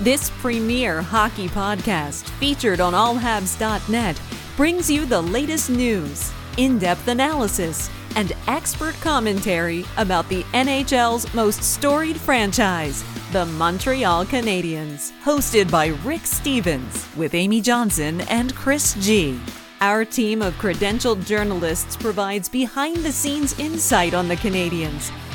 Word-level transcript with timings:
This 0.00 0.30
premier 0.38 1.02
hockey 1.02 1.46
podcast, 1.48 2.22
featured 2.38 2.80
on 2.80 2.94
allhabs.net, 2.94 4.18
brings 4.56 4.90
you 4.90 5.04
the 5.04 5.20
latest 5.20 5.68
news, 5.68 6.32
in 6.56 6.78
depth 6.78 7.06
analysis, 7.06 7.90
and 8.16 8.32
expert 8.48 8.94
commentary 9.02 9.84
about 9.98 10.26
the 10.30 10.42
NHL's 10.54 11.32
most 11.34 11.62
storied 11.62 12.16
franchise, 12.16 13.04
the 13.32 13.44
Montreal 13.44 14.24
Canadiens. 14.24 15.12
Hosted 15.22 15.70
by 15.70 15.88
Rick 16.02 16.24
Stevens 16.24 17.06
with 17.14 17.34
Amy 17.34 17.60
Johnson 17.60 18.22
and 18.22 18.54
Chris 18.54 18.94
G. 19.00 19.38
Our 19.82 20.06
team 20.06 20.40
of 20.40 20.54
credentialed 20.54 21.26
journalists 21.26 21.94
provides 21.98 22.48
behind 22.48 22.96
the 22.96 23.12
scenes 23.12 23.58
insight 23.58 24.14
on 24.14 24.28
the 24.28 24.36
Canadiens, 24.36 25.10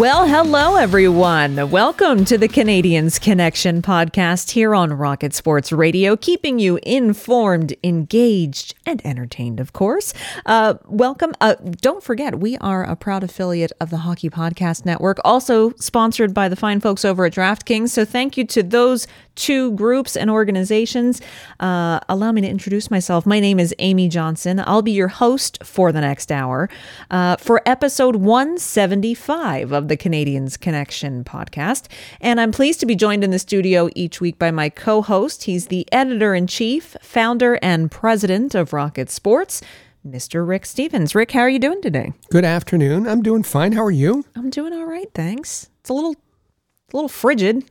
Well, 0.00 0.26
hello, 0.26 0.76
everyone. 0.76 1.70
Welcome 1.70 2.24
to 2.24 2.38
the 2.38 2.48
Canadiens 2.48 3.20
Connection 3.20 3.82
podcast 3.82 4.52
here 4.52 4.74
on 4.74 4.94
Rocket 4.94 5.34
Sports 5.34 5.72
Radio, 5.72 6.16
keeping 6.16 6.58
you 6.58 6.78
informed, 6.84 7.74
engaged, 7.84 8.74
and 8.86 9.04
entertained, 9.04 9.60
of 9.60 9.74
course. 9.74 10.14
Uh, 10.46 10.76
welcome. 10.86 11.34
Uh, 11.42 11.56
don't 11.82 12.02
forget, 12.02 12.40
we 12.40 12.56
are 12.62 12.82
a 12.82 12.96
proud 12.96 13.22
affiliate 13.22 13.72
of 13.78 13.90
the 13.90 13.98
Hockey 13.98 14.30
Podcast 14.30 14.86
Network, 14.86 15.18
also 15.22 15.74
sponsored 15.74 16.32
by 16.32 16.48
the 16.48 16.56
fine 16.56 16.80
folks 16.80 17.04
over 17.04 17.26
at 17.26 17.34
DraftKings. 17.34 17.90
So 17.90 18.06
thank 18.06 18.38
you 18.38 18.46
to 18.46 18.62
those 18.62 19.06
two 19.40 19.72
groups 19.72 20.16
and 20.16 20.30
organizations. 20.30 21.20
Uh, 21.58 21.98
allow 22.10 22.30
me 22.30 22.42
to 22.42 22.46
introduce 22.46 22.90
myself. 22.90 23.24
My 23.24 23.40
name 23.40 23.58
is 23.58 23.74
Amy 23.78 24.06
Johnson. 24.08 24.62
I'll 24.66 24.82
be 24.82 24.92
your 24.92 25.08
host 25.08 25.64
for 25.64 25.92
the 25.92 26.02
next 26.02 26.30
hour 26.30 26.68
uh, 27.10 27.36
for 27.36 27.62
episode 27.64 28.16
175 28.16 29.72
of 29.72 29.88
the 29.88 29.96
Canadiens 29.96 30.60
Connection 30.60 31.24
podcast. 31.24 31.88
And 32.20 32.38
I'm 32.38 32.52
pleased 32.52 32.80
to 32.80 32.86
be 32.86 32.94
joined 32.94 33.24
in 33.24 33.30
the 33.30 33.38
studio 33.38 33.88
each 33.96 34.20
week 34.20 34.38
by 34.38 34.50
my 34.50 34.68
co 34.68 35.00
host. 35.00 35.44
He's 35.44 35.68
the 35.68 35.88
editor 35.90 36.34
in 36.34 36.46
chief, 36.46 36.94
founder, 37.00 37.58
and 37.62 37.90
president 37.90 38.54
of 38.54 38.74
Rocket 38.74 39.10
Sports. 39.10 39.62
Mr. 40.06 40.46
Rick 40.46 40.64
Stevens. 40.64 41.14
Rick, 41.14 41.32
how 41.32 41.40
are 41.40 41.50
you 41.50 41.58
doing 41.58 41.82
today? 41.82 42.14
Good 42.30 42.44
afternoon. 42.44 43.06
I'm 43.06 43.22
doing 43.22 43.42
fine. 43.42 43.72
How 43.72 43.84
are 43.84 43.90
you? 43.90 44.24
I'm 44.34 44.48
doing 44.48 44.72
all 44.72 44.86
right, 44.86 45.10
thanks. 45.14 45.68
It's 45.80 45.90
a 45.90 45.92
little 45.92 46.12
a 46.12 46.96
little 46.96 47.08
frigid 47.08 47.64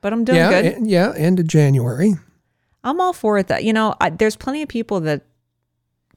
but 0.00 0.12
I'm 0.12 0.24
doing 0.24 0.38
yeah, 0.38 0.62
good. 0.62 0.86
yeah, 0.86 1.12
end 1.16 1.40
of 1.40 1.46
January. 1.46 2.14
I'm 2.84 3.00
all 3.00 3.12
for 3.12 3.38
it. 3.38 3.48
That 3.48 3.64
you 3.64 3.72
know, 3.72 3.94
I, 4.00 4.10
there's 4.10 4.36
plenty 4.36 4.62
of 4.62 4.68
people 4.68 5.00
that 5.00 5.22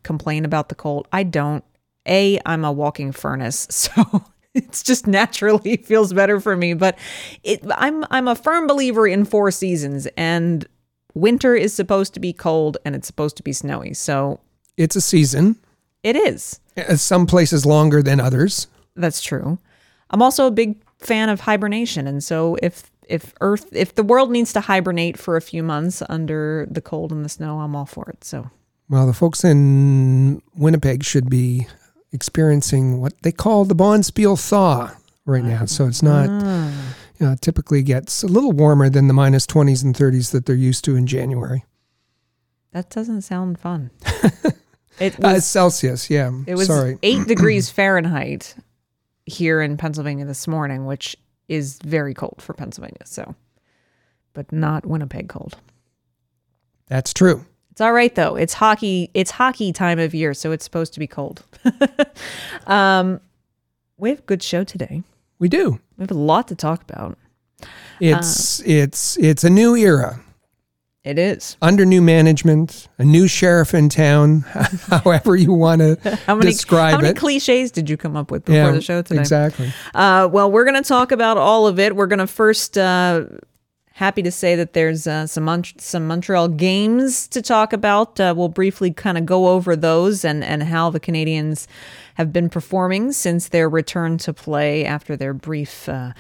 complain 0.03 0.46
about 0.46 0.69
the 0.69 0.75
cold. 0.75 1.08
I 1.12 1.24
don't. 1.24 1.64
A, 2.08 2.40
I'm 2.46 2.66
a 2.66 2.72
walking 2.72 3.12
furnace, 3.12 3.68
so 3.69 4.25
it's 4.53 4.84
just 4.84 5.08
naturally 5.08 5.78
feels 5.86 6.14
better 6.14 6.40
for 6.40 6.56
me. 6.56 6.74
But 6.74 6.97
it, 7.44 7.64
I'm 7.75 8.06
I'm 8.09 8.28
a 8.28 8.36
firm 8.36 8.68
believer 8.68 9.08
in 9.08 9.25
four 9.25 9.52
seasons, 9.52 10.08
and 10.18 10.68
winter 11.13 11.56
is 11.56 11.74
supposed 11.74 12.13
to 12.13 12.19
be 12.19 12.34
cold 12.34 12.78
and 12.86 12.96
it's 12.96 13.08
supposed 13.08 13.36
to 13.38 13.44
be 13.44 13.52
snowy. 13.52 13.94
So 13.94 14.40
it's 14.78 14.96
a 14.96 15.02
season. 15.02 15.58
It 16.03 16.16
is. 16.16 16.59
Uh, 16.78 16.96
some 16.96 17.28
places 17.28 17.66
longer 17.66 18.02
than 18.02 18.19
others. 18.19 18.68
That's 18.96 19.22
true. 19.22 19.59
I'm 20.09 20.22
also 20.22 20.48
a 20.48 20.52
big 20.52 20.81
fan 21.00 21.30
of 21.30 21.42
hibernation, 21.42 22.08
and 22.08 22.24
so 22.24 22.58
if 22.62 22.91
if 23.12 23.34
Earth, 23.42 23.68
if 23.72 23.96
the 23.96 24.04
world 24.04 24.32
needs 24.32 24.54
to 24.54 24.62
hibernate 24.62 25.18
for 25.18 25.38
a 25.38 25.42
few 25.42 25.64
months 25.64 26.02
under 26.10 26.68
the 26.70 26.82
cold 26.82 27.12
and 27.12 27.24
the 27.26 27.30
snow, 27.30 27.60
I'm 27.60 27.76
all 27.76 27.86
for 27.86 28.10
it. 28.10 28.24
So, 28.24 28.50
well, 28.90 29.06
the 29.06 29.14
folks 29.14 29.44
in 29.44 30.42
Winnipeg 30.56 31.04
should 31.04 31.30
be 31.30 31.68
experiencing 32.12 33.00
what 33.00 33.14
they 33.22 33.32
call 33.32 33.66
the 33.66 33.76
Bonspiel 33.76 34.40
thaw 34.40 34.92
right 35.26 35.44
now. 35.44 35.66
So 35.66 35.88
it's 35.88 36.02
not, 36.02 36.28
ah. 36.30 36.96
you 37.20 37.26
know, 37.26 37.36
typically 37.40 37.84
gets 37.84 38.24
a 38.24 38.28
little 38.28 38.52
warmer 38.52 38.90
than 38.90 39.08
the 39.08 39.14
minus 39.14 39.46
20s 39.46 39.84
and 39.84 39.96
30s 39.96 40.32
that 40.32 40.46
they're 40.46 40.56
used 40.56 40.84
to 40.86 40.96
in 40.96 41.08
January. 41.08 41.64
That 42.72 42.90
doesn't 42.90 43.22
sound 43.22 43.60
fun. 43.60 43.92
It 45.02 45.16
uh, 45.16 45.34
was 45.34 45.38
uh, 45.38 45.42
Celsius, 45.42 46.10
yeah. 46.12 46.32
It 46.46 46.56
was 46.56 46.68
Sorry. 46.68 46.98
eight 47.02 47.28
degrees 47.28 47.72
Fahrenheit 47.72 48.56
here 49.26 49.60
in 49.60 49.76
Pennsylvania 49.76 50.26
this 50.26 50.48
morning, 50.48 50.86
which 50.86 51.18
is 51.51 51.79
very 51.84 52.13
cold 52.13 52.38
for 52.39 52.53
Pennsylvania. 52.53 53.06
So, 53.06 53.35
but 54.34 54.51
not 54.51 54.85
Winnipeg 54.85 55.28
cold. 55.28 55.57
That's 56.88 57.13
true. 57.13 57.45
It's 57.72 57.81
all 57.81 57.94
right 57.94 58.13
though. 58.16 58.35
It's 58.35 58.53
hockey. 58.53 59.12
It's 59.13 59.31
hockey 59.31 59.72
time 59.73 60.00
of 60.00 60.13
year, 60.13 60.34
so 60.34 60.51
it's 60.51 60.63
supposed 60.63 60.94
to 60.94 61.00
be 61.00 61.07
cold. 61.07 61.44
um, 62.67 63.19
we 63.97 64.09
have 64.09 64.19
a 64.19 64.23
good 64.23 64.41
show 64.41 64.63
today. 64.63 65.03
We 65.39 65.50
do. 65.50 65.79
We 65.97 66.03
have 66.03 66.12
a 66.12 66.16
lot 66.16 66.47
to 66.50 66.56
talk 66.56 66.84
about. 66.84 67.17
It's 68.00 68.62
uh, 68.62 68.63
it's 68.66 69.18
it's 69.18 69.44
a 69.44 69.50
new 69.50 69.75
era. 69.75 70.22
It 71.03 71.17
is. 71.17 71.57
Under 71.63 71.84
new 71.84 72.01
management, 72.01 72.88
a 73.00 73.03
new 73.03 73.28
sheriff 73.28 73.73
in 73.73 73.89
town, 73.89 74.41
however 74.88 75.35
you 75.35 75.51
want 75.51 75.81
to 75.81 75.95
describe 76.41 76.94
it. 76.94 76.95
How 76.95 77.01
many 77.01 77.13
cliches 77.16 77.72
did 77.72 77.89
you 77.89 77.97
come 77.97 78.16
up 78.16 78.29
with 78.29 78.45
before 78.45 78.56
yeah, 78.56 78.72
the 78.72 78.81
show 78.81 79.01
today? 79.01 79.19
Exactly. 79.19 79.73
Uh, 79.95 80.29
well, 80.31 80.51
we're 80.51 80.63
going 80.63 80.81
to 80.81 80.88
talk 80.88 81.12
about 81.12 81.38
all 81.38 81.66
of 81.66 81.79
it. 81.79 81.95
We're 81.95 82.06
going 82.06 82.19
to 82.19 82.28
first, 82.28 82.78
uh, 82.78 83.25
happy 83.94 84.22
to 84.22 84.31
say 84.31 84.56
that 84.56 84.73
there's 84.73 85.07
uh, 85.07 85.25
some, 85.25 85.45
Mon- 85.45 85.63
some 85.63 86.06
Montreal 86.06 86.50
games 86.50 87.28
to 87.29 87.41
talk 87.41 87.73
about. 87.73 88.19
Uh, 88.19 88.35
we'll 88.38 88.50
briefly 88.50 88.91
kind 88.91 89.18
of 89.18 89.25
go 89.25 89.47
over 89.47 89.75
those 89.75 90.23
and, 90.23 90.44
and 90.44 90.62
how 90.62 90.91
the 90.91 91.00
Canadiens 91.00 91.66
have 92.13 92.31
been 92.31 92.47
performing 92.47 93.12
since 93.12 93.50
their 93.50 93.68
return 93.68 94.19
to 94.19 94.33
play 94.33 94.85
after 94.85 95.18
their 95.18 95.33
brief 95.33 95.89
uh, 95.89 96.12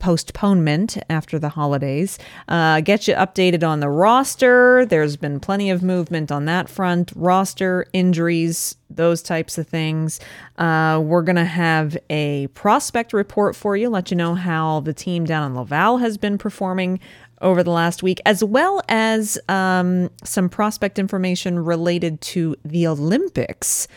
postponement 0.00 0.98
after 1.08 1.38
the 1.38 1.50
holidays. 1.50 2.18
Uh, 2.48 2.80
get 2.80 3.06
you 3.06 3.14
updated 3.14 3.62
on 3.62 3.78
the 3.78 3.88
roster. 3.88 4.84
There's 4.86 5.16
been 5.16 5.38
plenty 5.38 5.70
of 5.70 5.82
movement 5.82 6.32
on 6.32 6.46
that 6.46 6.68
front. 6.68 7.12
Roster, 7.14 7.86
injuries, 7.92 8.76
those 8.88 9.22
types 9.22 9.58
of 9.58 9.68
things. 9.68 10.18
Uh, 10.58 11.00
we're 11.04 11.22
going 11.22 11.36
to 11.36 11.44
have 11.44 11.96
a 12.08 12.48
prospect 12.48 13.12
report 13.12 13.54
for 13.54 13.76
you, 13.76 13.88
let 13.88 14.10
you 14.10 14.16
know 14.16 14.34
how 14.34 14.80
the 14.80 14.92
team 14.92 15.24
down 15.24 15.52
in 15.52 15.56
Laval 15.56 15.98
has 15.98 16.18
been 16.18 16.38
performing 16.38 16.98
over 17.40 17.62
the 17.62 17.70
last 17.70 18.02
week, 18.02 18.20
as 18.26 18.44
well 18.44 18.82
as 18.88 19.38
um, 19.48 20.10
some 20.24 20.48
prospect 20.48 20.98
information 20.98 21.58
related 21.58 22.20
to 22.20 22.56
the 22.64 22.86
Olympics 22.86 23.88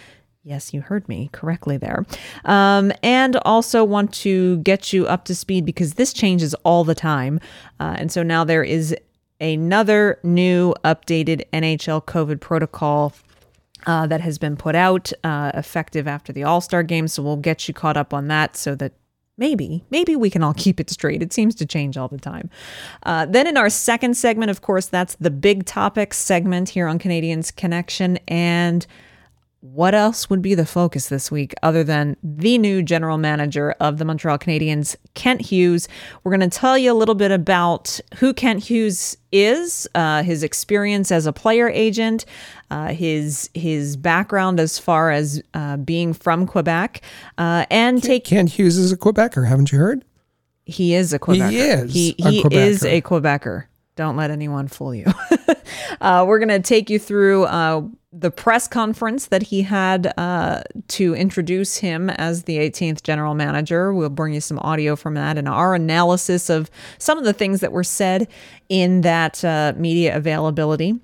Yes, 0.45 0.73
you 0.73 0.81
heard 0.81 1.07
me 1.07 1.29
correctly 1.31 1.77
there. 1.77 2.05
Um, 2.43 2.91
and 3.01 3.37
also 3.45 3.83
want 3.85 4.13
to 4.15 4.57
get 4.57 4.91
you 4.91 5.07
up 5.07 5.23
to 5.25 5.35
speed 5.35 5.65
because 5.65 5.93
this 5.93 6.11
changes 6.11 6.53
all 6.65 6.83
the 6.83 6.95
time. 6.95 7.39
Uh, 7.79 7.95
and 7.97 8.11
so 8.11 8.23
now 8.23 8.43
there 8.43 8.63
is 8.63 8.93
another 9.39 10.19
new 10.21 10.73
updated 10.83 11.43
NHL 11.53 12.03
COVID 12.03 12.41
protocol 12.41 13.13
uh, 13.85 14.05
that 14.07 14.19
has 14.19 14.37
been 14.37 14.57
put 14.57 14.75
out 14.75 15.13
uh, 15.23 15.51
effective 15.53 16.09
after 16.09 16.33
the 16.33 16.43
All 16.43 16.59
Star 16.59 16.83
game. 16.83 17.07
So 17.07 17.23
we'll 17.23 17.37
get 17.37 17.69
you 17.69 17.73
caught 17.73 17.95
up 17.95 18.13
on 18.13 18.27
that 18.27 18.57
so 18.57 18.75
that 18.75 18.91
maybe, 19.37 19.85
maybe 19.91 20.17
we 20.17 20.29
can 20.29 20.43
all 20.43 20.53
keep 20.57 20.77
it 20.77 20.89
straight. 20.89 21.21
It 21.21 21.31
seems 21.31 21.55
to 21.55 21.65
change 21.65 21.95
all 21.97 22.09
the 22.09 22.17
time. 22.17 22.49
Uh, 23.03 23.25
then 23.27 23.47
in 23.47 23.55
our 23.55 23.69
second 23.69 24.17
segment, 24.17 24.51
of 24.51 24.61
course, 24.61 24.87
that's 24.87 25.15
the 25.15 25.31
big 25.31 25.65
topics 25.65 26.17
segment 26.17 26.67
here 26.67 26.87
on 26.87 26.99
Canadiens 26.99 27.55
Connection. 27.55 28.19
And 28.27 28.85
what 29.63 29.95
else 29.95 30.29
would 30.29 30.41
be 30.41 30.55
the 30.55 30.65
focus 30.65 31.07
this 31.07 31.31
week 31.31 31.53
other 31.63 31.85
than 31.85 32.17
the 32.21 32.57
new 32.57 32.83
general 32.83 33.17
manager 33.17 33.71
of 33.79 33.97
the 33.97 34.03
Montreal 34.03 34.37
Canadiens, 34.37 34.97
Kent 35.13 35.39
Hughes? 35.39 35.87
We're 36.23 36.35
going 36.37 36.49
to 36.49 36.57
tell 36.59 36.77
you 36.77 36.91
a 36.91 36.93
little 36.93 37.15
bit 37.15 37.31
about 37.31 37.97
who 38.17 38.33
Kent 38.33 38.65
Hughes 38.65 39.15
is, 39.31 39.87
uh, 39.95 40.21
his 40.23 40.43
experience 40.43 41.13
as 41.13 41.25
a 41.25 41.31
player 41.31 41.69
agent, 41.69 42.25
uh, 42.71 42.87
his 42.89 43.49
his 43.53 43.95
background 43.95 44.59
as 44.59 44.77
far 44.77 45.11
as 45.11 45.41
uh, 45.53 45.77
being 45.77 46.11
from 46.11 46.45
Quebec, 46.45 47.01
uh, 47.37 47.65
and 47.71 48.03
take. 48.03 48.25
Kent 48.25 48.49
Hughes 48.49 48.77
is 48.77 48.91
a 48.91 48.97
Quebecer, 48.97 49.47
haven't 49.47 49.71
you 49.71 49.77
heard? 49.77 50.03
He 50.65 50.93
is 50.93 51.13
a 51.13 51.19
Quebecer. 51.19 51.49
He 51.49 51.59
is 51.59 51.93
He, 51.93 52.15
a 52.21 52.29
he 52.31 52.43
Quebecer. 52.43 52.53
is 52.53 52.83
a 52.85 53.01
Quebecer. 53.01 53.65
Don't 53.95 54.17
let 54.17 54.31
anyone 54.31 54.67
fool 54.67 54.95
you. 54.95 55.05
uh, 56.01 56.25
we're 56.27 56.39
going 56.39 56.49
to 56.49 56.59
take 56.59 56.89
you 56.89 56.97
through 56.97 57.43
uh, 57.45 57.83
the 58.11 58.31
press 58.31 58.67
conference 58.67 59.27
that 59.27 59.43
he 59.43 59.61
had 59.63 60.13
uh, 60.17 60.61
to 60.87 61.15
introduce 61.15 61.77
him 61.77 62.09
as 62.09 62.43
the 62.43 62.57
18th 62.57 63.03
general 63.03 63.35
manager. 63.35 63.93
We'll 63.93 64.09
bring 64.09 64.33
you 64.33 64.41
some 64.41 64.59
audio 64.59 64.95
from 64.95 65.13
that 65.15 65.37
and 65.37 65.47
our 65.47 65.75
analysis 65.75 66.49
of 66.49 66.71
some 66.97 67.17
of 67.17 67.23
the 67.23 67.33
things 67.33 67.59
that 67.61 67.71
were 67.71 67.83
said 67.83 68.27
in 68.69 69.01
that 69.01 69.43
uh, 69.43 69.73
media 69.75 70.15
availability. 70.15 70.99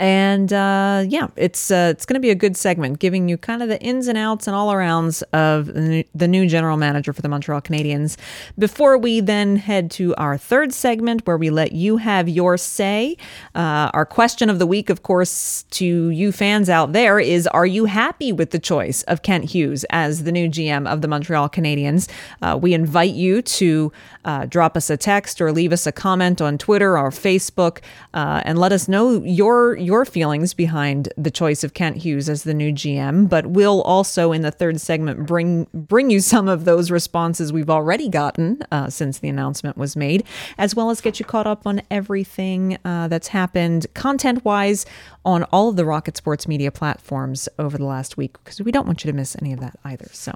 And 0.00 0.50
uh, 0.50 1.04
yeah, 1.06 1.28
it's 1.36 1.70
uh, 1.70 1.88
it's 1.90 2.06
going 2.06 2.14
to 2.14 2.20
be 2.20 2.30
a 2.30 2.34
good 2.34 2.56
segment, 2.56 3.00
giving 3.00 3.28
you 3.28 3.36
kind 3.36 3.62
of 3.62 3.68
the 3.68 3.78
ins 3.82 4.08
and 4.08 4.16
outs 4.16 4.46
and 4.46 4.56
all 4.56 4.72
arounds 4.72 5.22
of 5.34 5.66
the 5.66 6.26
new, 6.26 6.48
general 6.48 6.78
manager 6.78 7.12
for 7.12 7.20
the 7.20 7.28
Montreal 7.28 7.60
Canadiens. 7.60 8.16
Before 8.58 8.96
we 8.96 9.20
then 9.20 9.56
head 9.56 9.90
to 9.92 10.14
our 10.14 10.38
third 10.38 10.72
segment, 10.72 11.26
where 11.26 11.36
we 11.36 11.50
let 11.50 11.72
you 11.72 11.98
have 11.98 12.30
your 12.30 12.56
say. 12.56 13.18
Uh, 13.54 13.90
our 13.92 14.06
question 14.06 14.48
of 14.48 14.58
the 14.58 14.66
week, 14.66 14.88
of 14.88 15.02
course, 15.02 15.64
to 15.64 16.08
you 16.08 16.32
fans 16.32 16.70
out 16.70 16.94
there 16.94 17.20
is: 17.20 17.46
Are 17.48 17.66
you 17.66 17.84
happy 17.84 18.32
with 18.32 18.52
the 18.52 18.58
choice 18.58 19.02
of 19.02 19.20
Kent 19.20 19.50
Hughes 19.50 19.84
as 19.90 20.24
the 20.24 20.32
new 20.32 20.48
GM 20.48 20.90
of 20.90 21.02
the 21.02 21.08
Montreal 21.08 21.50
Canadiens? 21.50 22.08
Uh, 22.40 22.58
we 22.60 22.72
invite 22.72 23.12
you 23.12 23.42
to 23.42 23.92
uh, 24.24 24.46
drop 24.46 24.78
us 24.78 24.88
a 24.88 24.96
text 24.96 25.42
or 25.42 25.52
leave 25.52 25.74
us 25.74 25.86
a 25.86 25.92
comment 25.92 26.40
on 26.40 26.56
Twitter 26.56 26.96
or 26.96 27.10
Facebook, 27.10 27.80
uh, 28.14 28.40
and 28.46 28.58
let 28.58 28.72
us 28.72 28.88
know 28.88 29.22
your 29.24 29.76
your 29.76 29.89
feelings 30.04 30.54
behind 30.54 31.12
the 31.16 31.30
choice 31.30 31.64
of 31.64 31.74
Kent 31.74 31.96
Hughes 31.98 32.28
as 32.28 32.44
the 32.44 32.54
new 32.54 32.72
GM. 32.72 33.28
But 33.28 33.46
we'll 33.46 33.82
also 33.82 34.32
in 34.32 34.42
the 34.42 34.50
third 34.50 34.80
segment 34.80 35.26
bring 35.26 35.66
bring 35.74 36.10
you 36.10 36.20
some 36.20 36.48
of 36.48 36.64
those 36.64 36.90
responses 36.90 37.52
we've 37.52 37.70
already 37.70 38.08
gotten 38.08 38.62
uh, 38.70 38.88
since 38.90 39.18
the 39.18 39.28
announcement 39.28 39.76
was 39.76 39.96
made, 39.96 40.24
as 40.58 40.74
well 40.74 40.90
as 40.90 41.00
get 41.00 41.18
you 41.18 41.26
caught 41.26 41.46
up 41.46 41.66
on 41.66 41.82
everything 41.90 42.78
uh, 42.84 43.08
that's 43.08 43.28
happened 43.28 43.86
content 43.94 44.44
wise 44.44 44.86
on 45.24 45.44
all 45.44 45.68
of 45.68 45.76
the 45.76 45.84
Rocket 45.84 46.16
Sports 46.16 46.48
media 46.48 46.70
platforms 46.70 47.48
over 47.58 47.76
the 47.76 47.84
last 47.84 48.16
week, 48.16 48.32
because 48.44 48.60
we 48.60 48.72
don't 48.72 48.86
want 48.86 49.04
you 49.04 49.10
to 49.10 49.16
miss 49.16 49.36
any 49.40 49.52
of 49.52 49.60
that 49.60 49.78
either. 49.84 50.08
So. 50.12 50.32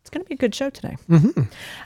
It's 0.00 0.10
going 0.10 0.22
to 0.22 0.28
be 0.28 0.34
a 0.34 0.36
good 0.36 0.54
show 0.54 0.68
today. 0.68 0.98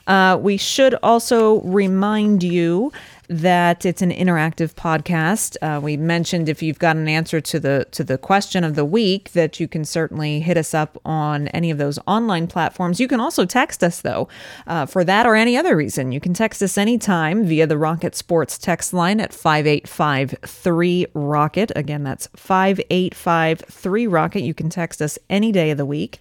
Uh, 0.05 0.35
we 0.35 0.57
should 0.57 0.93
also 0.95 1.61
remind 1.61 2.43
you 2.43 2.91
that 3.29 3.85
it's 3.85 4.01
an 4.01 4.09
interactive 4.09 4.73
podcast. 4.73 5.55
Uh, 5.61 5.79
we 5.79 5.95
mentioned 5.95 6.49
if 6.49 6.63
you've 6.63 6.79
got 6.79 6.95
an 6.95 7.07
answer 7.07 7.39
to 7.39 7.59
the 7.59 7.87
to 7.91 8.03
the 8.03 8.17
question 8.17 8.63
of 8.63 8.73
the 8.73 8.83
week 8.83 9.31
that 9.33 9.59
you 9.59 9.67
can 9.67 9.85
certainly 9.85 10.39
hit 10.39 10.57
us 10.57 10.73
up 10.73 10.99
on 11.05 11.47
any 11.49 11.69
of 11.69 11.77
those 11.77 11.99
online 12.07 12.47
platforms. 12.47 12.99
You 12.99 13.07
can 13.07 13.19
also 13.19 13.45
text 13.45 13.83
us 13.83 14.01
though 14.01 14.27
uh, 14.65 14.87
for 14.87 15.03
that 15.03 15.27
or 15.27 15.35
any 15.35 15.55
other 15.55 15.75
reason. 15.75 16.11
You 16.11 16.19
can 16.19 16.33
text 16.33 16.63
us 16.63 16.77
anytime 16.77 17.45
via 17.45 17.67
the 17.67 17.77
Rocket 17.77 18.15
Sports 18.15 18.57
text 18.57 18.93
line 18.93 19.19
at 19.19 19.31
five 19.31 19.67
eight 19.67 19.87
five 19.87 20.35
three 20.43 21.05
Rocket. 21.13 21.71
Again, 21.75 22.03
that's 22.03 22.27
five 22.35 22.81
eight 22.89 23.13
five 23.13 23.59
three 23.59 24.07
Rocket. 24.07 24.41
You 24.41 24.55
can 24.55 24.71
text 24.71 25.03
us 25.03 25.19
any 25.29 25.51
day 25.51 25.69
of 25.69 25.77
the 25.77 25.85
week. 25.85 26.17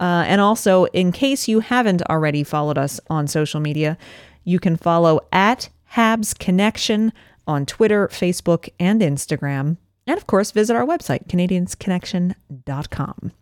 Uh, 0.00 0.24
and 0.26 0.40
also, 0.40 0.86
in 0.86 1.12
case 1.12 1.46
you 1.46 1.60
haven't 1.60 2.02
already 2.10 2.42
followed 2.42 2.78
us 2.78 3.00
on 3.08 3.28
social 3.28 3.60
media, 3.60 3.96
you 4.44 4.58
can 4.58 4.76
follow 4.76 5.20
at 5.32 5.68
Habs 5.94 6.38
Connection 6.38 7.12
on 7.46 7.66
Twitter, 7.66 8.08
Facebook, 8.08 8.68
and 8.78 9.00
Instagram. 9.00 9.78
And 10.06 10.16
of 10.16 10.26
course, 10.26 10.50
visit 10.50 10.76
our 10.76 10.86
website, 10.86 11.28
CanadiansConnection.com. 11.28 13.32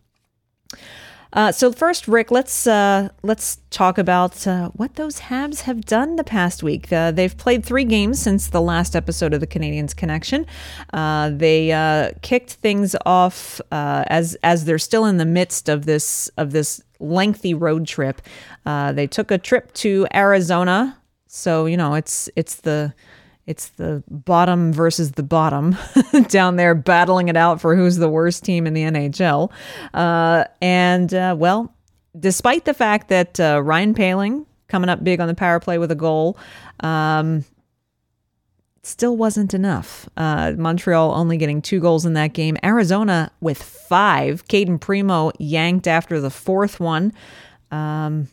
Uh, 1.33 1.51
so 1.51 1.71
first, 1.71 2.07
Rick, 2.07 2.31
let's 2.31 2.67
uh, 2.67 3.09
let's 3.21 3.59
talk 3.69 3.97
about 3.97 4.47
uh, 4.47 4.69
what 4.69 4.95
those 4.95 5.19
Habs 5.19 5.61
have 5.61 5.85
done 5.85 6.15
the 6.15 6.23
past 6.23 6.63
week. 6.63 6.91
Uh, 6.91 7.11
they've 7.11 7.37
played 7.37 7.65
three 7.65 7.83
games 7.83 8.19
since 8.19 8.47
the 8.47 8.61
last 8.61 8.95
episode 8.95 9.33
of 9.33 9.41
the 9.41 9.47
Canadiens 9.47 9.95
Connection. 9.95 10.45
Uh, 10.93 11.31
they 11.33 11.71
uh, 11.71 12.11
kicked 12.21 12.53
things 12.53 12.95
off 13.05 13.59
as 13.71 14.35
as 14.43 14.65
they're 14.65 14.79
still 14.79 15.05
in 15.05 15.17
the 15.17 15.25
midst 15.25 15.69
of 15.69 15.85
this 15.85 16.29
of 16.37 16.51
this 16.51 16.81
lengthy 16.99 17.53
road 17.53 17.85
trip. 17.85 18.21
they 18.65 19.07
took 19.07 19.29
a 19.29 19.37
trip 19.37 19.73
to 19.73 20.07
Arizona, 20.13 20.97
so 21.27 21.65
you 21.65 21.77
know 21.77 21.93
it's 21.93 22.29
it's 22.35 22.55
the 22.55 22.93
it's 23.47 23.69
the 23.69 24.03
bottom 24.09 24.73
versus 24.73 25.13
the 25.13 25.23
bottom 25.23 25.75
down 26.27 26.57
there 26.57 26.75
battling 26.75 27.29
it 27.29 27.37
out 27.37 27.61
for 27.61 27.75
who's 27.75 27.95
the 27.95 28.09
worst 28.09 28.43
team 28.43 28.67
in 28.67 28.73
the 28.73 28.81
NHL. 28.81 29.49
Uh, 29.93 30.43
and 30.61 31.13
uh, 31.13 31.33
well, 31.37 31.73
despite 32.19 32.65
the 32.65 32.73
fact 32.73 33.07
that 33.07 33.39
uh, 33.39 33.61
Ryan 33.63 33.93
Poehling 33.93 34.45
coming 34.67 34.89
up 34.89 35.01
big 35.01 35.21
on 35.21 35.29
the 35.29 35.33
power 35.33 35.61
play 35.61 35.77
with 35.77 35.91
a 35.91 35.95
goal, 35.95 36.37
um, 36.81 37.45
still 38.83 39.15
wasn't 39.15 39.53
enough. 39.53 40.09
Uh, 40.17 40.53
Montreal 40.57 41.13
only 41.13 41.37
getting 41.37 41.61
two 41.61 41.79
goals 41.79 42.05
in 42.05 42.13
that 42.13 42.33
game. 42.33 42.57
Arizona 42.65 43.31
with 43.39 43.61
five. 43.61 44.47
Cayden 44.49 44.77
Primeau 44.77 45.31
yanked 45.39 45.87
after 45.87 46.19
the 46.19 46.29
fourth 46.29 46.81
one. 46.81 47.13
Um, 47.71 48.27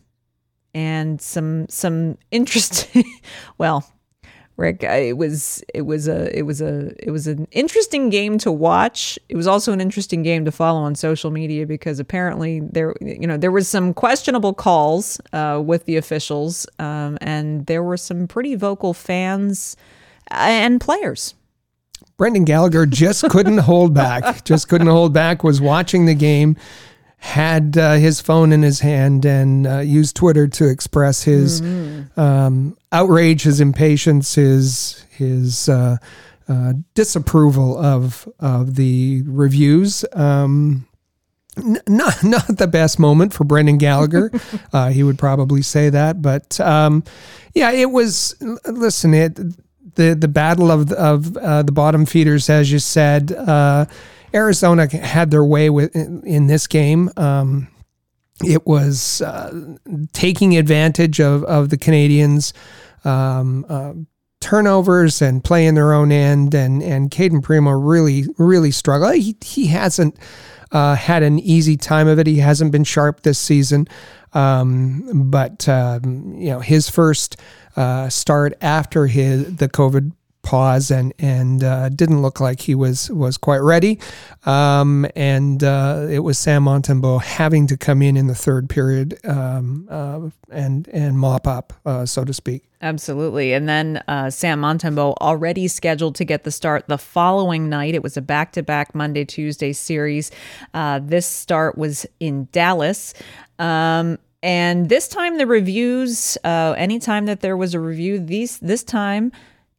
and 0.74 1.20
some 1.20 1.68
some 1.68 2.18
interesting 2.30 3.04
well 3.58 3.86
Rick, 4.56 4.84
it 4.84 5.16
was 5.16 5.64
it 5.74 5.82
was 5.82 6.06
a 6.06 6.36
it 6.36 6.42
was 6.42 6.60
a 6.60 6.92
it 7.04 7.10
was 7.10 7.26
an 7.26 7.48
interesting 7.50 8.08
game 8.08 8.38
to 8.38 8.52
watch. 8.52 9.18
It 9.28 9.34
was 9.34 9.48
also 9.48 9.72
an 9.72 9.80
interesting 9.80 10.22
game 10.22 10.44
to 10.44 10.52
follow 10.52 10.78
on 10.80 10.94
social 10.94 11.32
media 11.32 11.66
because 11.66 11.98
apparently 11.98 12.60
there 12.60 12.94
you 13.00 13.26
know 13.26 13.36
there 13.36 13.50
was 13.50 13.66
some 13.66 13.92
questionable 13.92 14.54
calls 14.54 15.20
uh, 15.32 15.60
with 15.64 15.86
the 15.86 15.96
officials, 15.96 16.68
um, 16.78 17.18
and 17.20 17.66
there 17.66 17.82
were 17.82 17.96
some 17.96 18.28
pretty 18.28 18.54
vocal 18.54 18.94
fans 18.94 19.76
and 20.28 20.80
players. 20.80 21.34
Brendan 22.16 22.44
Gallagher 22.44 22.86
just 22.86 23.28
couldn't 23.30 23.58
hold 23.58 23.92
back. 23.92 24.44
Just 24.44 24.68
couldn't 24.68 24.86
hold 24.86 25.12
back. 25.12 25.42
Was 25.42 25.60
watching 25.60 26.06
the 26.06 26.14
game, 26.14 26.56
had 27.24 27.78
uh, 27.78 27.94
his 27.94 28.20
phone 28.20 28.52
in 28.52 28.60
his 28.62 28.80
hand, 28.80 29.24
and 29.24 29.66
uh, 29.66 29.78
used 29.78 30.14
Twitter 30.14 30.46
to 30.46 30.68
express 30.68 31.22
his 31.22 31.62
Mm-hmm. 31.62 32.20
um, 32.20 32.76
outrage, 32.92 33.42
his 33.44 33.60
impatience, 33.60 34.34
his 34.34 35.04
his 35.10 35.68
uh, 35.70 35.96
uh, 36.48 36.74
disapproval 36.92 37.78
of 37.78 38.28
of 38.40 38.74
the 38.74 39.22
reviews. 39.24 40.04
Um, 40.12 40.86
n- 41.56 41.80
not 41.88 42.22
not 42.24 42.46
the 42.58 42.66
best 42.66 42.98
moment 42.98 43.32
for 43.32 43.44
Brendan 43.44 43.78
Gallagher. 43.78 44.30
uh, 44.74 44.90
he 44.90 45.02
would 45.02 45.18
probably 45.18 45.62
say 45.62 45.88
that, 45.88 46.20
but 46.20 46.60
um, 46.60 47.02
yeah, 47.54 47.70
it 47.70 47.90
was. 47.90 48.36
Listen, 48.66 49.14
it 49.14 49.34
the 49.94 50.14
the 50.14 50.28
battle 50.28 50.70
of 50.70 50.92
of 50.92 51.34
uh, 51.38 51.62
the 51.62 51.72
bottom 51.72 52.04
feeders, 52.04 52.50
as 52.50 52.70
you 52.70 52.78
said. 52.78 53.32
Uh, 54.34 54.38
Arizona 54.38 54.88
had 54.88 55.30
their 55.30 55.44
way 55.44 55.70
with 55.70 55.94
in, 55.94 56.22
in 56.26 56.46
this 56.46 56.66
game. 56.66 57.10
Um, 57.16 57.68
it 58.44 58.66
was 58.66 59.22
uh, 59.22 59.76
taking 60.12 60.56
advantage 60.56 61.20
of, 61.20 61.44
of 61.44 61.70
the 61.70 61.78
Canadiens' 61.78 62.52
um, 63.04 63.64
uh, 63.68 63.92
turnovers 64.40 65.22
and 65.22 65.42
playing 65.42 65.74
their 65.74 65.92
own 65.92 66.10
end. 66.10 66.54
And 66.54 66.82
and 66.82 67.10
Cayden 67.10 67.42
Primeau 67.42 67.72
really 67.72 68.24
really 68.38 68.70
struggled. 68.70 69.14
He 69.14 69.36
he 69.42 69.68
hasn't 69.68 70.18
uh, 70.72 70.96
had 70.96 71.22
an 71.22 71.38
easy 71.38 71.76
time 71.76 72.08
of 72.08 72.18
it. 72.18 72.26
He 72.26 72.38
hasn't 72.38 72.72
been 72.72 72.84
sharp 72.84 73.22
this 73.22 73.38
season. 73.38 73.86
Um, 74.32 75.30
but 75.30 75.68
um, 75.68 76.34
you 76.34 76.50
know 76.50 76.58
his 76.58 76.90
first 76.90 77.36
uh, 77.76 78.08
start 78.08 78.54
after 78.60 79.06
his 79.06 79.56
the 79.56 79.68
COVID 79.68 80.12
pause 80.44 80.90
and 80.90 81.12
and 81.18 81.64
uh, 81.64 81.88
didn't 81.88 82.22
look 82.22 82.38
like 82.38 82.60
he 82.60 82.74
was 82.74 83.10
was 83.10 83.36
quite 83.36 83.58
ready. 83.58 83.98
Um, 84.46 85.06
and 85.16 85.64
uh, 85.64 86.06
it 86.08 86.20
was 86.20 86.38
Sam 86.38 86.64
Montembeault 86.64 87.22
having 87.22 87.66
to 87.66 87.76
come 87.76 88.02
in 88.02 88.16
in 88.16 88.28
the 88.28 88.34
third 88.34 88.68
period 88.68 89.18
um, 89.24 89.88
uh, 89.90 90.28
and 90.50 90.86
and 90.88 91.18
mop 91.18 91.48
up, 91.48 91.72
uh, 91.84 92.06
so 92.06 92.24
to 92.24 92.32
speak. 92.32 92.62
Absolutely. 92.80 93.54
And 93.54 93.68
then 93.68 94.02
uh, 94.06 94.28
Sam 94.30 94.60
Montembeault 94.60 95.16
already 95.20 95.66
scheduled 95.66 96.14
to 96.16 96.24
get 96.24 96.44
the 96.44 96.50
start 96.52 96.86
the 96.86 96.98
following 96.98 97.68
night. 97.68 97.94
It 97.94 98.02
was 98.02 98.16
a 98.16 98.22
back 98.22 98.52
to 98.52 98.62
back 98.62 98.94
Monday 98.94 99.24
Tuesday 99.24 99.72
series. 99.72 100.30
Uh, 100.74 101.00
this 101.02 101.26
start 101.26 101.78
was 101.78 102.06
in 102.20 102.48
Dallas. 102.52 103.14
Um, 103.58 104.18
and 104.42 104.90
this 104.90 105.08
time, 105.08 105.38
the 105.38 105.46
reviews, 105.46 106.36
anytime 106.44 107.24
that 107.24 107.40
there 107.40 107.56
was 107.56 107.72
a 107.72 107.80
review, 107.80 108.18
these 108.18 108.58
this 108.58 108.84
time 108.84 109.32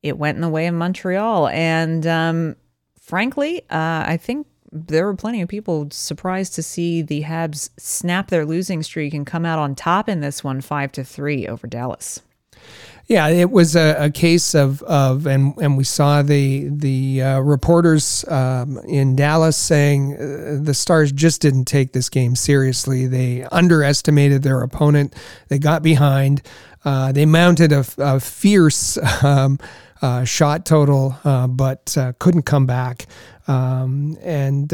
it 0.05 0.19
went 0.19 0.35
in 0.35 0.41
the 0.41 0.49
way 0.49 0.67
of 0.67 0.75
Montreal. 0.75 1.47
And 1.47 2.05
um, 2.05 2.55
frankly, 3.01 3.61
uh, 3.71 4.05
I 4.05 4.19
think 4.21 4.45
there 4.71 5.05
were 5.05 5.15
plenty 5.15 5.41
of 5.41 5.49
people 5.49 5.87
surprised 5.89 6.53
to 6.55 6.63
see 6.63 7.01
the 7.01 7.23
Habs 7.23 7.71
snap 7.77 8.29
their 8.29 8.45
losing 8.45 8.83
streak 8.83 9.15
and 9.15 9.25
come 9.25 9.45
out 9.45 9.57
on 9.57 9.73
top 9.73 10.07
in 10.07 10.19
this 10.21 10.43
one, 10.43 10.61
five 10.61 10.91
to 10.93 11.03
three 11.03 11.47
over 11.47 11.65
Dallas. 11.65 12.21
Yeah, 13.07 13.27
it 13.27 13.51
was 13.51 13.75
a, 13.75 13.95
a 13.99 14.09
case 14.09 14.55
of, 14.55 14.81
of 14.83 15.27
and 15.27 15.55
and 15.57 15.77
we 15.77 15.83
saw 15.83 16.23
the 16.23 16.67
the 16.69 17.21
uh, 17.21 17.39
reporters 17.39 18.25
um, 18.27 18.79
in 18.79 19.15
Dallas 19.15 19.55
saying 19.55 20.15
uh, 20.15 20.59
the 20.63 20.73
Stars 20.73 21.11
just 21.11 21.41
didn't 21.41 21.65
take 21.65 21.93
this 21.93 22.09
game 22.09 22.35
seriously. 22.35 23.05
They 23.05 23.43
underestimated 23.51 24.41
their 24.41 24.61
opponent. 24.61 25.13
They 25.49 25.59
got 25.59 25.83
behind. 25.83 26.41
Uh, 26.83 27.11
they 27.11 27.27
mounted 27.27 27.71
a, 27.71 27.85
a 27.99 28.19
fierce 28.19 28.97
um, 29.23 29.59
shot 30.25 30.65
total, 30.65 31.17
uh, 31.23 31.47
but 31.47 31.97
uh, 31.97 32.13
couldn't 32.19 32.43
come 32.43 32.65
back. 32.65 33.05
Um, 33.47 34.17
and 34.21 34.71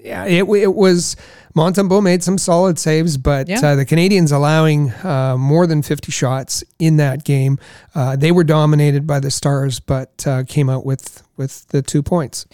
yeah, 0.00 0.24
it, 0.26 0.44
it 0.44 0.74
was 0.74 1.16
Montembeault 1.56 2.02
made 2.04 2.22
some 2.22 2.38
solid 2.38 2.78
saves, 2.78 3.16
but 3.16 3.48
Yeah. 3.48 3.58
uh, 3.62 3.74
the 3.74 3.84
Canadiens 3.84 4.32
allowing 4.32 4.92
uh, 5.04 5.36
more 5.36 5.66
than 5.66 5.82
50 5.82 6.12
shots 6.12 6.62
in 6.78 6.98
that 6.98 7.24
game. 7.24 7.58
Uh, 7.96 8.14
they 8.14 8.30
were 8.30 8.44
dominated 8.44 9.06
by 9.08 9.18
the 9.18 9.30
Stars, 9.30 9.80
but 9.80 10.24
uh, 10.26 10.44
came 10.46 10.70
out 10.70 10.86
with 10.86 11.22
with 11.36 11.66
the 11.68 11.82
two 11.82 12.02
points. 12.02 12.46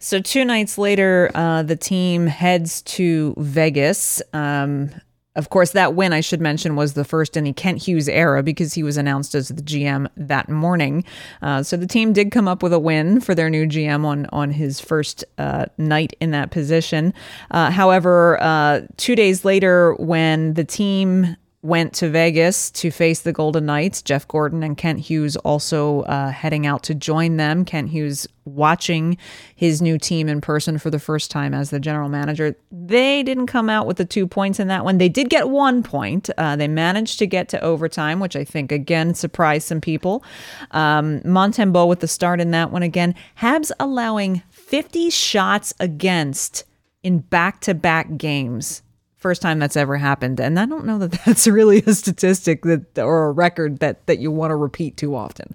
So 0.00 0.20
two 0.20 0.44
nights 0.44 0.76
later, 0.78 1.30
uh, 1.34 1.62
the 1.62 1.76
team 1.76 2.26
heads 2.26 2.82
to 2.82 3.34
Vegas. 3.38 4.20
Um, 4.32 4.90
of 5.34 5.48
course, 5.48 5.70
that 5.70 5.94
win 5.94 6.12
I 6.12 6.20
should 6.20 6.40
mention 6.40 6.76
was 6.76 6.92
the 6.92 7.04
first 7.04 7.36
in 7.36 7.44
the 7.44 7.52
Kent 7.52 7.82
Hughes 7.82 8.08
era 8.08 8.42
because 8.42 8.74
he 8.74 8.82
was 8.82 8.96
announced 8.98 9.34
as 9.34 9.48
the 9.48 9.62
GM 9.62 10.08
that 10.16 10.48
morning. 10.48 11.04
Uh, 11.40 11.62
so 11.62 11.76
the 11.76 11.86
team 11.86 12.12
did 12.12 12.30
come 12.30 12.46
up 12.46 12.62
with 12.62 12.72
a 12.72 12.78
win 12.78 13.20
for 13.20 13.34
their 13.34 13.48
new 13.48 13.66
GM 13.66 14.04
on 14.04 14.26
on 14.26 14.50
his 14.50 14.80
first 14.80 15.24
uh, 15.38 15.66
night 15.78 16.12
in 16.20 16.32
that 16.32 16.50
position. 16.50 17.14
Uh, 17.50 17.70
however, 17.70 18.42
uh, 18.42 18.82
two 18.98 19.16
days 19.16 19.44
later, 19.44 19.94
when 19.94 20.54
the 20.54 20.64
team 20.64 21.36
went 21.62 21.92
to 21.92 22.08
Vegas 22.08 22.72
to 22.72 22.90
face 22.90 23.20
the 23.20 23.32
Golden 23.32 23.66
Knights. 23.66 24.02
Jeff 24.02 24.26
Gorton 24.26 24.64
and 24.64 24.76
Kent 24.76 24.98
Hughes 24.98 25.36
also 25.36 26.00
uh, 26.02 26.30
heading 26.32 26.66
out 26.66 26.82
to 26.84 26.94
join 26.94 27.36
them. 27.36 27.64
Kent 27.64 27.90
Hughes 27.90 28.26
watching 28.44 29.16
his 29.54 29.80
new 29.80 29.96
team 29.96 30.28
in 30.28 30.40
person 30.40 30.76
for 30.76 30.90
the 30.90 30.98
first 30.98 31.30
time 31.30 31.54
as 31.54 31.70
the 31.70 31.78
general 31.78 32.08
manager. 32.08 32.56
They 32.72 33.22
didn't 33.22 33.46
come 33.46 33.70
out 33.70 33.86
with 33.86 33.96
the 33.96 34.04
two 34.04 34.26
points 34.26 34.58
in 34.58 34.66
that 34.68 34.84
one. 34.84 34.98
They 34.98 35.08
did 35.08 35.30
get 35.30 35.50
one 35.50 35.84
point. 35.84 36.28
Uh, 36.36 36.56
they 36.56 36.66
managed 36.66 37.20
to 37.20 37.28
get 37.28 37.48
to 37.50 37.60
overtime, 37.60 38.18
which 38.18 38.34
I 38.34 38.42
think 38.42 38.72
again 38.72 39.14
surprised 39.14 39.68
some 39.68 39.80
people. 39.80 40.24
Um, 40.72 41.20
Montembeault 41.20 41.86
with 41.86 42.00
the 42.00 42.08
start 42.08 42.40
in 42.40 42.50
that 42.50 42.72
one 42.72 42.82
again. 42.82 43.14
Habs 43.40 43.70
allowing 43.78 44.42
50 44.50 45.10
shots 45.10 45.72
against 45.78 46.64
in 47.04 47.20
back 47.20 47.60
to 47.60 47.74
back 47.74 48.16
games 48.16 48.82
first 49.22 49.40
time 49.40 49.58
that's 49.58 49.76
ever 49.76 49.96
happened. 49.96 50.40
And 50.40 50.58
i 50.58 50.66
don't 50.66 50.84
know 50.84 50.98
that 50.98 51.12
that's 51.26 51.46
really 51.46 51.82
a 51.86 51.94
statistic 51.94 52.62
that 52.62 52.98
or 52.98 53.26
a 53.26 53.32
record 53.32 53.78
that 53.78 54.06
that 54.06 54.18
you 54.18 54.30
want 54.30 54.50
to 54.50 54.56
repeat 54.56 54.96
too 54.96 55.14
often. 55.14 55.54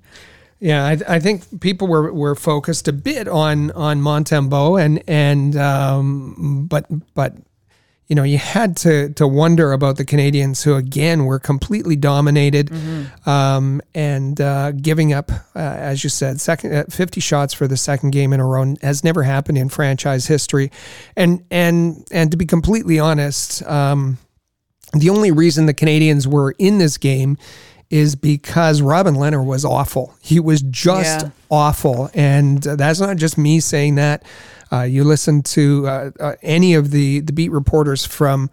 Yeah, 0.59 0.85
I, 0.85 0.97
I 1.07 1.19
think 1.19 1.61
people 1.61 1.87
were, 1.87 2.11
were 2.11 2.33
focused 2.33 2.87
a 2.87 2.93
bit 2.93 3.27
on 3.27 3.69
on 3.71 4.01
Montembeault 4.01 4.83
and 4.83 5.03
and 5.07 5.55
um, 5.55 6.65
but 6.67 6.87
but 7.13 7.35
you 8.07 8.15
know 8.15 8.23
you 8.23 8.37
had 8.37 8.77
to 8.77 9.09
to 9.13 9.27
wonder 9.27 9.73
about 9.73 9.97
the 9.97 10.05
Canadiens 10.05 10.63
who 10.63 10.75
again 10.75 11.25
were 11.25 11.39
completely 11.39 11.95
dominated 11.95 12.71
um, 13.25 13.81
and 13.93 14.39
uh, 14.39 14.71
giving 14.71 15.13
up 15.13 15.31
uh, 15.31 15.59
as 15.59 16.03
you 16.03 16.09
said 16.09 16.39
second 16.39 16.73
uh, 16.73 16.83
50 16.89 17.19
shots 17.19 17.53
for 17.53 17.67
the 17.67 17.77
second 17.77 18.11
game 18.11 18.33
in 18.33 18.39
a 18.39 18.45
row 18.45 18.75
has 18.81 19.03
never 19.03 19.23
happened 19.23 19.57
in 19.57 19.69
franchise 19.69 20.27
history. 20.27 20.71
And 21.15 21.43
and 21.51 22.07
and 22.11 22.31
to 22.31 22.37
be 22.37 22.45
completely 22.45 22.99
honest 22.99 23.63
um, 23.63 24.17
the 24.93 25.09
only 25.09 25.31
reason 25.31 25.65
the 25.65 25.73
Canadiens 25.73 26.25
were 26.25 26.55
in 26.57 26.77
this 26.77 26.97
game 26.97 27.37
is 27.89 28.15
because 28.15 28.81
Robin 28.81 29.15
Leonard 29.15 29.45
was 29.45 29.63
awful. 29.63 30.13
He 30.21 30.39
was 30.39 30.61
just 30.61 31.21
Yeah. 31.25 31.29
awful, 31.49 32.09
and 32.13 32.61
that's 32.61 32.99
not 32.99 33.17
just 33.17 33.37
me 33.37 33.59
saying 33.59 33.95
that. 33.95 34.23
Uh, 34.69 34.81
you 34.81 35.05
listen 35.05 35.41
to 35.41 35.87
uh, 35.87 36.11
uh, 36.19 36.33
any 36.43 36.73
of 36.73 36.91
the 36.91 37.21
the 37.21 37.31
beat 37.31 37.49
reporters 37.51 38.05
from 38.05 38.49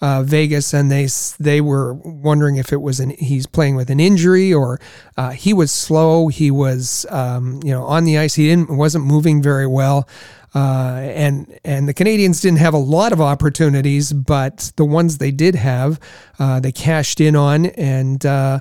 uh, 0.00 0.22
Vegas, 0.22 0.72
and 0.72 0.90
they 0.90 1.06
they 1.38 1.60
were 1.60 1.92
wondering 1.92 2.56
if 2.56 2.72
it 2.72 2.80
was 2.80 3.00
an 3.00 3.10
he's 3.10 3.46
playing 3.46 3.76
with 3.76 3.90
an 3.90 4.00
injury 4.00 4.54
or 4.54 4.80
uh, 5.18 5.28
he 5.30 5.52
was 5.52 5.70
slow. 5.70 6.28
He 6.28 6.50
was 6.50 7.04
um, 7.10 7.60
you 7.62 7.70
know 7.72 7.84
on 7.84 8.04
the 8.04 8.16
ice. 8.16 8.34
He 8.36 8.46
didn't 8.48 8.70
wasn't 8.74 9.04
moving 9.04 9.42
very 9.42 9.66
well. 9.66 10.08
Uh, 10.54 11.00
and 11.02 11.58
and 11.64 11.88
the 11.88 11.94
Canadiens 11.94 12.40
didn't 12.40 12.58
have 12.58 12.74
a 12.74 12.78
lot 12.78 13.12
of 13.12 13.20
opportunities, 13.20 14.12
but 14.12 14.72
the 14.76 14.84
ones 14.84 15.18
they 15.18 15.30
did 15.30 15.54
have, 15.54 16.00
uh, 16.38 16.58
they 16.60 16.72
cashed 16.72 17.20
in 17.20 17.36
on 17.36 17.66
and 17.66 18.24
uh, 18.24 18.60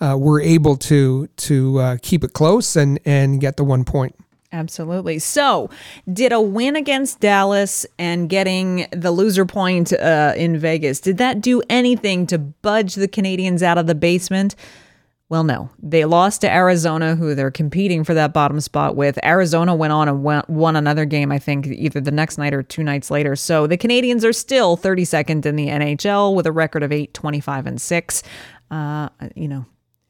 uh, 0.00 0.16
were 0.18 0.40
able 0.40 0.76
to 0.76 1.28
to 1.36 1.78
uh, 1.78 1.96
keep 2.02 2.24
it 2.24 2.32
close 2.32 2.76
and 2.76 2.98
and 3.04 3.40
get 3.40 3.56
the 3.56 3.64
one 3.64 3.84
point. 3.84 4.14
absolutely 4.50 5.18
so 5.18 5.68
did 6.10 6.32
a 6.32 6.40
win 6.40 6.74
against 6.74 7.20
dallas 7.20 7.84
and 7.98 8.30
getting 8.30 8.86
the 8.92 9.10
loser 9.10 9.44
point 9.44 9.92
in 9.92 10.58
vegas 10.58 11.00
did 11.00 11.18
that 11.18 11.42
do 11.42 11.60
anything 11.68 12.26
to 12.26 12.38
budge 12.38 12.94
the 12.94 13.06
canadiens 13.06 13.60
out 13.60 13.76
of 13.76 13.86
the 13.86 13.94
basement 13.94 14.56
well, 15.30 15.44
no. 15.44 15.68
They 15.82 16.06
lost 16.06 16.40
to 16.40 16.50
Arizona, 16.50 17.14
who 17.14 17.34
they're 17.34 17.50
competing 17.50 18.02
for 18.02 18.14
that 18.14 18.32
bottom 18.32 18.60
spot 18.60 18.96
with. 18.96 19.18
Arizona 19.22 19.74
went 19.74 19.92
on 19.92 20.08
and 20.08 20.22
won, 20.22 20.42
won 20.48 20.74
another 20.74 21.04
game, 21.04 21.30
I 21.30 21.38
think, 21.38 21.66
either 21.66 22.00
the 22.00 22.10
next 22.10 22.38
night 22.38 22.54
or 22.54 22.62
two 22.62 22.82
nights 22.82 23.10
later. 23.10 23.36
So 23.36 23.66
the 23.66 23.76
Canadiens 23.76 24.24
are 24.24 24.32
still 24.32 24.76
32nd 24.78 25.44
in 25.44 25.56
the 25.56 25.68
NHL 25.68 26.34
with 26.34 26.46
a 26.46 26.52
record 26.52 26.82
of 26.82 26.92
8, 26.92 27.12
25, 27.12 27.66
and 27.66 27.80
6. 27.80 28.22
Uh, 28.70 29.08
you 29.34 29.48
know, 29.48 29.66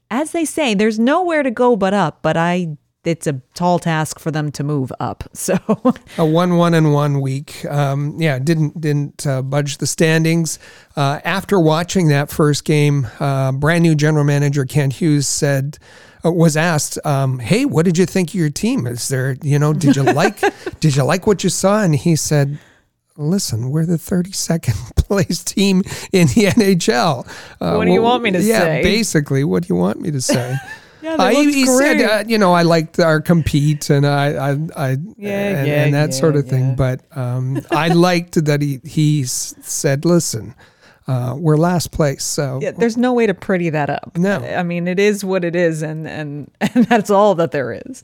as 0.08 0.30
they 0.30 0.44
say, 0.44 0.74
there's 0.74 1.00
nowhere 1.00 1.42
to 1.42 1.50
go 1.50 1.76
but 1.76 1.94
up, 1.94 2.22
but 2.22 2.36
I. 2.36 2.76
It's 3.08 3.26
a 3.26 3.40
tall 3.54 3.78
task 3.78 4.18
for 4.18 4.30
them 4.30 4.52
to 4.52 4.62
move 4.62 4.92
up. 5.00 5.24
So, 5.48 5.56
a 6.18 6.26
one 6.26 6.56
one 6.56 6.74
and 6.74 6.92
one 6.92 7.20
week. 7.22 7.64
Um, 7.64 8.20
yeah, 8.20 8.38
didn't 8.38 8.80
didn't 8.80 9.26
uh, 9.26 9.40
budge 9.40 9.78
the 9.78 9.86
standings. 9.86 10.58
Uh, 10.94 11.20
after 11.24 11.58
watching 11.58 12.08
that 12.08 12.28
first 12.28 12.64
game, 12.64 13.06
uh, 13.18 13.52
brand 13.52 13.82
new 13.82 13.94
general 13.94 14.24
manager 14.24 14.64
Kent 14.66 14.94
Hughes 14.94 15.26
said. 15.26 15.78
Uh, 16.24 16.32
was 16.32 16.56
asked, 16.56 16.98
um, 17.06 17.38
"Hey, 17.38 17.64
what 17.64 17.84
did 17.84 17.96
you 17.96 18.04
think 18.04 18.30
of 18.30 18.34
your 18.34 18.50
team? 18.50 18.88
Is 18.88 19.06
there, 19.06 19.36
you 19.40 19.56
know, 19.56 19.72
did 19.72 19.94
you 19.94 20.02
like, 20.22 20.40
did 20.80 20.96
you 20.96 21.04
like 21.04 21.28
what 21.28 21.44
you 21.44 21.50
saw?" 21.50 21.80
And 21.84 21.94
he 21.94 22.16
said, 22.16 22.58
"Listen, 23.16 23.70
we're 23.70 23.86
the 23.86 23.98
32nd 23.98 24.96
place 25.08 25.44
team 25.44 25.82
in 26.12 26.26
the 26.34 26.46
NHL. 26.50 27.24
Uh, 27.60 27.76
What 27.76 27.84
do 27.86 27.92
you 27.92 28.02
want 28.02 28.24
me 28.24 28.32
to 28.32 28.42
yeah, 28.42 28.58
say? 28.60 28.76
Yeah, 28.78 28.82
basically, 28.82 29.44
what 29.44 29.62
do 29.62 29.72
you 29.72 29.78
want 29.78 30.00
me 30.00 30.10
to 30.10 30.20
say?" 30.20 30.56
Yeah, 31.16 31.24
Uh, 31.24 31.30
he, 31.30 31.52
he 31.52 31.66
said, 31.66 32.00
uh, 32.02 32.24
you 32.26 32.38
know, 32.38 32.52
I 32.52 32.62
liked 32.62 32.98
our 33.00 33.20
compete 33.20 33.90
and 33.90 34.06
I, 34.06 34.50
I, 34.50 34.50
I 34.76 34.90
Yeah, 35.16 35.30
and, 35.30 35.68
yeah, 35.68 35.84
and 35.84 35.94
that 35.94 36.14
sort 36.14 36.34
yeah, 36.34 36.40
of 36.40 36.48
thing. 36.48 36.76
But 36.76 37.00
um, 37.16 37.60
I 37.70 37.88
liked 37.88 38.44
that 38.44 38.62
he 38.62 38.80
he 38.84 39.24
said, 39.24 40.04
"Listen, 40.04 40.54
uh, 41.06 41.34
we're 41.38 41.56
last 41.56 41.90
place, 41.90 42.24
so 42.24 42.60
Yeah, 42.62 42.72
there's 42.72 42.96
no 42.96 43.12
way 43.12 43.26
to 43.26 43.34
pretty 43.34 43.70
that 43.70 43.90
up. 43.90 44.16
No. 44.16 44.38
I 44.40 44.62
mean 44.62 44.86
it 44.86 44.98
is 44.98 45.24
what 45.24 45.44
it 45.44 45.56
is, 45.56 45.82
and 45.82 46.06
and 46.06 46.50
and 46.60 46.84
that's 46.86 47.10
all 47.10 47.34
that 47.36 47.50
there 47.50 47.72
is. 47.72 48.02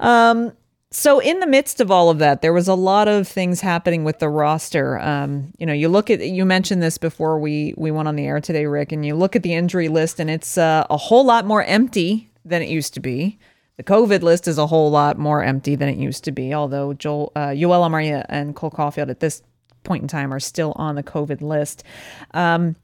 Um, 0.00 0.52
so 0.96 1.18
in 1.18 1.40
the 1.40 1.46
midst 1.48 1.80
of 1.80 1.90
all 1.90 2.08
of 2.08 2.20
that, 2.20 2.40
there 2.40 2.52
was 2.52 2.68
a 2.68 2.74
lot 2.74 3.08
of 3.08 3.26
things 3.26 3.60
happening 3.60 4.04
with 4.04 4.20
the 4.20 4.28
roster. 4.28 5.00
Um, 5.00 5.52
you 5.58 5.66
know, 5.66 5.72
you 5.72 5.88
look 5.88 6.08
at 6.08 6.20
you 6.20 6.44
mentioned 6.44 6.84
this 6.84 6.98
before 6.98 7.36
we 7.40 7.74
we 7.76 7.90
went 7.90 8.06
on 8.06 8.14
the 8.14 8.24
air 8.24 8.40
today, 8.40 8.66
Rick, 8.66 8.92
and 8.92 9.04
you 9.04 9.16
look 9.16 9.34
at 9.34 9.42
the 9.42 9.54
injury 9.54 9.88
list, 9.88 10.20
and 10.20 10.30
it's 10.30 10.56
uh, 10.56 10.86
a 10.88 10.96
whole 10.96 11.24
lot 11.24 11.46
more 11.46 11.64
empty 11.64 12.30
than 12.44 12.62
it 12.62 12.68
used 12.68 12.94
to 12.94 13.00
be. 13.00 13.40
The 13.76 13.82
COVID 13.82 14.22
list 14.22 14.46
is 14.46 14.56
a 14.56 14.68
whole 14.68 14.88
lot 14.88 15.18
more 15.18 15.42
empty 15.42 15.74
than 15.74 15.88
it 15.88 15.96
used 15.96 16.22
to 16.24 16.32
be, 16.32 16.54
although 16.54 16.94
Joel, 16.94 17.32
uh, 17.34 17.48
Yoel 17.48 17.90
Armia 17.90 18.24
and 18.28 18.54
Cole 18.54 18.70
Caufield 18.70 19.10
at 19.10 19.18
this 19.18 19.42
point 19.82 20.02
in 20.02 20.08
time 20.08 20.32
are 20.32 20.38
still 20.38 20.74
on 20.76 20.94
the 20.94 21.02
COVID 21.02 21.40
list. 21.42 21.82
Um, 22.34 22.76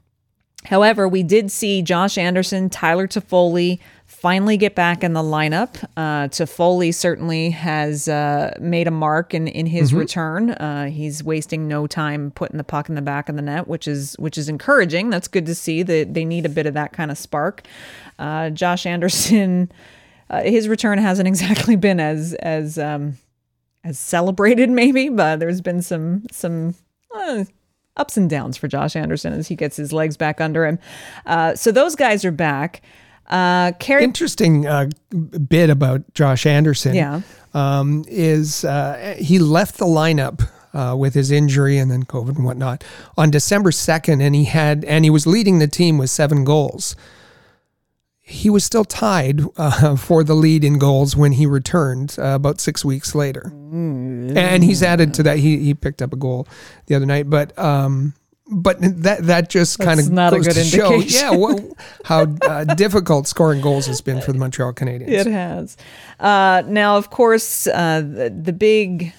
However, 0.66 1.08
we 1.08 1.22
did 1.22 1.50
see 1.50 1.80
Josh 1.80 2.18
Anderson, 2.18 2.68
Tyler 2.68 3.08
Toffoli 3.08 3.78
finally 4.20 4.58
get 4.58 4.74
back 4.74 5.02
in 5.02 5.14
the 5.14 5.22
lineup. 5.22 5.82
Uh, 5.96 6.28
Toffoli 6.28 6.94
certainly 6.94 7.50
has 7.50 8.06
uh, 8.06 8.54
made 8.60 8.86
a 8.86 8.90
mark 8.90 9.32
in, 9.32 9.48
in 9.48 9.64
his 9.64 9.94
return. 9.94 10.50
Uh, 10.50 10.86
he's 10.86 11.24
wasting 11.24 11.66
no 11.66 11.86
time 11.86 12.30
putting 12.32 12.58
the 12.58 12.64
puck 12.64 12.90
in 12.90 12.96
the 12.96 13.02
back 13.02 13.30
of 13.30 13.36
the 13.36 13.42
net, 13.42 13.66
which 13.66 13.88
is 13.88 14.14
which 14.18 14.36
is 14.36 14.48
encouraging. 14.48 15.08
That's 15.08 15.26
good 15.26 15.46
to 15.46 15.54
see. 15.54 15.82
That 15.82 16.12
they 16.12 16.26
need 16.26 16.44
a 16.44 16.50
bit 16.50 16.66
of 16.66 16.74
that 16.74 16.92
kind 16.92 17.10
of 17.10 17.16
spark. 17.16 17.66
Uh, 18.18 18.50
Josh 18.50 18.84
Anderson, 18.84 19.72
uh, 20.28 20.42
his 20.42 20.68
return 20.68 20.98
hasn't 20.98 21.26
exactly 21.28 21.76
been 21.76 21.98
as 21.98 22.34
as 22.34 22.78
um, 22.78 23.16
as 23.84 23.98
celebrated, 23.98 24.68
maybe, 24.68 25.08
but 25.08 25.40
there's 25.40 25.62
been 25.62 25.80
some 25.80 26.26
some. 26.30 26.74
Uh, 27.12 27.44
ups 27.96 28.16
and 28.16 28.30
downs 28.30 28.56
for 28.56 28.68
Josh 28.68 28.94
Anderson 28.96 29.32
as 29.32 29.48
he 29.48 29.56
gets 29.56 29.76
his 29.76 29.92
legs 29.92 30.16
back 30.16 30.40
under 30.40 30.64
him. 30.64 30.78
Uh, 31.26 31.54
so 31.54 31.70
those 31.70 31.96
guys 31.96 32.24
are 32.24 32.30
back. 32.30 32.82
Uh, 33.30 33.72
Carey, 33.78 34.02
Interesting 34.02 34.66
uh, 34.66 34.90
bit 35.48 35.70
about 35.70 36.12
Josh 36.14 36.46
Anderson. 36.46 36.94
Yeah. 36.94 37.22
Um, 37.54 38.04
is 38.08 38.64
uh, 38.64 39.16
he 39.18 39.38
left 39.38 39.78
the 39.78 39.84
lineup 39.84 40.48
uh, 40.74 40.94
with 40.96 41.14
his 41.14 41.30
injury 41.30 41.78
and 41.78 41.90
then 41.90 42.04
COVID 42.04 42.36
and 42.36 42.44
whatnot 42.44 42.84
on 43.16 43.30
December 43.30 43.70
2nd, 43.70 44.22
and 44.22 44.34
he 44.34 44.44
had 44.44 44.84
and 44.84 45.04
he 45.04 45.10
was 45.10 45.26
leading 45.26 45.58
the 45.58 45.68
team 45.68 45.98
with 45.98 46.10
seven 46.10 46.44
goals. 46.44 46.96
He 48.18 48.48
was 48.48 48.64
still 48.64 48.84
tied 48.84 49.40
uh, 49.56 49.96
for 49.96 50.22
the 50.22 50.34
lead 50.34 50.62
in 50.62 50.78
goals 50.78 51.16
when 51.16 51.32
he 51.32 51.46
returned 51.46 52.16
uh, 52.18 52.34
about 52.34 52.60
six 52.60 52.84
weeks 52.84 53.14
later, 53.14 53.52
and 53.52 54.62
he's 54.62 54.82
added 54.82 55.14
to 55.14 55.22
that. 55.24 55.38
He 55.38 55.58
he 55.58 55.74
picked 55.74 56.02
up 56.02 56.12
a 56.12 56.16
goal 56.16 56.46
the 56.86 56.94
other 56.94 57.06
night, 57.06 57.28
but 57.28 57.56
um, 57.58 58.14
but 58.50 58.78
that 58.80 59.26
that 59.26 59.48
just 59.48 59.78
kind 59.78 60.00
of 60.00 60.10
not 60.10 60.32
a 60.32 60.40
good 60.40 60.54
to 60.54 60.64
show, 60.64 60.96
yeah, 60.96 61.30
what, 61.30 61.62
how 62.04 62.22
uh, 62.42 62.64
difficult 62.64 63.28
scoring 63.28 63.60
goals 63.60 63.86
has 63.86 64.00
been 64.00 64.20
for 64.20 64.32
the 64.32 64.38
Montreal 64.38 64.72
Canadiens. 64.72 65.08
It 65.08 65.26
has. 65.26 65.76
Uh, 66.18 66.62
now, 66.66 66.96
of 66.96 67.10
course, 67.10 67.66
uh, 67.68 68.00
the, 68.00 68.30
the 68.30 68.52
big. 68.52 69.12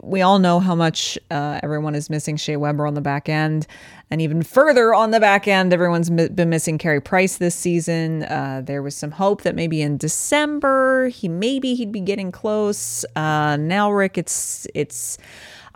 We 0.00 0.22
all 0.22 0.38
know 0.38 0.60
how 0.60 0.76
much 0.76 1.18
uh, 1.28 1.58
everyone 1.60 1.96
is 1.96 2.08
missing 2.08 2.36
Shea 2.36 2.56
Weber 2.56 2.86
on 2.86 2.94
the 2.94 3.00
back 3.00 3.28
end, 3.28 3.66
and 4.12 4.22
even 4.22 4.42
further 4.42 4.94
on 4.94 5.10
the 5.10 5.18
back 5.18 5.48
end, 5.48 5.72
everyone's 5.72 6.08
mi- 6.08 6.28
been 6.28 6.48
missing 6.48 6.78
Carey 6.78 7.00
Price 7.00 7.38
this 7.38 7.56
season. 7.56 8.22
Uh, 8.22 8.62
there 8.64 8.80
was 8.80 8.94
some 8.94 9.10
hope 9.10 9.42
that 9.42 9.56
maybe 9.56 9.82
in 9.82 9.96
December 9.96 11.08
he 11.08 11.26
maybe 11.28 11.74
he'd 11.74 11.90
be 11.90 12.00
getting 12.00 12.30
close. 12.30 13.04
Uh, 13.16 13.56
now, 13.56 13.90
Rick, 13.90 14.16
it's 14.16 14.68
it's. 14.72 15.18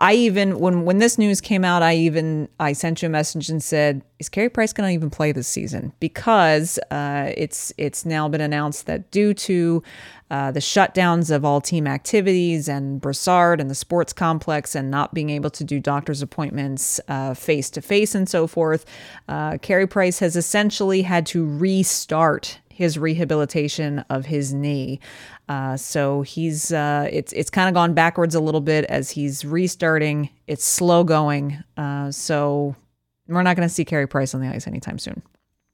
I 0.02 0.14
even 0.14 0.59
when 0.59 0.85
when 0.85 0.99
this 0.99 1.16
news 1.16 1.40
came 1.40 1.64
out, 1.64 1.80
I 1.80 1.94
even 1.94 2.49
I 2.59 2.73
sent 2.73 3.02
you 3.02 3.06
a 3.06 3.09
message 3.09 3.49
and 3.49 3.62
said, 3.62 4.02
"Is 4.18 4.28
Carey 4.28 4.49
Price 4.49 4.73
going 4.73 4.88
to 4.88 4.92
even 4.92 5.11
play 5.11 5.30
this 5.30 5.47
season?" 5.47 5.92
Because 6.00 6.76
uh, 6.90 7.32
it's 7.37 7.73
it's 7.78 8.04
now 8.04 8.28
been 8.28 8.40
announced 8.40 8.87
that 8.87 9.12
due 9.12 9.32
to 9.32 9.80
uh, 10.28 10.50
the 10.50 10.59
shutdowns 10.59 11.30
of 11.30 11.44
all 11.44 11.61
team 11.61 11.87
activities 11.87 12.68
and 12.68 13.00
Brossard 13.00 13.61
and 13.61 13.71
the 13.71 13.76
sports 13.76 14.12
complex 14.12 14.75
and 14.75 14.90
not 14.90 15.14
being 15.14 15.30
able 15.30 15.50
to 15.50 15.62
do 15.62 15.78
doctor's 15.78 16.21
appointments 16.21 17.00
face 17.37 17.71
to 17.71 17.80
face 17.80 18.16
and 18.16 18.28
so 18.28 18.49
forth, 18.49 18.85
uh, 19.28 19.59
Carey 19.59 19.87
Price 19.87 20.18
has 20.18 20.35
essentially 20.35 21.02
had 21.02 21.26
to 21.26 21.47
restart 21.47 22.59
his 22.73 22.99
rehabilitation 22.99 24.00
of 24.11 24.26
his 24.26 24.52
knee. 24.52 24.99
Uh, 25.49 25.76
so 25.76 26.22
he's 26.22 26.72
uh, 26.72 27.08
it's 27.11 27.32
it's 27.32 27.50
kind 27.50 27.68
of 27.68 27.75
gone 27.75 27.94
backwards 27.94 28.34
a 28.34 28.40
little 28.40 28.61
bit 28.61 28.84
as 28.87 29.11
he's 29.11 29.44
restarting. 29.44 30.30
It's 30.46 30.64
slow 30.64 31.04
going. 31.04 31.62
Uh, 31.76 32.11
so 32.11 32.76
we're 33.28 33.42
not 33.42 33.56
going 33.56 33.68
to 33.68 33.75
see 33.75 33.84
Carey 33.84 34.06
Price 34.06 34.34
on 34.34 34.40
the 34.40 34.49
ice 34.49 34.66
anytime 34.66 34.99
soon. 34.99 35.22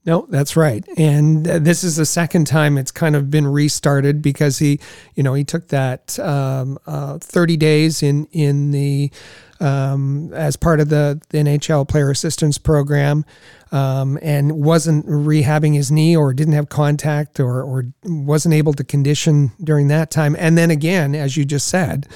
No, 0.05 0.27
that's 0.31 0.57
right. 0.57 0.87
And 0.97 1.45
this 1.45 1.85
is 1.85 1.97
the 1.97 2.07
second 2.07 2.47
time 2.47 2.79
it's 2.79 2.91
kind 2.91 3.15
of 3.15 3.31
been 3.31 3.47
restarted 3.47 4.23
because 4.23 4.59
he, 4.59 4.81
you 5.15 5.23
know, 5.23 5.35
he 5.35 5.45
took 5.45 5.69
that 5.69 6.19
um, 6.19 6.79
uh, 6.87 7.19
30 7.19 7.57
days 7.57 8.03
in 8.03 8.27
in 8.33 8.71
the 8.71 9.11
um, 9.61 10.33
as 10.35 10.57
part 10.57 10.81
of 10.81 10.89
the, 10.89 11.21
the 11.31 11.39
NHL 11.39 11.89
player 11.89 12.11
assistance 12.11 12.59
program 12.59 13.25
um, 13.73 14.19
and 14.23 14.53
wasn't 14.53 15.07
rehabbing 15.07 15.75
his 15.75 15.91
knee 15.91 16.17
or 16.17 16.33
didn't 16.33 16.55
have 16.55 16.69
contact 16.69 17.41
or, 17.41 17.63
or 17.63 17.87
wasn't 18.05 18.55
able 18.55 18.73
to 18.75 18.85
condition 18.85 19.53
during 19.63 19.89
that 19.89 20.11
time. 20.11 20.37
And 20.39 20.57
then 20.57 20.71
again, 20.71 21.15
as 21.15 21.37
you 21.37 21.45
just 21.45 21.69
said, 21.69 22.09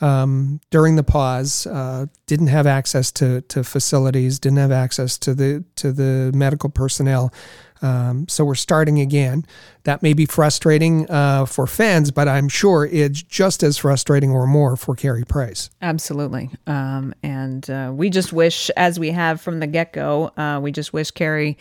um, 0.00 0.60
during 0.70 0.96
the 0.96 1.02
pause, 1.02 1.66
uh, 1.66 2.06
didn't 2.26 2.46
have 2.48 2.66
access 2.66 3.10
to 3.12 3.40
to 3.42 3.64
facilities, 3.64 4.38
didn't 4.38 4.58
have 4.58 4.70
access 4.70 5.18
to 5.18 5.34
the 5.34 5.64
to 5.76 5.92
the 5.92 6.30
medical 6.34 6.70
personnel. 6.70 7.32
Um, 7.82 8.26
so 8.28 8.44
we're 8.44 8.54
starting 8.54 9.00
again. 9.00 9.44
That 9.84 10.02
may 10.02 10.12
be 10.12 10.26
frustrating 10.26 11.10
uh, 11.10 11.46
for 11.46 11.66
fans, 11.66 12.10
but 12.10 12.28
I'm 12.28 12.48
sure 12.48 12.84
it's 12.84 13.22
just 13.22 13.62
as 13.62 13.78
frustrating 13.78 14.30
or 14.30 14.46
more 14.46 14.76
for 14.76 14.94
Carey 14.94 15.24
Price. 15.24 15.70
Absolutely. 15.80 16.50
Um, 16.66 17.14
and 17.22 17.68
uh, 17.70 17.92
we 17.94 18.10
just 18.10 18.32
wish, 18.32 18.70
as 18.76 18.98
we 18.98 19.10
have 19.10 19.40
from 19.40 19.60
the 19.60 19.66
get 19.66 19.92
go, 19.92 20.32
uh, 20.36 20.60
we 20.62 20.72
just 20.72 20.92
wish 20.92 21.10
Carey 21.10 21.56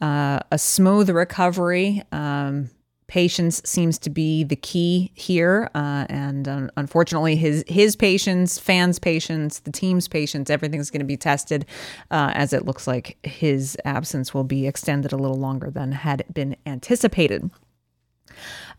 uh, 0.00 0.40
a 0.50 0.58
smooth 0.58 1.10
recovery. 1.10 2.02
Um, 2.10 2.70
patience 3.10 3.60
seems 3.64 3.98
to 3.98 4.08
be 4.08 4.44
the 4.44 4.54
key 4.54 5.10
here, 5.16 5.68
uh, 5.74 6.06
and 6.08 6.46
um, 6.46 6.70
unfortunately, 6.76 7.34
his 7.34 7.64
his 7.66 7.96
patience, 7.96 8.56
fans' 8.56 9.00
patience, 9.00 9.58
the 9.58 9.72
team's 9.72 10.06
patience, 10.06 10.48
everything's 10.48 10.90
going 10.90 11.00
to 11.00 11.04
be 11.04 11.16
tested, 11.16 11.66
uh, 12.12 12.30
as 12.34 12.52
it 12.52 12.64
looks 12.64 12.86
like 12.86 13.18
his 13.24 13.76
absence 13.84 14.32
will 14.32 14.44
be 14.44 14.68
extended 14.68 15.12
a 15.12 15.16
little 15.16 15.38
longer 15.38 15.72
than 15.72 15.90
had 15.90 16.24
been 16.32 16.54
anticipated. 16.66 17.50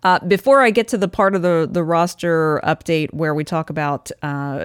Uh, 0.04 0.20
before 0.26 0.62
I 0.62 0.72
get 0.72 0.88
to 0.88 0.98
the 0.98 1.10
part 1.10 1.36
of 1.36 1.42
the 1.42 1.68
the 1.70 1.84
roster 1.84 2.62
update 2.64 3.14
where 3.14 3.36
we 3.36 3.44
talk 3.44 3.70
about 3.70 4.12
uh, 4.22 4.64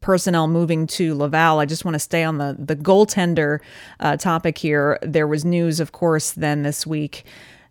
personnel 0.00 0.46
moving 0.46 0.86
to 0.86 1.16
Laval, 1.16 1.58
I 1.58 1.66
just 1.66 1.84
want 1.84 1.96
to 1.96 1.98
stay 1.98 2.22
on 2.22 2.38
the 2.38 2.54
the 2.56 2.76
goaltender 2.76 3.58
uh, 3.98 4.16
topic 4.16 4.58
here. 4.58 5.00
There 5.02 5.26
was 5.26 5.44
news, 5.44 5.80
of 5.80 5.90
course, 5.90 6.30
then 6.30 6.62
this 6.62 6.86
week. 6.86 7.24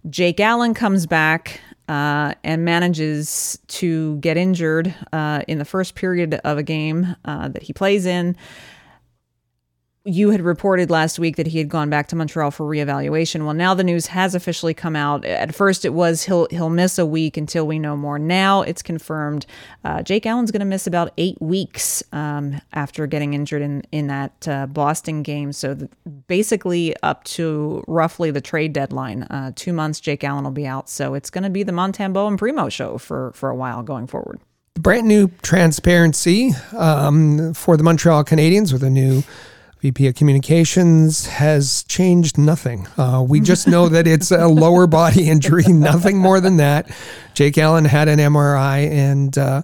Jake 0.07 0.39
Allen 0.39 0.73
comes 0.73 1.05
back 1.05 1.59
uh, 1.87 2.33
and 2.43 2.63
manages 2.63 3.59
to 3.67 4.17
get 4.17 4.37
injured 4.37 4.93
uh, 5.11 5.41
in 5.47 5.57
the 5.57 5.65
first 5.65 5.95
period 5.95 6.35
of 6.43 6.57
a 6.57 6.63
game 6.63 7.15
uh, 7.25 7.47
that 7.49 7.63
he 7.63 7.73
plays 7.73 8.05
in 8.05 8.35
you 10.09 10.31
had 10.31 10.41
reported 10.41 10.89
last 10.89 11.19
week 11.19 11.35
that 11.35 11.47
he 11.47 11.57
had 11.57 11.69
gone 11.69 11.89
back 11.89 12.07
to 12.07 12.15
Montreal 12.15 12.51
for 12.51 12.65
reevaluation. 12.65 13.45
Well, 13.45 13.53
now 13.53 13.73
the 13.73 13.83
news 13.83 14.07
has 14.07 14.35
officially 14.35 14.73
come 14.73 14.95
out. 14.95 15.23
At 15.23 15.53
first, 15.53 15.85
it 15.85 15.93
was 15.93 16.23
he'll 16.23 16.47
he'll 16.49 16.69
miss 16.69 16.97
a 16.97 17.05
week 17.05 17.37
until 17.37 17.67
we 17.67 17.79
know 17.79 17.95
more. 17.95 18.17
Now 18.17 18.61
it's 18.61 18.81
confirmed. 18.81 19.45
Uh, 19.83 20.01
Jake 20.01 20.25
Allen's 20.25 20.51
going 20.51 20.61
to 20.61 20.65
miss 20.65 20.87
about 20.87 21.11
eight 21.17 21.39
weeks 21.41 22.03
um, 22.11 22.59
after 22.73 23.07
getting 23.07 23.33
injured 23.33 23.61
in 23.61 23.83
in 23.91 24.07
that 24.07 24.47
uh, 24.47 24.65
Boston 24.65 25.23
game. 25.23 25.53
So 25.53 25.73
the, 25.73 25.89
basically, 26.27 26.95
up 27.03 27.23
to 27.25 27.83
roughly 27.87 28.31
the 28.31 28.41
trade 28.41 28.73
deadline, 28.73 29.23
uh, 29.23 29.51
two 29.55 29.73
months, 29.73 29.99
Jake 29.99 30.23
Allen 30.23 30.43
will 30.43 30.51
be 30.51 30.67
out. 30.67 30.89
So 30.89 31.13
it's 31.13 31.29
going 31.29 31.43
to 31.43 31.49
be 31.49 31.63
the 31.63 31.71
Montembeault 31.71 32.27
and 32.27 32.39
Primeau 32.39 32.69
show 32.69 32.97
for 32.97 33.31
for 33.33 33.49
a 33.49 33.55
while 33.55 33.83
going 33.83 34.07
forward. 34.07 34.39
The 34.75 34.81
brand 34.81 35.07
new 35.07 35.29
transparency 35.41 36.51
um, 36.77 37.53
for 37.53 37.75
the 37.75 37.83
Montreal 37.83 38.23
Canadiens 38.23 38.71
with 38.71 38.81
a 38.81 38.89
new 38.89 39.23
VP 39.79 40.07
of 40.07 40.15
Communications 40.15 41.25
has 41.27 41.83
changed 41.83 42.37
nothing. 42.37 42.85
Uh, 42.97 43.25
we 43.27 43.39
just 43.39 43.65
know 43.65 43.87
that 43.87 44.07
it's 44.07 44.29
a 44.29 44.47
lower 44.47 44.87
body 44.87 45.29
injury, 45.29 45.63
nothing 45.67 46.17
more 46.17 46.41
than 46.41 46.57
that. 46.57 46.91
Jake 47.33 47.57
Allen 47.57 47.85
had 47.85 48.09
an 48.09 48.19
MRI, 48.19 48.89
and 48.89 49.37
uh, 49.37 49.61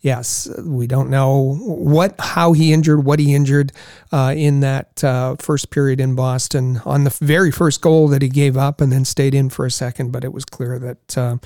yes, 0.00 0.48
we 0.64 0.86
don't 0.86 1.10
know 1.10 1.56
what, 1.60 2.14
how 2.18 2.54
he 2.54 2.72
injured, 2.72 3.04
what 3.04 3.18
he 3.18 3.34
injured 3.34 3.72
uh, 4.10 4.32
in 4.34 4.60
that 4.60 5.04
uh, 5.04 5.36
first 5.38 5.68
period 5.68 6.00
in 6.00 6.14
Boston 6.14 6.80
on 6.86 7.04
the 7.04 7.10
very 7.20 7.50
first 7.50 7.82
goal 7.82 8.08
that 8.08 8.22
he 8.22 8.30
gave 8.30 8.56
up, 8.56 8.80
and 8.80 8.90
then 8.90 9.04
stayed 9.04 9.34
in 9.34 9.50
for 9.50 9.66
a 9.66 9.70
second. 9.70 10.12
But 10.12 10.24
it 10.24 10.32
was 10.32 10.44
clear 10.44 10.78
that. 10.78 11.18
Uh, 11.18 11.36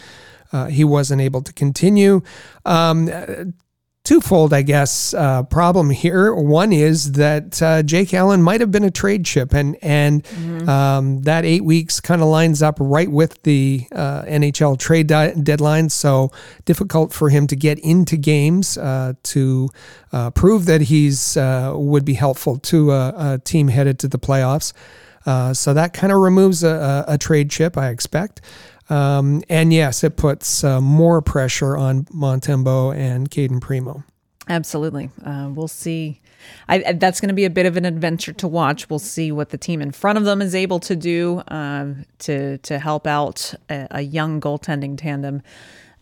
uh, 0.55 0.67
he 0.67 0.85
wasn't 0.85 1.19
able 1.19 1.41
to 1.41 1.51
continue. 1.51 2.21
Um, 2.67 3.09
twofold, 4.05 4.53
I 4.53 4.63
guess, 4.63 5.15
uh, 5.15 5.45
problem 5.45 5.91
here. 5.91 6.35
One 6.35 6.73
is 6.73 7.13
that 7.13 7.63
uh, 7.63 7.83
Jake 7.83 8.13
Allen 8.13 8.43
might 8.43 8.61
have 8.61 8.73
been 8.73 8.85
a 8.85 8.91
trade 8.91 9.25
chip, 9.25 9.55
and 9.55 9.77
and 9.83 10.25
mm-hmm. 10.25 10.69
um, 10.69 11.23
that 11.23 11.45
eight 11.45 11.65
weeks 11.65 12.01
kind 12.01 12.21
of 12.21 12.29
lines 12.29 12.63
up 12.63 12.77
right 12.81 13.11
with 13.11 13.43
the 13.43 13.87
uh, 13.93 14.23
NHL 14.23 14.79
trade 14.79 15.07
di- 15.07 15.35
deadline. 15.35 15.89
So 15.89 16.33
difficult 16.65 17.13
for 17.13 17.31
him 17.31 17.47
to 17.49 17.57
get 17.57 17.79
into 17.79 18.17
games 18.17 18.77
uh, 18.77 19.15
to 19.23 19.69
uh, 20.13 20.31
prove 20.31 20.67
that 20.67 20.83
he's 20.83 21.37
uh, 21.37 21.73
would 21.75 22.05
be 22.05 22.15
helpful 22.15 22.59
to 22.59 22.93
a, 22.93 23.15
a, 23.17 23.39
team 23.39 23.69
headed 23.69 23.99
to 24.01 24.09
the 24.09 24.19
playoffs. 24.19 24.73
so 25.55 25.75
that 25.75 25.93
kind 25.93 26.13
of 26.13 26.19
removes 26.19 26.63
a, 26.65 27.05
a, 27.09 27.15
a 27.15 27.19
trade 27.19 27.51
chip, 27.51 27.79
I 27.79 27.89
expect. 27.89 28.41
Um, 28.93 29.43
and 29.49 29.73
yes, 29.73 30.05
it 30.05 30.17
puts 30.17 30.63
uh, 30.63 30.81
more 30.81 31.23
pressure 31.23 31.79
on 31.79 32.05
Montembeault 32.07 32.95
and 32.95 33.31
Cayden 33.31 33.59
Primeau. 33.59 34.03
Absolutely. 34.49 35.09
Uh, 35.25 35.51
we'll 35.55 35.67
see. 35.69 36.21
I, 36.69 36.93
that's 36.93 37.21
going 37.21 37.29
to 37.29 37.35
be 37.35 37.47
a 37.47 37.51
bit 37.51 37.65
of 37.65 37.79
an 37.79 37.87
adventure 37.87 38.35
to 38.35 38.49
watch. 38.49 38.91
We'll 38.91 38.99
see 38.99 39.33
what 39.33 39.49
the 39.49 39.57
team 39.57 39.81
in 39.81 39.93
front 39.93 40.19
of 40.19 40.25
them 40.25 40.43
is 40.43 40.55
able 40.55 40.79
to 40.81 40.97
do 40.97 41.39
uh, 41.49 41.95
to 42.19 42.59
to 42.59 42.79
help 42.79 43.07
out 43.07 43.55
a, 43.71 43.87
a 43.93 44.01
young 44.03 44.41
goaltending 44.41 44.99
tandem. 44.99 45.43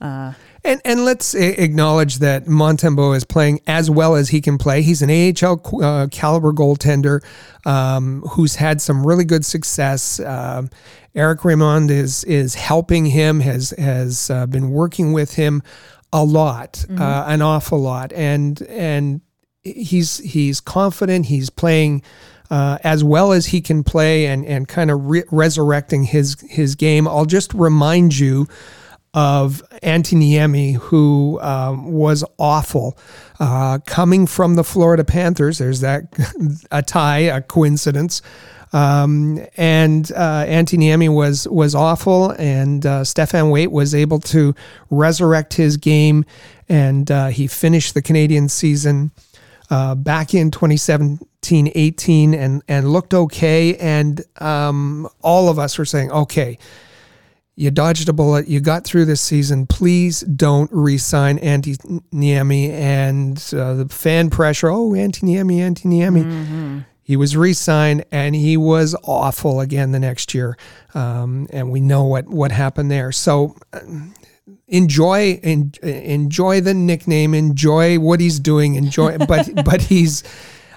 Uh, 0.00 0.32
and 0.64 0.80
and 0.84 1.04
let's 1.04 1.34
acknowledge 1.34 2.18
that 2.18 2.46
Montembeault 2.46 3.16
is 3.16 3.24
playing 3.24 3.60
as 3.66 3.90
well 3.90 4.14
as 4.14 4.28
he 4.28 4.40
can 4.40 4.58
play. 4.58 4.82
He's 4.82 5.02
an 5.02 5.10
AHL 5.10 5.82
uh, 5.82 6.06
caliber 6.10 6.52
goaltender 6.52 7.24
um, 7.66 8.22
who's 8.22 8.56
had 8.56 8.80
some 8.80 9.06
really 9.06 9.24
good 9.24 9.44
success. 9.44 10.20
Um, 10.20 10.70
Eric 11.14 11.44
Raymond 11.44 11.90
is 11.90 12.24
is 12.24 12.54
helping 12.54 13.06
him, 13.06 13.40
has 13.40 13.70
has 13.70 14.30
uh, 14.30 14.46
been 14.46 14.70
working 14.70 15.12
with 15.12 15.34
him 15.34 15.62
a 16.12 16.24
lot, 16.24 16.84
mm-hmm. 16.88 17.00
uh, 17.00 17.24
an 17.26 17.42
awful 17.42 17.80
lot, 17.80 18.12
and 18.12 18.60
and 18.62 19.20
he's 19.62 20.18
he's 20.18 20.60
confident. 20.60 21.26
He's 21.26 21.50
playing 21.50 22.02
uh, 22.50 22.78
as 22.82 23.04
well 23.04 23.32
as 23.32 23.46
he 23.46 23.60
can 23.60 23.84
play 23.84 24.26
and, 24.26 24.44
and 24.44 24.66
kind 24.66 24.90
of 24.90 25.06
re- 25.06 25.24
resurrecting 25.30 26.02
his, 26.02 26.40
his 26.48 26.74
game. 26.74 27.06
I'll 27.06 27.24
just 27.24 27.54
remind 27.54 28.18
you 28.18 28.48
of 29.12 29.62
Antti 29.82 30.16
Niemi, 30.16 30.76
who 30.76 31.40
um, 31.40 31.92
was 31.92 32.24
awful. 32.38 32.96
Uh, 33.38 33.78
coming 33.86 34.26
from 34.26 34.54
the 34.54 34.64
Florida 34.64 35.04
Panthers, 35.04 35.58
there's 35.58 35.80
that 35.80 36.04
a 36.70 36.82
tie, 36.82 37.18
a 37.18 37.40
coincidence. 37.40 38.22
Um, 38.72 39.44
and 39.56 40.10
uh, 40.12 40.44
Antti 40.46 40.78
Niemi 40.78 41.12
was 41.12 41.48
was 41.48 41.74
awful, 41.74 42.30
and 42.30 42.86
uh, 42.86 43.02
Stefan 43.02 43.50
Waite 43.50 43.72
was 43.72 43.96
able 43.96 44.20
to 44.20 44.54
resurrect 44.90 45.54
his 45.54 45.76
game, 45.76 46.24
and 46.68 47.10
uh, 47.10 47.28
he 47.28 47.48
finished 47.48 47.94
the 47.94 48.02
Canadian 48.02 48.48
season 48.48 49.10
uh, 49.70 49.94
back 49.94 50.34
in 50.34 50.50
2017 50.50 51.26
18 51.74 52.34
and, 52.34 52.62
and 52.68 52.92
looked 52.92 53.14
okay. 53.14 53.76
And 53.76 54.22
um, 54.40 55.08
all 55.22 55.48
of 55.48 55.58
us 55.58 55.78
were 55.78 55.84
saying, 55.84 56.10
okay, 56.10 56.58
you 57.60 57.70
dodged 57.70 58.08
a 58.08 58.14
bullet. 58.14 58.48
You 58.48 58.58
got 58.58 58.84
through 58.84 59.04
this 59.04 59.20
season. 59.20 59.66
Please 59.66 60.20
don't 60.20 60.70
re-sign 60.72 61.38
Antti 61.40 61.76
Niemi 62.10 62.70
and 62.70 63.36
uh, 63.52 63.74
the 63.74 63.86
fan 63.90 64.30
pressure. 64.30 64.70
Oh, 64.70 64.92
Antti 64.92 65.24
Niemi, 65.24 65.58
Antti 65.58 65.84
Niemi. 65.84 66.24
Mm-hmm. 66.24 66.78
He 67.02 67.16
was 67.16 67.36
re-signed 67.36 68.06
and 68.10 68.34
he 68.34 68.56
was 68.56 68.96
awful 69.04 69.60
again 69.60 69.92
the 69.92 69.98
next 69.98 70.32
year. 70.32 70.56
Um, 70.94 71.48
and 71.52 71.70
we 71.70 71.80
know 71.80 72.04
what 72.04 72.28
what 72.28 72.50
happened 72.50 72.90
there. 72.90 73.12
So 73.12 73.54
uh, 73.74 73.80
enjoy 74.66 75.38
en, 75.42 75.72
enjoy 75.82 76.62
the 76.62 76.72
nickname. 76.72 77.34
Enjoy 77.34 77.98
what 77.98 78.20
he's 78.20 78.40
doing. 78.40 78.76
Enjoy, 78.76 79.18
but 79.28 79.50
but 79.66 79.82
he's. 79.82 80.22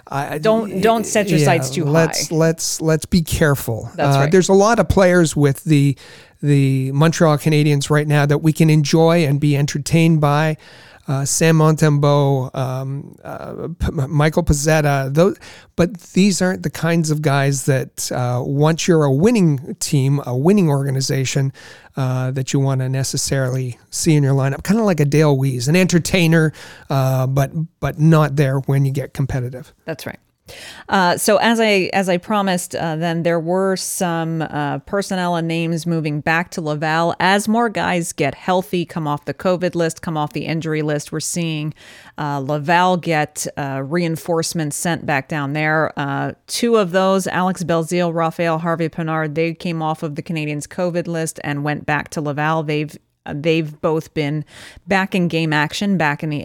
Uh, 0.05 0.37
don't 0.37 0.81
don't 0.81 1.05
set 1.05 1.29
your 1.29 1.39
yeah, 1.39 1.45
sights 1.45 1.69
too 1.69 1.85
let's, 1.85 2.27
high. 2.27 2.35
Let's 2.35 2.81
let's 2.81 3.05
be 3.05 3.21
careful. 3.21 3.89
That's 3.95 4.17
uh, 4.17 4.19
right. 4.19 4.31
There's 4.31 4.49
a 4.49 4.53
lot 4.53 4.79
of 4.79 4.89
players 4.89 5.33
with 5.33 5.63
the 5.63 5.97
the 6.43 6.91
Montreal 6.91 7.37
Canadiens 7.37 7.89
right 7.89 8.07
now 8.07 8.25
that 8.25 8.39
we 8.39 8.53
can 8.53 8.69
enjoy 8.69 9.25
and 9.25 9.39
be 9.39 9.57
entertained 9.57 10.21
by. 10.21 10.57
Uh, 11.05 11.25
Sam 11.25 11.57
Montembeault, 11.57 12.55
um, 12.55 13.17
uh, 13.25 13.67
P- 13.77 13.91
Michael 14.07 14.43
Pezzetta, 14.43 15.13
those, 15.13 15.37
but 15.75 15.99
these 16.13 16.41
aren't 16.41 16.63
the 16.63 16.69
kinds 16.69 17.11
of 17.11 17.21
guys 17.21 17.65
that 17.65 18.09
uh, 18.13 18.41
once 18.41 18.87
you're 18.87 19.03
a 19.03 19.11
winning 19.11 19.75
team, 19.79 20.21
a 20.25 20.37
winning 20.37 20.69
organization, 20.69 21.51
uh, 21.97 22.31
that 22.31 22.53
you 22.53 22.59
want 22.61 22.79
to 22.79 22.87
necessarily 22.87 23.77
see 23.89 24.15
in 24.15 24.23
your 24.23 24.33
lineup. 24.33 24.63
Kind 24.63 24.79
of 24.79 24.85
like 24.85 25.01
a 25.01 25.05
Dale 25.05 25.35
Weise, 25.35 25.67
an 25.67 25.75
entertainer, 25.75 26.53
uh, 26.89 27.27
but 27.27 27.51
but 27.81 27.99
not 27.99 28.37
there 28.37 28.59
when 28.59 28.85
you 28.85 28.93
get 28.93 29.13
competitive. 29.13 29.73
That's 29.83 30.05
right. 30.05 30.19
Uh, 30.89 31.17
so 31.17 31.37
as 31.37 31.59
I 31.59 31.89
as 31.93 32.09
I 32.09 32.17
promised, 32.17 32.75
uh, 32.75 32.95
then 32.95 33.23
there 33.23 33.39
were 33.39 33.75
some 33.75 34.41
uh, 34.41 34.79
personnel 34.79 35.35
and 35.35 35.47
names 35.47 35.85
moving 35.85 36.21
back 36.21 36.51
to 36.51 36.61
Laval 36.61 37.15
as 37.19 37.47
more 37.47 37.69
guys 37.69 38.13
get 38.13 38.35
healthy, 38.35 38.85
come 38.85 39.07
off 39.07 39.25
the 39.25 39.33
COVID 39.33 39.75
list, 39.75 40.01
come 40.01 40.17
off 40.17 40.33
the 40.33 40.45
injury 40.45 40.81
list. 40.81 41.11
We're 41.11 41.19
seeing 41.19 41.73
uh, 42.17 42.39
Laval 42.39 42.97
get 42.97 43.47
uh, 43.57 43.83
reinforcements 43.85 44.75
sent 44.75 45.05
back 45.05 45.27
down 45.27 45.53
there. 45.53 45.97
Uh, 45.97 46.33
two 46.47 46.75
of 46.75 46.91
those, 46.91 47.27
Alex 47.27 47.63
Belzile, 47.63 48.13
Raphael 48.13 48.59
Harvey 48.59 48.89
Pinard, 48.89 49.35
they 49.35 49.53
came 49.53 49.81
off 49.81 50.03
of 50.03 50.15
the 50.15 50.23
Canadiens 50.23 50.67
COVID 50.67 51.07
list 51.07 51.39
and 51.43 51.63
went 51.63 51.85
back 51.85 52.09
to 52.09 52.21
Laval. 52.21 52.63
They've 52.63 52.97
They've 53.31 53.79
both 53.81 54.13
been 54.13 54.45
back 54.87 55.15
in 55.15 55.27
game 55.27 55.53
action, 55.53 55.97
back 55.97 56.23
in 56.23 56.29
the 56.29 56.43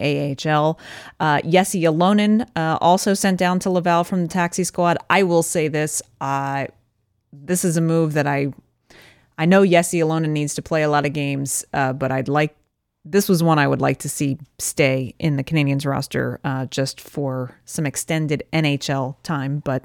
AHL. 0.49 0.79
Uh, 1.19 1.41
Jesse 1.41 1.81
Ylönen, 1.81 2.47
uh, 2.55 2.77
also 2.79 3.13
sent 3.13 3.37
down 3.37 3.59
to 3.59 3.69
Laval 3.69 4.03
from 4.03 4.21
the 4.21 4.27
taxi 4.27 4.63
squad. 4.63 4.97
I 5.09 5.23
will 5.23 5.43
say 5.43 5.67
this: 5.67 6.01
uh, 6.21 6.67
this 7.33 7.65
is 7.65 7.77
a 7.77 7.81
move 7.81 8.13
that 8.13 8.27
I, 8.27 8.53
I 9.37 9.45
know 9.45 9.65
Jesse 9.65 9.99
Ylönen 9.99 10.29
needs 10.29 10.55
to 10.55 10.61
play 10.61 10.83
a 10.83 10.89
lot 10.89 11.05
of 11.05 11.13
games, 11.13 11.65
uh, 11.73 11.93
but 11.93 12.11
I'd 12.11 12.29
like 12.29 12.55
this 13.05 13.29
was 13.29 13.41
one 13.41 13.59
I 13.59 13.67
would 13.67 13.81
like 13.81 13.99
to 13.99 14.09
see 14.09 14.37
stay 14.59 15.15
in 15.19 15.35
the 15.35 15.43
Canadiens 15.43 15.85
roster 15.85 16.39
uh, 16.43 16.65
just 16.67 17.01
for 17.01 17.57
some 17.65 17.85
extended 17.85 18.43
NHL 18.53 19.15
time. 19.23 19.59
But 19.59 19.83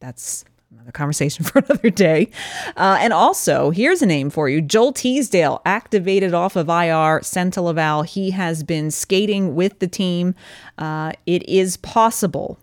that's 0.00 0.44
another 0.76 0.92
conversation 0.92 1.44
for 1.46 1.58
another 1.60 1.90
day. 1.90 2.30
Uh, 2.76 2.98
and 3.00 3.12
also, 3.12 3.70
here's 3.70 4.02
a 4.02 4.06
name 4.06 4.30
for 4.30 4.48
you 4.48 4.60
Joel 4.60 4.92
Teasdale, 4.92 5.62
activated 5.64 6.34
off 6.34 6.56
of 6.56 6.68
IR, 6.68 7.22
sent 7.22 7.54
to 7.54 7.62
Laval. 7.62 8.02
He 8.02 8.30
has 8.30 8.62
been 8.62 8.90
skating 8.90 9.54
with 9.54 9.78
the 9.78 9.88
team. 9.88 10.34
Uh, 10.78 11.12
it 11.24 11.48
is 11.48 11.76
possible. 11.78 12.58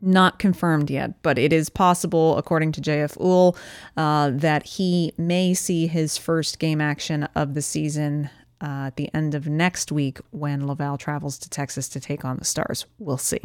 Not 0.00 0.38
confirmed 0.38 0.90
yet, 0.90 1.22
but 1.22 1.38
it 1.38 1.50
is 1.50 1.70
possible, 1.70 2.36
according 2.36 2.72
to 2.72 2.80
JF 2.82 3.16
Houle, 3.16 3.56
uh, 3.96 4.30
that 4.34 4.64
he 4.64 5.12
may 5.16 5.54
see 5.54 5.86
his 5.86 6.18
first 6.18 6.58
game 6.58 6.80
action 6.80 7.24
of 7.34 7.54
the 7.54 7.62
season 7.62 8.28
uh, 8.60 8.88
at 8.88 8.96
the 8.96 9.08
end 9.14 9.34
of 9.34 9.48
next 9.48 9.90
week 9.90 10.18
when 10.30 10.66
Laval 10.66 10.98
travels 10.98 11.38
to 11.38 11.48
Texas 11.48 11.88
to 11.88 12.00
take 12.00 12.22
on 12.22 12.36
the 12.36 12.44
Stars. 12.44 12.84
We'll 12.98 13.16
see 13.16 13.40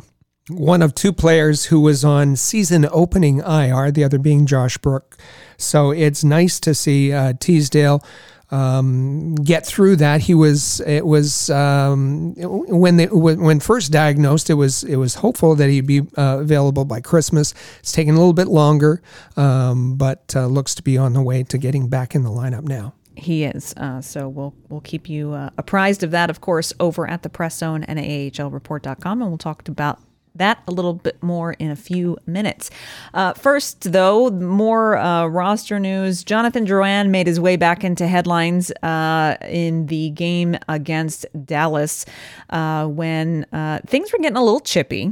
one 0.50 0.82
of 0.82 0.96
two 0.96 1.14
players 1.14 1.66
who 1.66 1.80
was 1.80 2.04
on 2.04 2.36
season 2.36 2.88
opening 2.92 3.40
IR, 3.40 3.92
the 3.92 4.04
other 4.04 4.20
being 4.20 4.46
Josh 4.46 4.78
Brook. 4.78 5.18
So 5.58 5.92
it's 5.92 6.24
nice 6.24 6.60
to 6.62 6.74
see 6.74 7.14
uh, 7.14 7.34
Teasdale 7.40 8.04
um, 8.52 9.36
get 9.36 9.66
through 9.66 9.98
that. 9.98 10.22
He 10.22 10.34
was 10.34 10.80
it 10.82 11.06
was 11.06 11.50
um, 11.50 12.34
when 12.36 12.98
they 12.98 13.06
when 13.06 13.60
first 13.60 13.92
diagnosed, 13.92 14.50
it 14.50 14.56
was 14.56 14.84
it 14.84 14.96
was 14.96 15.16
hopeful 15.16 15.56
that 15.56 15.70
he'd 15.70 15.88
be 15.88 16.02
uh, 16.18 16.40
available 16.40 16.86
by 16.86 17.02
Christmas. 17.02 17.54
It's 17.80 17.92
taken 17.92 18.16
a 18.16 18.18
little 18.18 18.34
bit 18.34 18.48
longer, 18.48 19.02
um, 19.38 19.96
but 19.96 20.34
uh, 20.36 20.48
looks 20.48 20.76
to 20.76 20.84
be 20.84 20.98
on 20.98 21.14
the 21.14 21.22
way 21.22 21.44
to 21.44 21.58
getting 21.58 21.90
back 21.90 22.16
in 22.16 22.24
the 22.24 22.32
lineup 22.32 22.64
now. 22.64 22.94
He 23.16 23.44
is. 23.44 23.74
Uh, 23.76 24.02
so 24.02 24.28
we'll 24.28 24.56
we'll 24.70 24.82
keep 24.82 25.10
you 25.10 25.34
uh, 25.34 25.50
apprised 25.58 26.04
of 26.04 26.12
that, 26.12 26.30
of 26.30 26.42
course, 26.42 26.74
over 26.80 27.08
at 27.08 27.24
the 27.24 27.30
Press 27.30 27.58
Zone 27.58 27.84
and 27.84 28.00
AHLReport.com, 28.00 29.22
and 29.22 29.30
we'll 29.30 29.38
talk 29.38 29.68
about 29.68 30.00
that 30.36 30.62
a 30.68 30.72
little 30.72 30.94
bit 30.94 31.22
more 31.22 31.54
in 31.54 31.72
a 31.72 31.76
few 31.76 32.18
minutes. 32.26 32.70
Uh, 33.14 33.34
first, 33.34 33.92
though, 33.92 34.30
more 34.30 34.98
uh, 34.98 35.26
roster 35.28 35.80
news. 35.80 36.24
Jonathan 36.24 36.66
Drouin 36.66 37.10
made 37.10 37.28
his 37.28 37.40
way 37.40 37.56
back 37.56 37.84
into 37.84 38.08
headlines 38.08 38.72
uh, 38.84 39.36
in 39.48 39.88
the 39.88 40.10
game 40.12 40.58
against 40.68 41.26
Dallas 41.46 42.06
uh, 42.50 42.86
when 42.88 43.46
uh, 43.52 43.80
things 43.86 44.12
were 44.12 44.20
getting 44.20 44.38
a 44.38 44.44
little 44.44 44.60
chippy. 44.60 45.12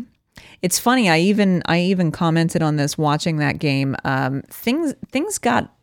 It's 0.62 0.80
funny. 0.80 1.10
I 1.10 1.20
even 1.20 1.62
I 1.66 1.80
even 1.82 2.12
commented 2.12 2.62
on 2.62 2.78
this 2.78 2.98
watching 2.98 3.38
that 3.38 3.60
game. 3.60 3.96
Um, 4.04 4.42
things 4.50 4.94
things 5.12 5.38
got 5.38 5.74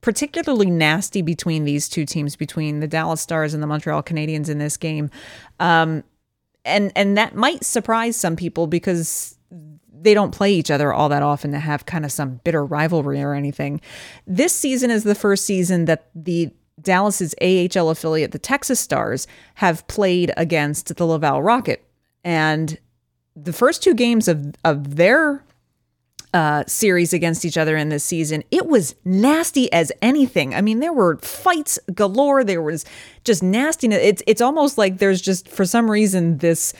particularly 0.00 0.70
nasty 0.70 1.22
between 1.22 1.64
these 1.64 1.88
two 1.88 2.04
teams, 2.04 2.36
between 2.36 2.80
the 2.80 2.88
Dallas 2.88 3.20
Stars 3.20 3.54
and 3.54 3.62
the 3.62 3.66
Montreal 3.66 4.02
Canadiens 4.02 4.48
in 4.48 4.58
this 4.58 4.76
game. 4.76 5.10
Um, 5.60 6.04
and 6.64 6.92
and 6.94 7.16
that 7.16 7.34
might 7.34 7.64
surprise 7.64 8.16
some 8.16 8.36
people 8.36 8.66
because 8.66 9.36
they 10.02 10.14
don't 10.14 10.34
play 10.34 10.52
each 10.52 10.70
other 10.70 10.92
all 10.92 11.08
that 11.08 11.22
often 11.22 11.52
to 11.52 11.58
have 11.58 11.86
kind 11.86 12.04
of 12.04 12.12
some 12.12 12.40
bitter 12.44 12.64
rivalry 12.64 13.22
or 13.22 13.34
anything. 13.34 13.80
This 14.26 14.52
season 14.52 14.90
is 14.90 15.04
the 15.04 15.14
first 15.14 15.44
season 15.44 15.84
that 15.84 16.10
the 16.14 16.50
Dallas's 16.80 17.34
AHL 17.40 17.90
affiliate, 17.90 18.32
the 18.32 18.38
Texas 18.38 18.80
Stars, 18.80 19.26
have 19.56 19.86
played 19.86 20.32
against 20.36 20.96
the 20.96 21.06
Laval 21.06 21.42
Rocket. 21.42 21.84
And 22.24 22.78
the 23.36 23.52
first 23.52 23.82
two 23.82 23.94
games 23.94 24.26
of, 24.28 24.54
of 24.64 24.96
their 24.96 25.44
uh, 26.34 26.64
series 26.66 27.12
against 27.12 27.44
each 27.44 27.58
other 27.58 27.76
in 27.76 27.88
this 27.90 28.04
season, 28.04 28.42
it 28.50 28.66
was 28.66 28.94
nasty 29.04 29.72
as 29.72 29.92
anything. 30.00 30.54
I 30.54 30.60
mean, 30.60 30.80
there 30.80 30.92
were 30.92 31.18
fights 31.18 31.78
galore. 31.94 32.44
There 32.44 32.62
was 32.62 32.84
just 33.24 33.42
nastiness. 33.42 34.00
It's 34.02 34.22
it's 34.26 34.40
almost 34.40 34.78
like 34.78 34.98
there's 34.98 35.20
just 35.20 35.48
for 35.48 35.64
some 35.64 35.90
reason 35.90 36.38
this 36.38 36.72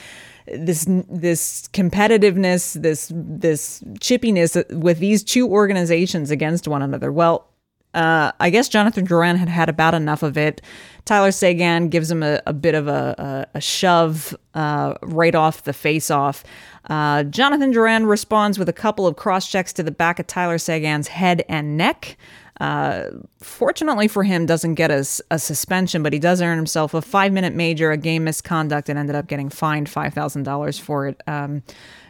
this 0.46 0.86
this 1.08 1.68
competitiveness, 1.68 2.80
this 2.80 3.12
this 3.14 3.82
chippiness 4.00 4.80
with 4.80 4.98
these 4.98 5.22
two 5.22 5.48
organizations 5.48 6.30
against 6.30 6.66
one 6.66 6.82
another. 6.82 7.12
Well, 7.12 7.48
uh, 7.94 8.32
I 8.40 8.50
guess 8.50 8.68
Jonathan 8.68 9.06
Drouin 9.06 9.36
had 9.36 9.48
had 9.48 9.68
about 9.68 9.94
enough 9.94 10.22
of 10.22 10.38
it. 10.38 10.62
Tyler 11.04 11.32
Seguin 11.32 11.88
gives 11.88 12.10
him 12.10 12.22
a, 12.22 12.40
a 12.46 12.52
bit 12.52 12.74
of 12.74 12.88
a, 12.88 13.48
a, 13.54 13.58
a 13.58 13.60
shove 13.60 14.36
uh, 14.54 14.94
right 15.02 15.34
off 15.34 15.64
the 15.64 15.72
face 15.72 16.10
off. 16.10 16.44
Uh, 16.88 17.24
Jonathan 17.24 17.72
Drouin 17.72 18.08
responds 18.08 18.58
with 18.58 18.68
a 18.68 18.72
couple 18.72 19.06
of 19.06 19.16
cross 19.16 19.48
checks 19.48 19.72
to 19.74 19.82
the 19.82 19.90
back 19.90 20.18
of 20.18 20.26
Tyler 20.26 20.58
Seguin's 20.58 21.08
head 21.08 21.44
and 21.48 21.76
neck. 21.76 22.16
Uh, 22.60 23.10
fortunately 23.40 24.06
for 24.06 24.22
him, 24.22 24.46
doesn't 24.46 24.74
get 24.74 24.90
a, 24.90 25.04
a, 25.30 25.38
suspension, 25.38 26.02
but 26.02 26.12
he 26.12 26.18
does 26.18 26.40
earn 26.40 26.56
himself 26.56 26.94
a 26.94 27.02
five 27.02 27.32
minute 27.32 27.54
major, 27.54 27.90
a 27.90 27.96
game 27.96 28.24
misconduct, 28.24 28.88
and 28.88 28.98
ended 28.98 29.16
up 29.16 29.26
getting 29.26 29.48
fined 29.48 29.88
five 29.88 30.14
thousand 30.14 30.44
dollars 30.44 30.78
for 30.78 31.08
it. 31.08 31.20
Um, 31.26 31.62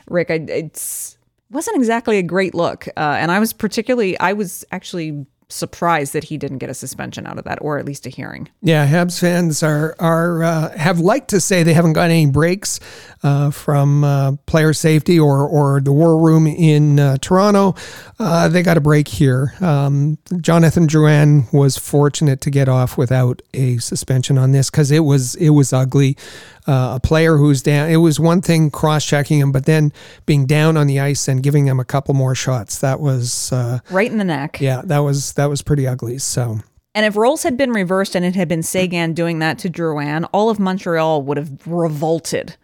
Rick, 0.08 0.30
I, 0.30 0.34
it's 0.48 1.16
wasn't 1.50 1.76
exactly 1.76 2.18
a 2.18 2.22
great 2.22 2.54
look, 2.54 2.86
uh, 2.96 3.16
and 3.18 3.30
I 3.30 3.38
was 3.38 3.52
particularly 3.52 4.18
I 4.18 4.34
was 4.34 4.64
actually 4.72 5.26
surprised 5.52 6.12
that 6.12 6.24
he 6.24 6.38
didn't 6.38 6.58
get 6.58 6.70
a 6.70 6.74
suspension 6.74 7.26
out 7.26 7.38
of 7.38 7.44
that, 7.44 7.58
or 7.60 7.78
at 7.78 7.84
least 7.84 8.06
a 8.06 8.08
hearing. 8.08 8.48
Yeah, 8.60 8.86
Habs 8.86 9.20
fans 9.20 9.62
are 9.62 9.94
are 9.98 10.42
uh, 10.42 10.76
have 10.76 10.98
liked 10.98 11.30
to 11.30 11.40
say 11.40 11.62
they 11.62 11.74
haven't 11.74 11.92
got 11.92 12.10
any 12.10 12.26
breaks 12.26 12.80
uh, 13.22 13.50
from 13.50 14.04
uh, 14.04 14.32
player 14.46 14.72
safety 14.72 15.18
or 15.18 15.46
or 15.46 15.80
the 15.80 15.92
war 15.92 16.18
room 16.18 16.46
in 16.46 16.98
uh, 16.98 17.18
Toronto. 17.20 17.74
Uh, 18.18 18.48
they 18.48 18.62
got 18.62 18.76
a 18.76 18.80
break 18.80 19.08
here. 19.08 19.54
Um, 19.60 20.18
Jonathan 20.40 20.86
Drouin 20.86 21.52
was 21.52 21.76
fortunate 21.76 22.40
to 22.42 22.50
get 22.50 22.68
off 22.68 22.96
without 22.96 23.42
a 23.54 23.78
suspension 23.78 24.38
on 24.38 24.52
this 24.52 24.70
because 24.70 24.90
it 24.90 25.00
was 25.00 25.34
it 25.36 25.50
was 25.50 25.72
ugly. 25.72 26.16
Uh, 26.64 26.92
a 26.94 27.00
player 27.00 27.38
who's 27.38 27.60
down. 27.60 27.90
It 27.90 27.96
was 27.96 28.20
one 28.20 28.40
thing 28.40 28.70
cross 28.70 29.04
checking 29.04 29.40
him, 29.40 29.50
but 29.50 29.66
then 29.66 29.92
being 30.26 30.46
down 30.46 30.76
on 30.76 30.86
the 30.86 31.00
ice 31.00 31.26
and 31.26 31.42
giving 31.42 31.66
him 31.66 31.80
a 31.80 31.84
couple 31.84 32.14
more 32.14 32.36
shots. 32.36 32.78
That 32.78 33.00
was 33.00 33.52
right 33.90 34.10
in 34.10 34.18
the 34.18 34.24
neck. 34.24 34.60
Yeah, 34.60 34.82
that 34.84 35.00
was 35.00 35.32
that 35.32 35.46
was 35.46 35.62
pretty 35.62 35.88
ugly. 35.88 36.18
So. 36.18 36.60
And 36.94 37.06
if 37.06 37.16
roles 37.16 37.42
had 37.42 37.56
been 37.56 37.70
reversed 37.70 38.14
and 38.14 38.24
it 38.24 38.34
had 38.34 38.48
been 38.48 38.62
Seguin 38.62 39.14
doing 39.14 39.38
that 39.38 39.58
to 39.60 39.70
Drouin, 39.70 40.28
all 40.32 40.50
of 40.50 40.58
Montreal 40.58 41.22
would 41.22 41.38
have 41.38 41.66
revolted. 41.66 42.56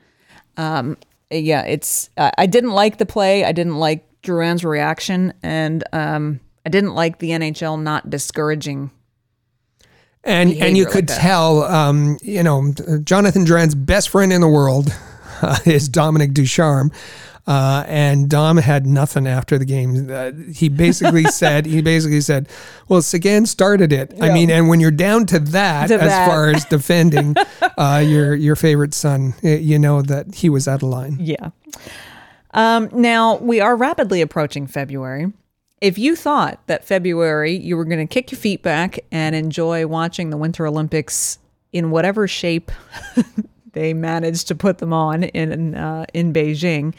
Um, 0.58 0.98
yeah, 1.30 1.62
it's. 1.62 2.10
Uh, 2.16 2.30
I 2.36 2.46
didn't 2.46 2.72
like 2.72 2.98
the 2.98 3.06
play. 3.06 3.44
I 3.44 3.52
didn't 3.52 3.78
like 3.78 4.04
Drouin's 4.22 4.64
reaction, 4.64 5.32
and 5.42 5.84
um, 5.92 6.40
I 6.66 6.70
didn't 6.70 6.94
like 6.94 7.18
the 7.18 7.30
NHL 7.30 7.80
not 7.80 8.10
discouraging. 8.10 8.90
And 10.28 10.52
and 10.52 10.76
you 10.76 10.86
could 10.86 11.08
like 11.08 11.20
tell, 11.20 11.62
um, 11.64 12.18
you 12.22 12.42
know, 12.42 12.72
Jonathan 13.02 13.44
Drouin's 13.44 13.74
best 13.74 14.10
friend 14.10 14.32
in 14.32 14.40
the 14.40 14.48
world 14.48 14.92
uh, 15.42 15.58
is 15.66 15.88
Dominic 15.88 16.32
Ducharme. 16.34 16.92
Uh, 17.46 17.82
and 17.88 18.28
Dom 18.28 18.58
had 18.58 18.86
nothing 18.86 19.26
after 19.26 19.56
the 19.56 19.64
game. 19.64 20.10
Uh, 20.10 20.32
he 20.52 20.68
basically 20.68 21.24
said, 21.30 21.64
he 21.64 21.80
basically 21.80 22.20
said, 22.20 22.46
well, 22.88 23.00
Seguin 23.00 23.46
started 23.46 23.90
it. 23.90 24.12
Yeah. 24.14 24.26
I 24.26 24.34
mean, 24.34 24.50
and 24.50 24.68
when 24.68 24.80
you're 24.80 24.90
down 24.90 25.24
to 25.28 25.38
that, 25.38 25.86
To 25.88 25.94
as 25.94 26.10
that. 26.10 26.28
far 26.28 26.50
as 26.50 26.66
defending 26.66 27.34
uh, 27.78 28.04
your 28.06 28.34
your 28.34 28.54
favorite 28.54 28.92
son, 28.92 29.32
you 29.42 29.78
know 29.78 30.02
that 30.02 30.34
he 30.34 30.50
was 30.50 30.68
out 30.68 30.82
of 30.82 30.90
line. 30.90 31.16
Yeah. 31.20 31.50
Um, 32.52 32.90
now 32.92 33.36
we 33.38 33.60
are 33.60 33.76
rapidly 33.76 34.20
approaching 34.20 34.66
February. 34.66 35.32
If 35.80 35.98
you 35.98 36.16
thought 36.16 36.60
that 36.66 36.84
February 36.84 37.56
you 37.56 37.76
were 37.76 37.84
going 37.84 38.06
to 38.06 38.12
kick 38.12 38.32
your 38.32 38.38
feet 38.38 38.62
back 38.62 39.00
and 39.12 39.34
enjoy 39.34 39.86
watching 39.86 40.30
the 40.30 40.36
Winter 40.36 40.66
Olympics 40.66 41.38
in 41.72 41.90
whatever 41.90 42.26
shape 42.26 42.72
they 43.72 43.94
managed 43.94 44.48
to 44.48 44.54
put 44.54 44.78
them 44.78 44.92
on 44.92 45.24
in 45.24 45.74
uh, 45.74 46.06
in 46.14 46.32
Beijing, 46.32 46.94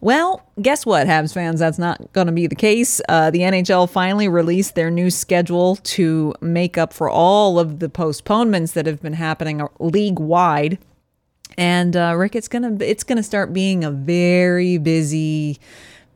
well, 0.00 0.46
guess 0.62 0.86
what, 0.86 1.08
Habs 1.08 1.34
fans? 1.34 1.58
That's 1.58 1.78
not 1.78 2.12
going 2.12 2.28
to 2.28 2.32
be 2.32 2.46
the 2.46 2.54
case. 2.54 3.00
Uh, 3.08 3.30
the 3.30 3.40
NHL 3.40 3.90
finally 3.90 4.28
released 4.28 4.76
their 4.76 4.90
new 4.90 5.10
schedule 5.10 5.76
to 5.76 6.34
make 6.40 6.78
up 6.78 6.92
for 6.92 7.10
all 7.10 7.58
of 7.58 7.80
the 7.80 7.88
postponements 7.88 8.72
that 8.72 8.86
have 8.86 9.02
been 9.02 9.14
happening 9.14 9.66
league 9.80 10.20
wide. 10.20 10.78
And 11.56 11.96
uh, 11.96 12.14
Rick, 12.16 12.36
it's 12.36 12.46
gonna 12.46 12.76
it's 12.80 13.02
gonna 13.02 13.24
start 13.24 13.52
being 13.52 13.82
a 13.82 13.90
very 13.90 14.78
busy, 14.78 15.58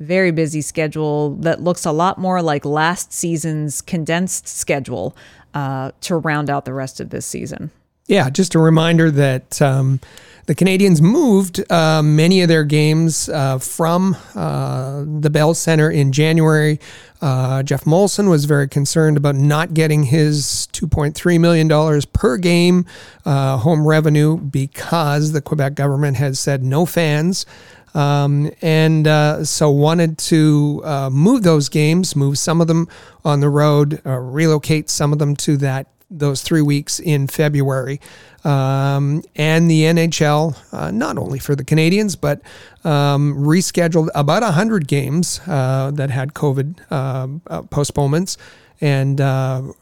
very 0.02 0.30
busy 0.30 0.60
schedule 0.60 1.36
that 1.36 1.60
looks 1.60 1.84
a 1.84 1.92
lot 1.92 2.18
more 2.18 2.42
like 2.42 2.64
last 2.64 3.12
season's 3.12 3.80
condensed 3.80 4.48
schedule 4.48 5.16
uh, 5.54 5.92
to 6.02 6.16
round 6.16 6.50
out 6.50 6.64
the 6.64 6.74
rest 6.74 7.00
of 7.00 7.10
this 7.10 7.26
season. 7.26 7.70
Yeah, 8.06 8.30
just 8.30 8.54
a 8.54 8.58
reminder 8.58 9.10
that 9.10 9.62
um, 9.62 10.00
the 10.46 10.54
Canadiens 10.54 11.00
moved 11.00 11.62
uh, 11.70 12.02
many 12.02 12.42
of 12.42 12.48
their 12.48 12.64
games 12.64 13.28
uh, 13.28 13.58
from 13.58 14.16
uh, 14.34 15.04
the 15.06 15.30
Bell 15.30 15.54
Center 15.54 15.90
in 15.90 16.10
January. 16.10 16.80
Uh, 17.20 17.62
Geoff 17.62 17.84
Molson 17.84 18.28
was 18.28 18.46
very 18.46 18.66
concerned 18.66 19.16
about 19.16 19.36
not 19.36 19.72
getting 19.72 20.02
his 20.02 20.68
$2.3 20.72 21.40
million 21.40 22.02
per 22.12 22.36
game 22.36 22.84
uh, 23.24 23.58
home 23.58 23.86
revenue 23.86 24.36
because 24.36 25.30
the 25.30 25.40
Quebec 25.40 25.74
government 25.74 26.16
has 26.16 26.40
said 26.40 26.64
no 26.64 26.84
fans. 26.84 27.46
Um, 27.94 28.50
and 28.62 29.07
uh, 29.07 29.44
so 29.44 29.70
wanted 29.70 30.18
to 30.18 30.81
uh, 30.85 31.11
move 31.11 31.42
those 31.42 31.68
games, 31.68 32.16
move 32.16 32.38
some 32.38 32.61
of 32.61 32.66
them 32.66 32.88
on 33.24 33.40
the 33.40 33.48
road, 33.48 34.00
uh, 34.07 34.18
relocate 34.18 34.88
some 34.90 35.12
of 35.12 35.18
them 35.18 35.37
to 35.37 35.57
that 35.59 35.88
those 36.11 36.42
three 36.42 36.61
weeks 36.62 37.00
in 37.00 37.26
February. 37.26 38.00
Um, 38.44 39.22
and 39.35 39.70
the 39.70 39.83
NHL, 39.85 40.57
uh, 40.72 40.90
not 40.90 41.16
only 41.16 41.38
for 41.38 41.55
the 41.55 41.64
Canadiens, 41.64 42.20
but 42.20 42.42
um, 42.85 43.35
rescheduled 43.35 44.09
about 44.14 44.42
100 44.42 44.88
games 44.88 45.40
uh, 45.46 45.90
that 45.94 46.11
had 46.11 46.35
COVID 46.35 46.81
uh, 46.90 47.62
postponements 47.62 48.37
and 48.81 49.20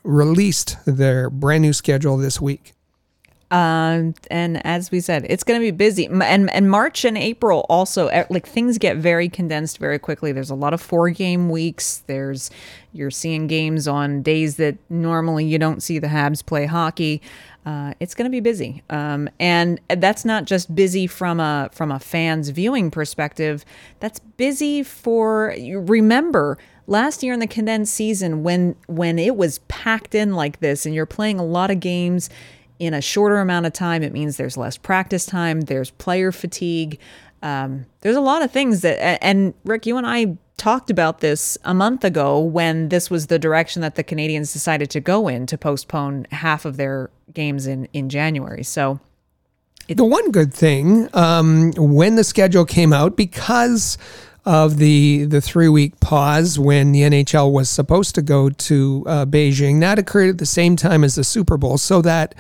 released 0.05 0.77
their 0.85 1.31
brand 1.31 1.63
new 1.63 1.73
schedule 1.73 2.17
this 2.17 2.41
week. 2.41 2.75
Um, 3.51 4.15
and 4.31 4.65
as 4.65 4.93
we 4.93 5.01
said, 5.01 5.27
it's 5.29 5.43
going 5.43 5.59
to 5.59 5.65
be 5.65 5.73
busy. 5.73 6.07
And 6.07 6.51
and 6.51 6.71
March 6.71 7.05
and 7.05 7.19
April 7.19 7.67
also 7.69 8.07
like 8.31 8.47
things 8.47 8.79
get 8.79 8.97
very 8.97 9.29
condensed 9.29 9.79
very 9.79 9.99
quickly. 9.99 10.31
There's 10.31 10.51
a 10.51 10.55
lot 10.55 10.73
of 10.73 10.81
four 10.81 11.11
game 11.11 11.51
weeks. 11.51 12.05
There's 12.07 12.51
you're 12.93 13.11
seeing 13.11 13.49
games 13.49 13.89
on 13.89 14.23
days 14.23 14.57
that 14.57 14.77
normally 14.89 15.45
you 15.45 15.59
don't 15.59 15.83
see 15.83 15.99
the 15.99 16.07
Habs 16.07 16.45
play 16.45 16.67
hockey. 16.67 17.21
Uh, 17.67 17.93
it's 18.01 18.15
going 18.15 18.25
to 18.25 18.31
be 18.31 18.41
busy, 18.41 18.83
um, 18.89 19.29
and 19.39 19.81
that's 19.89 20.25
not 20.25 20.45
just 20.45 20.75
busy 20.75 21.07
from 21.07 21.41
a 21.41 21.71
from 21.73 21.91
a 21.91 21.99
fan's 21.99 22.51
viewing 22.51 22.91
perspective. 22.91 23.65
That's 23.99 24.19
busy 24.19 24.83
for 24.83 25.55
remember 25.59 26.57
last 26.87 27.23
year 27.23 27.35
in 27.35 27.41
the 27.41 27.47
condensed 27.47 27.95
season 27.95 28.43
when 28.45 28.77
when 28.87 29.19
it 29.19 29.37
was 29.37 29.59
packed 29.69 30.15
in 30.15 30.35
like 30.35 30.61
this, 30.61 30.87
and 30.87 30.95
you're 30.95 31.05
playing 31.05 31.39
a 31.41 31.45
lot 31.45 31.71
of 31.71 31.81
games 31.81 32.31
in 32.81 32.95
a 32.95 33.01
shorter 33.01 33.39
amount 33.39 33.67
of 33.67 33.73
time. 33.73 34.03
It 34.03 34.13
means 34.13 34.37
there's 34.37 34.57
less 34.57 34.77
practice 34.77 35.27
time, 35.27 35.61
there's 35.61 35.91
player 35.91 36.33
fatigue. 36.33 36.99
Um, 37.43 37.87
there's 38.01 38.17
a 38.17 38.21
lot 38.21 38.43
of 38.43 38.51
things 38.51 38.81
that, 38.81 39.23
and 39.23 39.55
Rick, 39.65 39.87
you 39.87 39.97
and 39.97 40.07
I 40.07 40.37
talked 40.57 40.91
about 40.91 41.21
this 41.21 41.57
a 41.65 41.73
month 41.73 42.05
ago 42.05 42.39
when 42.41 42.89
this 42.89 43.09
was 43.09 43.29
the 43.29 43.39
direction 43.39 43.81
that 43.83 43.95
the 43.95 44.05
Canadiens 44.05 44.53
decided 44.53 44.91
to 44.91 45.01
go 45.01 45.29
in 45.29 45.47
to 45.47 45.57
postpone 45.57 46.27
half 46.33 46.65
of 46.65 46.77
their 46.77 47.11
games 47.33 47.67
in, 47.67 47.87
in 47.93 48.09
January. 48.09 48.63
So, 48.63 48.99
The 49.89 50.05
one 50.05 50.31
good 50.31 50.53
thing 50.53 51.09
um, 51.15 51.73
when 51.77 52.17
the 52.17 52.25
schedule 52.25 52.65
came 52.65 52.93
out, 52.93 53.17
because 53.17 53.97
of 54.47 54.79
the 54.79 55.25
the 55.25 55.41
three 55.41 55.69
week 55.69 56.01
pause 56.01 56.59
when 56.59 56.93
the 56.93 57.03
NHL 57.03 57.53
was 57.53 57.69
supposed 57.69 58.15
to 58.15 58.23
go 58.23 58.49
to 58.49 59.05
uh, 59.07 59.27
Beijing, 59.27 59.81
that 59.81 59.99
occurred 59.99 60.31
at 60.31 60.39
the 60.39 60.47
same 60.47 60.77
time 60.77 61.05
as 61.05 61.15
the 61.15 61.25
Super 61.25 61.57
Bowl, 61.57 61.79
so 61.79 62.01
that 62.03 62.35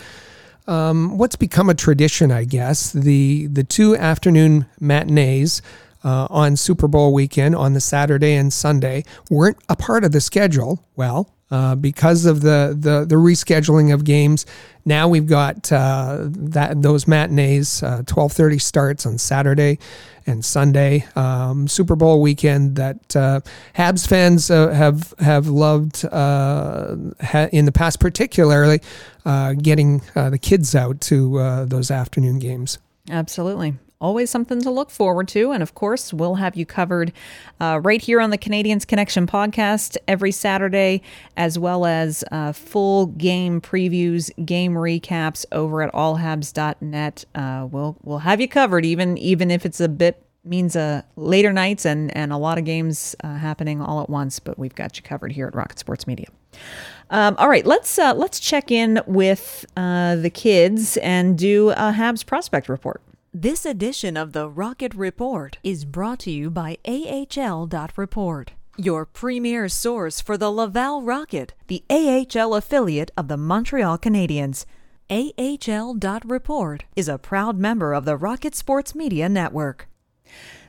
um, 0.70 1.18
what's 1.18 1.37
become 1.37 1.68
a 1.68 1.74
tradition, 1.74 2.30
I 2.30 2.44
guess, 2.44 2.92
the 2.92 3.48
the 3.48 3.64
two 3.64 3.96
afternoon 3.96 4.66
matinees. 4.80 5.61
Uh, 6.02 6.26
on 6.30 6.56
Super 6.56 6.88
Bowl 6.88 7.12
weekend 7.12 7.54
on 7.54 7.74
the 7.74 7.80
Saturday 7.80 8.33
and 8.33 8.50
Sunday 8.50 9.04
weren't 9.28 9.59
a 9.68 9.76
part 9.76 10.02
of 10.02 10.12
the 10.12 10.20
schedule. 10.22 10.83
Well, 10.96 11.28
uh, 11.50 11.74
because 11.74 12.26
of 12.26 12.40
the, 12.40 12.76
the 12.78 13.04
the 13.04 13.16
rescheduling 13.16 13.92
of 13.92 14.04
games. 14.04 14.46
Now 14.84 15.08
we've 15.08 15.26
got 15.26 15.70
uh, 15.72 16.26
that 16.28 16.82
those 16.82 17.06
matinees, 17.06 17.82
uh, 17.82 18.02
twelve 18.06 18.32
thirty 18.32 18.58
starts 18.58 19.06
on 19.06 19.18
Saturday 19.18 19.78
and 20.26 20.44
Sunday, 20.44 21.06
um, 21.16 21.66
Super 21.66 21.96
Bowl 21.96 22.20
weekend 22.22 22.76
that 22.76 23.16
uh, 23.16 23.40
Habs 23.74 24.06
fans 24.06 24.50
uh, 24.50 24.68
have 24.68 25.12
have 25.18 25.48
loved 25.48 26.04
uh, 26.04 26.96
ha- 27.20 27.48
in 27.52 27.64
the 27.64 27.72
past, 27.72 28.00
particularly 28.00 28.80
uh, 29.24 29.54
getting 29.54 30.02
the 30.14 30.38
kids 30.40 30.74
out 30.74 31.00
to 31.02 31.66
those 31.66 31.90
afternoon 31.90 32.38
games. 32.38 32.78
Absolutely. 33.10 33.74
Always 34.00 34.30
something 34.30 34.62
to 34.62 34.70
look 34.70 34.90
forward 34.90 35.28
to. 35.28 35.52
And 35.52 35.62
of 35.62 35.74
course, 35.74 36.12
we'll 36.12 36.36
have 36.36 36.56
you 36.56 36.64
covered 36.64 37.12
uh, 37.60 37.80
right 37.82 38.00
here 38.00 38.20
on 38.20 38.30
the 38.30 38.38
Canadiens 38.38 38.86
Connection 38.86 39.26
podcast 39.26 39.98
every 40.08 40.32
Saturday, 40.32 41.02
as 41.36 41.58
well 41.58 41.84
as 41.84 42.24
uh, 42.32 42.52
full 42.52 43.06
game 43.06 43.60
previews, 43.60 44.30
game 44.46 44.72
recaps 44.72 45.44
over 45.52 45.82
at 45.82 45.92
allhabs.net. 45.92 47.24
Uh, 47.34 47.68
we'll, 47.70 47.98
we'll 48.02 48.18
have 48.20 48.40
you 48.40 48.48
covered, 48.48 48.86
even, 48.86 49.18
even 49.18 49.50
if 49.50 49.66
it's 49.66 49.80
a 49.80 49.88
bit 49.88 50.24
means 50.44 50.76
uh, 50.76 51.02
later 51.16 51.52
nights 51.52 51.84
and, 51.84 52.14
and 52.16 52.32
a 52.32 52.36
lot 52.36 52.58
of 52.58 52.64
games 52.64 53.14
uh, 53.22 53.36
happening 53.36 53.80
all 53.80 54.02
at 54.02 54.08
once, 54.08 54.40
but 54.40 54.58
we've 54.58 54.74
got 54.74 54.96
you 54.96 55.02
covered 55.02 55.32
here 55.32 55.46
at 55.46 55.54
Rocket 55.54 55.78
Sports 55.78 56.06
Media. 56.06 56.26
Um, 57.10 57.34
all 57.38 57.48
right, 57.48 57.66
let's 57.66 57.98
uh, 57.98 58.14
let's 58.14 58.40
check 58.40 58.70
in 58.70 59.00
with 59.06 59.66
uh, 59.76 60.16
the 60.16 60.30
kids 60.30 60.96
and 60.98 61.36
do 61.36 61.70
a 61.70 61.92
Habs 61.92 62.24
prospect 62.24 62.68
report. 62.68 63.02
This 63.32 63.64
edition 63.64 64.16
of 64.16 64.32
the 64.32 64.48
Rocket 64.48 64.92
Report 64.92 65.56
is 65.62 65.84
brought 65.84 66.18
to 66.20 66.32
you 66.32 66.50
by 66.50 66.78
AHL.Report, 66.84 68.52
your 68.76 69.06
premier 69.06 69.68
source 69.68 70.20
for 70.20 70.36
the 70.36 70.50
Laval 70.50 71.02
Rocket, 71.02 71.54
the 71.68 71.84
AHL 71.88 72.56
affiliate 72.56 73.12
of 73.16 73.28
the 73.28 73.36
Montreal 73.36 73.98
Canadiens. 73.98 74.66
AHL.Report 75.08 76.84
is 76.96 77.08
a 77.08 77.18
proud 77.18 77.56
member 77.56 77.94
of 77.94 78.04
the 78.04 78.16
Rocket 78.16 78.56
Sports 78.56 78.96
Media 78.96 79.28
Network. 79.28 79.88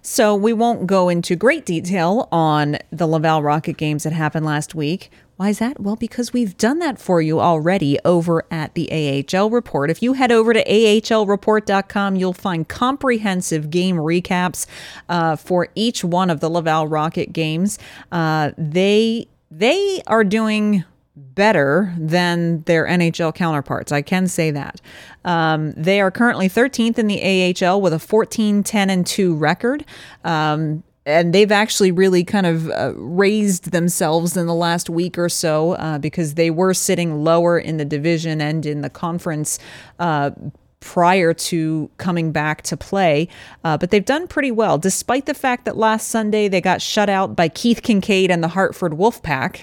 So 0.04 0.36
we 0.36 0.54
won't 0.54 0.86
go 0.86 1.10
into 1.10 1.36
great 1.36 1.66
detail 1.66 2.30
on 2.32 2.78
the 2.92 3.08
Laval 3.08 3.42
Rocket 3.42 3.78
games 3.78 4.04
that 4.04 4.14
happened 4.14 4.46
last 4.46 4.76
week. 4.76 5.10
Why 5.42 5.50
is 5.50 5.58
that? 5.58 5.80
Well, 5.80 5.96
because 5.96 6.34
we've 6.34 6.56
done 6.56 6.78
that 6.80 7.00
for 7.00 7.20
you 7.20 7.40
already 7.40 7.98
over 8.06 8.46
at 8.52 8.76
the 8.76 9.26
AHL 9.34 9.50
Report. 9.50 9.90
If 9.90 10.04
you 10.04 10.14
head 10.14 10.32
over 10.32 10.54
to 10.54 10.64
ahlreport.com, 10.64 12.16
you'll 12.16 12.32
find 12.32 12.68
comprehensive 12.68 13.72
game 13.72 13.96
recaps 13.96 14.68
uh, 15.10 15.36
for 15.36 15.70
each 15.74 16.04
one 16.04 16.30
of 16.30 16.42
the 16.42 16.50
Laval 16.50 16.88
Rocket 16.88 17.34
games. 17.34 17.80
Uh, 18.12 18.52
they 18.56 19.28
they 19.50 20.04
are 20.06 20.24
doing 20.24 20.84
better 21.16 21.92
than 21.98 22.62
their 22.68 22.86
NHL 22.86 23.34
counterparts. 23.34 23.92
I 23.92 24.04
can 24.04 24.28
say 24.28 24.52
that. 24.52 24.80
Um, 25.26 25.72
they 25.72 26.02
are 26.02 26.12
currently 26.12 26.50
13th 26.50 27.00
in 27.00 27.08
the 27.08 27.56
AHL 27.66 27.82
with 27.82 27.94
a 27.94 28.00
14 28.00 28.62
10 28.62 28.90
and 28.92 29.08
2 29.08 29.36
record. 29.36 29.86
Um, 30.24 30.84
and 31.06 31.34
they've 31.34 31.52
actually 31.52 31.92
really 31.92 32.24
kind 32.24 32.46
of 32.46 32.70
uh, 32.70 32.94
raised 32.96 33.72
themselves 33.72 34.38
in 34.38 34.46
the 34.46 34.54
last 34.54 34.90
week 34.90 35.18
or 35.18 35.30
so 35.30 35.74
uh, 35.74 35.98
because 35.98 36.36
they 36.36 36.52
were 36.52 36.74
sitting 36.74 37.24
lower 37.24 37.58
in 37.58 37.78
the 37.78 37.86
division 37.86 38.40
and 38.40 38.66
in 38.66 38.82
the 38.82 38.90
conference 38.90 39.58
uh, 40.00 40.32
prior 40.80 41.34
to 41.34 41.90
coming 41.98 42.32
back 42.32 42.62
to 42.64 42.78
play. 42.78 43.28
Uh, 43.64 43.78
but 43.78 43.92
they've 43.92 44.06
done 44.06 44.28
pretty 44.28 44.52
well, 44.52 44.78
despite 44.78 45.26
the 45.26 45.34
fact 45.34 45.66
that 45.66 45.78
last 45.78 46.10
Sunday 46.10 46.48
they 46.48 46.62
got 46.62 46.82
shut 46.82 47.10
out 47.10 47.36
by 47.36 47.48
Keith 47.48 47.82
Kinkaid 47.82 48.30
and 48.30 48.44
the 48.44 48.50
Hartford 48.50 48.94
Wolfpack. 48.94 49.62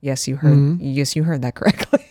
Yes, 0.00 0.28
you 0.28 0.36
heard. 0.36 0.54
Mm-hmm. 0.54 0.76
Yes, 0.80 1.16
you 1.16 1.24
heard 1.24 1.42
that 1.42 1.54
correctly. 1.56 2.04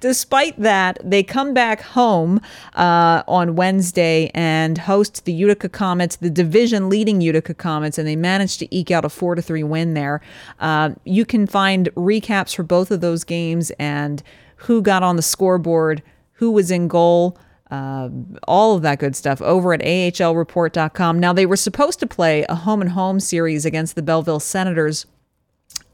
Despite 0.00 0.58
that, 0.60 0.98
they 1.04 1.22
come 1.22 1.52
back 1.52 1.82
home 1.82 2.40
uh, 2.74 3.22
on 3.26 3.56
Wednesday 3.56 4.30
and 4.32 4.78
host 4.78 5.24
the 5.24 5.32
Utica 5.32 5.68
Comets, 5.68 6.16
the 6.16 6.30
division-leading 6.30 7.20
Utica 7.20 7.54
Comets, 7.54 7.98
and 7.98 8.06
they 8.06 8.16
managed 8.16 8.60
to 8.60 8.74
eke 8.74 8.90
out 8.90 9.04
a 9.04 9.08
four 9.08 9.34
to 9.34 9.42
three 9.42 9.62
win 9.62 9.94
there. 9.94 10.20
Uh, 10.60 10.90
you 11.04 11.24
can 11.24 11.46
find 11.46 11.88
recaps 11.96 12.54
for 12.54 12.62
both 12.62 12.90
of 12.90 13.00
those 13.00 13.24
games 13.24 13.70
and 13.78 14.22
who 14.56 14.80
got 14.80 15.02
on 15.02 15.16
the 15.16 15.22
scoreboard, 15.22 16.02
who 16.34 16.50
was 16.50 16.70
in 16.70 16.86
goal. 16.88 17.36
Uh, 17.70 18.08
all 18.48 18.74
of 18.74 18.82
that 18.82 18.98
good 18.98 19.14
stuff 19.14 19.40
over 19.42 19.72
at 19.72 19.80
ahlreport.com. 19.80 21.20
Now, 21.20 21.32
they 21.32 21.46
were 21.46 21.56
supposed 21.56 22.00
to 22.00 22.06
play 22.06 22.44
a 22.48 22.54
home 22.56 22.80
and 22.80 22.90
home 22.90 23.20
series 23.20 23.64
against 23.64 23.94
the 23.94 24.02
Belleville 24.02 24.40
Senators 24.40 25.06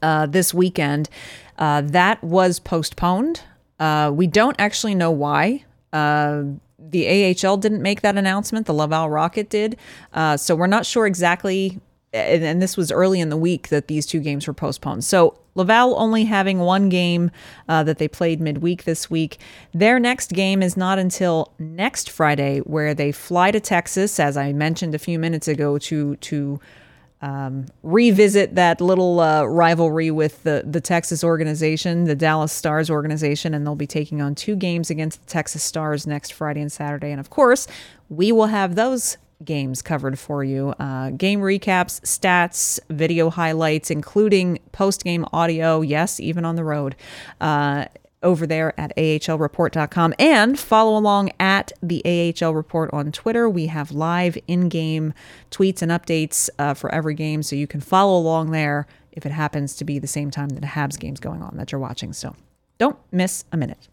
uh, 0.01 0.25
this 0.25 0.53
weekend. 0.53 1.09
Uh, 1.57 1.81
that 1.81 2.23
was 2.23 2.59
postponed. 2.59 3.41
Uh, 3.79 4.11
we 4.13 4.27
don't 4.27 4.55
actually 4.59 4.95
know 4.95 5.11
why. 5.11 5.63
Uh, 5.93 6.43
the 6.79 7.35
AHL 7.43 7.57
didn't 7.57 7.81
make 7.81 8.01
that 8.01 8.17
announcement. 8.17 8.65
The 8.65 8.73
Laval 8.73 9.09
Rocket 9.09 9.49
did. 9.49 9.77
Uh, 10.13 10.37
so 10.37 10.55
we're 10.55 10.67
not 10.67 10.85
sure 10.85 11.05
exactly. 11.07 11.79
And, 12.13 12.43
and, 12.43 12.61
this 12.61 12.77
was 12.77 12.91
early 12.91 13.19
in 13.19 13.29
the 13.29 13.37
week 13.37 13.67
that 13.67 13.87
these 13.87 14.05
two 14.05 14.21
games 14.21 14.47
were 14.47 14.53
postponed. 14.53 15.03
So 15.03 15.37
Laval 15.55 15.99
only 15.99 16.23
having 16.23 16.59
one 16.59 16.87
game 16.87 17.31
uh, 17.67 17.83
that 17.83 17.97
they 17.97 18.07
played 18.07 18.39
midweek 18.39 18.85
this 18.85 19.09
week. 19.09 19.39
Their 19.73 19.99
next 19.99 20.31
game 20.31 20.63
is 20.63 20.77
not 20.77 20.99
until 20.99 21.53
next 21.59 22.09
Friday, 22.09 22.59
where 22.59 22.93
they 22.93 23.11
fly 23.11 23.51
to 23.51 23.59
Texas, 23.59 24.19
as 24.19 24.37
I 24.37 24.53
mentioned 24.53 24.95
a 24.95 24.99
few 24.99 25.19
minutes 25.19 25.47
ago, 25.47 25.77
to 25.79 26.15
to 26.15 26.59
um, 27.21 27.65
revisit 27.81 28.55
that 28.55 28.79
little 28.79 29.19
uh, 29.19 29.43
rivalry 29.43 30.11
with 30.11 30.43
the, 30.43 30.63
the 30.65 30.81
Texas 30.81 31.23
organization, 31.23 32.03
the 32.03 32.15
Dallas 32.15 32.51
Stars 32.51 32.89
organization, 32.89 33.53
and 33.53 33.65
they'll 33.65 33.75
be 33.75 33.87
taking 33.87 34.21
on 34.21 34.35
two 34.35 34.55
games 34.55 34.89
against 34.89 35.25
the 35.25 35.31
Texas 35.31 35.63
Stars 35.63 36.05
next 36.05 36.31
Friday 36.33 36.61
and 36.61 36.71
Saturday. 36.71 37.11
And 37.11 37.19
of 37.19 37.29
course, 37.29 37.67
we 38.09 38.31
will 38.31 38.47
have 38.47 38.75
those 38.75 39.17
games 39.43 39.81
covered 39.81 40.17
for 40.17 40.43
you 40.43 40.69
uh, 40.79 41.11
game 41.11 41.41
recaps, 41.41 42.01
stats, 42.01 42.79
video 42.89 43.29
highlights, 43.29 43.91
including 43.91 44.59
post 44.71 45.03
game 45.03 45.25
audio, 45.33 45.81
yes, 45.81 46.19
even 46.19 46.45
on 46.45 46.55
the 46.55 46.63
road. 46.63 46.95
Uh, 47.41 47.85
over 48.27 48.45
there 48.45 48.77
at 48.79 48.95
ahlreport.com 48.97 50.13
and 50.19 50.59
follow 50.59 50.97
along 50.97 51.31
at 51.39 51.71
the 51.81 52.35
AHL 52.43 52.53
Report 52.53 52.89
on 52.91 53.13
Twitter. 53.13 53.49
We 53.49 53.67
have 53.67 53.93
live 53.93 54.37
in 54.47 54.67
game 54.67 55.13
tweets 55.49 55.81
and 55.81 55.89
updates 55.89 56.49
uh, 56.59 56.73
for 56.73 56.93
every 56.93 57.15
game, 57.15 57.41
so 57.41 57.55
you 57.55 57.67
can 57.67 57.79
follow 57.79 58.19
along 58.19 58.51
there 58.51 58.85
if 59.13 59.25
it 59.25 59.31
happens 59.31 59.77
to 59.77 59.85
be 59.85 59.97
the 59.97 60.07
same 60.07 60.29
time 60.29 60.49
that 60.49 60.63
a 60.63 60.67
Habs 60.67 60.99
game's 60.99 61.21
going 61.21 61.41
on 61.41 61.55
that 61.55 61.71
you're 61.71 61.79
watching. 61.79 62.11
So 62.11 62.35
don't 62.77 62.97
miss 63.13 63.45
a 63.53 63.57
minute. 63.57 63.87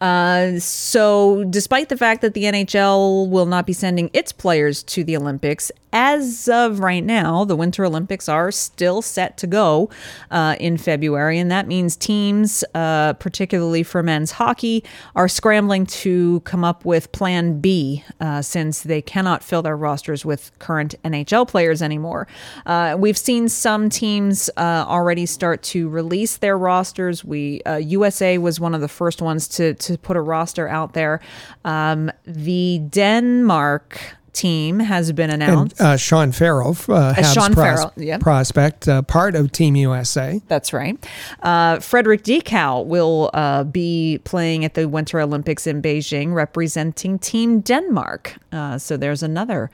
Uh, 0.00 0.58
so, 0.58 1.44
despite 1.50 1.88
the 1.88 1.96
fact 1.96 2.22
that 2.22 2.34
the 2.34 2.44
NHL 2.44 3.28
will 3.28 3.46
not 3.46 3.66
be 3.66 3.72
sending 3.72 4.10
its 4.12 4.32
players 4.32 4.82
to 4.84 5.02
the 5.02 5.16
Olympics, 5.16 5.72
as 5.92 6.48
of 6.48 6.80
right 6.80 7.04
now, 7.04 7.44
the 7.44 7.56
Winter 7.56 7.84
Olympics 7.84 8.28
are 8.28 8.50
still 8.50 9.00
set 9.00 9.38
to 9.38 9.46
go 9.46 9.88
uh, 10.30 10.56
in 10.60 10.76
February. 10.76 11.38
And 11.38 11.50
that 11.50 11.66
means 11.66 11.96
teams, 11.96 12.62
uh, 12.74 13.14
particularly 13.14 13.82
for 13.82 14.02
men's 14.02 14.32
hockey, 14.32 14.84
are 15.16 15.28
scrambling 15.28 15.86
to 15.86 16.40
come 16.40 16.64
up 16.64 16.84
with 16.84 17.10
Plan 17.12 17.60
B 17.60 18.04
uh, 18.20 18.42
since 18.42 18.82
they 18.82 19.00
cannot 19.00 19.42
fill 19.42 19.62
their 19.62 19.76
rosters 19.76 20.24
with 20.24 20.50
current 20.58 20.94
NHL 21.04 21.48
players 21.48 21.80
anymore. 21.80 22.28
Uh, 22.66 22.96
we've 22.98 23.18
seen 23.18 23.48
some 23.48 23.88
teams 23.88 24.50
uh, 24.56 24.84
already 24.86 25.24
start 25.26 25.62
to 25.62 25.88
release 25.88 26.36
their 26.36 26.58
rosters. 26.58 27.24
We 27.24 27.62
USA 27.80 28.38
was 28.38 28.60
one 28.60 28.74
of 28.74 28.80
the 28.80 28.88
first 28.88 29.22
ones 29.22 29.48
to, 29.48 29.74
to 29.74 29.87
put 29.96 30.16
a 30.16 30.20
roster 30.20 30.68
out 30.68 30.92
there. 30.92 31.20
Um, 31.64 32.10
the 32.26 32.80
Denmark 32.90 34.00
team 34.38 34.78
has 34.78 35.12
been 35.12 35.30
announced. 35.30 35.80
And, 35.80 35.88
uh, 35.88 35.96
Sean 35.96 36.30
Farrell, 36.30 36.70
uh, 36.70 37.14
Habs 37.14 37.34
Sean 37.34 37.52
pros- 37.54 37.64
Farrell, 37.64 37.92
yep. 37.96 38.20
prospect, 38.20 38.88
uh, 38.88 39.02
part 39.02 39.34
of 39.34 39.50
Team 39.50 39.74
USA. 39.74 40.40
That's 40.46 40.72
right. 40.72 40.96
Uh, 41.42 41.80
Frederik 41.80 42.22
Dichow 42.22 42.84
will 42.86 43.30
uh, 43.34 43.64
be 43.64 44.20
playing 44.24 44.64
at 44.64 44.74
the 44.74 44.88
Winter 44.88 45.20
Olympics 45.20 45.66
in 45.66 45.82
Beijing, 45.82 46.34
representing 46.34 47.18
Team 47.18 47.60
Denmark. 47.60 48.36
Uh, 48.52 48.78
so 48.78 48.96
there's 48.96 49.22
another 49.22 49.70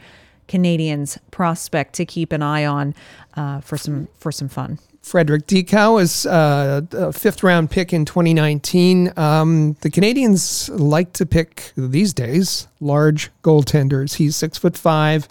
Canadiens 0.49 1.19
prospect 1.31 1.95
to 1.95 2.05
keep 2.05 2.33
an 2.33 2.43
eye 2.43 2.65
on 2.65 2.95
uh, 3.37 3.61
for 3.61 3.77
some 3.77 4.09
for 4.19 4.33
some 4.33 4.49
fun. 4.49 4.79
Frederik 5.05 5.47
Dichow 5.47 6.01
is 6.01 6.25
uh, 6.25 6.81
a 6.93 7.13
fifth 7.13 7.43
round 7.43 7.71
pick 7.71 7.93
in 7.93 8.07
2019. 8.07 9.13
Um, 9.19 9.77
the 9.83 9.91
Canadiens 9.91 10.71
like 10.73 11.13
to 11.13 11.27
pick 11.27 11.73
these 11.77 12.15
days 12.15 12.69
large 12.81 13.31
goaltenders. 13.43 14.15
He's 14.15 14.35
six 14.35 14.57
foot 14.57 14.79
five, 14.79 15.29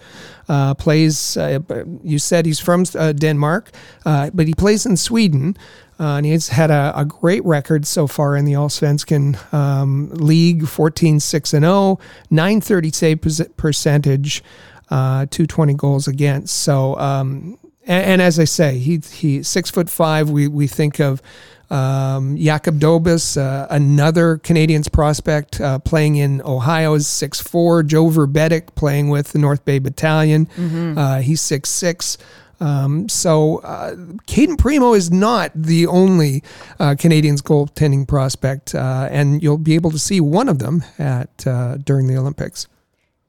uh, 0.47 0.75
plays, 0.75 1.37
uh, 1.37 1.59
you 2.03 2.19
said 2.19 2.45
he's 2.45 2.59
from 2.59 2.85
uh, 2.95 3.13
Denmark, 3.13 3.71
uh, 4.05 4.29
but 4.31 4.45
he 4.47 4.53
plays 4.53 4.85
in 4.85 4.95
Sweden. 4.95 5.57
Uh, 5.99 6.17
and 6.17 6.25
he's 6.25 6.49
had 6.49 6.69
a, 6.69 6.91
a, 6.95 7.05
great 7.05 7.43
record 7.45 7.85
so 7.85 8.07
far 8.07 8.35
in 8.35 8.45
the 8.45 8.53
Allsvenskan 8.53 9.53
um, 9.53 10.09
League 10.09 10.67
14 10.67 11.19
6 11.19 11.53
and 11.53 11.63
0, 11.63 11.99
930 12.31 12.91
save 12.91 13.21
percentage, 13.57 14.43
220 14.89 15.73
goals 15.75 16.07
against. 16.07 16.55
So, 16.61 16.97
um, 16.97 17.57
and, 17.85 18.05
and, 18.05 18.21
as 18.21 18.39
I 18.39 18.45
say, 18.45 18.77
he 18.77 18.97
he 18.97 19.43
six 19.43 19.69
foot 19.69 19.89
five. 19.89 20.29
We 20.29 20.47
we 20.47 20.67
think 20.67 20.99
of 20.99 21.21
um, 21.69 22.37
Jakub 22.37 22.79
Dobes, 22.79 23.37
uh, 23.37 23.67
another 23.69 24.37
Canadiens 24.37 24.91
prospect 24.91 25.59
uh, 25.59 25.79
playing 25.79 26.17
in 26.17 26.41
Ohio's 26.43 27.07
six 27.07 27.41
four. 27.41 27.83
Joe 27.83 28.09
Vrbetic 28.09 28.75
playing 28.75 29.09
with 29.09 29.31
the 29.31 29.39
North 29.39 29.65
Bay 29.65 29.79
Battalion. 29.79 30.45
Mm-hmm. 30.45 30.97
Uh, 30.97 31.19
he's 31.19 31.41
six 31.41 31.69
six. 31.69 32.17
Um, 32.59 33.09
so 33.09 33.57
uh, 33.57 33.95
Cayden 34.25 34.55
Primeau 34.55 34.93
is 34.93 35.11
not 35.11 35.51
the 35.53 35.87
only 35.87 36.43
uh, 36.79 36.91
Canadiens 36.91 37.41
goaltending 37.41 38.07
prospect, 38.07 38.73
uh, 38.73 39.09
and 39.11 39.43
you'll 39.43 39.57
be 39.57 39.75
able 39.75 39.91
to 39.91 39.99
see 39.99 40.21
one 40.21 40.47
of 40.47 40.59
them 40.59 40.83
at 40.97 41.45
uh, 41.45 41.77
during 41.77 42.07
the 42.07 42.15
Olympics. 42.15 42.67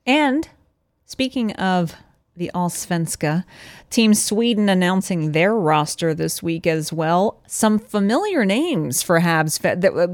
And 0.06 0.48
speaking 1.06 1.52
of 1.52 1.94
the 2.36 2.50
Allsvenska. 2.54 3.44
Team 3.90 4.12
Sweden 4.14 4.68
announcing 4.68 5.32
their 5.32 5.54
roster 5.54 6.14
this 6.14 6.42
week 6.42 6.66
as 6.66 6.92
well. 6.92 7.40
Some 7.46 7.78
familiar 7.78 8.44
names 8.44 9.02
for 9.02 9.20
Habs. 9.20 9.60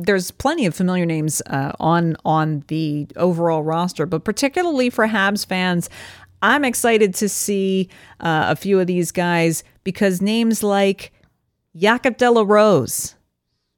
There's 0.05 0.31
plenty 0.31 0.67
of 0.67 0.75
familiar 0.75 1.07
names 1.07 1.41
uh, 1.47 1.73
on 1.81 2.17
on 2.25 2.65
the 2.69 3.07
overall 3.17 3.63
roster, 3.63 4.07
but 4.07 4.25
particularly 4.25 4.91
for 4.91 5.07
Habs 5.07 5.47
fans, 5.47 5.89
I'm 6.43 6.65
excited 6.65 7.15
to 7.17 7.29
see 7.29 7.89
uh, 8.21 8.47
a 8.49 8.57
few 8.57 8.81
of 8.81 8.87
these 8.87 9.13
guys 9.13 9.65
because 9.85 10.21
names 10.21 10.63
like 10.63 11.13
Jacob 11.77 12.17
de 12.17 12.31
la 12.31 12.43
Rose, 12.43 13.15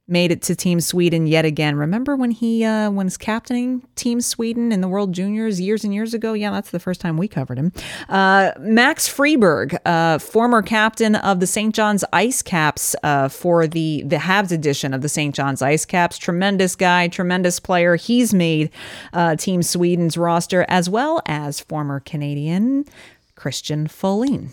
made 0.07 0.31
it 0.31 0.41
to 0.41 0.55
Team 0.55 0.81
Sweden 0.81 1.27
yet 1.27 1.45
again. 1.45 1.75
Remember 1.77 2.15
when 2.15 2.31
he 2.31 2.65
uh, 2.65 2.91
was 2.91 3.15
captaining 3.15 3.87
Team 3.95 4.19
Sweden 4.19 4.71
in 4.71 4.81
the 4.81 4.87
World 4.87 5.13
Juniors 5.13 5.61
years 5.61 5.83
and 5.83 5.93
years 5.93 6.13
ago? 6.13 6.33
Yeah, 6.33 6.51
that's 6.51 6.71
the 6.71 6.79
first 6.79 6.99
time 6.99 7.15
we 7.15 7.27
covered 7.27 7.57
him. 7.57 7.71
Uh, 8.09 8.51
Max 8.59 9.07
Friberg, 9.07 9.77
uh, 9.85 10.19
former 10.19 10.61
captain 10.61 11.15
of 11.15 11.39
the 11.39 11.47
St. 11.47 11.73
John's 11.73 12.03
Ice 12.11 12.41
Caps 12.41 12.95
uh, 13.03 13.29
for 13.29 13.65
the 13.65 14.03
the 14.05 14.17
Habs 14.17 14.51
edition 14.51 14.93
of 14.93 15.01
the 15.01 15.09
St. 15.09 15.33
John's 15.33 15.61
Ice 15.61 15.85
Caps. 15.85 16.17
Tremendous 16.17 16.75
guy, 16.75 17.07
tremendous 17.07 17.59
player. 17.59 17.95
He's 17.95 18.33
made 18.33 18.71
uh, 19.13 19.37
Team 19.37 19.63
Sweden's 19.63 20.17
roster 20.17 20.65
as 20.67 20.89
well 20.89 21.21
as 21.25 21.61
former 21.61 21.99
Canadien 22.01 22.85
Christian 23.35 23.87
Folin. 23.87 24.49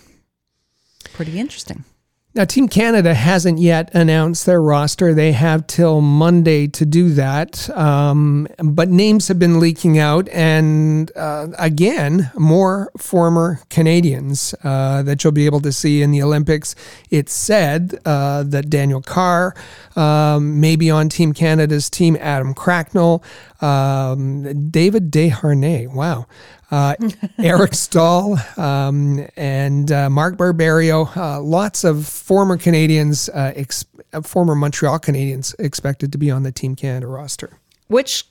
Pretty 1.13 1.39
interesting. 1.39 1.85
Now, 2.33 2.45
Team 2.45 2.69
Canada 2.69 3.13
hasn't 3.13 3.59
yet 3.59 3.93
announced 3.93 4.47
their 4.47 4.63
roster. 4.63 5.13
They 5.13 5.33
have 5.33 5.67
till 5.67 6.01
Monday 6.01 6.69
to 6.69 6.87
do 6.87 7.11
that. 7.15 7.69
Um, 7.77 8.47
but 8.63 8.89
names 8.89 9.27
have 9.27 9.41
been 9.41 9.59
leaking 9.59 9.99
out. 9.99 10.29
And 10.29 11.11
uh, 11.17 11.49
again, 11.59 12.31
more 12.39 12.93
former 12.97 13.59
Canadiens 13.69 14.55
uh, 14.63 15.03
that 15.03 15.25
you'll 15.25 15.33
be 15.33 15.47
able 15.47 15.61
to 15.63 15.73
see 15.73 16.03
in 16.03 16.13
the 16.13 16.23
Olympics. 16.23 16.77
It's 17.11 17.33
said 17.33 17.99
uh, 18.05 18.45
that 18.45 18.71
Daniel 18.71 19.03
Carr 19.03 19.57
um, 19.97 20.61
may 20.61 20.77
be 20.77 20.89
on 20.89 21.09
Team 21.09 21.33
Canada's 21.33 21.91
team, 21.91 22.17
Adam 22.21 22.55
Cracknell, 22.55 23.25
um, 23.61 24.71
David 24.71 25.11
Desharnais. 25.11 25.93
Wow 25.93 26.27
uh, 26.71 26.95
Eric 27.39 27.75
Staal, 27.75 28.39
um, 28.57 29.27
and 29.37 29.91
uh, 29.91 30.09
Mark 30.11 30.37
Barberio. 30.37 31.09
Uh, 31.17 31.41
lots 31.41 31.85
of 31.85 32.07
former 32.07 32.57
Canadiens, 32.57 33.29
uh, 33.35 33.53
ex- 33.57 33.85
former 34.23 34.55
Montreal 34.55 34.99
Canadiens 34.99 35.55
expected 35.59 36.13
to 36.13 36.19
be 36.19 36.31
on 36.31 36.43
the 36.43 36.53
Team 36.53 36.77
Canada 36.77 37.07
roster. 37.07 37.59
Which 37.89 38.25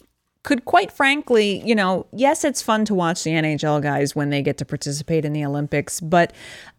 could 0.44 0.64
quite 0.64 0.90
frankly, 0.92 1.62
you 1.66 1.76
know, 1.76 2.06
yes, 2.14 2.46
it's 2.46 2.62
fun 2.62 2.86
to 2.86 2.96
watch 2.96 3.24
the 3.24 3.32
NHL 3.32 3.82
guys 3.82 4.16
when 4.16 4.30
they 4.30 4.42
get 4.42 4.58
to 4.60 4.66
participate 4.66 5.26
in 5.26 5.34
the 5.34 5.44
Olympics, 5.44 6.00
but 6.00 6.32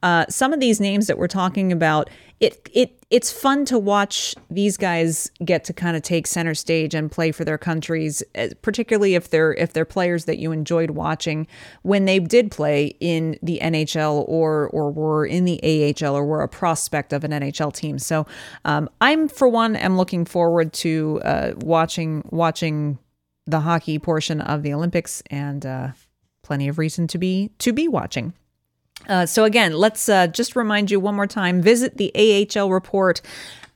uh, 0.03 0.25
some 0.31 0.55
of 0.55 0.61
these 0.61 0.81
names 0.81 1.07
that 1.09 1.19
we're 1.19 1.29
talking 1.29 1.71
about, 1.71 2.09
it 2.41 2.71
it 2.73 3.05
it's 3.11 3.31
fun 3.31 3.67
to 3.67 3.79
watch 3.79 4.35
these 4.49 4.79
guys 4.79 5.31
get 5.45 5.63
to 5.65 5.75
kind 5.75 5.95
of 5.95 6.03
take 6.03 6.27
center 6.27 6.55
stage 6.55 6.95
and 6.95 7.13
play 7.13 7.33
for 7.33 7.45
their 7.45 7.59
countries, 7.59 8.23
eh, 8.35 8.49
particularly 8.63 9.15
if 9.15 9.29
they're 9.29 9.53
if 9.53 9.75
they're 9.75 9.85
players 9.85 10.25
that 10.25 10.39
you 10.39 10.53
enjoyed 10.53 10.93
watching 10.93 11.47
when 11.83 12.07
they 12.07 12.19
did 12.19 12.51
play 12.51 12.97
in 12.99 13.39
the 13.43 13.59
NHL 13.63 14.25
or 14.27 14.71
or 14.71 14.91
were 14.91 15.27
in 15.27 15.45
the 15.45 15.61
AHL 15.63 16.15
or 16.15 16.25
were 16.25 16.41
a 16.41 16.49
prospect 16.49 17.13
of 17.13 17.25
an 17.25 17.33
NHL 17.33 17.75
team. 17.75 17.99
So 17.99 18.27
um, 18.65 18.89
I'm 19.03 19.29
for 19.29 19.49
one 19.49 19.77
am 19.77 19.99
looking 19.99 20.25
forward 20.25 20.73
to 20.75 21.21
uh, 21.25 21.53
watching 21.59 22.23
watching 22.31 22.99
the 23.51 23.61
hockey 23.61 23.98
portion 23.98 24.40
of 24.40 24.62
the 24.62 24.72
Olympics 24.72 25.22
and 25.30 25.64
uh, 25.64 25.88
plenty 26.42 26.68
of 26.68 26.78
reason 26.78 27.07
to 27.09 27.18
be 27.18 27.51
to 27.59 27.72
be 27.72 27.88
watching. 27.88 28.32
Uh, 29.09 29.26
so 29.26 29.44
again, 29.44 29.72
let's 29.72 30.09
uh, 30.09 30.26
just 30.26 30.57
remind 30.57 30.90
you 30.90 31.01
one 31.01 31.14
more 31.14 31.26
time: 31.26 31.62
visit 31.62 31.96
the 31.96 32.12
AHL 32.57 32.70
report 32.70 33.20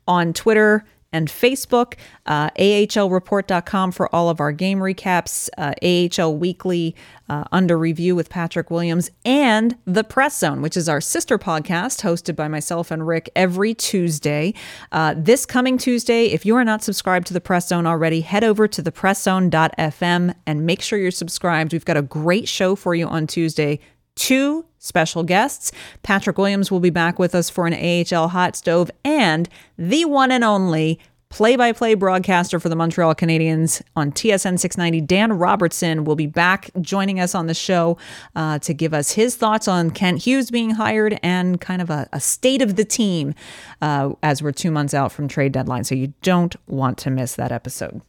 on 0.07 0.33
Twitter 0.33 0.85
and 1.15 1.29
Facebook, 1.29 1.95
uh, 2.27 2.51
ahlreport.com 2.51 3.93
for 3.93 4.15
all 4.15 4.29
of 4.29 4.41
our 4.41 4.53
game 4.53 4.81
recaps, 4.81 5.49
uh, 5.57 5.73
AHL 5.81 6.37
Weekly 6.37 6.97
uh, 7.29 7.45
under 7.53 7.79
review 7.79 8.15
with 8.15 8.29
Patrick 8.29 8.71
Williams, 8.71 9.11
and 9.25 9.77
The 9.87 10.05
Press 10.05 10.39
Zone, 10.39 10.61
which 10.61 10.77
is 10.77 10.89
our 10.89 11.01
sister 11.01 11.39
podcast 11.39 12.03
hosted 12.03 12.37
by 12.37 12.49
myself 12.49 12.91
and 12.91 13.07
Rick 13.07 13.31
every 13.35 13.75
Tuesday. 13.75 14.55
Uh, 14.93 15.15
this 15.17 15.47
coming 15.47 15.79
Tuesday, 15.79 16.27
if 16.27 16.45
you 16.45 16.57
are 16.57 16.65
not 16.65 16.83
subscribed 16.83 17.29
to 17.29 17.33
The 17.33 17.41
Press 17.41 17.69
Zone 17.69 17.87
already, 17.87 18.21
head 18.21 18.45
over 18.45 18.69
to 18.69 18.83
thepresszone.fm 18.83 20.35
and 20.47 20.67
make 20.67 20.83
sure 20.83 20.99
you're 20.99 21.11
subscribed. 21.11 21.73
We've 21.73 21.85
got 21.85 21.97
a 21.97 22.03
great 22.03 22.49
show 22.49 22.75
for 22.75 22.95
you 22.95 23.07
on 23.07 23.27
Tuesday. 23.27 23.81
Two 24.17 24.65
special 24.79 25.23
guests. 25.23 25.73
Patrick 26.03 26.39
Williams 26.39 26.71
will 26.71 26.81
be 26.81 26.91
back 26.91 27.19
with 27.19 27.35
us 27.35 27.49
for 27.51 27.67
an 27.67 27.75
AHL 27.75 28.29
hot 28.29 28.55
stove 28.55 28.91
and 29.05 29.49
the 29.79 30.05
one 30.05 30.31
and 30.31 30.45
only 30.45 31.01
play 31.35 31.57
by 31.57 31.73
play 31.73 31.95
broadcaster 31.95 32.61
for 32.61 32.69
the 32.69 32.77
Montreal 32.77 33.13
Canadiens 33.13 33.83
on 33.97 34.13
TSN 34.13 34.57
690, 34.57 35.01
Dan 35.01 35.33
Robertson, 35.33 36.05
will 36.05 36.15
be 36.15 36.29
back 36.29 36.71
joining 36.81 37.19
us 37.19 37.35
on 37.35 37.49
the 37.49 37.55
show 37.55 37.99
uh, 38.37 38.61
to 38.61 38.73
give 38.73 38.95
us 38.95 39.11
his 39.13 39.35
thoughts 39.35 39.67
on 39.67 39.91
Kent 39.91 40.23
Hughes 40.23 40.53
being 40.53 40.71
hired 40.71 41.19
and 41.25 41.61
kind 41.61 41.83
of 41.83 41.91
a, 41.91 42.09
a 42.13 42.21
state 42.21 42.63
of 42.63 42.77
the 42.77 42.85
team 42.85 43.35
uh, 43.83 44.13
as 44.23 44.45
we're 44.45 44.53
two 44.53 44.71
months 44.71 44.95
out 44.95 45.11
from 45.11 45.27
trade 45.27 45.51
deadline. 45.51 45.83
So 45.83 45.97
you 45.97 46.15
don't 46.23 46.55
want 46.69 46.99
to 46.99 47.11
miss 47.11 47.35
that 47.35 47.51
episode. 47.51 48.01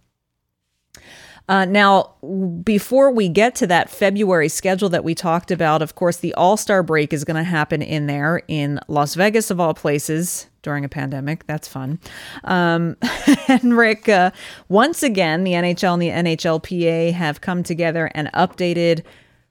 Uh, 1.48 1.66
now, 1.66 2.16
before 2.64 3.12
we 3.12 3.30
get 3.30 3.54
to 3.56 3.68
that 3.68 3.90
February 3.90 4.50
schedule 4.50 4.90
that 4.90 5.04
we 5.04 5.14
talked 5.14 5.52
about, 5.52 5.82
of 5.82 5.96
course, 5.96 6.18
the 6.18 6.34
All 6.34 6.58
Star 6.58 6.82
break 6.82 7.14
is 7.14 7.24
going 7.24 7.38
to 7.38 7.44
happen 7.44 7.82
in 7.82 8.08
there 8.08 8.42
in 8.48 8.80
Las 8.88 9.14
Vegas, 9.14 9.52
of 9.52 9.60
all 9.60 9.74
places, 9.76 10.48
during 10.64 10.84
a 10.84 10.90
pandemic. 10.90 11.46
That's 11.46 11.68
fun. 11.68 12.00
Um, 12.44 12.98
and 13.48 13.78
Rick, 13.78 14.10
uh, 14.10 14.32
once 14.70 15.04
again, 15.04 15.44
the 15.44 15.52
NHL 15.52 15.94
and 15.94 16.02
the 16.02 16.36
NHLPA 16.36 17.14
have 17.14 17.42
come 17.42 17.62
together 17.62 18.10
and 18.16 18.32
updated 18.34 19.04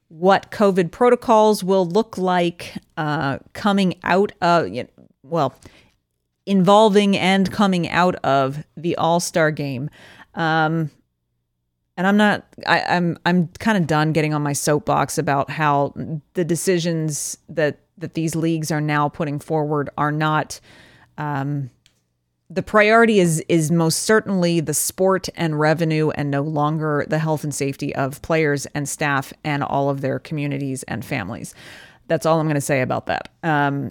what 0.08 0.50
COVID 0.50 0.90
protocols 0.90 1.62
will 1.62 1.86
look 1.86 2.18
like 2.18 2.74
uh, 2.96 3.38
coming 3.52 3.94
out 4.02 4.32
of, 4.40 4.68
you 4.68 4.82
know, 4.82 4.88
well, 5.22 5.54
involving 6.46 7.16
and 7.16 7.50
coming 7.50 7.88
out 7.88 8.16
of 8.16 8.64
the 8.76 8.96
All 8.96 9.20
Star 9.20 9.52
game. 9.52 9.90
Um, 10.34 10.90
and 11.96 12.06
I'm 12.06 12.16
not 12.16 12.44
I, 12.66 12.82
I'm 12.82 13.18
I'm 13.24 13.48
kind 13.58 13.78
of 13.78 13.86
done 13.86 14.12
getting 14.12 14.34
on 14.34 14.42
my 14.42 14.52
soapbox 14.52 15.18
about 15.18 15.50
how 15.50 15.94
the 16.34 16.44
decisions 16.44 17.38
that 17.48 17.78
that 17.98 18.14
these 18.14 18.34
leagues 18.34 18.70
are 18.70 18.80
now 18.80 19.08
putting 19.08 19.38
forward 19.38 19.90
are 19.96 20.12
not 20.12 20.60
um, 21.18 21.70
the 22.50 22.62
priority 22.62 23.20
is 23.20 23.40
is 23.48 23.70
most 23.70 24.00
certainly 24.02 24.60
the 24.60 24.74
sport 24.74 25.28
and 25.36 25.58
revenue 25.58 26.10
and 26.10 26.30
no 26.30 26.42
longer 26.42 27.04
the 27.08 27.18
health 27.18 27.44
and 27.44 27.54
safety 27.54 27.94
of 27.94 28.20
players 28.22 28.66
and 28.66 28.88
staff 28.88 29.32
and 29.44 29.62
all 29.62 29.90
of 29.90 30.00
their 30.00 30.18
communities 30.18 30.82
and 30.84 31.04
families. 31.04 31.54
That's 32.06 32.26
all 32.26 32.38
I'm 32.38 32.46
going 32.46 32.54
to 32.54 32.60
say 32.60 32.82
about 32.82 33.06
that. 33.06 33.28
Um, 33.42 33.90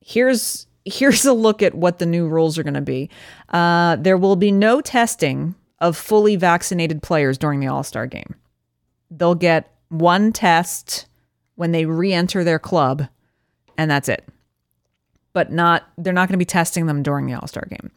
here's 0.00 0.66
here's 0.84 1.24
a 1.24 1.32
look 1.32 1.62
at 1.62 1.74
what 1.74 1.98
the 1.98 2.06
new 2.06 2.28
rules 2.28 2.58
are 2.58 2.62
going 2.62 2.74
to 2.74 2.80
be. 2.80 3.08
Uh, 3.48 3.96
there 3.96 4.16
will 4.16 4.36
be 4.36 4.52
no 4.52 4.80
testing 4.80 5.54
of 5.82 5.96
fully 5.96 6.36
vaccinated 6.36 7.02
players 7.02 7.36
during 7.36 7.60
the 7.60 7.66
All 7.66 7.82
Star 7.82 8.06
game. 8.06 8.36
They'll 9.10 9.34
get 9.34 9.70
one 9.88 10.32
test 10.32 11.06
when 11.56 11.72
they 11.72 11.84
re 11.84 12.14
enter 12.14 12.44
their 12.44 12.60
club, 12.60 13.08
and 13.76 13.90
that's 13.90 14.08
it. 14.08 14.26
But 15.34 15.50
not, 15.50 15.88
they're 15.98 16.12
not 16.12 16.28
going 16.28 16.34
to 16.34 16.38
be 16.38 16.44
testing 16.44 16.86
them 16.86 17.02
during 17.02 17.26
the 17.26 17.34
All 17.34 17.48
Star 17.48 17.66
game. 17.68 17.90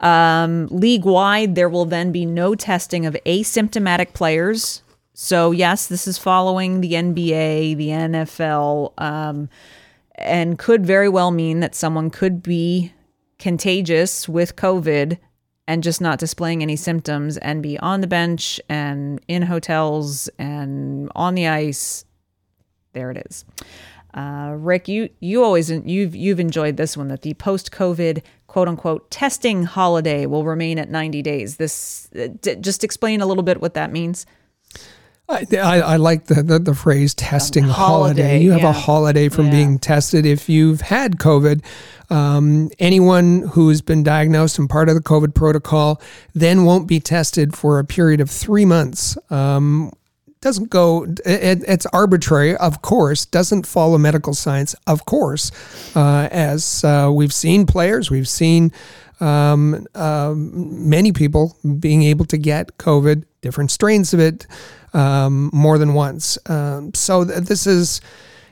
Um, 0.00 0.66
league 0.70 1.04
wide, 1.04 1.54
there 1.54 1.68
will 1.68 1.84
then 1.84 2.12
be 2.12 2.26
no 2.26 2.54
testing 2.54 3.06
of 3.06 3.16
asymptomatic 3.24 4.12
players. 4.12 4.82
So, 5.14 5.52
yes, 5.52 5.86
this 5.86 6.06
is 6.06 6.18
following 6.18 6.80
the 6.80 6.92
NBA, 6.92 7.76
the 7.76 7.88
NFL, 7.88 8.92
um, 8.98 9.48
and 10.16 10.58
could 10.58 10.84
very 10.84 11.08
well 11.08 11.30
mean 11.30 11.60
that 11.60 11.74
someone 11.74 12.10
could 12.10 12.42
be 12.42 12.92
contagious 13.38 14.28
with 14.28 14.56
COVID 14.56 15.18
and 15.68 15.82
just 15.82 16.00
not 16.00 16.18
displaying 16.18 16.62
any 16.62 16.76
symptoms 16.76 17.36
and 17.36 17.62
be 17.62 17.78
on 17.78 18.00
the 18.00 18.06
bench 18.06 18.58
and 18.70 19.20
in 19.28 19.42
hotels 19.42 20.28
and 20.38 21.12
on 21.14 21.34
the 21.34 21.46
ice. 21.46 22.06
There 22.94 23.10
it 23.10 23.26
is. 23.30 23.44
Uh, 24.14 24.54
Rick, 24.56 24.88
you 24.88 25.10
you 25.20 25.44
always 25.44 25.70
you've 25.70 26.16
you've 26.16 26.40
enjoyed 26.40 26.78
this 26.78 26.96
one 26.96 27.08
that 27.08 27.20
the 27.20 27.34
post-COVID 27.34 28.22
quote 28.46 28.66
unquote 28.66 29.10
testing 29.10 29.64
holiday 29.64 30.24
will 30.24 30.42
remain 30.44 30.78
at 30.78 30.88
90 30.88 31.20
days. 31.20 31.58
This 31.58 32.08
uh, 32.18 32.28
d- 32.40 32.56
just 32.56 32.82
explain 32.82 33.20
a 33.20 33.26
little 33.26 33.42
bit 33.42 33.60
what 33.60 33.74
that 33.74 33.92
means. 33.92 34.24
I, 35.28 35.46
I, 35.52 35.80
I 35.80 35.96
like 35.96 36.24
the, 36.26 36.42
the, 36.42 36.58
the, 36.58 36.74
phrase 36.74 37.14
testing 37.14 37.64
um, 37.64 37.70
holiday. 37.70 38.22
holiday. 38.22 38.42
You 38.42 38.52
have 38.52 38.62
yeah. 38.62 38.70
a 38.70 38.72
holiday 38.72 39.28
from 39.28 39.46
yeah. 39.46 39.52
being 39.52 39.78
tested. 39.78 40.24
If 40.24 40.48
you've 40.48 40.80
had 40.80 41.18
COVID, 41.18 41.62
um, 42.10 42.70
anyone 42.78 43.42
who's 43.48 43.82
been 43.82 44.02
diagnosed 44.02 44.58
and 44.58 44.70
part 44.70 44.88
of 44.88 44.94
the 44.94 45.02
COVID 45.02 45.34
protocol 45.34 46.00
then 46.34 46.64
won't 46.64 46.88
be 46.88 46.98
tested 46.98 47.54
for 47.54 47.78
a 47.78 47.84
period 47.84 48.20
of 48.20 48.30
three 48.30 48.64
months. 48.64 49.18
Um, 49.30 49.92
doesn't 50.40 50.70
go, 50.70 51.04
it, 51.26 51.64
it's 51.66 51.84
arbitrary, 51.86 52.56
of 52.56 52.80
course, 52.80 53.26
doesn't 53.26 53.66
follow 53.66 53.98
medical 53.98 54.34
science, 54.34 54.74
of 54.86 55.04
course. 55.04 55.50
Uh, 55.96 56.28
as 56.30 56.84
uh, 56.84 57.10
we've 57.12 57.34
seen 57.34 57.66
players, 57.66 58.10
we've 58.10 58.28
seen 58.28 58.72
um, 59.20 59.86
uh, 59.94 60.32
many 60.36 61.12
people 61.12 61.56
being 61.80 62.04
able 62.04 62.24
to 62.26 62.38
get 62.38 62.78
COVID, 62.78 63.24
different 63.40 63.72
strains 63.72 64.14
of 64.14 64.20
it, 64.20 64.46
um, 64.92 65.50
more 65.52 65.78
than 65.78 65.94
once. 65.94 66.38
Um, 66.46 66.92
so 66.94 67.24
th- 67.24 67.40
this 67.44 67.66
is 67.66 68.00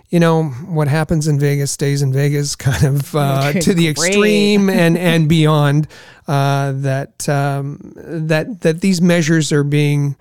you 0.09 0.21
know 0.21 0.45
what 0.45 0.89
happens 0.89 1.27
in 1.27 1.39
Vegas 1.39 1.73
stays 1.73 2.03
in 2.03 2.13
Vegas, 2.13 2.57
kind 2.57 2.85
of 2.85 3.15
uh, 3.15 3.53
to 3.53 3.75
the 3.75 3.89
extreme 3.89 4.71
and 4.71 4.97
and 4.97 5.29
beyond. 5.29 5.89
Uh, 6.29 6.73
that 6.73 7.29
um, 7.29 7.93
that 7.95 8.61
that 8.63 8.81
these 8.81 9.01
measures 9.01 9.53
are 9.53 9.65
being 9.65 10.17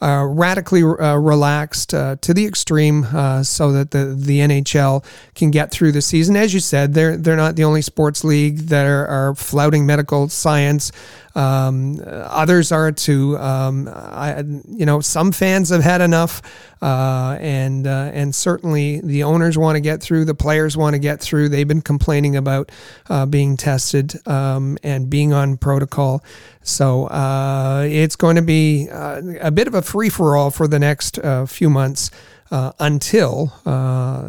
uh, 0.00 0.26
radically 0.28 0.82
uh, 0.82 1.16
relaxed 1.16 1.94
uh, 1.94 2.16
to 2.20 2.34
the 2.34 2.46
extreme, 2.46 3.04
uh, 3.04 3.42
so 3.42 3.72
that 3.72 3.90
the 3.90 4.16
the 4.18 4.40
NHL 4.40 5.04
can 5.34 5.50
get 5.50 5.70
through 5.70 5.92
the 5.92 6.02
season. 6.02 6.36
As 6.36 6.52
you 6.52 6.60
said, 6.60 6.94
they're 6.94 7.16
they're 7.16 7.36
not 7.36 7.56
the 7.56 7.64
only 7.64 7.82
sports 7.82 8.24
league 8.24 8.58
that 8.68 8.86
are, 8.86 9.06
are 9.06 9.34
flouting 9.34 9.86
medical 9.86 10.28
science. 10.28 10.92
Um, 11.34 12.00
others 12.06 12.72
are 12.72 12.92
too. 12.92 13.36
Um, 13.38 13.88
I, 13.88 14.42
you 14.68 14.86
know, 14.86 15.00
some 15.00 15.32
fans 15.32 15.68
have 15.70 15.82
had 15.82 16.00
enough. 16.00 16.42
Uh, 16.82 17.38
and 17.40 17.86
uh, 17.86 18.10
and 18.12 18.34
certainly 18.34 19.00
the 19.00 19.22
owners 19.22 19.56
want 19.56 19.76
to 19.76 19.80
get 19.80 20.02
through, 20.02 20.26
the 20.26 20.34
players 20.34 20.76
want 20.76 20.94
to 20.94 20.98
get 20.98 21.20
through. 21.20 21.48
They've 21.48 21.66
been 21.66 21.80
complaining 21.80 22.36
about 22.36 22.70
uh, 23.08 23.24
being 23.24 23.56
tested 23.56 24.14
um, 24.28 24.76
and 24.82 25.08
being 25.08 25.32
on 25.32 25.56
protocol. 25.56 26.22
So 26.62 27.06
uh, 27.06 27.86
it's 27.88 28.16
going 28.16 28.36
to 28.36 28.42
be 28.42 28.88
uh, 28.90 29.22
a 29.40 29.50
bit 29.50 29.68
of 29.68 29.74
a 29.74 29.82
free 29.82 30.10
for 30.10 30.36
all 30.36 30.50
for 30.50 30.68
the 30.68 30.78
next 30.78 31.18
uh, 31.18 31.46
few 31.46 31.70
months 31.70 32.10
uh, 32.50 32.72
until 32.78 33.52
uh, 33.64 34.24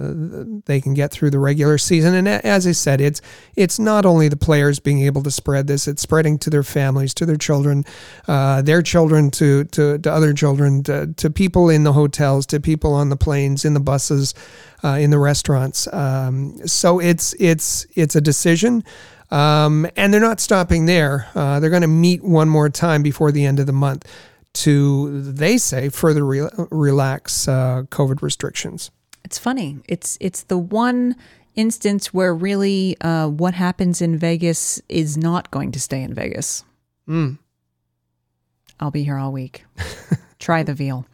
they 0.66 0.82
can 0.82 0.94
get 0.94 1.12
through 1.12 1.30
the 1.30 1.40
regular 1.40 1.78
season. 1.78 2.16
And 2.16 2.28
as 2.28 2.66
I 2.66 2.72
said, 2.72 3.02
it's 3.02 3.22
it's 3.56 3.80
not 3.80 4.06
only 4.06 4.28
the 4.28 4.38
players 4.38 4.80
being 4.80 5.02
able 5.02 5.24
to 5.24 5.32
spread 5.32 5.68
this; 5.68 5.88
it's 5.88 6.02
spreading 6.02 6.38
to 6.40 6.50
their 6.50 6.64
families, 6.64 7.14
to 7.16 7.26
their 7.26 7.38
children, 7.38 7.86
uh, 8.28 8.62
their 8.62 8.82
children, 8.82 9.30
to, 9.32 9.66
to 9.66 10.00
to 10.00 10.12
other 10.12 10.34
children, 10.34 10.84
to, 10.84 11.14
to 11.14 11.30
people 11.30 11.70
in 11.70 11.84
the 11.84 11.94
hotels, 11.94 12.46
to 12.48 12.60
people 12.60 12.94
on 12.94 13.10
the 13.10 13.18
planes, 13.18 13.66
in 13.66 13.74
the 13.74 13.80
buses, 13.80 14.34
uh, 14.84 14.90
in 15.00 15.12
the 15.12 15.20
restaurants. 15.20 15.92
Um, 15.94 16.68
so 16.68 17.00
it's 17.00 17.34
it's 17.40 17.86
it's 17.96 18.16
a 18.16 18.22
decision. 18.22 18.84
Um, 19.30 19.86
and 19.98 20.14
they're 20.14 20.22
not 20.22 20.40
stopping 20.40 20.86
there. 20.86 21.28
Uh, 21.36 21.60
they're 21.60 21.70
going 21.70 21.82
to 21.82 21.88
meet 21.90 22.24
one 22.24 22.48
more 22.48 22.70
time 22.70 23.04
before 23.04 23.30
the 23.30 23.46
end 23.46 23.60
of 23.60 23.66
the 23.66 23.74
month 23.74 24.08
to, 24.64 25.22
they 25.22 25.58
say, 25.58 25.90
further 25.90 26.26
re- 26.26 26.50
relax 26.72 27.48
uh, 27.48 27.84
COVID 27.90 28.22
restrictions. 28.22 28.92
It's 29.24 29.38
funny. 29.38 29.78
It's 29.88 30.18
it's 30.22 30.44
the 30.44 30.58
one 30.58 31.16
instance 31.56 32.14
where 32.14 32.34
really 32.34 32.96
uh, 33.02 33.28
what 33.28 33.54
happens 33.54 34.02
in 34.02 34.18
Vegas 34.18 34.82
is 34.88 35.18
not 35.18 35.52
going 35.52 35.72
to 35.74 35.80
stay 35.80 36.02
in 36.02 36.14
Vegas. 36.14 36.64
Mm. 37.10 37.38
I'll 38.80 38.92
be 38.92 39.04
here 39.04 39.18
all 39.18 39.32
week. 39.32 39.66
Try 40.40 40.64
the 40.64 40.74
veal. 40.74 41.06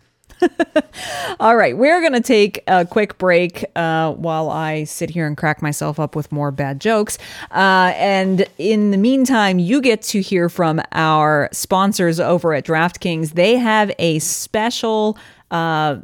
All 1.39 1.55
right, 1.55 1.77
we're 1.77 2.01
going 2.01 2.13
to 2.13 2.21
take 2.21 2.63
a 2.67 2.85
quick 2.85 3.17
break 3.17 3.65
uh, 3.75 4.13
while 4.13 4.49
I 4.49 4.83
sit 4.83 5.09
here 5.09 5.27
and 5.27 5.35
crack 5.35 5.61
myself 5.61 5.99
up 5.99 6.15
with 6.15 6.31
more 6.31 6.51
bad 6.51 6.79
jokes. 6.79 7.17
Uh, 7.51 7.93
and 7.95 8.45
in 8.57 8.91
the 8.91 8.97
meantime, 8.97 9.59
you 9.59 9.81
get 9.81 10.01
to 10.03 10.21
hear 10.21 10.49
from 10.49 10.81
our 10.91 11.49
sponsors 11.51 12.19
over 12.19 12.53
at 12.53 12.65
DraftKings. 12.65 13.33
They 13.33 13.57
have 13.57 13.91
a 13.99 14.19
special. 14.19 15.17
Uh, 15.51 15.97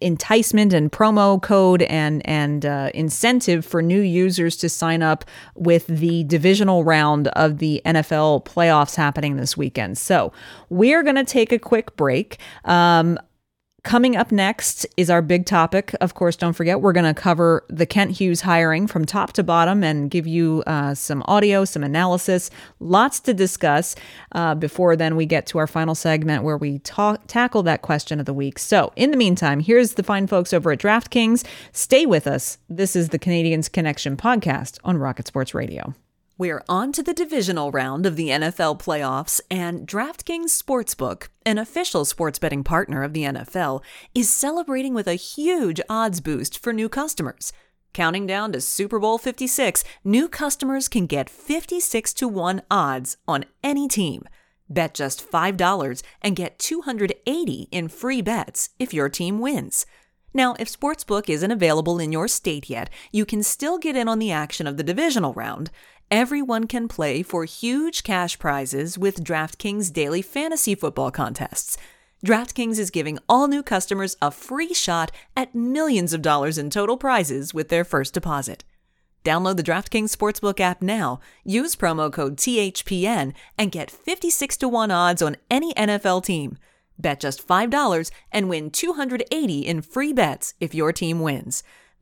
enticement 0.00 0.72
and 0.72 0.90
promo 0.90 1.40
code 1.40 1.82
and 1.82 2.26
and 2.26 2.64
uh, 2.64 2.90
incentive 2.94 3.64
for 3.64 3.82
new 3.82 4.00
users 4.00 4.56
to 4.56 4.68
sign 4.68 5.02
up 5.02 5.24
with 5.54 5.86
the 5.86 6.24
divisional 6.24 6.84
round 6.84 7.28
of 7.28 7.58
the 7.58 7.82
NFL 7.84 8.46
playoffs 8.46 8.96
happening 8.96 9.36
this 9.36 9.56
weekend. 9.56 9.98
So 9.98 10.32
we're 10.70 11.02
going 11.02 11.16
to 11.16 11.24
take 11.24 11.52
a 11.52 11.58
quick 11.58 11.96
break. 11.96 12.38
Um, 12.64 13.18
Coming 13.84 14.16
up 14.16 14.32
next 14.32 14.86
is 14.96 15.10
our 15.10 15.20
big 15.20 15.44
topic. 15.44 15.94
Of 16.00 16.14
course, 16.14 16.36
don't 16.36 16.54
forget, 16.54 16.80
we're 16.80 16.94
going 16.94 17.04
to 17.04 17.20
cover 17.20 17.66
the 17.68 17.84
Kent 17.84 18.12
Hughes 18.12 18.40
hiring 18.40 18.86
from 18.86 19.04
top 19.04 19.34
to 19.34 19.42
bottom 19.42 19.84
and 19.84 20.10
give 20.10 20.26
you 20.26 20.64
uh, 20.66 20.94
some 20.94 21.22
audio, 21.26 21.66
some 21.66 21.84
analysis, 21.84 22.50
lots 22.80 23.20
to 23.20 23.34
discuss. 23.34 23.94
Uh, 24.32 24.54
before 24.54 24.96
then, 24.96 25.16
we 25.16 25.26
get 25.26 25.44
to 25.48 25.58
our 25.58 25.66
final 25.66 25.94
segment 25.94 26.44
where 26.44 26.56
we 26.56 26.78
talk, 26.78 27.20
tackle 27.26 27.62
that 27.64 27.82
question 27.82 28.18
of 28.18 28.24
the 28.24 28.32
week. 28.32 28.58
So, 28.58 28.90
in 28.96 29.10
the 29.10 29.18
meantime, 29.18 29.60
here's 29.60 29.94
the 29.94 30.02
fine 30.02 30.28
folks 30.28 30.54
over 30.54 30.72
at 30.72 30.78
DraftKings. 30.78 31.44
Stay 31.72 32.06
with 32.06 32.26
us. 32.26 32.56
This 32.70 32.96
is 32.96 33.10
the 33.10 33.18
Canadiens 33.18 33.70
Connection 33.70 34.16
podcast 34.16 34.78
on 34.82 34.96
Rocket 34.96 35.26
Sports 35.26 35.52
Radio. 35.54 35.94
We're 36.36 36.64
on 36.68 36.90
to 36.94 37.02
the 37.04 37.14
divisional 37.14 37.70
round 37.70 38.06
of 38.06 38.16
the 38.16 38.30
NFL 38.30 38.80
playoffs, 38.80 39.40
and 39.52 39.86
DraftKings 39.86 40.46
Sportsbook, 40.46 41.28
an 41.46 41.58
official 41.58 42.04
sports 42.04 42.40
betting 42.40 42.64
partner 42.64 43.04
of 43.04 43.12
the 43.12 43.22
NFL, 43.22 43.84
is 44.16 44.30
celebrating 44.30 44.94
with 44.94 45.06
a 45.06 45.14
huge 45.14 45.80
odds 45.88 46.20
boost 46.20 46.58
for 46.58 46.72
new 46.72 46.88
customers. 46.88 47.52
Counting 47.92 48.26
down 48.26 48.50
to 48.50 48.60
Super 48.60 48.98
Bowl 48.98 49.16
56, 49.16 49.84
new 50.02 50.26
customers 50.26 50.88
can 50.88 51.06
get 51.06 51.30
56 51.30 52.12
to 52.14 52.26
1 52.26 52.62
odds 52.68 53.16
on 53.28 53.44
any 53.62 53.86
team. 53.86 54.24
Bet 54.68 54.92
just 54.92 55.24
$5 55.30 56.02
and 56.20 56.34
get 56.34 56.58
280 56.58 57.68
in 57.70 57.86
free 57.86 58.22
bets 58.22 58.70
if 58.80 58.92
your 58.92 59.08
team 59.08 59.38
wins. 59.38 59.86
Now, 60.36 60.56
if 60.58 60.68
Sportsbook 60.68 61.30
isn't 61.30 61.52
available 61.52 62.00
in 62.00 62.10
your 62.10 62.26
state 62.26 62.68
yet, 62.68 62.90
you 63.12 63.24
can 63.24 63.44
still 63.44 63.78
get 63.78 63.94
in 63.94 64.08
on 64.08 64.18
the 64.18 64.32
action 64.32 64.66
of 64.66 64.76
the 64.76 64.82
divisional 64.82 65.32
round. 65.32 65.70
Everyone 66.10 66.66
can 66.66 66.86
play 66.86 67.22
for 67.22 67.44
huge 67.44 68.02
cash 68.02 68.38
prizes 68.38 68.98
with 68.98 69.24
DraftKings 69.24 69.92
daily 69.92 70.20
fantasy 70.20 70.74
football 70.74 71.10
contests. 71.10 71.78
DraftKings 72.24 72.78
is 72.78 72.90
giving 72.90 73.18
all 73.28 73.48
new 73.48 73.62
customers 73.62 74.16
a 74.20 74.30
free 74.30 74.74
shot 74.74 75.10
at 75.34 75.54
millions 75.54 76.12
of 76.12 76.22
dollars 76.22 76.58
in 76.58 76.68
total 76.68 76.96
prizes 76.96 77.54
with 77.54 77.68
their 77.68 77.84
first 77.84 78.12
deposit. 78.12 78.64
Download 79.24 79.56
the 79.56 79.62
DraftKings 79.62 80.14
Sportsbook 80.14 80.60
app 80.60 80.82
now, 80.82 81.20
use 81.42 81.74
promo 81.74 82.12
code 82.12 82.36
THPN, 82.36 83.32
and 83.56 83.72
get 83.72 83.90
56 83.90 84.58
to 84.58 84.68
1 84.68 84.90
odds 84.90 85.22
on 85.22 85.36
any 85.50 85.72
NFL 85.74 86.24
team. 86.24 86.58
Bet 86.98 87.18
just 87.20 87.46
$5 87.46 88.10
and 88.30 88.48
win 88.50 88.70
280 88.70 89.60
in 89.60 89.80
free 89.80 90.12
bets 90.12 90.52
if 90.60 90.74
your 90.74 90.92
team 90.92 91.20
wins. 91.20 91.64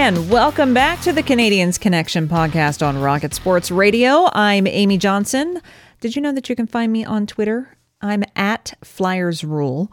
And 0.00 0.30
welcome 0.30 0.72
back 0.72 1.02
to 1.02 1.12
the 1.12 1.22
Canadiens 1.22 1.78
Connection 1.78 2.26
podcast 2.26 2.84
on 2.84 2.98
Rocket 3.02 3.34
Sports 3.34 3.70
Radio. 3.70 4.30
I'm 4.32 4.66
Amy 4.66 4.96
Johnson. 4.96 5.60
Did 6.00 6.16
you 6.16 6.22
know 6.22 6.32
that 6.32 6.48
you 6.48 6.56
can 6.56 6.66
find 6.66 6.90
me 6.90 7.04
on 7.04 7.26
Twitter? 7.26 7.76
I'm 8.00 8.24
at 8.34 8.72
Flyers 8.82 9.44
Rule. 9.44 9.92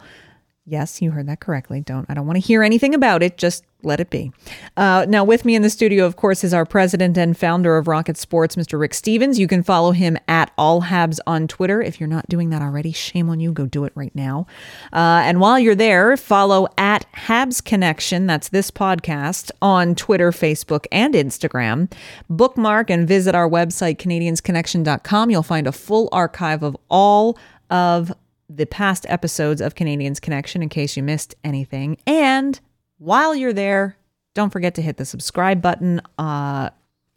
Yes, 0.70 1.00
you 1.00 1.12
heard 1.12 1.26
that 1.28 1.40
correctly. 1.40 1.80
Don't 1.80 2.04
I 2.10 2.14
don't 2.14 2.26
want 2.26 2.36
to 2.36 2.46
hear 2.46 2.62
anything 2.62 2.94
about 2.94 3.22
it. 3.22 3.38
Just 3.38 3.64
let 3.82 4.00
it 4.00 4.10
be. 4.10 4.32
Uh, 4.76 5.06
now, 5.08 5.24
with 5.24 5.44
me 5.44 5.54
in 5.54 5.62
the 5.62 5.70
studio, 5.70 6.04
of 6.04 6.16
course, 6.16 6.44
is 6.44 6.52
our 6.52 6.66
president 6.66 7.16
and 7.16 7.38
founder 7.38 7.78
of 7.78 7.88
Rocket 7.88 8.16
Sports, 8.18 8.56
Mr. 8.56 8.78
Rick 8.78 8.92
Stevens. 8.92 9.38
You 9.38 9.46
can 9.46 9.62
follow 9.62 9.92
him 9.92 10.18
at 10.26 10.50
All 10.58 10.82
Habs 10.82 11.20
on 11.26 11.48
Twitter. 11.48 11.80
If 11.80 12.00
you're 12.00 12.08
not 12.08 12.28
doing 12.28 12.50
that 12.50 12.60
already, 12.60 12.92
shame 12.92 13.30
on 13.30 13.40
you. 13.40 13.52
Go 13.52 13.66
do 13.66 13.84
it 13.84 13.92
right 13.94 14.14
now. 14.14 14.46
Uh, 14.92 15.22
and 15.24 15.40
while 15.40 15.58
you're 15.58 15.74
there, 15.74 16.16
follow 16.18 16.68
at 16.76 17.10
Habs 17.14 17.64
Connection. 17.64 18.26
That's 18.26 18.48
this 18.48 18.70
podcast 18.70 19.50
on 19.62 19.94
Twitter, 19.94 20.32
Facebook, 20.32 20.86
and 20.92 21.14
Instagram. 21.14 21.90
Bookmark 22.28 22.90
and 22.90 23.08
visit 23.08 23.34
our 23.34 23.48
website, 23.48 23.96
CanadiensConnection.com. 23.96 25.30
You'll 25.30 25.42
find 25.42 25.66
a 25.66 25.72
full 25.72 26.10
archive 26.12 26.62
of 26.62 26.76
all 26.90 27.38
of 27.70 28.12
the 28.48 28.66
past 28.66 29.06
episodes 29.08 29.60
of 29.60 29.74
Canadiens 29.74 30.20
Connection 30.20 30.62
in 30.62 30.68
case 30.68 30.96
you 30.96 31.02
missed 31.02 31.34
anything. 31.44 31.98
And 32.06 32.58
while 32.98 33.34
you're 33.34 33.52
there, 33.52 33.96
don't 34.34 34.50
forget 34.50 34.74
to 34.76 34.82
hit 34.82 34.96
the 34.96 35.04
subscribe 35.04 35.60
button, 35.60 36.00
uh, 36.18 36.70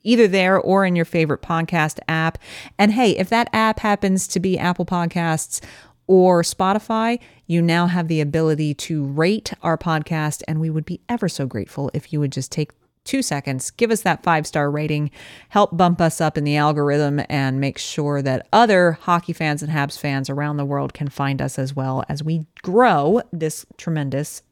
either 0.04 0.28
there 0.28 0.60
or 0.60 0.86
in 0.86 0.96
your 0.96 1.06
favorite 1.06 1.42
podcast 1.42 2.00
app. 2.08 2.38
And 2.78 2.92
hey, 2.92 3.12
if 3.12 3.30
that 3.30 3.50
app 3.54 3.80
happens 3.80 4.28
to 4.30 4.40
be 4.40 4.58
Apple 4.58 4.86
Podcasts 4.86 5.62
or 6.08 6.42
Spotify, 6.42 7.20
you 7.46 7.62
now 7.62 7.88
have 7.88 8.08
the 8.08 8.22
ability 8.22 8.74
to 8.74 9.06
rate 9.06 9.54
our 9.62 9.78
podcast. 9.78 10.42
And 10.48 10.60
we 10.60 10.70
would 10.70 10.86
be 10.86 11.02
ever 11.08 11.30
so 11.30 11.46
grateful 11.46 11.92
if 11.94 12.12
you 12.12 12.20
would 12.20 12.32
just 12.32 12.52
take 12.52 12.72
two 13.04 13.22
seconds, 13.22 13.72
give 13.72 13.92
us 13.92 14.02
that 14.02 14.24
five 14.24 14.46
star 14.46 14.70
rating, 14.70 15.12
help 15.50 15.76
bump 15.76 16.00
us 16.02 16.22
up 16.22 16.38
in 16.38 16.44
the 16.44 16.56
algorithm, 16.56 17.22
and 17.30 17.60
make 17.60 17.78
sure 17.78 18.22
that 18.22 18.48
other 18.54 18.94
hockey 18.94 19.34
fans 19.34 19.64
and 19.64 19.72
Habs 19.72 19.98
fans 19.98 20.30
around 20.30 20.58
the 20.58 20.66
world 20.66 20.94
can 20.94 21.08
find 21.08 21.42
us 21.42 21.58
as 21.58 21.76
well 21.76 22.04
as 22.10 22.24
we 22.24 22.46
grow 22.62 23.22
this 23.32 23.66
tremendous 23.78 24.44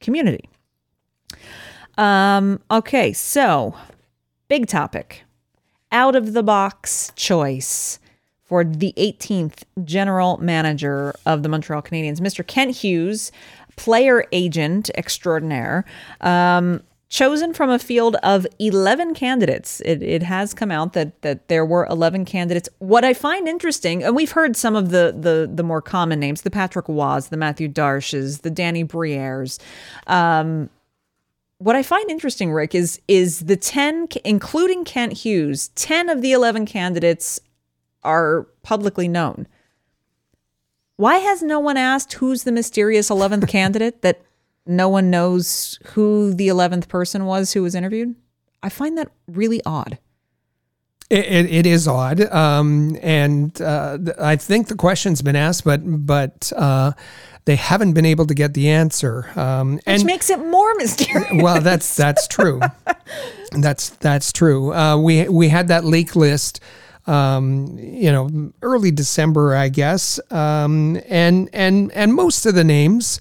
community. 0.00 0.48
Um, 1.96 2.60
okay, 2.70 3.12
so 3.12 3.74
big 4.48 4.66
topic 4.66 5.24
out 5.90 6.14
of 6.14 6.32
the 6.32 6.42
box 6.42 7.12
choice 7.16 7.98
for 8.44 8.64
the 8.64 8.94
18th 8.96 9.64
general 9.84 10.38
manager 10.38 11.14
of 11.26 11.42
the 11.42 11.48
Montreal 11.48 11.82
Canadiens, 11.82 12.20
Mr. 12.20 12.46
Kent 12.46 12.76
Hughes, 12.76 13.30
player 13.76 14.24
agent 14.32 14.90
extraordinaire. 14.96 15.84
Um, 16.20 16.82
chosen 17.08 17.54
from 17.54 17.70
a 17.70 17.78
field 17.78 18.16
of 18.22 18.46
11 18.58 19.14
candidates. 19.14 19.80
It, 19.80 20.02
it 20.02 20.22
has 20.22 20.52
come 20.52 20.70
out 20.70 20.92
that 20.92 21.20
that 21.22 21.48
there 21.48 21.64
were 21.64 21.86
11 21.86 22.24
candidates. 22.24 22.68
What 22.78 23.04
I 23.04 23.14
find 23.14 23.48
interesting, 23.48 24.02
and 24.02 24.14
we've 24.14 24.32
heard 24.32 24.56
some 24.56 24.76
of 24.76 24.90
the 24.90 25.14
the 25.18 25.50
the 25.52 25.62
more 25.62 25.82
common 25.82 26.20
names, 26.20 26.42
the 26.42 26.50
Patrick 26.50 26.88
Roys, 26.88 27.28
the 27.28 27.36
Mathieu 27.36 27.68
Darches, 27.68 28.42
the 28.42 28.50
Danny 28.50 28.84
Brières. 28.84 29.58
Um, 30.06 30.70
what 31.58 31.74
I 31.74 31.82
find 31.82 32.08
interesting, 32.10 32.52
Rick, 32.52 32.74
is 32.74 33.00
is 33.08 33.40
the 33.40 33.56
10, 33.56 34.08
including 34.24 34.84
Kent 34.84 35.12
Hughes, 35.14 35.68
10 35.74 36.08
of 36.08 36.22
the 36.22 36.32
11 36.32 36.66
candidates 36.66 37.40
are 38.04 38.46
publicly 38.62 39.08
known. 39.08 39.48
Why 40.96 41.18
has 41.18 41.42
no 41.42 41.58
one 41.60 41.76
asked 41.76 42.14
who's 42.14 42.44
the 42.44 42.52
mysterious 42.52 43.08
11th 43.10 43.48
candidate 43.48 44.02
that 44.02 44.22
no 44.68 44.88
one 44.88 45.10
knows 45.10 45.78
who 45.86 46.34
the 46.34 46.48
11th 46.48 46.88
person 46.88 47.24
was 47.24 47.52
who 47.52 47.62
was 47.62 47.74
interviewed? 47.74 48.14
I 48.62 48.68
find 48.68 48.98
that 48.98 49.10
really 49.26 49.60
odd. 49.64 49.98
It, 51.10 51.24
it, 51.24 51.46
it 51.46 51.66
is 51.66 51.88
odd, 51.88 52.20
um, 52.32 52.98
and 53.00 53.58
uh, 53.62 53.96
I 54.20 54.36
think 54.36 54.68
the 54.68 54.74
question's 54.76 55.22
been 55.22 55.36
asked, 55.36 55.64
but 55.64 55.80
but 55.84 56.52
uh, 56.54 56.92
they 57.46 57.56
haven't 57.56 57.94
been 57.94 58.04
able 58.04 58.26
to 58.26 58.34
get 58.34 58.52
the 58.52 58.68
answer, 58.68 59.30
um, 59.34 59.76
Which 59.76 59.84
and 59.86 60.04
makes 60.04 60.28
it 60.28 60.38
more 60.38 60.74
mysterious. 60.76 61.42
well, 61.42 61.62
that's 61.62 61.96
that's 61.96 62.28
true. 62.28 62.60
that's 63.52 63.88
that's 63.88 64.32
true. 64.34 64.74
Uh, 64.74 64.98
we 64.98 65.26
we 65.30 65.48
had 65.48 65.68
that 65.68 65.82
leak 65.82 66.14
list, 66.14 66.60
um, 67.06 67.78
you 67.78 68.12
know, 68.12 68.52
early 68.60 68.90
December, 68.90 69.54
I 69.56 69.70
guess, 69.70 70.20
um, 70.30 71.00
and 71.08 71.48
and 71.54 71.90
and 71.92 72.12
most 72.12 72.44
of 72.44 72.54
the 72.54 72.64
names 72.64 73.18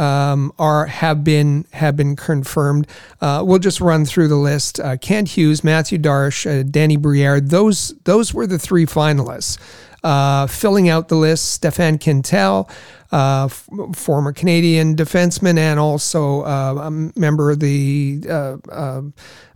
um, 0.00 0.52
are 0.58 0.86
have 0.86 1.22
been 1.22 1.66
have 1.72 1.96
been 1.96 2.16
confirmed. 2.16 2.86
Uh, 3.20 3.42
we'll 3.44 3.58
just 3.58 3.80
run 3.80 4.04
through 4.04 4.28
the 4.28 4.36
list: 4.36 4.80
uh, 4.80 4.96
Kent 4.96 5.28
Hughes, 5.28 5.62
Mathieu 5.62 5.98
Darche, 5.98 6.60
uh, 6.60 6.62
Danny 6.62 6.96
Briere. 6.96 7.40
Those 7.40 7.94
those 8.04 8.32
were 8.32 8.46
the 8.46 8.58
three 8.58 8.86
finalists. 8.86 9.58
Uh, 10.02 10.46
filling 10.46 10.88
out 10.88 11.08
the 11.08 11.14
list, 11.14 11.60
Stéphane 11.60 12.02
Quintal, 12.02 12.70
uh, 13.12 13.44
f- 13.44 13.68
former 13.94 14.32
Canadian 14.32 14.96
defenseman 14.96 15.58
and 15.58 15.78
also 15.78 16.40
uh, 16.40 16.84
a 16.86 16.90
member 17.20 17.50
of 17.50 17.60
the 17.60 18.22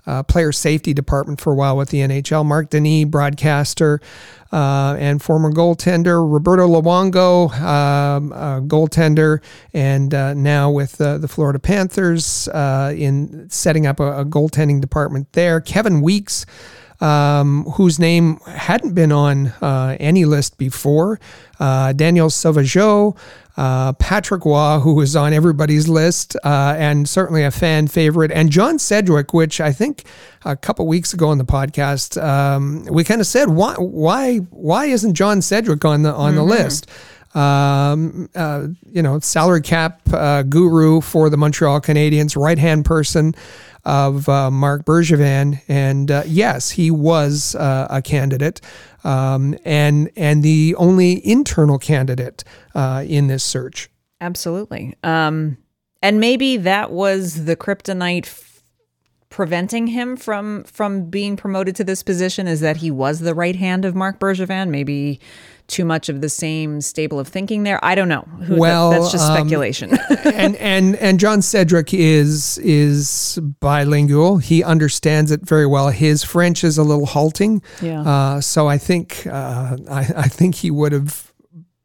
uh, 0.07 0.23
player 0.23 0.53
safety 0.53 0.93
department 0.93 1.41
for 1.41 1.53
a 1.53 1.57
while 1.57 1.77
with 1.77 1.91
the 1.91 1.99
NHL. 1.99 2.45
Marc 2.45 2.71
Denis, 2.71 3.07
broadcaster 3.07 4.01
uh, 4.53 4.97
and 4.99 5.23
former 5.23 5.51
goaltender. 5.51 6.21
Roberto 6.31 6.69
Luongo, 6.69 7.51
um, 7.61 8.31
goaltender, 8.69 9.43
and 9.73 10.15
uh, 10.15 10.35
now 10.35 10.71
with 10.71 10.99
the 10.99 11.29
Florida 11.29 11.59
Panthers 11.59 12.49
uh, 12.49 12.93
in 12.97 13.49
setting 13.51 13.87
up 13.87 14.01
a, 14.01 14.21
a 14.21 14.25
goaltending 14.25 14.81
department 14.81 15.33
there. 15.33 15.61
Kevin 15.61 16.01
Weeks 16.01 16.47
um, 17.01 17.65
whose 17.75 17.99
name 17.99 18.39
hadn't 18.47 18.95
been 18.95 19.13
on 19.13 19.49
uh, 19.61 19.97
any 20.01 20.25
list 20.25 20.59
before. 20.59 21.19
Danièle 21.61 22.31
Sauvageau, 22.31 23.17
uh, 23.57 23.93
Patrick 23.95 24.45
Roy, 24.45 24.79
who 24.81 24.95
was 24.95 25.15
on 25.15 25.33
everybody's 25.33 25.89
list 25.89 26.37
uh, 26.45 26.75
and 26.77 27.09
certainly 27.09 27.45
a 27.45 27.51
fan 27.51 27.87
favorite, 27.87 28.33
and 28.33 28.51
John 28.51 28.79
Sedgwick, 28.79 29.33
which 29.33 29.61
I 29.61 29.73
think 29.73 30.05
a 30.45 30.57
couple 30.57 30.87
weeks 30.87 31.13
ago 31.15 31.29
on 31.29 31.39
the 31.39 31.45
podcast 31.45 32.23
um, 32.23 32.85
we 32.91 33.05
kind 33.05 33.21
of 33.21 33.27
said 33.27 33.49
why 33.49 33.75
why 33.75 34.39
why 34.51 34.87
isn't 34.87 35.15
John 35.15 35.41
Sedgwick 35.41 35.85
on 35.85 36.03
the 36.03 36.13
on 36.13 36.35
the 36.35 36.43
list? 36.43 36.89
Um, 37.35 38.29
uh, 38.35 38.69
you 38.89 39.03
know, 39.03 39.19
salary 39.19 39.61
cap 39.61 40.01
uh, 40.13 40.43
guru 40.43 41.01
for 41.01 41.29
the 41.29 41.37
Montreal 41.37 41.81
Canadiens, 41.81 42.37
right 42.41 42.59
hand 42.59 42.85
person 42.85 43.35
of 43.85 44.29
uh, 44.29 44.51
Marc 44.51 44.85
Bergevin, 44.85 45.61
and 45.69 46.11
uh, 46.11 46.23
yes, 46.27 46.71
he 46.71 46.91
was 46.91 47.55
uh, 47.57 47.87
a 47.91 48.01
candidate, 48.01 48.61
um, 49.03 49.57
and 49.65 50.11
and 50.17 50.43
the 50.43 50.75
only 50.79 51.27
internal 51.27 51.79
candidate 51.79 52.45
uh, 52.75 53.05
in 53.07 53.27
this 53.27 53.45
search. 53.45 53.91
Absolutely. 54.21 54.95
Um, 55.03 55.59
and 56.01 56.21
maybe 56.21 56.57
that 56.57 56.91
was 56.91 57.45
the 57.45 57.57
kryptonite 57.57 58.27
f- 58.27 58.63
preventing 59.29 59.89
him 59.89 60.17
from 60.17 60.65
from 60.65 61.11
being 61.11 61.37
promoted 61.37 61.77
to 61.77 61.85
this 61.85 62.03
position 62.03 62.47
is 62.47 62.61
that 62.61 62.79
he 62.79 62.91
was 62.91 63.21
the 63.21 63.35
right 63.35 63.57
hand 63.57 63.85
of 63.85 63.95
Marc 63.95 64.19
Bergevin. 64.19 64.69
Maybe 64.69 65.21
too 65.67 65.85
much 65.85 66.09
of 66.09 66.21
the 66.21 66.29
same 66.29 66.81
stable 66.81 67.19
of 67.19 67.29
thinking 67.29 67.63
there. 67.63 67.83
I 67.85 67.95
don't 67.95 68.09
know. 68.09 68.23
Who, 68.47 68.57
Well, 68.57 68.91
that's 68.91 69.13
just 69.13 69.31
um, 69.31 69.37
speculation. 69.37 69.97
and 70.25 70.57
and 70.57 70.97
and 70.97 71.19
John 71.19 71.43
Sedgwick 71.43 71.95
is 71.95 72.59
is 72.59 73.39
bilingual. 73.61 74.39
He 74.39 74.63
understands 74.63 75.31
it 75.31 75.41
very 75.43 75.67
well. 75.67 75.89
His 75.89 76.23
French 76.23 76.65
is 76.65 76.79
a 76.79 76.83
little 76.83 77.07
halting. 77.07 77.63
Yeah. 77.81 78.03
Uh, 78.03 78.41
so 78.41 78.69
I 78.69 78.79
think 78.79 79.27
uh, 79.27 79.77
I, 79.91 80.01
I 80.17 80.29
think 80.29 80.57
he 80.57 80.71
would 80.71 80.93
have 80.93 81.33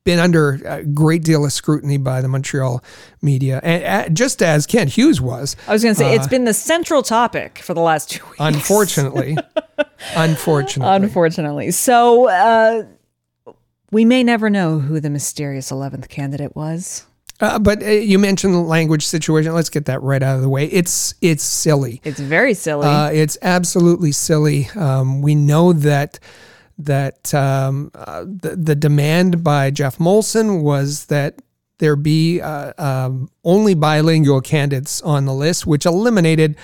been 0.06 0.20
under 0.20 0.60
a 0.66 0.84
great 0.84 1.24
deal 1.24 1.46
of 1.46 1.54
scrutiny 1.54 1.98
by 1.98 2.22
the 2.22 2.28
Montreal 2.28 2.84
media, 3.22 3.60
and, 3.62 3.84
uh, 3.84 4.10
just 4.10 4.42
as 4.42 4.66
Kent 4.66 4.92
Hughes 4.92 5.22
was. 5.22 5.56
I 5.68 5.74
was 5.74 5.84
going 5.84 5.94
to 5.94 6.00
say 6.00 6.12
uh, 6.12 6.16
it's 6.16 6.28
been 6.28 6.46
the 6.46 6.54
central 6.54 7.04
topic 7.04 7.60
for 7.60 7.74
the 7.74 7.82
last 7.82 8.10
two 8.10 8.26
weeks. 8.26 8.38
Unfortunately, 8.40 9.38
unfortunately, 10.16 10.96
Unfortunately. 10.96 11.72
So 11.72 12.28
uh, 12.30 12.84
we 13.92 14.06
may 14.06 14.24
never 14.24 14.50
know 14.50 14.80
who 14.80 15.00
the 15.00 15.10
mysterious 15.10 15.72
11th 15.72 16.10
candidate 16.10 16.56
was. 16.56 17.06
uh, 17.42 17.58
but 17.60 17.82
uh, 17.82 17.88
you 17.88 18.20
mentioned 18.20 18.54
the 18.54 18.60
language 18.60 19.06
situation. 19.06 19.54
Let's 19.54 19.70
get 19.70 19.86
that 19.86 20.02
right 20.02 20.22
out 20.22 20.36
of 20.36 20.42
the 20.42 20.50
way. 20.50 20.66
It's 20.66 21.14
it's 21.22 21.44
silly. 21.44 22.02
It's 22.04 22.20
very 22.20 22.54
silly. 22.54 22.88
Uh, 22.88 23.10
it's 23.12 23.38
absolutely 23.42 24.12
silly. 24.12 24.68
Um, 24.76 25.22
we 25.22 25.36
know 25.36 25.74
that 25.74 26.20
that 26.78 27.34
um, 27.34 27.92
uh, 27.94 28.24
the, 28.26 28.56
the 28.56 28.76
demand 28.76 29.44
by 29.44 29.70
Geoff 29.72 29.98
Molson 29.98 30.64
was 30.64 31.06
that 31.08 31.42
there 31.80 31.96
be 31.96 32.42
uh, 32.42 32.74
um, 32.78 33.30
only 33.44 33.74
bilingual 33.74 34.42
candidates 34.42 35.02
on 35.02 35.26
the 35.26 35.34
list, 35.34 35.66
which 35.66 35.86
eliminated 35.86 36.56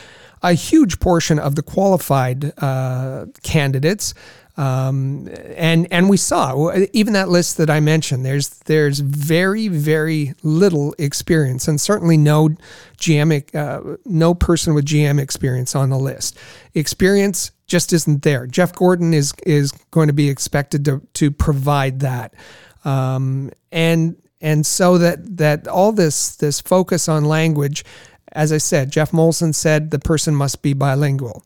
a 0.41 0.53
huge 0.53 0.99
portion 0.99 1.39
of 1.39 1.55
the 1.55 1.63
qualified 1.63 2.53
uh, 2.61 3.25
candidates. 3.43 4.13
Um, 4.57 5.27
and 5.55 5.87
and 5.91 6.09
we 6.09 6.15
saw 6.15 6.71
even 6.93 7.13
that 7.13 7.27
list 7.27 7.57
that 7.57 7.69
I 7.69 7.81
mentioned. 7.81 8.25
There's 8.25 8.49
there's 8.59 8.99
very 8.99 9.67
very 9.67 10.33
little 10.43 10.95
experience, 10.97 11.67
and 11.67 11.79
certainly 11.79 12.15
no 12.15 12.49
GM 12.97 13.53
uh, 13.53 13.97
no 14.05 14.33
person 14.33 14.73
with 14.73 14.85
GM 14.85 15.19
experience 15.19 15.75
on 15.75 15.89
the 15.89 15.99
list. 15.99 16.37
Experience 16.73 17.51
just 17.67 17.91
isn't 17.91 18.21
there. 18.21 18.47
Jeff 18.47 18.73
Gorton 18.73 19.13
is 19.13 19.33
is 19.45 19.73
going 19.91 20.07
to 20.07 20.13
be 20.13 20.29
expected 20.29 20.85
to 20.85 21.01
to 21.15 21.31
provide 21.31 21.99
that, 21.99 22.33
um, 22.85 23.51
and 23.73 24.15
and 24.39 24.65
so 24.65 24.97
that 24.97 25.37
that 25.37 25.67
all 25.67 25.91
this 25.91 26.37
this 26.37 26.61
focus 26.61 27.09
on 27.09 27.25
language, 27.25 27.83
as 28.31 28.53
I 28.53 28.59
said, 28.59 28.89
Geoff 28.89 29.11
Molson 29.11 29.53
said 29.53 29.91
the 29.91 29.99
person 29.99 30.33
must 30.33 30.61
be 30.61 30.71
bilingual. 30.71 31.43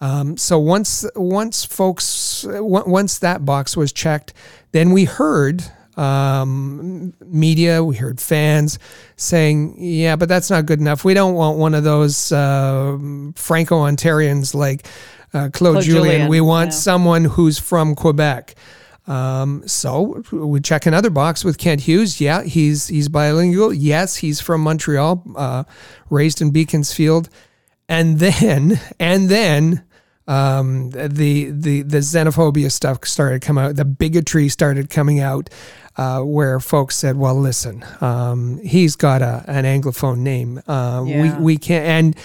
Um, 0.00 0.36
so 0.36 0.58
once 0.58 1.06
once 1.14 1.64
folks 1.64 2.44
on- 2.44 2.90
once 2.90 3.18
that 3.18 3.44
box 3.44 3.76
was 3.76 3.92
checked, 3.92 4.34
then 4.72 4.90
we 4.90 5.04
heard 5.04 5.64
um, 5.96 7.14
media, 7.24 7.82
we 7.82 7.96
heard 7.96 8.20
fans 8.20 8.78
saying, 9.16 9.76
"Yeah, 9.78 10.16
but 10.16 10.28
that's 10.28 10.50
not 10.50 10.66
good 10.66 10.80
enough. 10.80 11.04
We 11.04 11.14
don't 11.14 11.34
want 11.34 11.56
one 11.58 11.74
of 11.74 11.84
those 11.84 12.30
uh, 12.32 12.98
Franco 13.34 13.76
Ontarians 13.86 14.54
like 14.54 14.86
uh, 15.32 15.48
Claude, 15.52 15.52
Claude 15.52 15.84
Julien. 15.84 16.04
Julien, 16.04 16.28
We 16.28 16.40
want 16.42 16.68
yeah. 16.68 16.76
someone 16.76 17.24
who's 17.24 17.58
from 17.58 17.94
Quebec." 17.94 18.54
Um, 19.06 19.62
so 19.66 20.22
we 20.32 20.60
check 20.60 20.84
another 20.84 21.10
box 21.10 21.44
with 21.44 21.58
Kent 21.58 21.82
Hughes. 21.82 22.20
Yeah, 22.20 22.42
he's 22.42 22.88
he's 22.88 23.08
bilingual. 23.08 23.72
Yes, 23.72 24.16
he's 24.16 24.40
from 24.40 24.60
Montreal, 24.62 25.22
uh, 25.36 25.64
raised 26.10 26.42
in 26.42 26.50
Beaconsfield, 26.50 27.30
and 27.88 28.18
then 28.18 28.80
and 29.00 29.28
then 29.30 29.84
um, 30.26 30.90
the 30.90 31.50
the 31.50 31.82
the 31.82 31.98
xenophobia 31.98 32.70
stuff 32.70 33.04
started 33.04 33.42
coming 33.42 33.64
out. 33.64 33.76
The 33.76 33.84
bigotry 33.84 34.48
started 34.48 34.90
coming 34.90 35.20
out, 35.20 35.50
uh, 35.96 36.20
where 36.20 36.58
folks 36.60 36.96
said, 36.96 37.16
"Well, 37.16 37.38
listen, 37.38 37.84
um, 38.00 38.58
he's 38.64 38.96
got 38.96 39.22
a 39.22 39.44
an 39.46 39.64
anglophone 39.64 40.18
name. 40.18 40.60
Uh, 40.66 41.04
Yeah. 41.06 41.22
We 41.22 41.42
we 41.44 41.56
can't." 41.58 41.86
And 41.86 42.16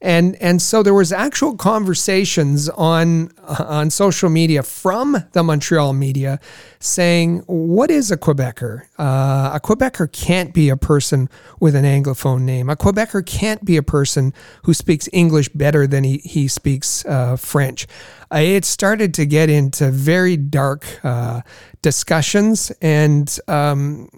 and 0.00 0.36
and 0.36 0.62
so 0.62 0.82
there 0.82 0.94
was 0.94 1.12
actual 1.12 1.56
conversations 1.56 2.68
on 2.68 3.30
on 3.48 3.90
social 3.90 4.28
media 4.28 4.62
from 4.62 5.24
the 5.32 5.42
Montreal 5.42 5.92
media 5.92 6.38
saying, 6.78 7.38
"What 7.46 7.90
is 7.90 8.10
a 8.10 8.16
Quebecer? 8.16 8.82
Uh, 8.98 9.50
a 9.54 9.60
Quebecer 9.62 10.10
can't 10.12 10.54
be 10.54 10.68
a 10.68 10.76
person 10.76 11.28
with 11.58 11.74
an 11.74 11.84
anglophone 11.84 12.42
name. 12.42 12.70
A 12.70 12.76
Quebecer 12.76 13.26
can't 13.26 13.64
be 13.64 13.76
a 13.76 13.82
person 13.82 14.32
who 14.64 14.74
speaks 14.74 15.08
English 15.12 15.48
better 15.50 15.86
than 15.86 16.04
he 16.04 16.18
he 16.18 16.46
speaks 16.46 17.04
uh, 17.06 17.36
French." 17.36 17.86
Uh, 18.32 18.38
it 18.38 18.64
started 18.64 19.14
to 19.14 19.26
get 19.26 19.50
into 19.50 19.90
very 19.90 20.36
dark 20.36 20.86
uh, 21.04 21.40
discussions 21.82 22.70
and. 22.80 23.38
Um, 23.48 24.08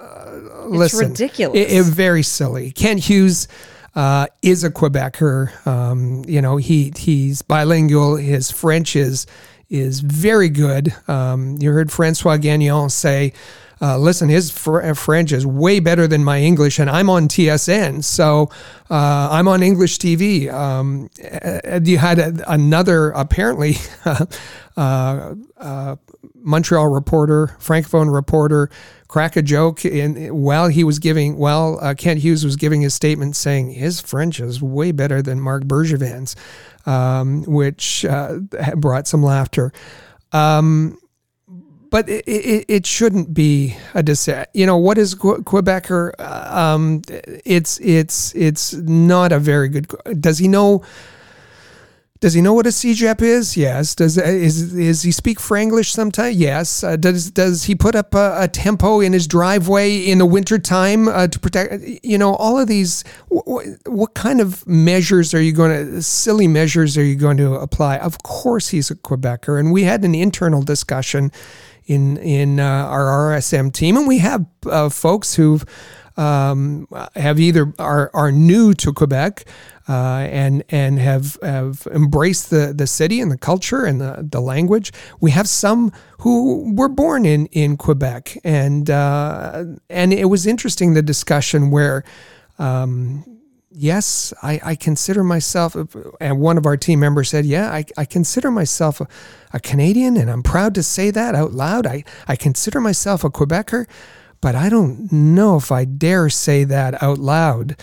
uh, 0.00 0.66
listen, 0.68 1.10
ridiculous. 1.10 1.58
It, 1.58 1.72
it 1.72 1.84
very 1.84 2.22
silly. 2.22 2.70
Kent 2.70 3.00
Hughes 3.00 3.48
uh, 3.98 4.28
is 4.42 4.62
a 4.62 4.70
Quebecer. 4.70 5.66
Um, 5.66 6.24
you 6.28 6.40
know, 6.40 6.56
he 6.56 6.92
he's 6.96 7.42
bilingual. 7.42 8.14
His 8.14 8.48
French 8.48 8.94
is 8.94 9.26
is 9.68 10.00
very 10.00 10.48
good. 10.48 10.94
Um, 11.08 11.56
you 11.58 11.72
heard 11.72 11.90
Francois 11.90 12.36
Gagnon 12.36 12.90
say 12.90 13.32
uh, 13.80 13.96
listen, 13.98 14.28
his 14.28 14.50
fr- 14.50 14.80
uh, 14.82 14.94
French 14.94 15.32
is 15.32 15.46
way 15.46 15.80
better 15.80 16.06
than 16.06 16.24
my 16.24 16.40
English, 16.40 16.78
and 16.78 16.90
I'm 16.90 17.08
on 17.08 17.28
TSN, 17.28 18.02
so 18.02 18.50
uh, 18.90 19.28
I'm 19.30 19.46
on 19.46 19.62
English 19.62 19.98
TV. 19.98 20.52
Um, 20.52 21.08
you 21.84 21.98
had 21.98 22.18
a, 22.18 22.52
another, 22.52 23.10
apparently, 23.10 23.76
uh, 24.76 25.34
uh, 25.56 25.96
Montreal 26.34 26.88
reporter, 26.88 27.56
francophone 27.60 28.12
reporter, 28.12 28.70
crack 29.08 29.36
a 29.36 29.42
joke 29.42 29.84
in 29.84 30.34
while 30.34 30.68
he 30.68 30.84
was 30.84 30.98
giving 30.98 31.38
while 31.38 31.78
uh, 31.80 31.94
Kent 31.94 32.20
Hughes 32.20 32.44
was 32.44 32.56
giving 32.56 32.82
his 32.82 32.94
statement 32.94 33.34
saying 33.36 33.72
his 33.72 34.00
French 34.00 34.38
is 34.38 34.62
way 34.62 34.92
better 34.92 35.22
than 35.22 35.40
Marc 35.40 35.64
Bergevin's, 35.64 36.36
um, 36.86 37.42
which 37.44 38.04
uh, 38.04 38.38
brought 38.76 39.08
some 39.08 39.22
laughter. 39.22 39.72
Um, 40.32 40.98
but 41.90 42.06
it, 42.08 42.24
it, 42.28 42.64
it, 42.68 42.86
shouldn't 42.86 43.32
be 43.32 43.74
a 43.94 44.02
dissent. 44.02 44.50
You 44.52 44.66
know 44.66 44.76
what 44.76 44.98
is 44.98 45.14
Quebecer? 45.14 46.20
Um, 46.20 47.00
it's 47.46 47.80
it's 47.80 48.34
it's 48.34 48.74
not 48.74 49.32
a 49.32 49.38
very 49.38 49.70
good. 49.70 49.86
Does 50.20 50.36
he 50.36 50.48
know? 50.48 50.82
Does 52.20 52.34
he 52.34 52.40
know 52.40 52.52
what 52.52 52.66
a 52.66 52.70
CEGEP 52.70 53.22
is? 53.22 53.56
Yes. 53.56 53.94
Does 53.94 54.18
is 54.18 54.74
is 54.74 55.02
he 55.02 55.12
speak 55.12 55.38
Franglish 55.38 55.92
sometimes? 55.92 56.36
Yes. 56.36 56.82
Uh, 56.82 56.96
does 56.96 57.30
does 57.30 57.64
he 57.64 57.76
put 57.76 57.94
up 57.94 58.12
a, 58.12 58.42
a, 58.42 58.48
tempo 58.48 58.98
in 58.98 59.12
his 59.12 59.28
driveway 59.28 59.98
in 59.98 60.18
the 60.18 60.26
wintertime 60.26 61.06
uh, 61.06 61.28
to 61.28 61.38
protect? 61.38 61.84
You 62.02 62.18
know, 62.18 62.34
all 62.34 62.58
of 62.58 62.66
these. 62.66 63.04
What, 63.28 64.14
kind 64.14 64.40
of 64.40 64.66
measures 64.66 65.32
are 65.32 65.40
you 65.40 65.52
going 65.52 65.70
to? 65.70 66.02
Silly 66.02 66.48
measures 66.48 66.98
are 66.98 67.04
you 67.04 67.14
going 67.14 67.36
to 67.36 67.54
apply? 67.54 67.98
Of 67.98 68.22
course, 68.24 68.68
he's 68.68 68.90
a 68.90 68.96
Quebecer, 68.96 69.60
and 69.60 69.72
we 69.72 69.84
had 69.84 70.04
an 70.04 70.14
internal 70.14 70.62
discussion 70.62 71.30
in 71.86 72.16
in 72.16 72.58
uh, 72.58 72.64
our 72.64 73.32
RSM 73.32 73.72
team, 73.72 73.96
and 73.96 74.08
we 74.08 74.18
have 74.18 74.44
uh, 74.66 74.88
folks 74.88 75.36
who 75.36 75.60
um, 76.18 76.86
have 77.16 77.40
either 77.40 77.72
are 77.78 78.10
are 78.12 78.32
new 78.32 78.74
to 78.74 78.92
Quebec. 78.92 79.44
Uh, 79.90 80.28
and 80.30 80.62
and 80.68 80.98
have 80.98 81.38
have 81.40 81.88
embraced 81.94 82.50
the, 82.50 82.74
the 82.76 82.86
city 82.86 83.22
and 83.22 83.32
the 83.32 83.38
culture 83.38 83.86
and 83.86 84.02
the, 84.02 84.28
the 84.30 84.38
language. 84.38 84.92
We 85.18 85.30
have 85.30 85.48
some 85.48 85.92
who 86.18 86.74
were 86.74 86.90
born 86.90 87.24
in, 87.24 87.46
in 87.46 87.78
Quebec, 87.78 88.36
and 88.44 88.90
uh, 88.90 89.64
and 89.88 90.12
it 90.12 90.26
was 90.26 90.46
interesting 90.46 90.92
the 90.92 91.00
discussion 91.00 91.70
where 91.70 92.04
um, 92.58 93.24
yes, 93.78 94.34
I, 94.42 94.60
I 94.64 94.74
consider 94.74 95.22
myself, 95.22 95.76
and 96.20 96.40
one 96.40 96.58
of 96.58 96.66
our 96.66 96.76
team 96.76 97.00
members 97.00 97.30
said, 97.30 97.46
yeah, 97.46 97.70
I, 97.70 97.84
I 97.96 98.04
consider 98.04 98.50
myself 98.50 99.00
a, 99.00 99.06
a 99.52 99.60
Canadian, 99.60 100.16
and 100.16 100.30
I'm 100.30 100.42
proud 100.42 100.74
to 100.74 100.82
say 100.82 101.10
that 101.12 101.34
out 101.34 101.52
loud. 101.52 101.86
I, 101.86 102.04
I 102.26 102.36
consider 102.36 102.80
myself 102.80 103.24
a 103.24 103.30
Quebecer, 103.30 103.86
but 104.40 104.54
I 104.54 104.68
don't 104.68 105.12
know 105.12 105.56
if 105.56 105.72
I 105.72 105.84
dare 105.84 106.28
say 106.28 106.64
that 106.64 107.02
out 107.02 107.18
loud. 107.18 107.76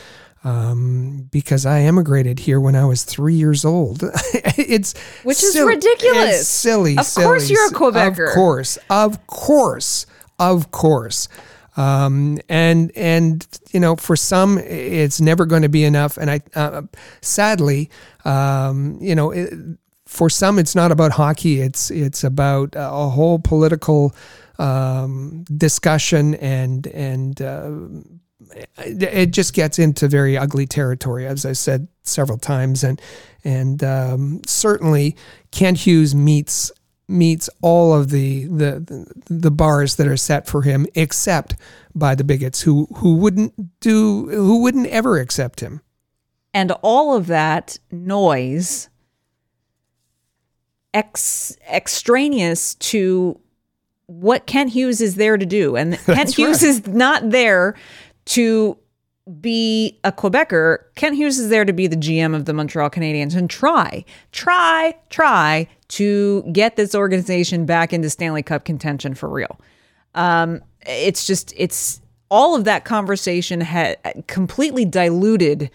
Um, 0.43 1.27
because 1.31 1.65
I 1.65 1.79
emigrated 1.79 2.37
here 2.37 2.59
when 2.59 2.75
I 2.75 2.85
was 2.85 3.03
three 3.03 3.33
years 3.33 3.65
old. 3.65 4.03
it's 4.33 4.93
which 5.23 5.41
is 5.41 5.59
ridiculous. 5.59 6.41
It's 6.41 6.47
silly. 6.47 6.99
Of 6.99 7.05
silly. 7.07 7.25
course, 7.25 7.49
you're 7.49 7.65
a 7.65 7.71
Quebecer. 7.71 8.27
Of 8.27 8.35
course, 8.35 8.77
of 8.91 9.25
course, 9.25 10.05
of 10.37 10.69
course. 10.69 11.29
Um, 11.77 12.39
and 12.47 12.91
and 12.95 13.45
you 13.71 13.79
know, 13.79 13.95
for 13.95 14.15
some, 14.15 14.57
it's 14.59 15.19
never 15.19 15.45
going 15.45 15.63
to 15.63 15.69
be 15.69 15.83
enough. 15.83 16.17
And 16.17 16.29
I, 16.29 16.41
uh, 16.55 16.83
sadly, 17.21 17.89
um, 18.23 18.97
you 19.01 19.15
know, 19.15 19.31
it, 19.31 19.51
for 20.05 20.29
some, 20.29 20.59
it's 20.59 20.75
not 20.75 20.91
about 20.91 21.11
hockey. 21.11 21.61
It's 21.61 21.91
it's 21.91 22.23
about 22.23 22.73
a 22.75 23.09
whole 23.09 23.39
political 23.39 24.15
um, 24.59 25.43
discussion, 25.57 26.35
and 26.35 26.87
and 26.87 27.41
uh, 27.41 27.71
it 28.77 29.31
just 29.31 29.53
gets 29.53 29.79
into 29.79 30.07
very 30.07 30.37
ugly 30.37 30.65
territory, 30.65 31.25
as 31.25 31.45
I 31.45 31.53
said 31.53 31.87
several 32.03 32.37
times. 32.37 32.83
And 32.83 33.01
and 33.43 33.83
um, 33.83 34.41
certainly, 34.45 35.15
Kent 35.51 35.79
Hughes 35.79 36.15
meets 36.15 36.71
meets 37.07 37.49
all 37.61 37.93
of 37.93 38.09
the, 38.09 38.45
the 38.45 39.13
the 39.27 39.51
bars 39.51 39.95
that 39.95 40.07
are 40.07 40.17
set 40.17 40.47
for 40.47 40.63
him, 40.63 40.87
except 40.95 41.55
by 41.93 42.15
the 42.15 42.23
bigots 42.23 42.61
who 42.61 42.87
who 42.97 43.15
wouldn't 43.15 43.79
do 43.79 44.27
who 44.29 44.61
wouldn't 44.61 44.87
ever 44.87 45.19
accept 45.19 45.59
him. 45.59 45.81
And 46.53 46.71
all 46.81 47.15
of 47.15 47.27
that 47.27 47.79
noise, 47.91 48.89
ex, 50.93 51.57
extraneous 51.69 52.75
to 52.75 53.39
what 54.07 54.45
Kent 54.45 54.71
Hughes 54.71 55.01
is 55.01 55.15
there 55.15 55.37
to 55.37 55.45
do, 55.45 55.75
and 55.75 55.97
Kent 56.05 56.35
Hughes 56.35 56.63
is 56.63 56.87
not 56.87 57.29
there 57.29 57.75
to 58.25 58.77
be 59.41 59.99
a 60.03 60.11
Quebecer, 60.11 60.83
Kent 60.95 61.15
Hughes 61.15 61.39
is 61.39 61.49
there 61.49 61.65
to 61.65 61.73
be 61.73 61.87
the 61.87 61.95
GM 61.95 62.35
of 62.35 62.45
the 62.45 62.53
Montreal 62.53 62.89
Canadiens 62.91 63.35
and 63.35 63.49
try, 63.49 64.05
try, 64.31 64.95
try 65.09 65.67
to 65.89 66.43
get 66.51 66.75
this 66.75 66.93
organization 66.93 67.65
back 67.65 67.91
into 67.91 68.09
Stanley 68.09 68.43
Cup 68.43 68.65
contention 68.65 69.15
for 69.15 69.27
real. 69.29 69.59
Um, 70.13 70.61
it's 70.85 71.25
just, 71.25 71.53
it's 71.57 72.01
all 72.29 72.55
of 72.55 72.65
that 72.65 72.85
conversation 72.85 73.61
had 73.61 73.97
completely 74.27 74.85
diluted 74.85 75.71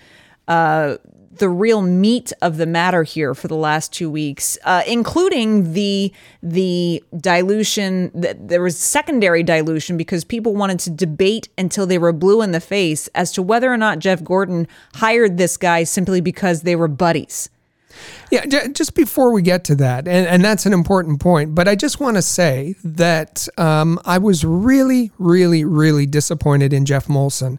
uh, 0.47 0.97
the 1.41 1.49
real 1.49 1.83
meat 1.83 2.33
of 2.41 2.57
the 2.57 2.67
matter 2.67 3.03
here 3.03 3.35
for 3.35 3.49
the 3.49 3.57
last 3.57 3.93
two 3.93 4.09
weeks, 4.09 4.57
uh, 4.65 4.83
including 4.87 5.73
the 5.73 6.13
the 6.43 7.03
dilution. 7.17 8.11
That 8.15 8.49
there 8.49 8.63
was 8.63 8.79
secondary 8.79 9.43
dilution 9.43 9.97
because 9.97 10.25
people 10.25 10.55
wanted 10.55 10.79
to 10.81 10.91
debate 10.91 11.49
until 11.59 11.87
they 11.87 11.99
were 11.99 12.13
blue 12.13 12.43
in 12.43 12.53
the 12.53 12.61
face 12.61 13.09
as 13.09 13.33
to 13.33 13.43
whether 13.43 13.73
or 13.73 13.77
not 13.77 13.99
Jeff 13.99 14.23
Gorton 14.23 14.69
hired 14.95 15.37
this 15.37 15.57
guy 15.57 15.83
simply 15.83 16.21
because 16.21 16.63
they 16.63 16.77
were 16.77 16.89
buddies. 16.89 17.51
Yeah, 18.31 18.47
just 18.47 18.95
before 18.95 19.33
we 19.33 19.43
get 19.43 19.65
to 19.65 19.75
that, 19.77 20.07
and, 20.07 20.27
and 20.27 20.45
that's 20.45 20.65
an 20.65 20.73
important 20.73 21.21
point, 21.21 21.55
but 21.55 21.67
I 21.67 21.75
just 21.75 21.99
want 21.99 22.17
to 22.17 22.23
say 22.23 22.77
that 22.85 23.49
um, 23.59 23.99
I 24.05 24.19
was 24.19 24.45
really, 24.45 25.11
really, 25.19 25.65
really 25.65 26.07
disappointed 26.07 26.73
in 26.73 26.85
Geoff 26.85 27.09
Molson. 27.09 27.59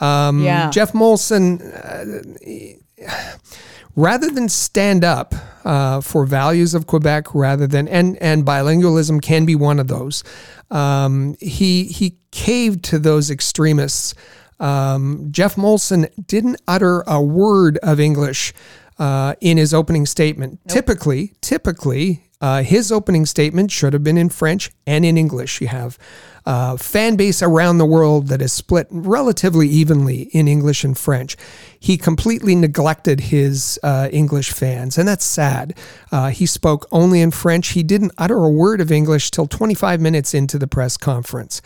Um, 0.00 0.42
yeah. 0.42 0.70
Geoff 0.70 0.92
Molson, 0.92 1.60
uh, 1.62 2.78
rather 3.96 4.30
than 4.30 4.48
stand 4.48 5.04
up 5.04 5.34
uh, 5.64 6.00
for 6.00 6.24
values 6.26 6.74
of 6.74 6.86
Quebec, 6.86 7.34
rather 7.34 7.66
than 7.66 7.88
and 7.88 8.16
and 8.18 8.44
bilingualism 8.44 9.20
can 9.20 9.44
be 9.44 9.54
one 9.54 9.78
of 9.78 9.88
those. 9.88 10.24
Um, 10.70 11.36
he 11.40 11.84
he 11.84 12.18
caved 12.30 12.84
to 12.84 12.98
those 12.98 13.30
extremists. 13.30 14.14
Um, 14.60 15.28
Geoff 15.30 15.54
Molson 15.54 16.08
didn't 16.26 16.60
utter 16.66 17.02
a 17.06 17.22
word 17.22 17.78
of 17.78 18.00
English 18.00 18.52
uh, 18.98 19.34
in 19.40 19.56
his 19.56 19.72
opening 19.72 20.06
statement. 20.06 20.60
Nope. 20.64 20.74
Typically, 20.74 21.32
typically, 21.40 22.27
uh, 22.40 22.62
his 22.62 22.92
opening 22.92 23.26
statement 23.26 23.70
should 23.70 23.92
have 23.92 24.04
been 24.04 24.18
in 24.18 24.28
French 24.28 24.70
and 24.86 25.04
in 25.04 25.18
English. 25.18 25.60
You 25.60 25.68
have 25.68 25.98
uh, 26.46 26.76
fan 26.76 27.16
base 27.16 27.42
around 27.42 27.78
the 27.78 27.84
world 27.84 28.28
that 28.28 28.40
is 28.40 28.52
split 28.52 28.86
relatively 28.90 29.68
evenly 29.68 30.22
in 30.32 30.46
English 30.46 30.84
and 30.84 30.96
French. 30.96 31.36
He 31.78 31.98
completely 31.98 32.54
neglected 32.54 33.20
his 33.20 33.78
uh, 33.82 34.08
English 34.12 34.52
fans, 34.52 34.96
and 34.96 35.08
that's 35.08 35.24
sad. 35.24 35.76
Uh, 36.12 36.30
he 36.30 36.46
spoke 36.46 36.86
only 36.92 37.20
in 37.20 37.32
French. 37.32 37.68
He 37.68 37.82
didn't 37.82 38.12
utter 38.16 38.38
a 38.38 38.48
word 38.48 38.80
of 38.80 38.92
English 38.92 39.30
till 39.30 39.46
25 39.46 40.00
minutes 40.00 40.32
into 40.32 40.58
the 40.58 40.68
press 40.68 40.96
conference. 40.96 41.60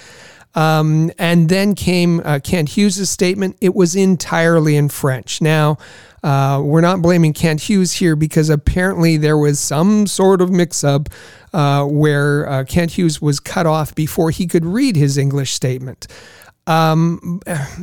Um, 0.55 1.11
and 1.19 1.49
then 1.49 1.75
came 1.75 2.21
uh, 2.25 2.41
Kent 2.43 2.71
Hughes' 2.71 3.09
statement. 3.09 3.57
It 3.61 3.75
was 3.75 3.95
entirely 3.95 4.77
in 4.77 4.89
French. 4.89 5.41
Now, 5.41 5.79
uh, 6.23 6.61
we're 6.63 6.81
not 6.81 7.03
blaming 7.03 7.33
Kent 7.33 7.61
Hughes 7.63 7.93
here 7.93 8.17
because 8.17 8.49
apparently 8.49 9.17
there 9.17 9.39
was 9.39 9.59
some 9.59 10.07
sort 10.07 10.41
of 10.41 10.51
mix 10.51 10.85
up 10.85 11.09
uh, 11.53 11.85
where 11.85 12.49
uh, 12.49 12.65
Kent 12.65 12.93
Hughes 12.93 13.21
was 13.21 13.41
cut 13.41 13.67
off 13.67 13.95
before 13.95 14.31
he 14.31 14.47
could 14.47 14.65
read 14.65 14.97
his 14.97 15.19
English 15.19 15.53
statement. 15.53 16.07
Um, 16.67 17.41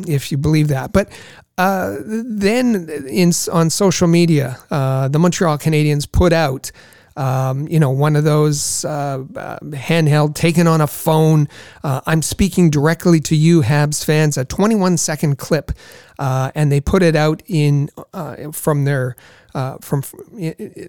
if 0.08 0.32
you 0.32 0.38
believe 0.38 0.70
that. 0.70 0.94
But 0.94 1.12
uh, 1.58 1.98
then 2.06 2.90
in, 3.10 3.34
on 3.52 3.70
social 3.70 4.08
media, 4.08 4.58
uh, 4.72 5.10
the 5.10 5.20
Montreal 5.20 5.58
Canadiens 5.58 6.10
put 6.10 6.32
out 6.32 6.72
um, 7.20 7.68
you 7.68 7.82
know, 7.82 7.90
one 7.90 8.16
of 8.16 8.24
those 8.24 8.86
uh, 8.86 9.24
uh, 9.36 9.60
handheld 9.60 10.36
taken 10.36 10.68
on 10.68 10.80
a 10.80 10.88
phone. 10.88 11.50
Uh, 11.84 12.00
I'm 12.06 12.22
speaking 12.22 12.70
directly 12.70 13.20
to 13.22 13.36
you, 13.36 13.62
Habs 13.62 14.06
fans, 14.06 14.38
a 14.38 14.46
21 14.46 14.96
second 14.96 15.38
clip, 15.38 15.74
uh, 16.20 16.52
and 16.54 16.72
they 16.72 16.82
put 16.82 17.02
it 17.02 17.16
out 17.16 17.42
in 17.48 17.90
uh, 18.14 18.52
from 18.52 18.84
their 18.84 19.16
uh, 19.56 19.78
from 19.82 20.04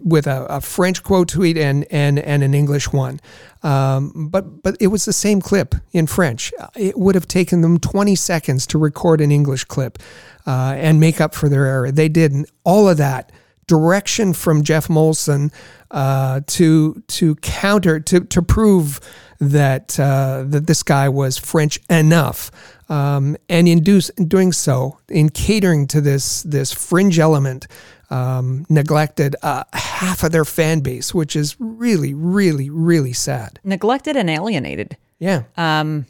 with 0.02 0.26
a, 0.26 0.46
a, 0.50 0.60
French 0.60 1.02
quote 1.02 1.28
tweet 1.28 1.56
and 1.56 1.86
and 1.90 2.18
and 2.18 2.42
an 2.42 2.52
English 2.52 2.92
one. 2.92 3.20
Um, 3.62 4.28
but 4.30 4.62
but 4.62 4.76
it 4.80 4.88
was 4.88 5.04
the 5.04 5.12
same 5.12 5.40
clip 5.40 5.76
in 5.92 6.08
French. 6.08 6.52
It 6.76 6.98
would 6.98 7.14
have 7.14 7.28
taken 7.28 7.62
them 7.62 7.78
20 7.78 8.16
seconds 8.16 8.66
to 8.66 8.78
record 8.78 9.20
an 9.20 9.30
English 9.30 9.64
clip 9.64 9.98
uh, 10.46 10.74
and 10.76 10.98
make 10.98 11.20
up 11.20 11.34
for 11.34 11.48
their 11.48 11.64
error. 11.64 11.92
They 11.92 12.08
did 12.08 12.32
not 12.32 12.46
all 12.64 12.88
of 12.88 12.96
that 12.98 13.30
direction 13.68 14.32
from 14.32 14.64
Geoff 14.64 14.88
Molson 14.88 15.52
uh, 15.92 16.40
to 16.48 17.02
to 17.06 17.36
counter 17.36 18.00
to 18.00 18.20
to 18.20 18.42
prove 18.42 19.00
that 19.40 19.98
uh, 19.98 20.44
that 20.46 20.66
this 20.66 20.82
guy 20.82 21.08
was 21.08 21.38
French 21.38 21.80
enough. 21.88 22.50
Um, 22.88 23.36
and 23.48 23.68
in, 23.68 23.82
do, 23.82 24.00
in 24.18 24.26
doing 24.26 24.52
so, 24.52 24.98
in 25.08 25.30
catering 25.30 25.86
to 25.88 26.00
this 26.00 26.42
this 26.42 26.72
fringe 26.72 27.18
element, 27.18 27.66
um, 28.10 28.66
neglected 28.68 29.36
uh, 29.42 29.64
half 29.72 30.22
of 30.22 30.32
their 30.32 30.44
fan 30.44 30.80
base, 30.80 31.14
which 31.14 31.36
is 31.36 31.56
really, 31.58 32.12
really, 32.12 32.68
really 32.68 33.12
sad. 33.12 33.60
Neglected 33.64 34.16
and 34.16 34.28
alienated. 34.28 34.96
Yeah. 35.18 35.44
Um, 35.56 36.06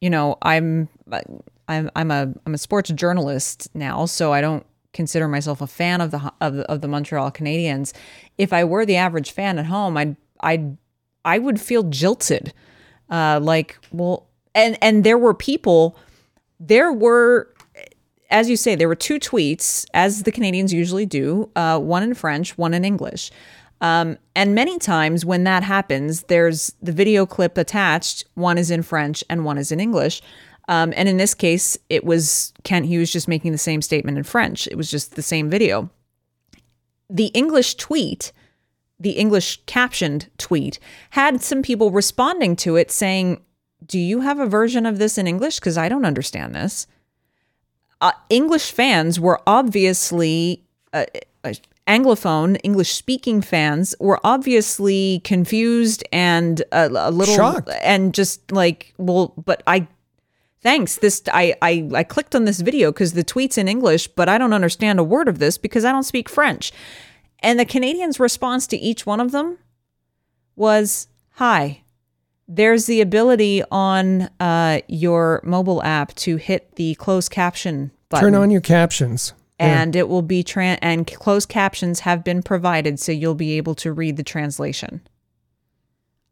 you 0.00 0.10
know, 0.10 0.36
I'm 0.42 0.88
I'm 1.68 1.90
I'm 1.96 2.10
a 2.10 2.32
I'm 2.46 2.54
a 2.54 2.58
sports 2.58 2.90
journalist 2.90 3.68
now, 3.74 4.04
so 4.06 4.32
I 4.32 4.40
don't 4.40 4.66
consider 4.92 5.26
myself 5.26 5.60
a 5.60 5.66
fan 5.66 6.00
of 6.00 6.10
the 6.10 6.32
of 6.40 6.54
the, 6.54 6.70
of 6.70 6.82
the 6.82 6.88
Montreal 6.88 7.32
Canadiens. 7.32 7.92
If 8.36 8.52
I 8.52 8.64
were 8.64 8.84
the 8.84 8.96
average 8.96 9.32
fan 9.32 9.58
at 9.58 9.66
home, 9.66 9.96
I'd 9.96 10.16
I'd 10.40 10.76
I 11.24 11.38
would 11.38 11.60
feel 11.60 11.84
jilted. 11.84 12.52
Uh, 13.10 13.40
like, 13.42 13.78
well, 13.92 14.26
and 14.54 14.78
and 14.80 15.04
there 15.04 15.18
were 15.18 15.34
people, 15.34 15.96
there 16.58 16.92
were, 16.92 17.52
as 18.30 18.48
you 18.48 18.56
say, 18.56 18.74
there 18.74 18.88
were 18.88 18.94
two 18.94 19.18
tweets, 19.18 19.86
as 19.94 20.22
the 20.22 20.32
Canadiens 20.32 20.72
usually 20.72 21.06
do, 21.06 21.50
uh, 21.56 21.78
one 21.78 22.02
in 22.02 22.14
French, 22.14 22.56
one 22.56 22.74
in 22.74 22.84
English. 22.84 23.30
Um, 23.80 24.16
and 24.34 24.54
many 24.54 24.78
times 24.78 25.24
when 25.24 25.44
that 25.44 25.62
happens, 25.62 26.22
there's 26.24 26.72
the 26.80 26.92
video 26.92 27.26
clip 27.26 27.58
attached. 27.58 28.24
One 28.34 28.56
is 28.56 28.70
in 28.70 28.82
French 28.82 29.22
and 29.28 29.44
one 29.44 29.58
is 29.58 29.70
in 29.70 29.80
English. 29.80 30.22
Um, 30.68 30.94
and 30.96 31.08
in 31.08 31.18
this 31.18 31.34
case, 31.34 31.76
it 31.90 32.04
was 32.04 32.54
Kent 32.62 32.86
Hughes 32.86 33.12
just 33.12 33.28
making 33.28 33.52
the 33.52 33.58
same 33.58 33.82
statement 33.82 34.16
in 34.16 34.24
French. 34.24 34.66
It 34.68 34.76
was 34.76 34.90
just 34.90 35.16
the 35.16 35.22
same 35.22 35.50
video. 35.50 35.90
The 37.10 37.26
English 37.26 37.74
tweet, 37.74 38.32
the 39.04 39.12
English 39.12 39.60
captioned 39.66 40.28
tweet, 40.38 40.80
had 41.10 41.42
some 41.42 41.62
people 41.62 41.90
responding 41.90 42.56
to 42.56 42.74
it 42.76 42.90
saying, 42.90 43.42
Do 43.86 43.98
you 43.98 44.22
have 44.22 44.40
a 44.40 44.46
version 44.46 44.86
of 44.86 44.98
this 44.98 45.18
in 45.18 45.26
English? 45.26 45.60
Because 45.60 45.78
I 45.78 45.90
don't 45.90 46.06
understand 46.06 46.54
this. 46.54 46.86
Uh, 48.00 48.12
English 48.28 48.72
fans 48.72 49.20
were 49.20 49.40
obviously. 49.46 50.64
Uh, 50.92 51.04
uh, 51.44 51.52
Anglophone, 51.86 52.58
English 52.64 52.94
speaking 52.94 53.42
fans 53.42 53.94
were 54.00 54.18
obviously 54.24 55.20
confused 55.22 56.02
and 56.10 56.62
a, 56.72 56.88
a 56.88 57.10
little 57.10 57.36
shocked 57.36 57.68
and 57.82 58.14
just 58.14 58.50
like, 58.50 58.94
well, 58.96 59.34
but 59.44 59.62
I 59.66 59.86
thanks 60.62 60.96
this 60.96 61.22
i 61.30 61.54
i, 61.60 61.86
I 61.94 62.02
clicked 62.04 62.34
on 62.34 62.46
this 62.46 62.60
video 62.60 62.90
because 62.90 63.12
the 63.12 63.22
tweet's 63.22 63.58
in 63.58 63.68
english 63.68 64.08
but 64.08 64.30
i 64.30 64.38
don't 64.38 64.54
understand 64.54 64.98
a 64.98 65.04
word 65.04 65.28
of 65.28 65.38
this 65.38 65.58
because 65.58 65.84
i 65.84 65.92
don't 65.92 66.04
speak 66.04 66.26
french 66.26 66.72
and 67.44 67.60
the 67.60 67.66
canadiens 67.66 68.18
response 68.18 68.66
to 68.66 68.76
each 68.76 69.06
one 69.06 69.20
of 69.20 69.30
them 69.30 69.58
was 70.56 71.08
hi 71.32 71.82
there's 72.46 72.86
the 72.86 73.00
ability 73.00 73.62
on 73.70 74.28
uh, 74.38 74.80
your 74.86 75.40
mobile 75.44 75.82
app 75.82 76.14
to 76.14 76.36
hit 76.36 76.76
the 76.76 76.94
closed 76.96 77.30
caption 77.30 77.90
button 78.08 78.32
turn 78.32 78.34
on 78.34 78.50
your 78.50 78.60
captions 78.60 79.32
and 79.58 79.94
yeah. 79.94 80.00
it 80.00 80.08
will 80.08 80.22
be 80.22 80.42
tran- 80.42 80.78
and 80.82 81.06
closed 81.06 81.48
captions 81.48 82.00
have 82.00 82.24
been 82.24 82.42
provided 82.42 82.98
so 82.98 83.12
you'll 83.12 83.34
be 83.34 83.56
able 83.56 83.74
to 83.74 83.92
read 83.92 84.16
the 84.16 84.24
translation 84.24 85.00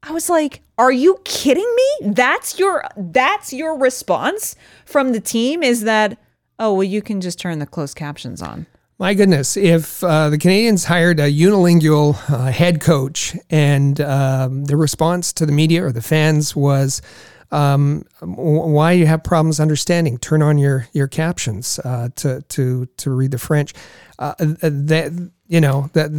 I 0.04 0.10
was 0.10 0.28
like, 0.28 0.62
"Are 0.78 0.90
you 0.90 1.20
kidding 1.24 1.76
me? 1.76 2.10
That's 2.10 2.58
your 2.58 2.84
that's 2.96 3.52
your 3.52 3.78
response 3.78 4.56
from 4.84 5.12
the 5.12 5.20
team 5.20 5.62
is 5.62 5.82
that 5.82 6.18
oh, 6.58 6.74
well 6.74 6.82
you 6.82 7.00
can 7.02 7.20
just 7.20 7.38
turn 7.38 7.60
the 7.60 7.66
closed 7.66 7.96
captions 7.96 8.42
on." 8.42 8.66
My 8.98 9.14
goodness, 9.14 9.56
if 9.56 10.04
uh, 10.04 10.30
the 10.30 10.38
Canadiens 10.38 10.84
hired 10.84 11.18
a 11.18 11.30
unilingual 11.30 12.14
uh, 12.30 12.52
head 12.52 12.80
coach 12.80 13.34
and 13.50 14.00
um, 14.00 14.64
the 14.66 14.76
response 14.76 15.32
to 15.34 15.46
the 15.46 15.52
media 15.52 15.84
or 15.84 15.92
the 15.92 16.02
fans 16.02 16.54
was, 16.54 17.02
um, 17.50 18.04
"Why 18.20 18.92
you 18.92 19.06
have 19.06 19.24
problems 19.24 19.58
understanding? 19.58 20.18
Turn 20.18 20.40
on 20.42 20.56
your 20.56 20.86
your 20.92 21.08
captions 21.08 21.80
uh, 21.84 22.10
to 22.16 22.42
to 22.42 22.86
to 22.86 23.10
read 23.10 23.32
the 23.32 23.38
French." 23.38 23.74
Uh, 24.18 24.34
that 24.38 25.30
you 25.48 25.60
know 25.60 25.90
that 25.94 26.10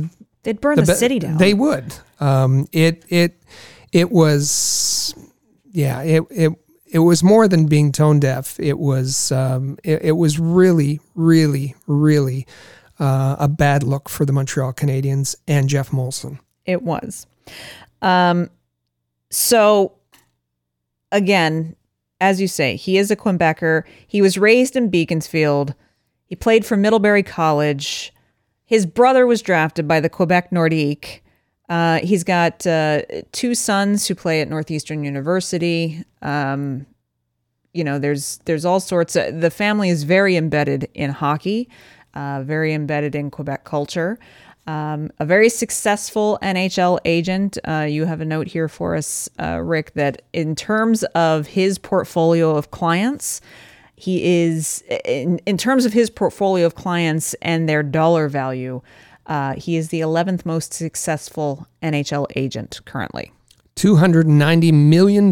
they'd 0.43 0.59
burn 0.59 0.76
the, 0.76 0.82
the 0.82 0.95
city 0.95 1.19
down. 1.19 1.38
They 1.38 1.53
would. 1.53 1.93
Um, 2.19 2.67
it 2.74 3.05
it 3.07 3.41
it 3.93 4.11
was 4.11 5.15
yeah 5.71 6.01
it 6.01 6.24
it 6.30 6.51
it 6.94 7.00
was 7.00 7.24
more 7.24 7.48
than 7.48 7.66
being 7.66 7.91
tone 7.91 8.20
deaf. 8.20 8.58
It 8.60 8.78
was 8.78 9.32
um, 9.32 9.78
it, 9.84 10.04
it, 10.04 10.12
was 10.12 10.39
really 10.39 11.02
really 11.16 11.76
really 11.88 12.46
uh, 13.00 13.36
a 13.39 13.48
bad 13.48 13.82
look 13.82 14.08
for 14.08 14.26
the 14.26 14.32
Montreal 14.32 14.74
Canadiens 14.74 15.36
and 15.48 15.68
Geoff 15.68 15.89
Molson. 15.89 16.39
It 16.66 16.84
was. 16.84 17.26
Um, 18.04 18.52
so 19.32 19.94
again, 21.12 21.76
as 22.22 22.39
you 22.39 22.48
say, 22.48 22.76
he 22.76 23.00
is 23.00 23.10
a 23.10 23.16
Quebecer. 23.16 23.84
He 24.06 24.22
was 24.22 24.38
raised 24.38 24.76
in 24.76 24.89
Beaconsfield. 24.89 25.74
He 26.28 26.36
played 26.36 26.64
for 26.64 26.78
Middlebury 26.78 27.24
College. 27.24 28.14
His 28.66 28.86
brother 28.86 29.26
was 29.26 29.41
drafted 29.41 29.88
by 29.88 30.00
the 30.00 30.10
Quebec 30.10 30.52
Nordique. 30.52 31.22
Uh, 31.70 31.99
he's 31.99 32.24
got 32.24 32.66
uh, 32.68 33.01
two 33.32 33.55
sons 33.55 34.07
who 34.07 34.16
play 34.16 34.41
at 34.41 34.49
Northeastern 34.49 35.03
University. 35.03 36.03
Um, 36.22 36.86
you 37.74 37.84
know, 37.84 37.99
there's 37.99 38.39
there's 38.45 38.66
all 38.66 38.80
sorts 38.80 39.16
of 39.16 39.41
the 39.41 39.49
family 39.49 39.89
is 39.89 40.03
very 40.03 40.36
embedded 40.36 40.89
in 40.93 41.09
hockey, 41.09 41.70
uh, 42.14 42.43
very 42.43 42.74
embedded 42.74 43.16
in 43.16 43.32
Quebec 43.32 43.64
culture. 43.64 44.20
Um, 44.66 45.11
a 45.20 45.26
very 45.26 45.49
successful 45.49 46.39
NHL 46.41 46.99
agent. 47.03 47.57
Uh, 47.68 47.86
you 47.89 48.05
have 48.05 48.22
a 48.22 48.26
note 48.26 48.47
here 48.47 48.70
for 48.70 48.95
us, 48.95 49.28
uh, 49.38 49.59
Rick, 49.61 49.93
that 49.95 50.22
in 50.32 50.55
terms 50.55 51.03
of 51.16 51.47
his 51.47 51.78
portfolio 51.78 52.55
of 52.55 52.72
clients, 52.72 53.41
he 53.95 54.43
is 54.43 54.82
in, 55.05 55.39
in 55.45 55.57
terms 55.57 55.86
of 55.86 55.91
his 55.93 56.09
portfolio 56.09 56.66
of 56.66 56.76
clients 56.76 57.34
and 57.41 57.68
their 57.68 57.84
dollar 57.84 58.30
value. 58.30 58.82
Uh, 59.26 59.53
he 59.55 59.76
is 59.76 59.89
the 59.89 60.01
11th 60.01 60.45
most 60.45 60.74
successful 60.74 61.67
NHL 61.82 62.28
agent 62.36 62.82
currently. 62.86 63.32
$290 63.76 64.74
million 64.74 65.32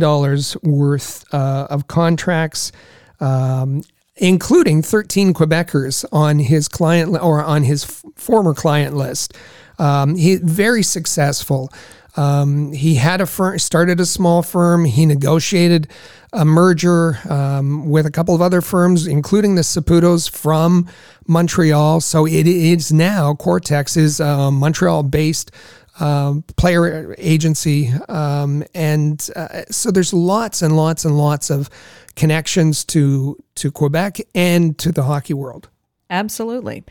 worth 0.63 1.33
uh, 1.33 1.67
of 1.69 1.87
contracts, 1.87 2.71
um, 3.19 3.83
including 4.15 4.81
13 4.81 5.33
Quebecers 5.33 6.05
on 6.11 6.39
his 6.39 6.67
client 6.67 7.21
or 7.21 7.43
on 7.43 7.63
his 7.63 7.83
f- 7.83 8.03
former 8.15 8.53
client 8.53 8.95
list. 8.95 9.37
Um, 9.77 10.15
he 10.15 10.37
very 10.37 10.83
successful. 10.83 11.71
Um, 12.17 12.73
he 12.73 12.95
had 12.95 13.21
a 13.21 13.25
firm, 13.25 13.57
started 13.59 13.99
a 13.99 14.05
small 14.05 14.43
firm. 14.43 14.85
He 14.85 15.05
negotiated 15.05 15.87
a 16.33 16.45
merger 16.45 17.19
um, 17.29 17.89
with 17.89 18.05
a 18.05 18.11
couple 18.11 18.35
of 18.35 18.41
other 18.41 18.61
firms, 18.61 19.07
including 19.07 19.55
the 19.55 19.61
Saputos 19.61 20.29
from 20.29 20.87
Montreal. 21.27 22.01
So 22.01 22.25
it 22.25 22.47
is 22.47 22.91
now 22.91 23.33
Quartexx 23.33 23.97
is 23.97 24.19
a 24.19 24.51
Montreal-based 24.51 25.51
uh, 25.99 26.35
player 26.57 27.15
agency, 27.17 27.91
um, 28.09 28.63
and 28.73 29.29
uh, 29.35 29.63
so 29.69 29.91
there's 29.91 30.13
lots 30.13 30.61
and 30.61 30.75
lots 30.75 31.05
and 31.05 31.17
lots 31.17 31.49
of 31.49 31.69
connections 32.15 32.83
to 32.85 33.37
to 33.55 33.71
Quebec 33.71 34.21
and 34.33 34.77
to 34.79 34.91
the 34.91 35.03
hockey 35.03 35.33
world. 35.33 35.69
Absolutely. 36.09 36.83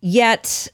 Yet, 0.00 0.68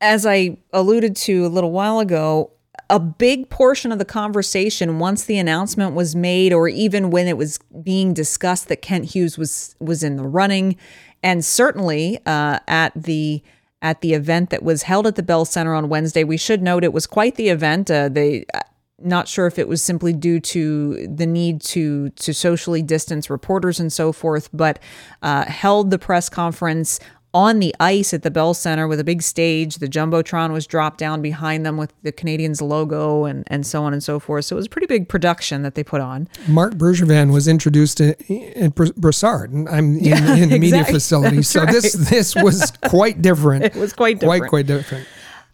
as 0.00 0.26
I 0.26 0.58
alluded 0.72 1.16
to 1.16 1.46
a 1.46 1.48
little 1.48 1.72
while 1.72 1.98
ago, 1.98 2.52
a 2.88 2.98
big 2.98 3.48
portion 3.48 3.92
of 3.92 3.98
the 3.98 4.04
conversation 4.04 4.98
once 4.98 5.24
the 5.24 5.38
announcement 5.38 5.94
was 5.94 6.16
made 6.16 6.52
or 6.52 6.68
even 6.68 7.10
when 7.10 7.26
it 7.26 7.36
was 7.36 7.58
being 7.82 8.14
discussed 8.14 8.68
that 8.68 8.82
Kent 8.82 9.06
Hughes 9.06 9.36
was 9.36 9.74
was 9.78 10.02
in 10.02 10.16
the 10.16 10.26
running. 10.26 10.76
And 11.22 11.44
certainly 11.44 12.18
uh, 12.26 12.58
at 12.68 12.92
the 12.94 13.42
at 13.80 14.00
the 14.00 14.14
event 14.14 14.50
that 14.50 14.62
was 14.62 14.84
held 14.84 15.06
at 15.06 15.16
the 15.16 15.22
Bell 15.22 15.44
Center 15.44 15.74
on 15.74 15.88
Wednesday 15.88 16.24
we 16.24 16.36
should 16.36 16.62
note 16.62 16.84
it 16.84 16.92
was 16.92 17.06
quite 17.06 17.36
the 17.36 17.48
event. 17.48 17.90
Uh, 17.90 18.08
they 18.08 18.44
uh, 18.54 18.60
not 19.04 19.28
sure 19.28 19.46
if 19.46 19.58
it 19.58 19.68
was 19.68 19.82
simply 19.82 20.12
due 20.12 20.40
to 20.40 21.06
the 21.08 21.26
need 21.26 21.60
to 21.60 22.10
to 22.10 22.32
socially 22.32 22.82
distance 22.82 23.28
reporters 23.28 23.80
and 23.80 23.92
so 23.92 24.12
forth 24.12 24.48
but 24.52 24.78
uh, 25.22 25.44
held 25.44 25.90
the 25.90 25.98
press 25.98 26.28
conference 26.28 27.00
on 27.34 27.58
the 27.58 27.74
ice 27.80 28.12
at 28.12 28.22
the 28.22 28.30
Bell 28.30 28.54
Center 28.54 28.86
with 28.86 29.00
a 29.00 29.04
big 29.04 29.22
stage. 29.22 29.76
The 29.76 29.88
jumbotron 29.88 30.52
was 30.52 30.66
dropped 30.66 30.98
down 30.98 31.22
behind 31.22 31.64
them 31.64 31.76
with 31.76 31.92
the 32.02 32.12
Canadiens 32.12 32.60
logo 32.60 33.24
and 33.24 33.44
and 33.46 33.66
so 33.66 33.82
on 33.84 33.92
and 33.92 34.02
so 34.02 34.18
forth. 34.18 34.44
So 34.46 34.56
it 34.56 34.58
was 34.58 34.66
a 34.66 34.70
pretty 34.70 34.86
big 34.86 35.08
production 35.08 35.62
that 35.62 35.74
they 35.74 35.84
put 35.84 36.00
on. 36.00 36.28
Marc 36.48 36.74
Bergevin 36.74 37.32
was 37.32 37.48
introduced 37.48 38.00
in, 38.00 38.14
in 38.28 38.72
Brossard. 38.72 39.52
I'm 39.70 39.96
in, 39.96 40.04
yeah, 40.04 40.34
in 40.36 40.50
the 40.50 40.58
media 40.58 40.80
exactly. 40.80 40.94
facility, 40.94 41.36
That's 41.36 41.48
so 41.48 41.62
right. 41.62 41.72
this 41.72 41.92
this 42.10 42.34
was 42.34 42.72
quite 42.86 43.22
different. 43.22 43.64
it 43.64 43.76
was 43.76 43.92
quite 43.92 44.20
different. 44.20 44.40
Quite 44.42 44.50
quite 44.50 44.66
different. 44.66 45.06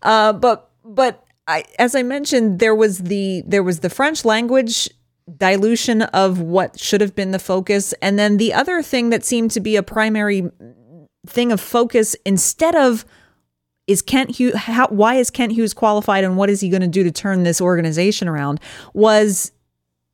Uh, 0.03 0.33
but 0.33 0.71
but 0.85 1.25
I, 1.47 1.65
as 1.79 1.95
I 1.95 2.03
mentioned, 2.03 2.59
there 2.59 2.75
was 2.75 2.99
the 2.99 3.43
there 3.47 3.63
was 3.63 3.81
the 3.81 3.91
French 3.91 4.25
language 4.25 4.89
dilution 5.37 6.03
of 6.03 6.41
what 6.41 6.81
should 6.81 7.01
have 7.01 7.15
been 7.15 7.31
the 7.33 7.39
focus, 7.39 7.93
and 8.01 8.19
then 8.19 8.37
the 8.39 8.53
other 8.53 8.83
thing 8.83 9.11
that 9.11 9.25
seemed 9.25 9.51
to 9.53 9.61
be 9.61 9.77
a 9.77 9.83
primary 9.83 10.51
thing 11.29 11.53
of 11.53 11.61
focus 11.61 12.17
instead 12.25 12.75
of 12.75 13.05
is 13.87 14.03
Kent 14.03 14.37
Hughes 14.37 14.55
how, 14.55 14.89
why 14.89 15.15
is 15.15 15.31
Kent 15.31 15.53
Hughes 15.53 15.75
qualified 15.75 16.25
and 16.25 16.37
what 16.37 16.51
is 16.51 16.61
he 16.61 16.69
going 16.69 16.83
to 16.83 16.89
do 16.89 17.03
to 17.05 17.11
turn 17.11 17.43
this 17.43 17.61
organization 17.61 18.29
around 18.29 18.61
was 18.95 19.53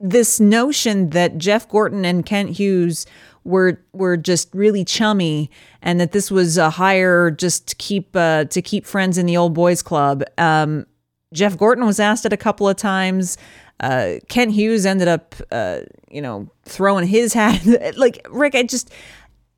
this 0.01 0.39
notion 0.41 1.11
that 1.11 1.39
Jeff 1.39 1.69
Gorton 1.69 2.05
and 2.05 2.27
Kent 2.27 2.51
Hughes 2.51 3.07
were 3.45 3.81
were 3.93 4.17
just 4.17 4.49
really 4.55 4.85
chummy 4.85 5.51
and 5.83 6.01
that 6.01 6.13
this 6.13 6.31
was 6.31 6.57
a 6.57 6.71
hire 6.71 7.31
just 7.31 7.69
to 7.69 7.77
keep 7.77 8.15
uh, 8.17 8.45
to 8.47 8.63
keep 8.63 8.87
friends 8.87 9.19
in 9.19 9.27
the 9.27 9.37
old 9.37 9.55
boys 9.55 9.83
club. 9.83 10.23
Um, 10.39 10.87
Jeff 11.33 11.57
Gorton 11.59 11.85
was 11.85 12.01
asked 12.01 12.25
it 12.25 12.33
a 12.33 12.39
couple 12.39 12.69
of 12.69 12.77
times. 12.77 13.37
Uh, 13.81 14.15
Kent 14.29 14.53
Hughes 14.53 14.87
ended 14.87 15.09
up, 15.09 15.35
uh, 15.51 15.81
you 16.11 16.23
know, 16.23 16.49
throwing 16.65 17.07
his 17.07 17.33
hat. 17.35 17.61
like 17.97 18.27
Rick, 18.31 18.55
I 18.55 18.63
just 18.63 18.91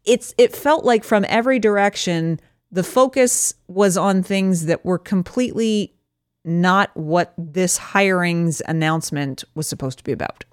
it's 0.07 0.35
it 0.39 0.55
felt 0.55 0.85
like 0.85 1.05
from 1.05 1.25
every 1.29 1.59
direction 1.59 2.41
the 2.71 2.83
focus 2.83 3.55
was 3.69 3.97
on 3.97 4.23
things 4.23 4.67
that 4.67 4.85
were 4.85 4.99
completely 4.99 5.95
not 6.45 6.97
what 6.97 7.35
this 7.37 7.79
hirings 7.79 8.63
announcement 8.67 9.45
was 9.55 9.67
supposed 9.67 9.99
to 9.99 10.05
be 10.05 10.13
about. 10.13 10.45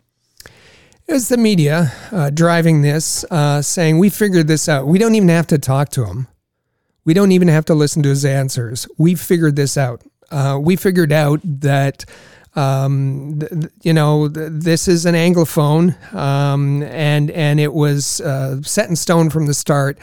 It 1.06 1.14
was 1.14 1.30
the 1.30 1.38
media 1.38 1.92
uh, 2.12 2.30
driving 2.30 2.82
this, 2.82 3.26
uh, 3.30 3.62
saying, 3.62 4.00
We 4.00 4.10
figured 4.10 4.48
this 4.48 4.70
out. 4.70 4.88
We 4.88 4.98
don't 4.98 5.16
even 5.16 5.30
have 5.30 5.48
to 5.48 5.58
talk 5.58 5.90
to 5.90 6.06
him. 6.06 6.28
We 7.06 7.14
don't 7.14 7.34
even 7.34 7.50
have 7.50 7.66
to 7.66 7.76
listen 7.76 8.02
to 8.04 8.10
his 8.10 8.24
answers. 8.24 8.88
We 8.98 9.16
figured 9.16 9.56
this 9.56 9.78
out. 9.78 10.02
Uh, 10.32 10.58
we 10.62 10.78
figured 10.78 11.12
out 11.12 11.42
that 11.44 12.06
um, 12.56 13.40
th- 13.40 13.72
you 13.82 13.94
know, 13.94 14.30
th- 14.30 14.50
this 14.52 14.88
is 14.88 15.06
an 15.06 15.16
anglophone, 15.16 15.96
um, 16.14 16.84
and 16.84 17.32
and 17.32 17.60
it 17.60 17.74
was 17.74 18.22
uh, 18.22 18.62
set 18.62 18.90
in 18.90 18.96
stone 18.96 19.30
from 19.30 19.48
the 19.48 19.54
start. 19.54 19.98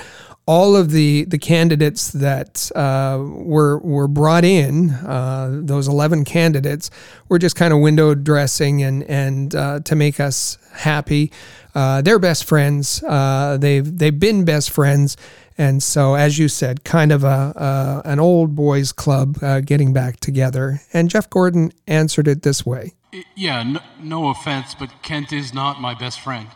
All 0.46 0.74
of 0.74 0.90
the 0.90 1.26
the 1.26 1.38
candidates 1.38 2.10
that 2.10 2.70
uh, 2.74 3.18
were 3.22 3.78
were 3.78 4.08
brought 4.08 4.44
in, 4.44 4.90
uh, 4.90 5.60
those 5.62 5.86
eleven 5.86 6.24
candidates, 6.24 6.90
were 7.28 7.38
just 7.38 7.54
kind 7.54 7.72
of 7.72 7.80
window 7.80 8.14
dressing 8.14 8.82
and 8.82 9.04
and 9.04 9.54
uh, 9.54 9.80
to 9.80 9.94
make 9.94 10.18
us 10.18 10.58
happy. 10.72 11.30
Uh, 11.72 12.02
they're 12.02 12.18
best 12.18 12.44
friends. 12.44 13.02
Uh, 13.04 13.58
they've 13.60 13.98
they've 13.98 14.18
been 14.18 14.44
best 14.44 14.70
friends 14.70 15.16
and 15.58 15.82
so, 15.82 16.14
as 16.14 16.38
you 16.38 16.48
said, 16.48 16.84
kind 16.84 17.12
of 17.12 17.24
a, 17.24 18.02
an 18.04 18.18
old 18.18 18.54
boys 18.54 18.92
club 18.92 19.38
uh, 19.42 19.60
getting 19.60 19.92
back 19.92 20.20
together. 20.20 20.80
And 20.92 21.10
Jeff 21.10 21.28
Gorton 21.28 21.72
answered 21.86 22.28
it 22.28 22.42
this 22.42 22.64
way. 22.64 22.94
Yeah, 23.36 23.62
no, 23.62 23.80
no 24.00 24.28
offense, 24.28 24.74
but 24.74 24.90
Kent 25.02 25.32
is 25.32 25.52
not 25.52 25.80
my 25.80 25.94
best 25.94 26.20
friend. 26.20 26.46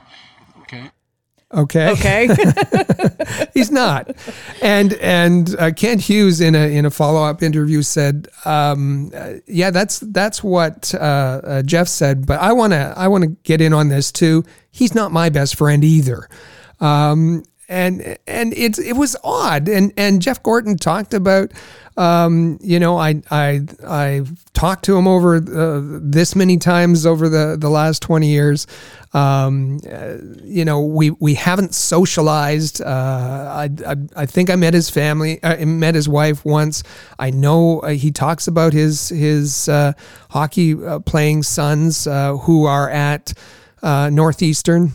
Okay. 0.62 0.90
Okay. 1.52 1.90
Okay. 1.90 2.28
He's 3.54 3.70
not. 3.70 4.10
And 4.62 4.94
and 4.94 5.54
uh, 5.58 5.72
Kent 5.72 6.02
Hughes 6.02 6.40
in 6.40 6.54
a 6.54 6.74
in 6.74 6.84
a 6.84 6.90
follow 6.90 7.22
up 7.22 7.42
interview 7.42 7.82
said, 7.82 8.28
um, 8.44 9.10
uh, 9.14 9.34
"Yeah, 9.46 9.70
that's 9.70 10.00
that's 10.00 10.42
what 10.42 10.94
uh, 10.94 10.98
uh 10.98 11.62
Jeff 11.62 11.88
said, 11.88 12.26
but 12.26 12.40
I 12.40 12.52
want 12.52 12.72
to 12.72 12.94
I 12.96 13.08
want 13.08 13.24
to 13.24 13.30
get 13.42 13.60
in 13.60 13.72
on 13.72 13.88
this 13.88 14.10
too. 14.10 14.44
He's 14.70 14.94
not 14.94 15.12
my 15.12 15.28
best 15.28 15.56
friend 15.56 15.84
either." 15.84 16.28
Um, 16.80 17.44
and 17.68 18.18
and 18.26 18.52
it's 18.54 18.78
it 18.78 18.94
was 18.94 19.16
odd. 19.24 19.68
And 19.68 19.92
and 19.96 20.20
Jeff 20.20 20.42
Gorton 20.42 20.76
talked 20.76 21.14
about 21.14 21.52
um, 21.96 22.58
you 22.60 22.78
know 22.78 22.98
I 22.98 23.22
I 23.30 23.62
I 23.86 24.22
talked 24.52 24.84
to 24.86 24.96
him 24.96 25.06
over 25.06 25.36
uh, 25.36 25.80
this 26.02 26.34
many 26.34 26.56
times 26.58 27.06
over 27.06 27.28
the 27.28 27.56
the 27.58 27.70
last 27.70 28.02
20 28.02 28.28
years. 28.28 28.66
Um, 29.12 29.78
uh, 29.90 30.16
you 30.42 30.64
know 30.64 30.80
we 30.80 31.10
we 31.10 31.34
haven't 31.34 31.74
socialized. 31.74 32.82
Uh, 32.82 32.86
I, 32.86 33.70
I, 33.86 33.96
I 34.16 34.26
think 34.26 34.50
I 34.50 34.56
met 34.56 34.74
his 34.74 34.90
family 34.90 35.42
I 35.42 35.62
uh, 35.62 35.66
met 35.66 35.94
his 35.94 36.08
wife 36.08 36.44
once. 36.44 36.82
I 37.18 37.30
know 37.30 37.80
uh, 37.80 37.90
he 37.90 38.10
talks 38.10 38.48
about 38.48 38.72
his 38.72 39.08
his 39.08 39.68
uh, 39.68 39.92
hockey 40.30 40.74
playing 41.06 41.44
sons 41.44 42.04
who 42.04 42.64
are 42.66 42.90
at 42.90 43.32
Northeastern 43.82 44.92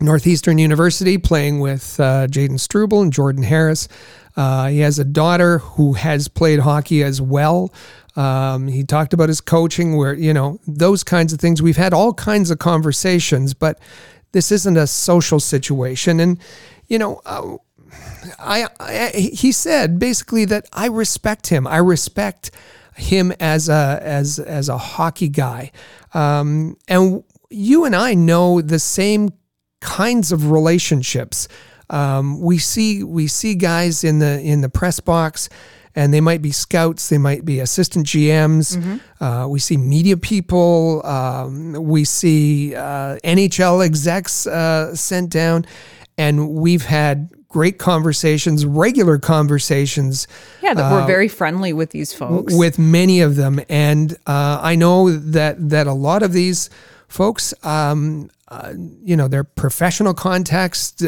Northeastern 0.00 0.58
University, 0.58 1.18
playing 1.18 1.60
with 1.60 1.98
uh, 1.98 2.26
Jayden 2.26 2.60
Struble 2.60 3.02
and 3.02 3.12
Jordan 3.12 3.42
Harris. 3.42 3.88
Uh, 4.36 4.68
he 4.68 4.80
has 4.80 4.98
a 4.98 5.04
daughter 5.04 5.58
who 5.58 5.94
has 5.94 6.28
played 6.28 6.60
hockey 6.60 7.02
as 7.02 7.20
well. 7.22 7.72
Um, 8.16 8.68
he 8.68 8.82
talked 8.82 9.12
about 9.12 9.28
his 9.28 9.40
coaching, 9.40 9.96
where, 9.96 10.14
you 10.14 10.34
know, 10.34 10.58
those 10.66 11.02
kinds 11.04 11.32
of 11.32 11.40
things. 11.40 11.62
We've 11.62 11.76
had 11.76 11.94
all 11.94 12.12
kinds 12.12 12.50
of 12.50 12.58
conversations, 12.58 13.54
but 13.54 13.78
this 14.32 14.52
isn't 14.52 14.76
a 14.76 14.86
social 14.86 15.40
situation. 15.40 16.20
And, 16.20 16.38
you 16.88 16.98
know, 16.98 17.20
uh, 17.24 17.56
I, 18.38 18.68
I, 18.80 19.08
he 19.16 19.52
said 19.52 19.98
basically 19.98 20.44
that 20.46 20.66
I 20.72 20.86
respect 20.88 21.46
him. 21.46 21.66
I 21.66 21.78
respect 21.78 22.50
him 22.96 23.32
as 23.40 23.68
a 23.68 24.00
as 24.02 24.38
as 24.38 24.68
a 24.68 24.78
hockey 24.78 25.28
guy, 25.28 25.70
um, 26.14 26.76
and 26.88 27.22
you 27.50 27.84
and 27.84 27.94
I 27.94 28.14
know 28.14 28.60
the 28.60 28.78
same 28.78 29.30
kinds 29.80 30.32
of 30.32 30.50
relationships. 30.50 31.48
Um, 31.88 32.40
we 32.40 32.58
see 32.58 33.04
we 33.04 33.28
see 33.28 33.54
guys 33.54 34.02
in 34.02 34.18
the 34.18 34.40
in 34.40 34.60
the 34.60 34.68
press 34.68 34.98
box, 34.98 35.48
and 35.94 36.12
they 36.12 36.20
might 36.20 36.42
be 36.42 36.52
scouts, 36.52 37.08
they 37.08 37.18
might 37.18 37.44
be 37.44 37.60
assistant 37.60 38.06
GMs. 38.06 38.76
Mm-hmm. 38.76 39.24
Uh, 39.24 39.48
we 39.48 39.58
see 39.58 39.76
media 39.76 40.16
people. 40.16 41.04
Um, 41.06 41.72
we 41.72 42.04
see 42.04 42.74
uh, 42.74 43.18
NHL 43.24 43.84
execs 43.84 44.46
uh, 44.46 44.94
sent 44.94 45.30
down, 45.30 45.64
and 46.18 46.50
we've 46.50 46.84
had 46.84 47.30
great 47.48 47.78
conversations, 47.78 48.66
regular 48.66 49.18
conversations. 49.18 50.28
Yeah, 50.62 50.74
that 50.74 50.92
we're 50.92 51.02
uh, 51.02 51.06
very 51.06 51.28
friendly 51.28 51.72
with 51.72 51.90
these 51.90 52.12
folks. 52.12 52.52
With 52.54 52.78
many 52.78 53.22
of 53.22 53.36
them, 53.36 53.60
and 53.68 54.12
uh, 54.26 54.60
I 54.62 54.74
know 54.74 55.10
that 55.10 55.70
that 55.70 55.86
a 55.86 55.94
lot 55.94 56.22
of 56.22 56.32
these 56.32 56.68
folks 57.08 57.54
um, 57.62 58.30
uh, 58.48 58.72
you 59.02 59.16
know, 59.16 59.28
their 59.28 59.44
professional 59.44 60.14
context? 60.14 61.04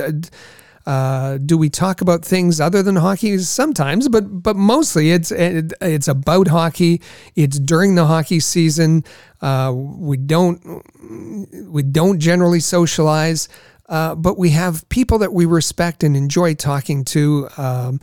Uh, 0.86 1.36
do 1.36 1.58
we 1.58 1.68
talk 1.68 2.00
about 2.00 2.24
things 2.24 2.60
other 2.60 2.82
than 2.82 2.96
hockey? 2.96 3.36
Sometimes, 3.38 4.08
but 4.08 4.42
but 4.42 4.56
mostly 4.56 5.10
it's 5.10 5.30
it, 5.30 5.72
it's 5.82 6.08
about 6.08 6.48
hockey. 6.48 7.02
It's 7.36 7.58
during 7.58 7.94
the 7.94 8.06
hockey 8.06 8.40
season. 8.40 9.04
Uh, 9.42 9.72
we 9.74 10.16
don't 10.16 10.82
we 11.66 11.82
don't 11.82 12.18
generally 12.18 12.60
socialize, 12.60 13.50
uh, 13.88 14.14
but 14.14 14.38
we 14.38 14.50
have 14.50 14.88
people 14.88 15.18
that 15.18 15.32
we 15.32 15.44
respect 15.44 16.02
and 16.02 16.16
enjoy 16.16 16.54
talking 16.54 17.04
to. 17.04 17.48
Um, 17.58 18.00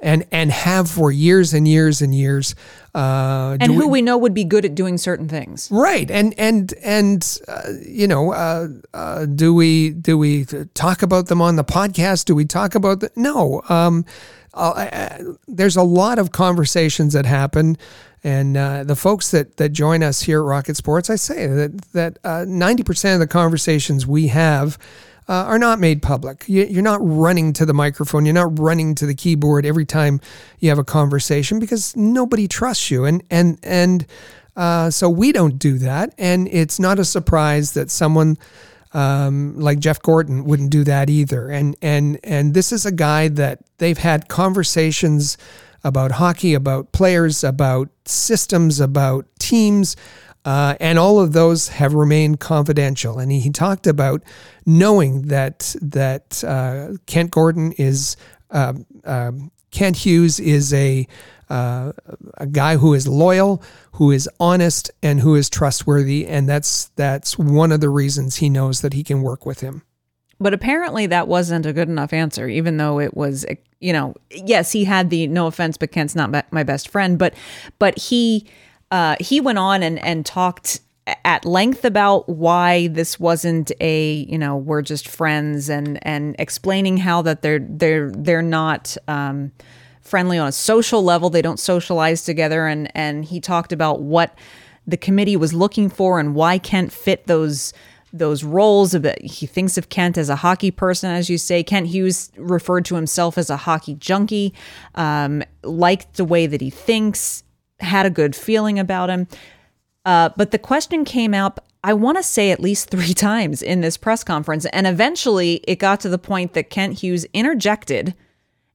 and 0.00 0.26
and 0.30 0.50
have 0.50 0.90
for 0.90 1.10
years 1.10 1.54
and 1.54 1.66
years 1.66 2.00
and 2.00 2.14
years. 2.14 2.54
Uh, 2.94 3.56
and 3.60 3.72
who 3.72 3.86
we, 3.86 3.86
we, 3.86 4.02
know 4.02 4.16
would 4.16 4.34
be 4.34 4.44
good 4.44 4.64
at 4.64 4.74
doing 4.74 4.98
certain 4.98 5.28
things, 5.28 5.68
right? 5.70 6.10
And 6.10 6.34
and 6.38 6.72
and 6.82 7.40
uh, 7.48 7.72
you 7.86 8.06
know, 8.06 8.32
uh, 8.32 8.68
uh 8.94 9.26
do 9.26 9.54
we 9.54 9.90
do 9.90 10.16
we 10.16 10.44
talk 10.74 11.02
about 11.02 11.26
them 11.26 11.42
on 11.42 11.56
the 11.56 11.64
podcast? 11.64 12.24
Do 12.24 12.34
we 12.34 12.44
talk 12.44 12.74
about 12.74 13.00
the, 13.00 13.10
no? 13.16 13.62
Um, 13.68 14.04
there's 15.46 15.76
a 15.76 15.82
lot 15.82 16.18
of 16.18 16.32
conversations 16.32 17.12
that 17.12 17.26
happen. 17.26 17.76
And 18.24 18.56
uh, 18.56 18.82
the 18.82 18.96
folks 18.96 19.30
that, 19.30 19.58
that 19.58 19.68
join 19.68 20.02
us 20.02 20.22
here 20.22 20.40
at 20.40 20.44
Rocket 20.44 20.76
Sports, 20.76 21.08
I 21.08 21.14
say 21.14 21.46
that 21.46 21.80
that 21.92 22.18
uh, 22.24 22.44
ninety 22.48 22.82
percent 22.82 23.14
of 23.14 23.20
the 23.20 23.32
conversations 23.32 24.06
we 24.06 24.28
have 24.28 24.78
uh, 25.28 25.44
are 25.44 25.58
not 25.58 25.78
made 25.78 26.00
public. 26.00 26.44
You're 26.46 26.82
not 26.82 27.00
running 27.02 27.52
to 27.54 27.66
the 27.66 27.74
microphone. 27.74 28.24
You're 28.24 28.34
not 28.34 28.58
running 28.58 28.94
to 28.96 29.06
the 29.06 29.14
keyboard 29.14 29.66
every 29.66 29.84
time 29.84 30.20
you 30.58 30.70
have 30.70 30.78
a 30.78 30.84
conversation 30.84 31.58
because 31.58 31.94
nobody 31.94 32.48
trusts 32.48 32.90
you. 32.90 33.04
And 33.04 33.22
and 33.30 33.58
and 33.62 34.06
uh, 34.56 34.90
so 34.90 35.10
we 35.10 35.32
don't 35.32 35.58
do 35.58 35.78
that. 35.78 36.14
And 36.18 36.48
it's 36.48 36.80
not 36.80 36.98
a 36.98 37.04
surprise 37.04 37.72
that 37.72 37.90
someone 37.90 38.38
um, 38.94 39.58
like 39.58 39.78
Jeff 39.78 40.00
Gorton 40.00 40.44
wouldn't 40.44 40.70
do 40.70 40.82
that 40.84 41.10
either. 41.10 41.50
And 41.50 41.76
and 41.82 42.18
and 42.24 42.54
this 42.54 42.72
is 42.72 42.86
a 42.86 42.92
guy 42.92 43.28
that 43.28 43.60
they've 43.76 43.98
had 43.98 44.28
conversations 44.28 45.36
about 45.84 46.12
hockey, 46.12 46.54
about 46.54 46.92
players, 46.92 47.44
about 47.44 47.90
systems, 48.06 48.80
about 48.80 49.26
teams. 49.38 49.94
Uh, 50.48 50.74
and 50.80 50.98
all 50.98 51.20
of 51.20 51.34
those 51.34 51.68
have 51.68 51.92
remained 51.92 52.40
confidential. 52.40 53.18
And 53.18 53.30
he, 53.30 53.38
he 53.38 53.50
talked 53.50 53.86
about 53.86 54.22
knowing 54.64 55.26
that 55.26 55.76
that 55.82 56.42
uh, 56.42 56.94
Kent 57.04 57.32
Gorton 57.32 57.72
is 57.72 58.16
uh, 58.50 58.72
uh, 59.04 59.32
Kent 59.72 59.96
Hughes 59.96 60.40
is 60.40 60.72
a 60.72 61.06
uh, 61.50 61.92
a 62.38 62.46
guy 62.46 62.78
who 62.78 62.94
is 62.94 63.06
loyal, 63.06 63.62
who 63.92 64.10
is 64.10 64.26
honest, 64.40 64.90
and 65.02 65.20
who 65.20 65.34
is 65.34 65.50
trustworthy, 65.50 66.26
and 66.26 66.48
that's 66.48 66.86
that's 66.96 67.36
one 67.36 67.70
of 67.70 67.82
the 67.82 67.90
reasons 67.90 68.36
he 68.36 68.48
knows 68.48 68.80
that 68.80 68.94
he 68.94 69.04
can 69.04 69.20
work 69.20 69.44
with 69.44 69.60
him. 69.60 69.82
But 70.40 70.54
apparently, 70.54 71.06
that 71.08 71.28
wasn't 71.28 71.66
a 71.66 71.74
good 71.74 71.90
enough 71.90 72.14
answer, 72.14 72.48
even 72.48 72.78
though 72.78 73.00
it 73.00 73.14
was, 73.14 73.44
you 73.80 73.92
know, 73.92 74.14
yes, 74.30 74.72
he 74.72 74.84
had 74.84 75.10
the 75.10 75.26
no 75.26 75.46
offense, 75.46 75.76
but 75.76 75.92
Kent's 75.92 76.14
not 76.14 76.30
my 76.50 76.62
best 76.62 76.88
friend. 76.88 77.18
But, 77.18 77.34
but 77.78 77.98
he, 77.98 78.46
uh, 78.90 79.16
he 79.20 79.40
went 79.40 79.58
on 79.58 79.82
and 79.82 79.98
and 80.04 80.24
talked 80.24 80.80
at 81.24 81.44
length 81.44 81.84
about 81.84 82.28
why 82.28 82.88
this 82.88 83.18
wasn't 83.18 83.72
a, 83.80 84.26
you 84.28 84.36
know, 84.38 84.56
we're 84.56 84.82
just 84.82 85.08
friends, 85.08 85.68
and 85.68 85.98
and 86.06 86.36
explaining 86.38 86.98
how 86.98 87.22
that 87.22 87.42
they're 87.42 87.60
they're 87.60 88.10
they're 88.10 88.42
not. 88.42 88.96
Um, 89.06 89.52
friendly 90.00 90.38
on 90.38 90.48
a 90.48 90.52
social 90.52 91.04
level 91.04 91.28
they 91.28 91.42
don't 91.42 91.60
socialize 91.60 92.24
together 92.24 92.66
and 92.66 92.90
and 92.94 93.26
he 93.26 93.40
talked 93.40 93.74
about 93.74 94.00
what 94.00 94.38
the 94.86 94.96
committee 94.96 95.36
was 95.36 95.52
looking 95.52 95.90
for 95.90 96.18
and 96.18 96.34
why 96.34 96.58
Kent 96.58 96.90
fit 96.90 97.26
those 97.26 97.74
those 98.12 98.42
roles 98.42 98.94
of 98.94 99.04
it. 99.04 99.20
He 99.22 99.46
thinks 99.46 99.76
of 99.76 99.90
Kent 99.90 100.16
as 100.16 100.30
a 100.30 100.36
hockey 100.36 100.70
person, 100.70 101.10
as 101.10 101.28
you 101.28 101.36
say. 101.36 101.62
Kent 101.62 101.88
Hughes 101.88 102.32
referred 102.36 102.86
to 102.86 102.94
himself 102.94 103.36
as 103.36 103.50
a 103.50 103.56
hockey 103.58 103.94
junkie, 103.96 104.54
um, 104.94 105.42
liked 105.62 106.14
the 106.14 106.24
way 106.24 106.46
that 106.46 106.62
he 106.62 106.70
thinks, 106.70 107.44
had 107.80 108.06
a 108.06 108.10
good 108.10 108.34
feeling 108.34 108.78
about 108.78 109.10
him. 109.10 109.26
Uh, 110.04 110.30
but 110.36 110.50
the 110.50 110.58
question 110.58 111.04
came 111.04 111.34
up, 111.34 111.64
I 111.84 111.92
want 111.92 112.16
to 112.18 112.22
say 112.22 112.50
at 112.50 112.60
least 112.60 112.90
three 112.90 113.14
times 113.14 113.62
in 113.62 113.80
this 113.80 113.96
press 113.96 114.24
conference. 114.24 114.66
And 114.66 114.86
eventually 114.86 115.60
it 115.66 115.76
got 115.76 116.00
to 116.00 116.08
the 116.08 116.18
point 116.18 116.54
that 116.54 116.70
Kent 116.70 117.00
Hughes 117.00 117.24
interjected 117.32 118.14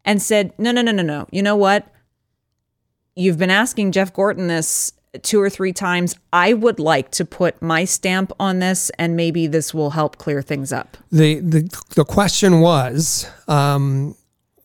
and 0.06 0.22
said, 0.22 0.54
No, 0.58 0.72
no, 0.72 0.82
no, 0.82 0.91
no, 0.91 1.04
no. 1.04 1.28
You 1.32 1.41
know 1.41 1.56
what? 1.56 1.88
You've 3.16 3.38
been 3.38 3.51
asking 3.51 3.91
Jeff 3.91 4.12
Gorton 4.14 4.47
this 4.47 4.93
two 5.22 5.39
or 5.39 5.49
three 5.49 5.74
times. 5.74 6.16
I 6.32 6.54
would 6.54 6.80
like 6.80 7.12
to 7.12 7.26
put 7.26 7.62
my 7.62 7.86
stamp 7.86 8.32
on 8.39 8.60
this, 8.60 8.89
and 8.97 9.16
maybe 9.16 9.47
this 9.47 9.74
will 9.74 9.91
help 9.91 10.18
clear 10.18 10.41
things 10.41 10.74
up. 10.74 10.97
The 11.12 11.39
the 11.39 11.84
the 11.95 12.06
question 12.06 12.62
was, 12.62 13.30
um, 13.47 14.16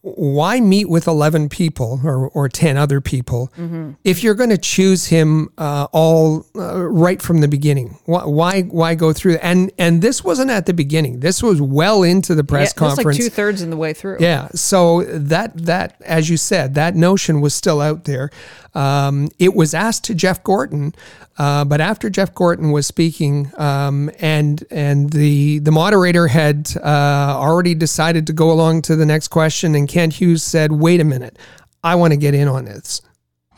why 0.03 0.61
meet 0.61 0.89
with 0.89 1.07
11 1.07 1.49
people 1.49 2.01
or, 2.05 2.29
or 2.29 2.49
10 2.49 2.77
other 2.77 3.01
people 3.01 3.53
mm-hmm. 3.57 3.93
if 4.05 4.23
you're 4.23 4.35
going 4.35 4.51
to 4.51 4.59
choose 4.59 5.07
him 5.07 5.49
uh, 5.59 5.89
all 5.93 6.47
uh, 6.57 6.83
right 6.87 7.21
from 7.21 7.41
the 7.41 7.49
beginning? 7.49 7.99
Why, 8.05 8.25
why 8.25 8.63
why 8.63 8.95
go 8.95 9.13
through 9.13 9.37
and 9.37 9.73
and 9.79 10.03
this 10.03 10.23
wasn't 10.23 10.51
at 10.51 10.67
the 10.67 10.75
beginning. 10.75 11.21
This 11.21 11.43
was 11.43 11.61
well 11.61 12.03
into 12.03 12.35
the 12.35 12.45
press 12.45 12.73
yeah, 12.75 12.79
conference 12.79 13.05
like 13.05 13.17
two-thirds 13.17 13.63
in 13.63 13.71
the 13.71 13.77
way 13.77 13.93
through. 13.93 14.19
Yeah 14.21 14.49
so 14.55 15.03
that 15.05 15.57
that 15.57 16.01
as 16.05 16.29
you 16.29 16.37
said 16.37 16.75
that 16.75 16.95
notion 16.95 17.41
was 17.41 17.55
still 17.55 17.81
out 17.81 18.05
there 18.05 18.31
um, 18.79 19.29
it 19.41 19.55
was 19.55 19.75
asked 19.75 20.05
to 20.05 20.15
Jeff 20.15 20.45
Gorton, 20.45 20.95
uh, 21.37 21.65
but 21.65 21.81
after 21.81 22.09
Jeff 22.09 22.33
Gorton 22.33 22.71
was 22.71 22.87
speaking, 22.87 23.51
um, 23.59 24.09
and 24.21 24.65
and 24.71 25.11
the 25.11 25.59
the 25.59 25.73
moderator 25.73 26.29
had 26.29 26.73
uh, 26.77 27.35
already 27.37 27.75
decided 27.75 28.25
to 28.29 28.33
go 28.33 28.53
along 28.53 28.83
to 28.83 28.95
the 28.95 29.05
next 29.05 29.29
question, 29.29 29.75
and 29.75 29.89
Kent 29.89 30.15
Hughes 30.15 30.45
said, 30.45 30.71
"Wait 30.71 31.01
a 31.01 31.05
minute, 31.05 31.37
I 31.83 31.97
want 31.97 32.13
to 32.13 32.17
get 32.17 32.35
in 32.35 32.47
on 32.47 32.67
this." 32.67 33.03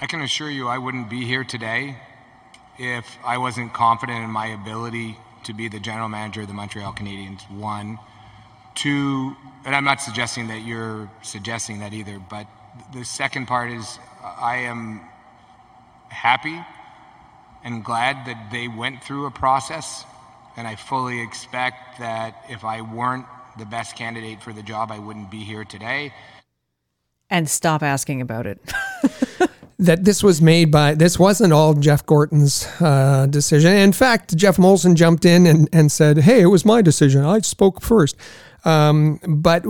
I 0.00 0.06
can 0.06 0.22
assure 0.22 0.48
you, 0.48 0.68
I 0.68 0.78
wouldn't 0.78 1.10
be 1.10 1.26
here 1.26 1.44
today 1.44 1.98
if 2.78 3.04
I 3.22 3.36
wasn't 3.36 3.74
confident 3.74 4.24
in 4.24 4.30
my 4.30 4.46
ability 4.46 5.18
to 5.44 5.52
be 5.52 5.68
the 5.68 5.80
general 5.80 6.08
manager 6.08 6.40
of 6.40 6.48
the 6.48 6.54
Montreal 6.54 6.94
Canadiens. 6.94 7.42
One, 7.50 7.98
two, 8.74 9.36
and 9.66 9.76
I'm 9.76 9.84
not 9.84 10.00
suggesting 10.00 10.48
that 10.48 10.62
you're 10.62 11.10
suggesting 11.20 11.80
that 11.80 11.92
either, 11.92 12.18
but 12.18 12.46
the 12.92 13.04
second 13.04 13.46
part 13.46 13.70
is 13.70 13.98
I 14.22 14.56
am 14.58 15.00
happy 16.08 16.58
and 17.64 17.84
glad 17.84 18.26
that 18.26 18.50
they 18.50 18.68
went 18.68 19.02
through 19.02 19.26
a 19.26 19.30
process. 19.30 20.04
And 20.56 20.66
I 20.66 20.76
fully 20.76 21.20
expect 21.20 21.98
that 22.00 22.44
if 22.48 22.64
I 22.64 22.80
weren't 22.80 23.26
the 23.58 23.64
best 23.64 23.96
candidate 23.96 24.42
for 24.42 24.52
the 24.52 24.62
job, 24.62 24.90
I 24.90 24.98
wouldn't 24.98 25.30
be 25.30 25.40
here 25.40 25.64
today. 25.64 26.12
And 27.28 27.48
stop 27.48 27.82
asking 27.82 28.20
about 28.20 28.46
it. 28.46 28.60
that 29.78 30.04
this 30.04 30.22
was 30.22 30.42
made 30.42 30.70
by 30.70 30.94
this 30.94 31.18
wasn't 31.18 31.52
all 31.52 31.74
Jeff 31.74 32.04
Gorton's 32.04 32.66
uh, 32.80 33.26
decision. 33.26 33.72
In 33.72 33.92
fact, 33.92 34.36
Geoff 34.36 34.56
Molson 34.56 34.94
jumped 34.94 35.24
in 35.24 35.46
and, 35.46 35.68
and 35.72 35.90
said, 35.90 36.18
"Hey, 36.18 36.42
it 36.42 36.46
was 36.46 36.64
my 36.64 36.82
decision. 36.82 37.24
I 37.24 37.38
spoke 37.40 37.80
first. 37.80 38.16
Um, 38.64 39.20
but 39.26 39.64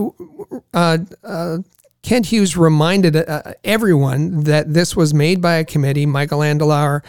uh, 0.75 0.99
uh, 1.23 1.59
Kent 2.03 2.27
Hughes 2.27 2.57
reminded 2.57 3.17
uh, 3.17 3.43
everyone 3.63 4.45
that 4.45 4.73
this 4.73 4.97
was 4.97 5.13
made 5.13 5.41
by 5.41 5.55
a 5.55 5.65
committee, 5.65 6.07
Michael 6.07 6.41
Andlauer, 6.41 7.03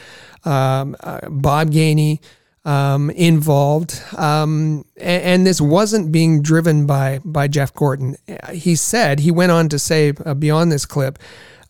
um, 0.45 0.95
uh, 0.99 1.29
Bob 1.29 1.71
Gainey 1.71 2.19
um, 2.65 3.09
involved, 3.11 4.01
um, 4.17 4.85
and, 4.97 5.23
and, 5.23 5.47
this 5.47 5.59
wasn't 5.59 6.11
being 6.11 6.43
driven 6.43 6.85
by 6.85 7.19
by 7.25 7.47
Jeff 7.47 7.73
Gorton. 7.73 8.17
He 8.51 8.75
said 8.75 9.19
he 9.19 9.31
went 9.31 9.51
on 9.51 9.67
to 9.69 9.79
say 9.79 10.13
uh, 10.25 10.35
beyond 10.35 10.71
this 10.71 10.85
clip 10.85 11.17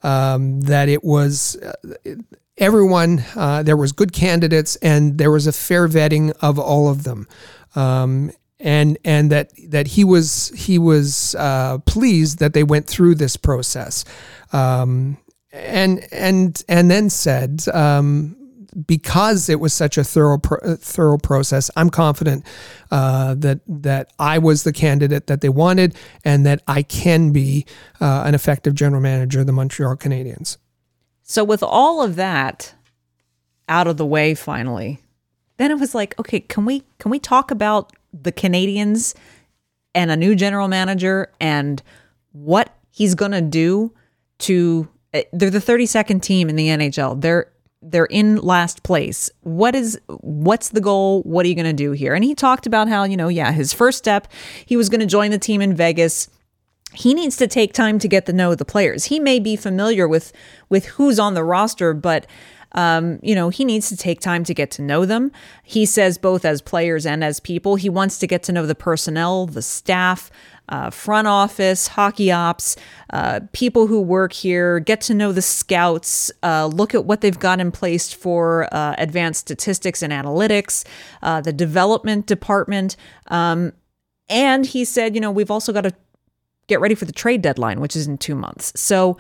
um, 0.04 0.62
that 0.62 0.90
it 0.90 1.04
was. 1.04 1.56
Uh, 1.56 1.96
everyone, 2.58 3.24
uh, 3.36 3.64
there 3.64 3.78
was 3.78 3.94
good 3.94 4.12
candidates, 4.12 4.76
and 4.78 5.18
there 5.18 5.32
was 5.32 5.48
a 5.48 5.54
fair 5.54 5.88
vetting 5.88 6.32
of 6.42 6.60
all 6.60 6.90
of 6.90 7.04
them. 7.04 7.28
Um, 7.76 8.32
and 8.62 8.98
and 9.04 9.32
that 9.32 9.52
that 9.70 9.88
he 9.88 10.04
was 10.04 10.50
he 10.56 10.78
was 10.78 11.36
uh, 11.36 11.80
pleased 11.80 12.40
that 12.40 12.54
they 12.54 12.64
went 12.64 12.88
through 12.88 13.16
this 13.16 13.36
process, 13.36 14.06
um, 14.54 15.18
and 15.52 16.06
and 16.12 16.64
and 16.68 16.90
then 16.90 17.10
said. 17.10 17.64
Um, 17.74 18.38
because 18.88 19.50
it 19.50 19.60
was 19.60 19.74
such 19.74 19.98
a 19.98 20.04
thorough 20.04 20.38
pro- 20.38 20.78
thorough 20.78 21.18
process, 21.18 21.70
I'm 21.76 21.90
confident 21.90 22.46
uh, 22.90 23.36
that 23.40 23.60
that 23.68 24.14
I 24.18 24.38
was 24.38 24.64
the 24.64 24.72
candidate 24.72 25.28
that 25.28 25.42
they 25.42 25.50
wanted, 25.50 25.96
and 26.24 26.46
that 26.46 26.62
I 26.68 26.84
can 26.84 27.34
be 27.34 27.66
uh, 28.00 28.24
an 28.26 28.34
effective 28.34 28.74
general 28.74 29.02
manager 29.02 29.42
of 29.42 29.48
the 29.48 29.52
Montreal 29.52 29.98
Canadiens. 29.98 30.56
So, 31.22 31.44
with 31.44 31.64
all 31.64 32.02
of 32.02 32.16
that 32.16 32.74
out 33.68 33.88
of 33.88 33.98
the 33.98 34.06
way, 34.06 34.36
finally, 34.36 35.00
then 35.58 35.72
it 35.72 35.80
was 35.80 35.94
like, 35.94 36.18
okay, 36.20 36.40
can 36.40 36.66
we 36.66 36.84
can 36.98 37.12
we 37.12 37.20
talk 37.20 37.52
about 37.52 37.92
the 38.14 38.32
Canadiens 38.32 39.16
and 39.94 40.12
a 40.12 40.16
new 40.16 40.36
general 40.36 40.68
manager 40.68 41.32
and 41.40 41.82
what 42.32 42.76
he's 42.92 43.16
going 43.16 43.32
to 43.32 43.42
do 43.42 43.94
to 44.40 44.88
eh, 45.14 45.24
they're 45.34 45.50
the 45.50 45.60
32nd 45.60 46.22
team 46.22 46.50
in 46.50 46.56
the 46.56 46.68
NHL. 46.68 47.22
They're 47.22 47.52
they're 47.82 48.06
in 48.06 48.38
last 48.38 48.84
place. 48.84 49.30
What 49.42 49.76
is 49.76 50.00
what's 50.08 50.70
the 50.70 50.82
goal? 50.82 51.24
What 51.24 51.46
are 51.46 51.50
you 51.50 51.56
going 51.56 51.66
to 51.66 51.74
do 51.74 51.92
here? 51.92 52.14
And 52.14 52.24
he 52.24 52.36
talked 52.36 52.68
about 52.68 52.88
how, 52.88 53.04
you 53.04 53.18
know, 53.18 53.28
yeah, 53.28 53.52
his 53.52 53.74
first 53.74 53.98
step, 53.98 54.28
he 54.66 54.78
was 54.78 54.90
going 54.90 55.00
to 55.00 55.08
join 55.08 55.32
the 55.32 55.40
team 55.40 55.62
in 55.62 55.76
Vegas. 55.76 56.30
He 56.94 57.14
needs 57.14 57.38
to 57.38 57.48
take 57.48 57.74
time 57.74 58.00
to 58.00 58.08
get 58.08 58.26
to 58.28 58.34
know 58.34 58.54
the 58.54 58.66
players. 58.66 59.06
He 59.06 59.20
may 59.20 59.40
be 59.40 59.56
familiar 59.56 60.08
with 60.08 60.32
with 60.70 60.86
who's 60.86 61.20
on 61.20 61.34
the 61.34 61.44
roster, 61.44 61.94
but 61.94 62.28
um, 62.74 63.20
you 63.22 63.36
know, 63.36 63.50
he 63.50 63.66
needs 63.66 63.90
to 63.90 63.98
take 63.98 64.20
time 64.20 64.44
to 64.46 64.54
get 64.54 64.72
to 64.72 64.82
know 64.82 65.06
them. 65.06 65.32
He 65.64 65.86
says 65.86 66.18
both 66.18 66.46
as 66.46 66.62
players 66.62 67.06
and 67.06 67.24
as 67.24 67.40
people. 67.40 67.76
He 67.76 67.90
wants 67.90 68.18
to 68.20 68.28
get 68.28 68.44
to 68.44 68.52
know 68.52 68.66
the 68.66 68.76
personnel, 68.76 69.46
the 69.46 69.62
staff, 69.62 70.32
uh, 70.70 70.90
front 70.90 71.28
office, 71.28 71.88
hockey 71.88 72.32
ops, 72.32 72.78
uh, 73.12 73.42
people 73.52 73.88
who 73.88 74.02
work 74.02 74.32
here, 74.32 74.80
get 74.80 75.02
to 75.02 75.14
know 75.14 75.34
the 75.34 75.42
scouts, 75.42 76.32
uh, 76.44 76.66
look 76.68 76.96
at 76.96 77.06
what 77.06 77.22
they've 77.22 77.40
got 77.40 77.60
in 77.60 77.72
place 77.72 78.14
for 78.14 78.74
uh, 78.74 78.96
advanced 78.98 79.42
statistics 79.42 80.02
and 80.02 80.14
analytics, 80.14 80.86
uh, 81.22 81.42
the 81.42 81.52
development 81.52 82.26
department. 82.26 82.96
Um, 83.28 83.74
and 84.30 84.66
he 84.66 84.86
said, 84.86 85.14
you 85.14 85.20
know, 85.20 85.30
we've 85.30 85.52
also 85.52 85.74
got 85.74 85.82
to 85.82 85.94
get 86.68 86.80
ready 86.80 86.96
for 86.96 87.04
the 87.04 87.12
trade 87.12 87.42
deadline, 87.42 87.82
which 87.82 87.98
is 87.98 88.08
in 88.08 88.18
two 88.18 88.36
months. 88.36 88.72
So, 88.80 89.18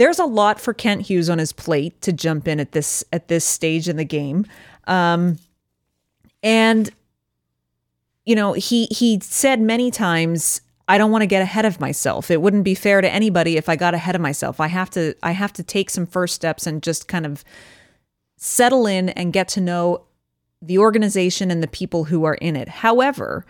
there's 0.00 0.18
a 0.18 0.24
lot 0.24 0.58
for 0.58 0.72
Kent 0.72 1.02
Hughes 1.02 1.28
on 1.28 1.36
his 1.36 1.52
plate 1.52 2.00
to 2.00 2.10
jump 2.10 2.48
in 2.48 2.58
at 2.58 2.72
this 2.72 3.04
at 3.12 3.28
this 3.28 3.44
stage 3.44 3.86
in 3.86 3.98
the 3.98 4.04
game. 4.04 4.46
Um, 4.86 5.38
and 6.42 6.88
you 8.24 8.34
know, 8.34 8.54
he 8.54 8.86
he 8.86 9.20
said 9.20 9.60
many 9.60 9.90
times 9.90 10.62
I 10.88 10.96
don't 10.96 11.10
want 11.10 11.20
to 11.20 11.26
get 11.26 11.42
ahead 11.42 11.66
of 11.66 11.80
myself. 11.80 12.30
It 12.30 12.40
wouldn't 12.40 12.64
be 12.64 12.74
fair 12.74 13.02
to 13.02 13.12
anybody 13.12 13.58
if 13.58 13.68
I 13.68 13.76
got 13.76 13.92
ahead 13.92 14.14
of 14.14 14.22
myself. 14.22 14.58
I 14.58 14.68
have 14.68 14.88
to 14.90 15.14
I 15.22 15.32
have 15.32 15.52
to 15.52 15.62
take 15.62 15.90
some 15.90 16.06
first 16.06 16.34
steps 16.34 16.66
and 16.66 16.82
just 16.82 17.06
kind 17.06 17.26
of 17.26 17.44
settle 18.38 18.86
in 18.86 19.10
and 19.10 19.34
get 19.34 19.48
to 19.48 19.60
know 19.60 20.06
the 20.62 20.78
organization 20.78 21.50
and 21.50 21.62
the 21.62 21.68
people 21.68 22.04
who 22.04 22.24
are 22.24 22.36
in 22.36 22.56
it. 22.56 22.70
However, 22.70 23.44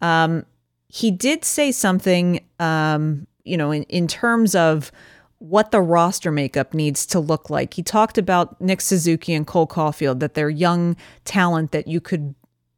um, 0.00 0.46
he 0.86 1.10
did 1.10 1.44
say 1.44 1.72
something, 1.72 2.44
um, 2.60 3.26
you 3.42 3.56
know, 3.56 3.72
in, 3.72 3.82
in 3.84 4.06
terms 4.06 4.54
of 4.54 4.92
what 5.38 5.70
the 5.70 5.80
roster 5.80 6.32
makeup 6.32 6.74
needs 6.74 7.06
to 7.06 7.20
look 7.20 7.48
like. 7.48 7.74
He 7.74 7.82
talked 7.82 8.18
about 8.18 8.60
Nick 8.60 8.80
Suzuki 8.80 9.34
and 9.34 9.46
Cole 9.46 9.68
Caufield, 9.68 10.20
that 10.20 10.34
they're 10.34 10.50
young 10.50 10.96
talent 11.24 11.70
that 11.72 11.86
you 11.86 12.00
could 12.00 12.34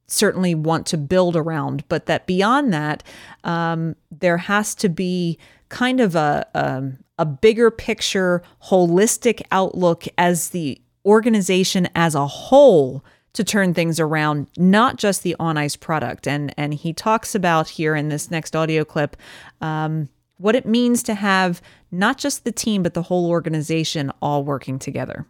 certainly 0.06 0.54
want 0.54 0.86
to 0.86 0.98
build 0.98 1.36
around, 1.36 1.88
but 1.88 2.06
that 2.06 2.26
beyond 2.26 2.72
that, 2.72 3.02
um, 3.44 3.96
there 4.10 4.36
has 4.36 4.74
to 4.74 4.88
be 4.88 5.38
kind 5.68 6.00
of 6.00 6.14
a, 6.16 6.46
a 6.54 6.66
um, 6.66 6.98
a 7.20 7.26
bigger 7.26 7.70
picture, 7.70 8.42
holistic 8.64 9.42
outlook 9.52 10.06
as 10.16 10.48
the 10.48 10.80
organization 11.04 11.86
as 11.94 12.14
a 12.14 12.26
whole 12.26 13.04
to 13.34 13.44
turn 13.44 13.74
things 13.74 14.00
around, 14.00 14.46
not 14.56 14.96
just 14.96 15.22
the 15.22 15.36
on 15.38 15.58
ice 15.58 15.76
product. 15.76 16.26
And 16.26 16.54
and 16.56 16.72
he 16.72 16.94
talks 16.94 17.34
about 17.34 17.68
here 17.68 17.94
in 17.94 18.08
this 18.08 18.30
next 18.30 18.56
audio 18.56 18.86
clip 18.86 19.18
um, 19.60 20.08
what 20.38 20.56
it 20.56 20.64
means 20.64 21.02
to 21.02 21.14
have 21.14 21.60
not 21.90 22.18
just 22.18 22.44
the 22.44 22.52
team 22.52 22.82
but 22.82 22.94
the 22.94 23.02
whole 23.02 23.28
organization 23.28 24.12
all 24.20 24.44
working 24.44 24.78
together. 24.78 25.26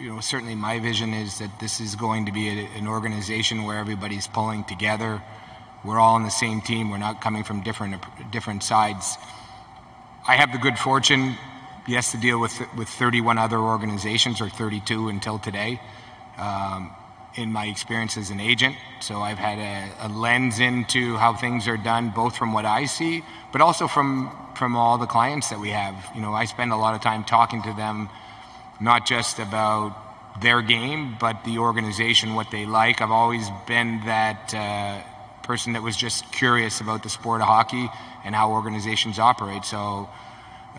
You 0.00 0.14
know, 0.14 0.20
certainly 0.20 0.54
my 0.54 0.80
vision 0.80 1.12
is 1.12 1.38
that 1.38 1.60
this 1.60 1.80
is 1.80 1.94
going 1.94 2.26
to 2.26 2.32
be 2.32 2.48
a, 2.48 2.66
an 2.78 2.88
organization 2.88 3.64
where 3.64 3.78
everybody's 3.78 4.26
pulling 4.26 4.64
together. 4.64 5.22
We're 5.84 6.00
all 6.00 6.14
on 6.14 6.22
the 6.22 6.30
same 6.30 6.60
team. 6.60 6.90
We're 6.90 6.98
not 6.98 7.20
coming 7.20 7.44
from 7.44 7.62
different 7.62 8.02
different 8.32 8.62
sides. 8.62 9.16
I 10.26 10.36
have 10.36 10.52
the 10.52 10.58
good 10.58 10.78
fortune, 10.78 11.36
yes, 11.86 12.12
to 12.12 12.18
deal 12.18 12.40
with 12.40 12.58
with 12.76 12.88
31 12.88 13.38
other 13.38 13.58
organizations 13.58 14.40
or 14.40 14.48
32 14.48 15.08
until 15.08 15.38
today. 15.38 15.80
Um, 16.38 16.90
in 17.36 17.52
my 17.52 17.66
experience 17.66 18.16
as 18.16 18.30
an 18.30 18.40
agent, 18.40 18.76
so 19.00 19.20
I've 19.20 19.38
had 19.38 19.58
a, 19.58 20.06
a, 20.06 20.08
lens 20.08 20.60
into 20.60 21.16
how 21.16 21.34
things 21.34 21.66
are 21.66 21.76
done, 21.76 22.10
both 22.10 22.36
from 22.36 22.52
what 22.52 22.64
I 22.64 22.86
see, 22.86 23.22
but 23.52 23.60
also 23.60 23.88
from 23.88 24.30
from 24.56 24.76
all 24.76 24.98
the 24.98 25.06
clients 25.06 25.50
that 25.50 25.58
we 25.58 25.70
have. 25.70 25.96
You 26.14 26.20
know, 26.20 26.32
I 26.32 26.44
spend 26.44 26.72
a 26.72 26.76
lot 26.76 26.94
of 26.94 27.00
time 27.00 27.24
talking 27.24 27.62
to 27.62 27.72
them, 27.72 28.08
not 28.80 29.04
just 29.04 29.40
about 29.40 29.96
their 30.40 30.62
game, 30.62 31.16
but 31.18 31.44
the 31.44 31.58
organization, 31.58 32.34
what 32.34 32.50
they 32.50 32.66
like. 32.66 33.00
I've 33.00 33.10
always 33.10 33.48
been 33.66 34.00
that 34.06 34.54
uh, 34.54 35.02
person 35.42 35.72
that 35.74 35.82
was 35.82 35.96
just 35.96 36.30
curious 36.32 36.80
about 36.80 37.02
the 37.02 37.08
sport 37.08 37.40
of 37.40 37.48
hockey 37.48 37.88
and 38.24 38.34
how 38.34 38.52
organizations 38.52 39.18
operate. 39.18 39.64
So 39.64 40.08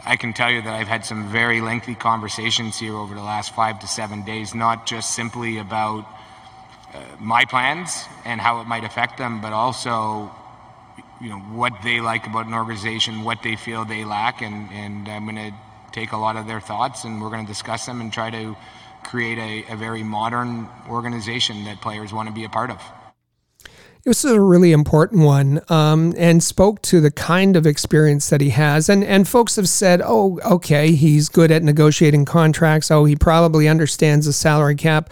I 0.06 0.18
can 0.18 0.34
tell 0.34 0.52
you 0.52 0.62
that 0.62 0.74
I've 0.74 0.88
had 0.88 1.06
some 1.06 1.30
very 1.30 1.62
lengthy 1.62 1.96
conversations 1.96 2.78
here 2.80 2.96
over 2.96 3.14
the 3.14 3.24
last 3.24 3.54
five 3.54 3.80
to 3.80 3.88
seven 3.88 4.24
days, 4.24 4.54
not 4.54 4.86
just 4.86 5.16
simply 5.16 5.58
about 5.58 6.06
my 7.20 7.46
plans 7.46 8.06
and 8.26 8.40
how 8.40 8.62
it 8.62 8.68
might 8.68 8.84
affect 8.84 9.18
them, 9.18 9.42
but 9.42 9.54
also 9.54 10.32
you 11.22 11.30
know 11.30 11.40
what 11.40 11.74
they 11.84 12.02
like 12.02 12.28
about 12.28 12.46
an 12.46 12.54
organization, 12.54 13.24
what 13.24 13.42
they 13.44 13.56
feel 13.56 13.86
they 13.86 14.04
lack, 14.04 14.42
and, 14.42 14.70
and 14.72 15.08
I'm 15.08 15.24
going 15.26 15.36
to 15.36 15.54
take 15.92 16.12
a 16.12 16.18
lot 16.18 16.36
of 16.36 16.46
their 16.46 16.60
thoughts 16.60 17.06
and 17.06 17.22
we're 17.22 17.30
going 17.30 17.46
to 17.46 17.48
discuss 17.48 17.86
them 17.86 18.02
and 18.02 18.12
try 18.12 18.30
to 18.30 18.56
create 19.04 19.38
a, 19.38 19.74
a 19.74 19.78
very 19.78 20.04
modern 20.04 20.68
organization 20.90 21.64
that 21.64 21.82
players 21.82 22.12
want 22.12 22.28
to 22.28 22.34
be 22.34 22.44
a 22.44 22.50
part 22.50 22.70
of. 22.70 22.82
This 24.04 24.24
is 24.24 24.34
a 24.34 24.42
really 24.42 24.72
important 24.72 25.24
one 25.24 25.62
um, 25.70 26.14
and 26.18 26.44
spoke 26.44 26.82
to 26.84 27.02
the 27.02 27.10
kind 27.10 27.56
of 27.56 27.66
experience 27.66 28.30
that 28.30 28.40
he 28.40 28.50
has. 28.50 28.88
And, 28.88 29.04
and 29.04 29.28
folks 29.28 29.56
have 29.56 29.70
said, 29.70 30.02
oh, 30.04 30.40
okay, 30.46 30.92
he's 30.92 31.28
good 31.28 31.50
at 31.50 31.64
negotiating 31.64 32.26
contracts. 32.26 32.92
Oh, 32.92 33.06
he 33.06 33.16
probably 33.16 33.68
understands 33.68 34.28
the 34.28 34.34
salary 34.34 34.76
cap 34.76 35.10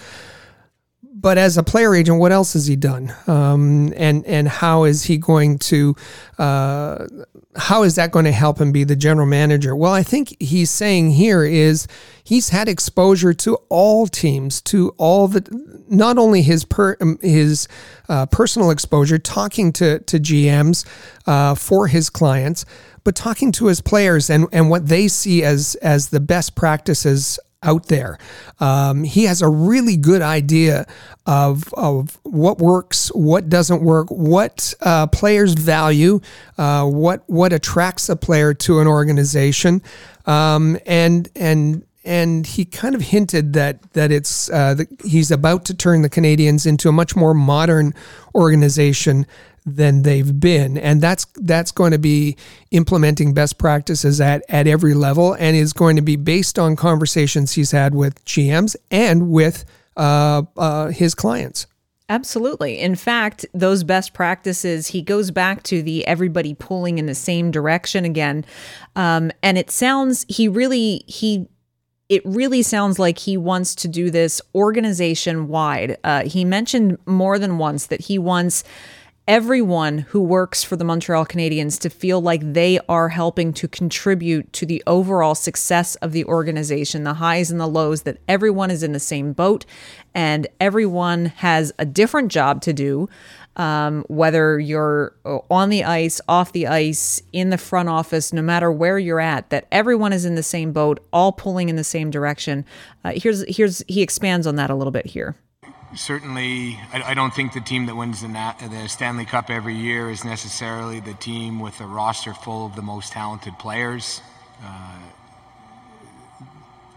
but 1.24 1.38
as 1.38 1.58
a 1.58 1.64
player 1.64 1.96
agent, 1.96 2.20
what 2.20 2.34
else 2.34 2.52
has 2.52 2.68
he 2.68 2.76
done? 2.76 3.16
Um, 3.28 3.94
and 3.96 4.26
and 4.26 4.46
how 4.46 4.84
is 4.84 5.06
he 5.06 5.18
going 5.18 5.58
to? 5.60 5.96
Uh, 6.38 7.08
how 7.56 7.84
is 7.84 7.96
that 7.96 8.12
going 8.12 8.26
to 8.26 8.32
help 8.32 8.60
him 8.60 8.74
be 8.74 8.84
the 8.84 8.96
general 8.98 9.26
manager? 9.26 9.74
Well, 9.74 9.94
I 9.94 10.04
think 10.04 10.36
he's 10.42 10.70
saying 10.70 11.12
here 11.12 11.46
is 11.46 11.88
he's 12.26 12.50
had 12.50 12.68
exposure 12.68 13.34
to 13.36 13.56
all 13.70 14.06
teams, 14.08 14.62
to 14.64 14.94
all 14.98 15.30
the 15.30 15.48
not 15.88 16.18
only 16.18 16.42
his 16.42 16.66
per, 16.66 16.98
um, 17.00 17.18
his 17.22 17.70
uh, 18.10 18.26
personal 18.26 18.70
exposure, 18.70 19.18
talking 19.18 19.72
to 19.74 20.00
to 20.00 20.20
GMs 20.20 20.86
uh, 21.26 21.56
for 21.56 21.88
his 21.88 22.10
clients, 22.10 22.66
but 23.06 23.16
talking 23.16 23.54
to 23.54 23.68
his 23.68 23.80
players 23.80 24.30
and 24.30 24.48
and 24.52 24.70
what 24.70 24.90
they 24.90 25.08
see 25.08 25.42
as 25.42 25.76
as 25.76 26.10
the 26.10 26.20
best 26.20 26.56
practices 26.56 27.40
out 27.64 27.88
there. 27.88 28.18
Um, 28.60 29.04
he 29.04 29.24
has 29.26 29.42
a 29.42 29.50
really 29.50 29.98
good 29.98 30.22
idea 30.22 30.86
of, 31.26 31.74
of 31.74 32.20
what 32.24 32.60
works, 32.60 33.10
what 33.10 33.50
doesn't 33.50 33.82
work, 33.82 34.10
what 34.10 34.74
uh, 34.82 35.08
players 35.08 35.54
value, 35.54 36.20
uh, 36.58 36.86
what 36.86 37.24
what 37.28 37.54
attracts 37.54 38.10
a 38.10 38.16
player 38.16 38.54
to 38.54 38.80
an 38.80 38.88
organization, 38.88 39.82
um, 40.26 40.78
and 40.86 41.30
and 41.36 41.86
and 42.06 42.46
he 42.46 42.66
kind 42.66 42.96
of 42.96 43.02
hinted 43.02 43.54
that 43.54 43.82
that 43.94 44.12
it's 44.12 44.50
uh, 44.50 44.74
that 44.74 44.88
he's 45.06 45.32
about 45.32 45.66
to 45.66 45.74
turn 45.74 46.02
the 46.02 46.10
Canadiens 46.10 46.68
into 46.68 46.90
a 46.90 46.92
much 46.92 47.16
more 47.16 47.34
modern 47.34 47.94
organization 48.36 49.26
than 49.66 50.04
they've 50.04 50.40
been 50.40 50.78
and 50.78 51.02
that's 51.02 51.26
that's 51.36 51.72
going 51.72 51.92
to 51.92 51.98
be 51.98 52.36
implementing 52.72 53.34
best 53.34 53.58
practices 53.58 54.20
at 54.20 54.44
at 54.50 54.68
every 54.68 54.94
level 54.94 55.34
and 55.40 55.56
is 55.56 55.74
going 55.74 55.96
to 55.96 56.02
be 56.02 56.16
based 56.16 56.60
on 56.60 56.76
conversations 56.76 57.54
he's 57.54 57.72
had 57.72 57.96
with 57.96 58.24
GMs 58.26 58.76
and 58.92 59.30
with 59.30 59.66
uh, 59.96 60.42
uh, 60.58 60.88
his 60.88 61.16
clients 61.16 61.68
Absolutely. 62.10 62.80
In 62.80 62.96
fact, 62.96 63.46
those 63.54 63.84
best 63.84 64.14
practices, 64.14 64.88
he 64.88 65.02
goes 65.02 65.32
back 65.32 65.64
to 65.64 65.82
the 65.82 66.06
everybody 66.06 66.54
pulling 66.54 66.98
in 66.98 67.06
the 67.06 67.16
same 67.16 67.50
direction 67.50 68.04
again. 68.04 68.46
Um, 68.96 69.32
and 69.42 69.58
it 69.58 69.72
sounds, 69.72 70.26
he 70.28 70.50
really, 70.50 71.04
he, 71.08 71.48
it 72.10 72.22
really 72.26 72.62
sounds 72.62 73.00
like 73.00 73.18
he 73.18 73.38
wants 73.38 73.74
to 73.76 73.88
do 73.88 74.12
this 74.12 74.42
organization 74.54 75.48
wide. 75.48 75.98
Uh, 76.04 76.24
he 76.24 76.44
mentioned 76.44 76.98
more 77.06 77.40
than 77.40 77.58
once 77.58 77.88
that 77.88 78.02
he 78.02 78.20
wants 78.20 78.66
everyone 79.28 80.00
who 80.00 80.22
works 80.22 80.64
for 80.64 80.76
the 80.76 80.84
Montreal 80.84 81.26
Canadiens 81.26 81.80
to 81.80 81.90
feel 81.90 82.22
like 82.22 82.54
they 82.54 82.80
are 82.90 83.10
helping 83.10 83.54
to 83.54 83.68
contribute 83.68 84.52
to 84.54 84.66
the 84.66 84.84
overall 84.86 85.34
success 85.34 85.96
of 85.96 86.12
the 86.12 86.26
organization, 86.26 87.04
the 87.04 87.16
highs 87.16 87.50
and 87.50 87.60
the 87.60 87.68
lows, 87.68 88.02
that 88.02 88.18
everyone 88.28 88.70
is 88.70 88.84
in 88.84 88.92
the 88.92 89.00
same 89.00 89.32
boat 89.32 89.66
and 90.14 90.48
everyone 90.60 91.28
has 91.28 91.72
a 91.80 91.86
different 91.86 92.32
job 92.32 92.62
to 92.62 92.74
do. 92.74 93.08
Um, 93.56 94.04
whether 94.08 94.60
you're 94.60 95.16
on 95.24 95.70
the 95.70 95.84
ice, 95.84 96.20
off 96.28 96.54
the 96.54 96.66
ice, 96.66 97.22
in 97.32 97.52
the 97.52 97.58
front 97.60 97.88
office, 97.88 98.34
no 98.34 98.42
matter 98.42 98.72
where 98.72 98.98
you're 98.98 99.20
at, 99.20 99.52
that 99.52 99.68
everyone 99.72 100.12
is 100.12 100.26
in 100.26 100.34
the 100.34 100.42
same 100.42 100.74
boat, 100.74 101.00
all 101.14 101.32
pulling 101.32 101.70
in 101.70 101.76
the 101.76 101.84
same 101.84 102.10
direction. 102.10 102.66
Uh, 103.06 103.14
here's 103.16 103.46
here's 103.48 103.84
he 103.88 104.02
expands 104.02 104.48
on 104.48 104.56
that 104.56 104.72
a 104.72 104.76
little 104.76 104.90
bit 104.90 105.06
here 105.06 105.36
certainly, 105.96 106.80
I, 106.92 107.12
I, 107.12 107.14
don't 107.14 107.34
think 107.34 107.54
the 107.54 107.62
team 107.62 107.86
that 107.88 107.96
wins 107.96 108.22
the, 108.22 108.28
the, 108.28 108.88
Stanley 108.88 109.26
Cup 109.26 109.50
every 109.50 109.76
year 109.76 110.10
is 110.10 110.24
necessarily 110.24 111.00
the 111.00 111.14
team 111.14 111.60
with 111.60 111.80
a 111.82 111.86
roster 111.86 112.34
full 112.34 112.66
of 112.66 112.76
the 112.76 112.82
most 112.82 113.14
talented 113.14 113.58
players. 113.60 114.22
Uh, 114.64 115.00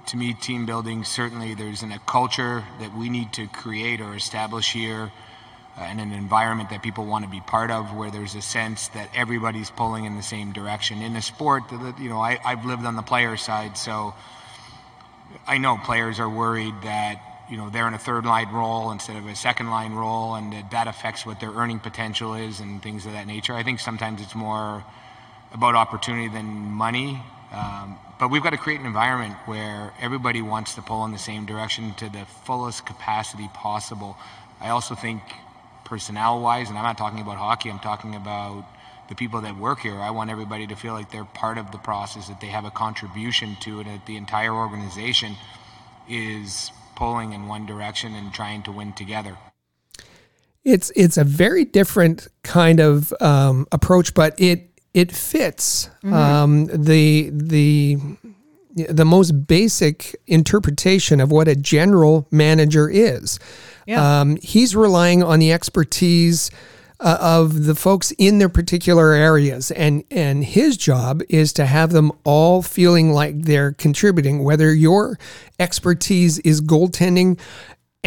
to 0.06 0.16
me, 0.16 0.34
team 0.34 0.66
building 0.66 1.04
certainly 1.04 1.54
there's 1.54 1.82
an, 1.82 1.92
a 1.92 1.98
culture 2.00 2.64
that 2.80 2.96
we 2.96 3.08
need 3.08 3.32
to 3.34 3.46
create 3.48 4.00
or 4.00 4.14
establish 4.14 4.72
here, 4.72 5.10
uh, 5.76 5.80
and 5.80 6.00
an 6.00 6.12
environment 6.12 6.70
that 6.70 6.82
people 6.82 7.04
want 7.04 7.24
to 7.24 7.30
be 7.30 7.40
part 7.40 7.70
of, 7.70 7.94
where 7.94 8.10
there's 8.10 8.34
a 8.34 8.42
sense 8.42 8.88
that 8.88 9.10
everybody's 9.14 9.70
pulling 9.70 10.04
in 10.04 10.16
the 10.16 10.22
same 10.22 10.52
direction. 10.52 11.02
In 11.02 11.16
a 11.16 11.22
sport, 11.22 11.64
that, 11.70 11.98
you 11.98 12.08
know, 12.08 12.20
I, 12.20 12.38
I've 12.44 12.64
lived 12.64 12.84
on 12.86 12.96
the 12.96 13.02
player 13.02 13.36
side, 13.36 13.76
so 13.76 14.14
I 15.46 15.58
know 15.58 15.76
players 15.76 16.20
are 16.20 16.28
worried 16.28 16.74
that 16.82 17.20
you 17.48 17.56
know 17.56 17.70
they're 17.70 17.88
in 17.88 17.94
a 17.94 17.98
third 17.98 18.24
line 18.24 18.50
role 18.52 18.90
instead 18.90 19.16
of 19.16 19.26
a 19.26 19.34
second 19.34 19.70
line 19.70 19.92
role, 19.92 20.34
and 20.34 20.52
that, 20.52 20.70
that 20.70 20.86
affects 20.88 21.24
what 21.24 21.40
their 21.40 21.50
earning 21.50 21.78
potential 21.78 22.34
is 22.34 22.60
and 22.60 22.82
things 22.82 23.06
of 23.06 23.12
that 23.12 23.26
nature. 23.26 23.54
I 23.54 23.62
think 23.62 23.80
sometimes 23.80 24.20
it's 24.20 24.34
more 24.34 24.84
about 25.52 25.74
opportunity 25.74 26.28
than 26.28 26.46
money. 26.46 27.22
Um, 27.52 27.98
but 28.18 28.30
we've 28.30 28.42
got 28.42 28.50
to 28.50 28.56
create 28.56 28.80
an 28.80 28.86
environment 28.86 29.34
where 29.46 29.92
everybody 30.00 30.42
wants 30.42 30.74
to 30.74 30.82
pull 30.82 31.04
in 31.04 31.12
the 31.12 31.18
same 31.18 31.46
direction 31.46 31.94
to 31.94 32.08
the 32.08 32.24
fullest 32.44 32.84
capacity 32.84 33.48
possible. 33.54 34.16
I 34.60 34.70
also 34.70 34.94
think 34.94 35.22
personnel 35.84 36.40
wise, 36.40 36.68
and 36.68 36.78
I'm 36.78 36.84
not 36.84 36.98
talking 36.98 37.20
about 37.20 37.36
hockey, 37.36 37.70
I'm 37.70 37.78
talking 37.78 38.14
about 38.14 38.64
the 39.08 39.14
people 39.14 39.42
that 39.42 39.56
work 39.56 39.80
here. 39.80 39.94
I 39.94 40.10
want 40.10 40.30
everybody 40.30 40.66
to 40.66 40.74
feel 40.74 40.94
like 40.94 41.12
they're 41.12 41.24
part 41.24 41.58
of 41.58 41.70
the 41.70 41.78
process, 41.78 42.28
that 42.28 42.40
they 42.40 42.48
have 42.48 42.64
a 42.64 42.70
contribution 42.70 43.56
to 43.60 43.80
it, 43.80 43.84
that 43.84 44.06
the 44.06 44.16
entire 44.16 44.52
organization 44.52 45.36
is 46.08 46.72
pulling 46.96 47.32
in 47.32 47.46
one 47.46 47.66
direction 47.66 48.14
and 48.14 48.32
trying 48.32 48.62
to 48.64 48.72
win 48.72 48.92
together. 48.92 49.36
It's 50.64 50.90
it's 50.96 51.16
a 51.16 51.24
very 51.24 51.64
different 51.64 52.26
kind 52.42 52.80
of 52.80 53.14
um, 53.20 53.66
approach, 53.70 54.14
but 54.14 54.34
it 54.40 54.68
it 54.94 55.12
fits 55.12 55.88
mm-hmm. 56.02 56.12
um, 56.12 56.66
the 56.66 57.30
the 57.32 57.98
the 58.74 59.04
most 59.04 59.46
basic 59.46 60.16
interpretation 60.26 61.20
of 61.20 61.30
what 61.30 61.48
a 61.48 61.54
general 61.54 62.26
manager 62.30 62.90
is. 62.90 63.38
Yeah. 63.86 64.20
Um, 64.20 64.36
he's 64.42 64.74
relying 64.74 65.22
on 65.22 65.38
the 65.38 65.52
expertise 65.52 66.50
uh, 67.00 67.18
of 67.20 67.64
the 67.64 67.74
folks 67.74 68.12
in 68.18 68.38
their 68.38 68.48
particular 68.48 69.12
areas. 69.12 69.70
And 69.70 70.04
and 70.10 70.44
his 70.44 70.76
job 70.76 71.22
is 71.28 71.52
to 71.54 71.66
have 71.66 71.92
them 71.92 72.12
all 72.24 72.62
feeling 72.62 73.12
like 73.12 73.42
they're 73.42 73.72
contributing 73.72 74.44
whether 74.44 74.74
your 74.74 75.18
expertise 75.58 76.38
is 76.40 76.60
goaltending 76.60 77.38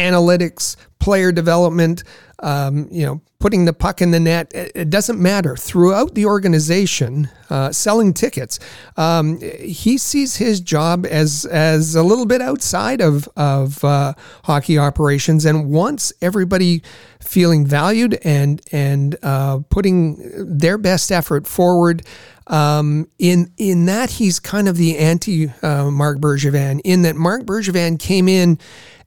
analytics, 0.00 0.76
player 0.98 1.32
development, 1.32 2.04
um, 2.42 2.88
you 2.90 3.04
know, 3.04 3.20
putting 3.38 3.64
the 3.64 3.72
puck 3.72 4.00
in 4.00 4.10
the 4.10 4.20
net. 4.20 4.52
It, 4.54 4.72
it 4.74 4.90
doesn't 4.90 5.20
matter. 5.20 5.56
Throughout 5.56 6.14
the 6.14 6.26
organization, 6.26 7.28
uh, 7.48 7.72
selling 7.72 8.12
tickets, 8.12 8.58
um, 8.96 9.40
he 9.40 9.98
sees 9.98 10.36
his 10.36 10.60
job 10.60 11.06
as 11.06 11.44
as 11.46 11.94
a 11.94 12.02
little 12.02 12.26
bit 12.26 12.40
outside 12.40 13.00
of 13.00 13.28
of 13.36 13.82
uh, 13.84 14.14
hockey 14.44 14.78
operations, 14.78 15.44
and 15.44 15.70
wants 15.70 16.12
everybody 16.22 16.82
feeling 17.20 17.66
valued 17.66 18.18
and 18.22 18.62
and 18.72 19.16
uh, 19.22 19.58
putting 19.70 20.18
their 20.58 20.78
best 20.78 21.10
effort 21.10 21.46
forward. 21.46 22.02
Um, 22.46 23.06
in 23.20 23.52
in 23.58 23.86
that 23.86 24.10
he's 24.10 24.40
kind 24.40 24.68
of 24.68 24.76
the 24.76 24.98
anti 24.98 25.50
uh, 25.62 25.90
Marc 25.90 26.18
Bergevin. 26.18 26.80
In 26.84 27.02
that 27.02 27.14
Marc 27.14 27.44
Bergevin 27.44 27.98
came 27.98 28.28
in 28.28 28.58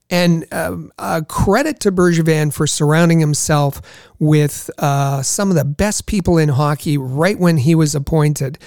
and 0.09 0.45
uh, 0.51 1.21
credit 1.27 1.79
to 1.81 1.91
Bergevin 1.91 2.53
for 2.53 2.67
surrounding 2.67 3.19
himself 3.19 3.81
with 4.19 4.69
uh, 4.77 5.21
some 5.21 5.49
of 5.49 5.55
the 5.55 5.65
best 5.65 6.05
people 6.05 6.37
in 6.37 6.49
hockey 6.49 6.97
right 6.97 7.37
when 7.37 7.57
he 7.57 7.75
was 7.75 7.95
appointed. 7.95 8.59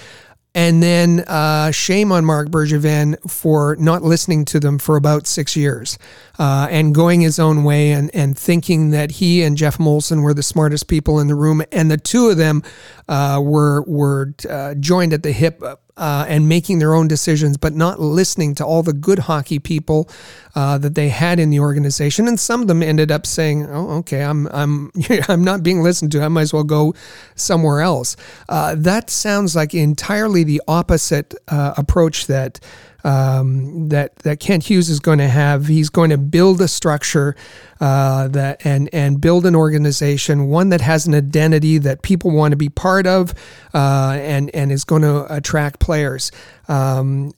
And 0.55 0.81
then 0.81 1.19
uh, 1.27 1.69
shame 1.69 2.11
on 2.11 2.25
Marc 2.25 2.49
Bergevin 2.49 3.15
for 3.29 3.75
not 3.75 4.01
listening 4.01 4.43
to 4.45 4.59
them 4.59 4.79
for 4.79 4.97
about 4.97 5.27
six 5.27 5.55
years 5.55 5.99
uh, 6.39 6.67
and 6.71 6.95
going 6.95 7.21
his 7.21 7.37
own 7.37 7.63
way 7.63 7.91
and, 7.91 8.09
and 8.15 8.35
thinking 8.35 8.89
that 8.89 9.11
he 9.11 9.43
and 9.43 9.55
Geoff 9.55 9.77
Molson 9.77 10.23
were 10.23 10.33
the 10.33 10.41
smartest 10.41 10.87
people 10.87 11.19
in 11.19 11.27
the 11.27 11.35
room. 11.35 11.61
And 11.71 11.91
the 11.91 11.97
two 11.97 12.29
of 12.29 12.37
them 12.37 12.63
uh, 13.07 13.39
were, 13.43 13.83
were 13.83 14.33
uh, 14.49 14.73
joined 14.73 15.13
at 15.13 15.21
the 15.21 15.31
hip 15.31 15.61
uh, 15.97 16.25
and 16.27 16.47
making 16.47 16.79
their 16.79 16.93
own 16.93 17.07
decisions, 17.07 17.57
but 17.57 17.73
not 17.73 17.99
listening 17.99 18.55
to 18.55 18.65
all 18.65 18.83
the 18.83 18.93
good 18.93 19.19
hockey 19.19 19.59
people 19.59 20.09
uh, 20.55 20.77
that 20.77 20.95
they 20.95 21.09
had 21.09 21.39
in 21.39 21.49
the 21.49 21.59
organization. 21.59 22.27
And 22.27 22.39
some 22.39 22.61
of 22.61 22.67
them 22.67 22.81
ended 22.81 23.11
up 23.11 23.25
saying, 23.25 23.65
"Oh, 23.67 23.97
okay, 23.99 24.23
I'm 24.23 24.47
I'm 24.47 24.91
I'm 25.27 25.43
not 25.43 25.63
being 25.63 25.81
listened 25.81 26.11
to. 26.13 26.21
I 26.21 26.27
might 26.27 26.43
as 26.43 26.53
well 26.53 26.63
go 26.63 26.93
somewhere 27.35 27.81
else." 27.81 28.15
Uh, 28.47 28.75
that 28.77 29.09
sounds 29.09 29.55
like 29.55 29.73
entirely 29.73 30.43
the 30.43 30.61
opposite 30.67 31.33
uh, 31.47 31.73
approach 31.77 32.27
that 32.27 32.59
um, 33.07 33.87
that 33.87 34.17
that 34.17 34.41
Kent 34.41 34.69
Hughes 34.69 34.89
is 34.89 34.99
going 34.99 35.19
to 35.19 35.29
have. 35.29 35.67
He's 35.67 35.89
going 35.89 36.09
to 36.09 36.17
build 36.17 36.59
a 36.59 36.67
structure 36.67 37.37
uh, 37.79 38.27
that 38.27 38.65
and 38.65 38.89
and 38.93 39.21
build 39.21 39.45
an 39.45 39.55
organization, 39.55 40.47
one 40.47 40.69
that 40.69 40.81
has 40.81 41.07
an 41.07 41.15
identity 41.15 41.77
that 41.77 42.01
people 42.01 42.31
want 42.31 42.51
to 42.51 42.57
be 42.57 42.67
part 42.67 43.07
of, 43.07 43.33
uh, 43.73 44.17
and 44.19 44.53
and 44.53 44.73
is 44.73 44.83
going 44.83 45.03
to 45.03 45.33
attract 45.33 45.79
players. 45.79 46.31
Um, 46.67 47.31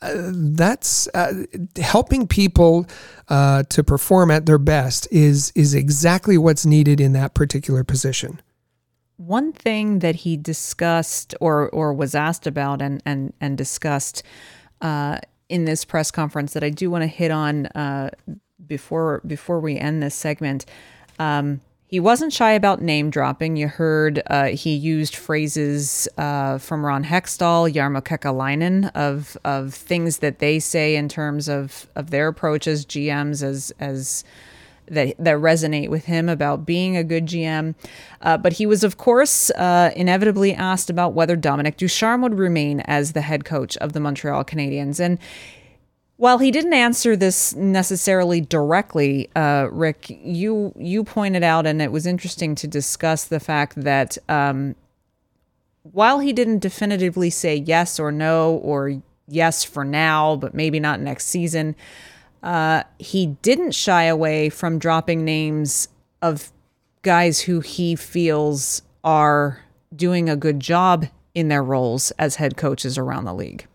uh, 0.00 0.32
that's 0.34 1.06
uh, 1.14 1.44
helping 1.76 2.26
people 2.26 2.88
uh, 3.28 3.62
to 3.68 3.84
perform 3.84 4.32
at 4.32 4.46
their 4.46 4.58
best 4.58 5.06
is 5.12 5.52
is 5.54 5.72
exactly 5.72 6.36
what's 6.36 6.66
needed 6.66 7.00
in 7.00 7.12
that 7.12 7.32
particular 7.34 7.84
position. 7.84 8.42
One 9.18 9.52
thing 9.52 10.00
that 10.00 10.16
he 10.16 10.36
discussed 10.36 11.36
or 11.40 11.70
or 11.70 11.94
was 11.94 12.16
asked 12.16 12.48
about 12.48 12.82
and 12.82 13.00
and 13.06 13.32
and 13.40 13.56
discussed 13.56 14.24
uh, 14.82 15.18
in 15.48 15.64
this 15.64 15.84
press 15.84 16.10
conference 16.10 16.52
that 16.52 16.62
I 16.62 16.70
do 16.70 16.90
want 16.90 17.02
to 17.02 17.08
hit 17.08 17.30
on 17.30 17.66
uh, 17.66 18.10
before 18.66 19.22
before 19.26 19.60
we 19.60 19.78
end 19.78 20.02
this 20.02 20.14
segment. 20.14 20.66
Um, 21.18 21.60
he 21.86 22.00
wasn't 22.00 22.32
shy 22.32 22.52
about 22.52 22.80
name 22.80 23.10
dropping. 23.10 23.56
You 23.56 23.68
heard 23.68 24.22
uh, 24.28 24.46
he 24.46 24.74
used 24.74 25.14
phrases 25.14 26.08
uh, 26.16 26.56
from 26.56 26.86
Ron 26.86 27.04
Hextall, 27.04 27.70
Jarmo 27.70 28.02
Kekalainen 28.02 28.90
of 28.94 29.36
of 29.44 29.74
things 29.74 30.18
that 30.18 30.38
they 30.38 30.58
say 30.58 30.96
in 30.96 31.08
terms 31.08 31.48
of 31.48 31.86
of 31.94 32.10
their 32.10 32.28
approach 32.28 32.66
as 32.66 32.86
GMs 32.86 33.42
as 33.42 33.72
as 33.78 34.24
that 34.86 35.14
that 35.18 35.36
resonate 35.36 35.88
with 35.88 36.04
him 36.04 36.28
about 36.28 36.66
being 36.66 36.96
a 36.96 37.04
good 37.04 37.26
GM. 37.26 37.74
Uh, 38.20 38.36
but 38.36 38.54
he 38.54 38.66
was, 38.66 38.84
of 38.84 38.96
course, 38.96 39.50
uh, 39.50 39.90
inevitably 39.96 40.54
asked 40.54 40.90
about 40.90 41.14
whether 41.14 41.36
Dominic 41.36 41.76
Ducharme 41.76 42.22
would 42.22 42.34
remain 42.34 42.80
as 42.80 43.12
the 43.12 43.22
head 43.22 43.44
coach 43.44 43.76
of 43.78 43.92
the 43.92 44.00
Montreal 44.00 44.44
Canadiens. 44.44 45.00
And 45.00 45.18
while 46.16 46.38
he 46.38 46.50
didn't 46.50 46.74
answer 46.74 47.16
this 47.16 47.54
necessarily 47.56 48.40
directly, 48.40 49.28
uh, 49.34 49.68
Rick, 49.72 50.06
you 50.08 50.72
you 50.76 51.02
pointed 51.04 51.42
out, 51.42 51.66
and 51.66 51.82
it 51.82 51.90
was 51.90 52.06
interesting 52.06 52.54
to 52.56 52.68
discuss 52.68 53.24
the 53.24 53.40
fact 53.40 53.74
that 53.76 54.18
um, 54.28 54.76
while 55.82 56.20
he 56.20 56.32
didn't 56.32 56.60
definitively 56.60 57.30
say 57.30 57.56
yes 57.56 57.98
or 57.98 58.12
no 58.12 58.56
or 58.56 59.02
yes 59.26 59.64
for 59.64 59.84
now, 59.84 60.36
but 60.36 60.54
maybe 60.54 60.78
not 60.78 61.00
next 61.00 61.26
season. 61.26 61.74
Uh, 62.42 62.82
he 62.98 63.26
didn't 63.42 63.72
shy 63.72 64.04
away 64.04 64.48
from 64.48 64.78
dropping 64.78 65.24
names 65.24 65.88
of 66.20 66.50
guys 67.02 67.40
who 67.42 67.60
he 67.60 67.94
feels 67.94 68.82
are 69.04 69.60
doing 69.94 70.28
a 70.28 70.36
good 70.36 70.60
job 70.60 71.06
in 71.34 71.48
their 71.48 71.62
roles 71.62 72.10
as 72.12 72.36
head 72.36 72.56
coaches 72.56 72.98
around 72.98 73.24
the 73.24 73.34
league. 73.34 73.66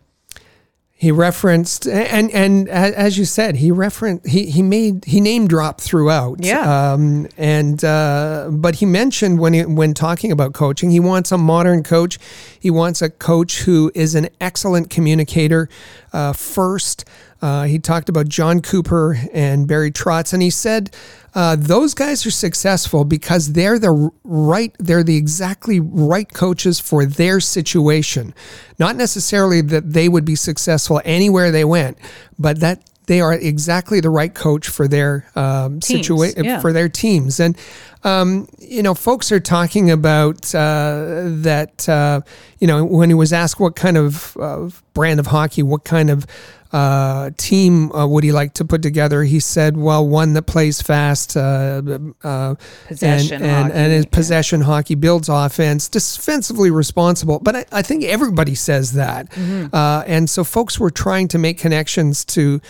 He 1.00 1.12
referenced 1.12 1.86
and 1.86 2.28
and 2.32 2.68
as 2.68 3.16
you 3.16 3.24
said, 3.24 3.54
he 3.54 3.70
referenced 3.70 4.26
he 4.26 4.50
he 4.50 4.62
made 4.62 5.04
he 5.04 5.20
name 5.20 5.46
dropped 5.46 5.80
throughout. 5.80 6.44
Yeah. 6.44 6.92
Um, 6.92 7.28
and 7.36 7.84
uh, 7.84 8.48
but 8.50 8.74
he 8.74 8.86
mentioned 8.86 9.38
when 9.38 9.52
he, 9.52 9.64
when 9.64 9.94
talking 9.94 10.32
about 10.32 10.54
coaching, 10.54 10.90
he 10.90 10.98
wants 10.98 11.30
a 11.30 11.38
modern 11.38 11.84
coach. 11.84 12.18
He 12.58 12.68
wants 12.68 13.00
a 13.00 13.10
coach 13.10 13.60
who 13.60 13.92
is 13.94 14.16
an 14.16 14.28
excellent 14.40 14.90
communicator. 14.90 15.68
Uh, 16.12 16.32
first, 16.32 17.04
uh, 17.40 17.64
he 17.64 17.78
talked 17.78 18.08
about 18.08 18.28
Jon 18.28 18.60
Cooper 18.60 19.16
and 19.32 19.68
Barry 19.68 19.90
Trotz, 19.90 20.32
and 20.32 20.42
he 20.42 20.50
said 20.50 20.94
uh, 21.34 21.56
those 21.56 21.94
guys 21.94 22.26
are 22.26 22.30
successful 22.30 23.04
because 23.04 23.52
they're 23.52 23.78
the 23.78 24.10
right, 24.24 24.74
they're 24.78 25.04
the 25.04 25.16
exactly 25.16 25.78
right 25.78 26.32
coaches 26.32 26.80
for 26.80 27.06
their 27.06 27.38
situation. 27.40 28.34
Not 28.78 28.96
necessarily 28.96 29.60
that 29.60 29.92
they 29.92 30.08
would 30.08 30.24
be 30.24 30.34
successful 30.34 31.00
anywhere 31.04 31.50
they 31.50 31.64
went, 31.64 31.98
but 32.38 32.60
that 32.60 32.82
they 33.06 33.20
are 33.20 33.32
exactly 33.32 34.00
the 34.00 34.10
right 34.10 34.34
coach 34.34 34.68
for 34.68 34.86
their 34.86 35.26
um, 35.34 35.80
situation 35.80 36.44
yeah. 36.44 36.60
for 36.60 36.72
their 36.72 36.88
teams. 36.88 37.40
And 37.40 37.56
um, 38.04 38.48
you 38.68 38.82
know, 38.82 38.94
folks 38.94 39.32
are 39.32 39.40
talking 39.40 39.90
about 39.90 40.54
uh, 40.54 41.22
that. 41.24 41.88
Uh, 41.88 42.20
you 42.60 42.66
know, 42.66 42.84
when 42.84 43.08
he 43.08 43.14
was 43.14 43.32
asked 43.32 43.60
what 43.60 43.76
kind 43.76 43.96
of 43.96 44.36
uh, 44.36 44.68
brand 44.94 45.20
of 45.20 45.26
hockey, 45.26 45.62
what 45.62 45.84
kind 45.84 46.10
of 46.10 46.26
uh, 46.72 47.30
team 47.36 47.90
uh, 47.92 48.06
would 48.06 48.24
he 48.24 48.32
like 48.32 48.54
to 48.54 48.64
put 48.64 48.82
together? 48.82 49.22
He 49.22 49.40
said, 49.40 49.76
well, 49.76 50.06
one 50.06 50.34
that 50.34 50.42
plays 50.42 50.82
fast, 50.82 51.36
uh, 51.36 51.80
uh 52.22 52.54
possession 52.86 53.42
and, 53.42 53.70
and, 53.70 53.72
and 53.72 53.92
his 53.92 54.06
possession 54.06 54.60
hockey 54.60 54.94
builds 54.94 55.28
offense, 55.28 55.88
defensively 55.88 56.70
responsible. 56.70 57.38
But 57.38 57.56
I, 57.56 57.64
I 57.72 57.82
think 57.82 58.04
everybody 58.04 58.54
says 58.54 58.92
that. 58.92 59.30
Mm-hmm. 59.30 59.74
Uh, 59.74 60.02
and 60.06 60.28
so 60.28 60.44
folks 60.44 60.78
were 60.78 60.90
trying 60.90 61.28
to 61.28 61.38
make 61.38 61.58
connections 61.58 62.24
to 62.26 62.60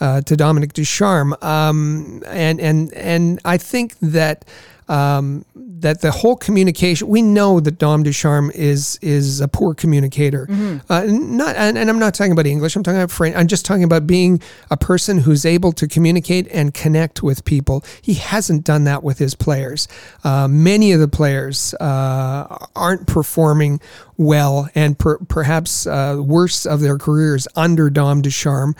uh, 0.00 0.20
to 0.20 0.36
Dominic 0.36 0.74
Ducharme. 0.74 1.34
Um, 1.42 2.22
and, 2.26 2.60
and, 2.60 2.92
and 2.94 3.40
I 3.44 3.58
think 3.58 3.98
that 3.98 4.44
um, 4.88 5.44
that 5.54 6.00
the 6.00 6.10
whole 6.10 6.36
communication 6.36 7.08
we 7.08 7.22
know 7.22 7.60
that 7.60 7.78
Dom 7.78 8.02
Ducharme 8.02 8.50
is 8.54 8.98
is 9.02 9.40
a 9.40 9.48
poor 9.48 9.74
communicator. 9.74 10.46
Mm-hmm. 10.46 10.92
Uh, 10.92 11.04
not 11.06 11.56
and, 11.56 11.78
and, 11.78 11.88
I'm 11.88 11.98
not 11.98 12.14
talking 12.14 12.32
about 12.32 12.46
English. 12.46 12.74
I'm 12.74 12.82
talking 12.82 12.98
about 12.98 13.10
French. 13.10 13.36
I'm 13.36 13.46
just 13.46 13.64
talking 13.64 13.84
about 13.84 14.06
being 14.06 14.40
a 14.70 14.76
person 14.76 15.18
who's 15.18 15.44
able 15.44 15.72
to 15.72 15.86
communicate 15.86 16.48
and 16.48 16.72
connect 16.74 17.22
with 17.22 17.44
people. 17.44 17.84
He 18.02 18.14
hasn't 18.14 18.64
done 18.64 18.84
that 18.84 19.02
with 19.02 19.18
his 19.18 19.34
players. 19.34 19.88
Uh, 20.24 20.48
many 20.48 20.92
of 20.92 21.00
the 21.00 21.08
players 21.08 21.74
uh, 21.74 22.66
aren't 22.74 23.06
performing 23.06 23.80
well 24.18 24.68
and 24.74 24.98
per, 24.98 25.16
perhaps 25.18 25.86
uh, 25.86 26.20
worst 26.22 26.66
of 26.66 26.80
their 26.80 26.98
careers 26.98 27.48
under 27.56 27.88
Dom 27.88 28.20
Ducharme. 28.20 28.74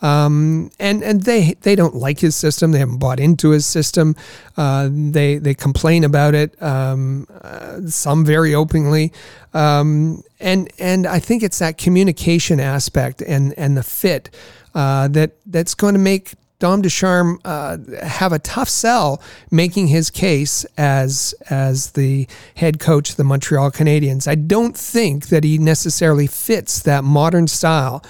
Um, 0.00 0.70
and 0.78 1.02
and 1.02 1.22
they 1.22 1.54
they 1.62 1.74
don't 1.74 1.94
like 1.94 2.18
his 2.20 2.36
system. 2.36 2.72
They 2.72 2.78
haven't 2.78 2.98
bought 2.98 3.20
into 3.20 3.50
his 3.50 3.64
system. 3.64 4.16
Uh, 4.56 4.88
they 4.92 5.38
they 5.38 5.54
complain 5.54 6.04
about 6.04 6.34
it. 6.34 6.60
Um, 6.62 7.26
uh, 7.42 7.80
some 7.86 8.24
very 8.24 8.54
openly. 8.54 9.12
Um, 9.54 10.22
and 10.40 10.70
and 10.78 11.06
I 11.06 11.20
think 11.20 11.42
it's 11.42 11.58
that 11.58 11.78
communication 11.78 12.60
aspect 12.60 13.22
and 13.22 13.54
and 13.56 13.76
the 13.76 13.82
fit 13.82 14.28
uh, 14.74 15.08
that 15.08 15.32
that's 15.46 15.74
going 15.74 15.94
to 15.94 16.00
make 16.00 16.34
Dom 16.64 16.80
Ducharme 16.80 17.38
uh, 17.44 17.76
have 18.02 18.32
a 18.32 18.38
tough 18.38 18.70
sell 18.70 19.20
making 19.50 19.88
his 19.88 20.08
case 20.08 20.64
as 20.78 21.34
as 21.50 21.90
the 21.90 22.26
head 22.54 22.80
coach 22.80 23.10
of 23.10 23.16
the 23.16 23.24
Montreal 23.24 23.70
Canadiens. 23.70 24.26
I 24.26 24.34
don't 24.34 24.74
think 24.74 25.26
that 25.28 25.44
he 25.44 25.58
necessarily 25.58 26.26
fits 26.26 26.80
that 26.84 27.04
modern 27.04 27.48
style 27.48 28.02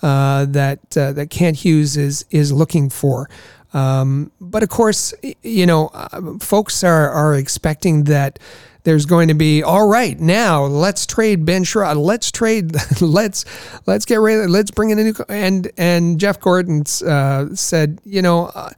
uh, 0.00 0.46
that 0.46 0.96
uh, 0.96 1.12
that 1.12 1.28
Kent 1.28 1.58
Hughes 1.58 1.98
is 1.98 2.24
is 2.30 2.50
looking 2.50 2.88
for. 2.88 3.28
Um, 3.74 4.32
but 4.40 4.62
of 4.62 4.70
course, 4.70 5.12
you 5.42 5.66
know, 5.66 5.88
uh, 5.92 6.38
folks 6.40 6.82
are 6.82 7.10
are 7.10 7.34
expecting 7.34 8.04
that 8.04 8.38
there's 8.88 9.06
going 9.06 9.28
to 9.28 9.34
be 9.34 9.62
all 9.62 9.86
right 9.86 10.18
now. 10.18 10.64
Let's 10.64 11.06
trade 11.06 11.44
Ben 11.44 11.64
Chiarot. 11.64 11.96
Let's 11.96 12.32
trade. 12.32 12.74
let's 13.00 13.44
let's 13.86 14.04
get 14.04 14.16
ready. 14.16 14.46
Let's 14.46 14.70
bring 14.70 14.90
in 14.90 14.98
a 14.98 15.04
new. 15.04 15.14
And 15.28 15.70
and 15.76 16.18
Jeff 16.18 16.40
Gorton 16.40 16.84
uh, 17.06 17.54
said, 17.54 18.00
you 18.04 18.22
know. 18.22 18.46
Uh, 18.46 18.70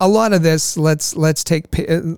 a 0.00 0.08
lot 0.08 0.32
of 0.32 0.42
this, 0.42 0.76
let's 0.76 1.14
let's 1.14 1.44
take 1.44 1.66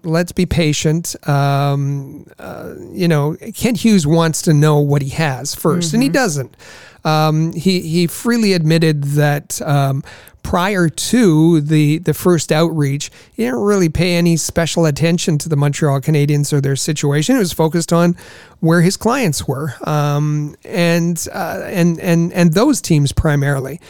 let's 0.05 0.32
be 0.32 0.47
patient. 0.47 1.15
Um, 1.28 2.27
uh, 2.39 2.77
you 2.90 3.06
know, 3.06 3.36
Kent 3.55 3.77
Hughes 3.77 4.06
wants 4.06 4.40
to 4.43 4.55
know 4.55 4.78
what 4.78 5.02
he 5.02 5.11
has 5.11 5.55
1st 5.55 5.61
mm-hmm. 5.61 5.97
and 5.97 6.02
he 6.02 6.09
mm-hmm. 6.09 6.15
doesn't. 6.15 6.56
Um, 7.05 7.52
he 7.52 7.81
he 7.81 8.06
freely 8.06 8.55
admitted 8.55 9.05
that 9.05 9.61
um, 9.61 10.02
prior 10.45 10.89
to 10.89 11.61
the 11.61 11.99
the 11.99 12.15
first 12.15 12.53
outreach, 12.53 13.11
he 13.33 13.43
didn't 13.43 13.61
really 13.61 13.89
pay 13.89 14.15
any 14.15 14.37
special 14.37 14.87
attention 14.87 15.39
to 15.39 15.49
the 15.49 15.57
Montreal 15.57 16.01
Canadiens 16.01 16.53
or 16.53 16.61
their 16.61 16.77
situation. 16.77 17.35
It 17.35 17.41
was 17.41 17.53
focused 17.53 17.93
on 17.93 18.16
where 18.61 18.83
his 18.83 18.97
clients 18.97 19.49
were, 19.49 19.75
um, 19.85 20.55
and 20.65 21.27
uh, 21.33 21.62
and 21.65 21.99
and 21.99 22.33
and 22.33 22.53
those 22.53 22.81
teams 22.81 23.11
primarily. 23.11 23.81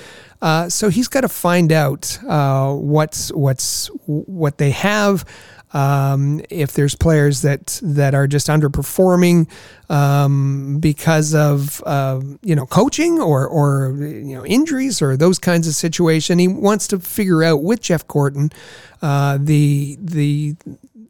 Uh, 0.40 0.68
so 0.68 0.89
he's 0.89 1.09
got 1.09 1.22
to 1.22 1.28
find 1.28 1.72
out 1.72 2.18
uh, 2.26 2.72
what's 2.72 3.31
what's 3.32 3.89
what 4.06 4.59
they 4.59 4.70
have. 4.70 5.24
Um, 5.74 6.40
if 6.51 6.72
there's 6.72 6.94
players 6.94 7.42
that 7.42 7.80
that 7.82 8.14
are 8.14 8.28
just 8.28 8.46
underperforming 8.46 9.51
um, 9.90 10.78
because 10.78 11.34
of 11.34 11.82
uh, 11.84 12.20
you 12.42 12.55
know 12.55 12.64
coaching 12.64 13.20
or 13.20 13.46
or 13.46 13.96
you 13.98 14.36
know 14.36 14.46
injuries 14.46 15.02
or 15.02 15.16
those 15.16 15.38
kinds 15.38 15.66
of 15.66 15.74
situation, 15.74 16.38
he 16.38 16.48
wants 16.48 16.86
to 16.88 17.01
figure 17.01 17.42
out 17.42 17.62
with 17.62 17.82
Jeff 17.82 18.06
Gorton 18.06 18.51
uh, 19.02 19.38
the 19.40 19.98
the 20.01 20.55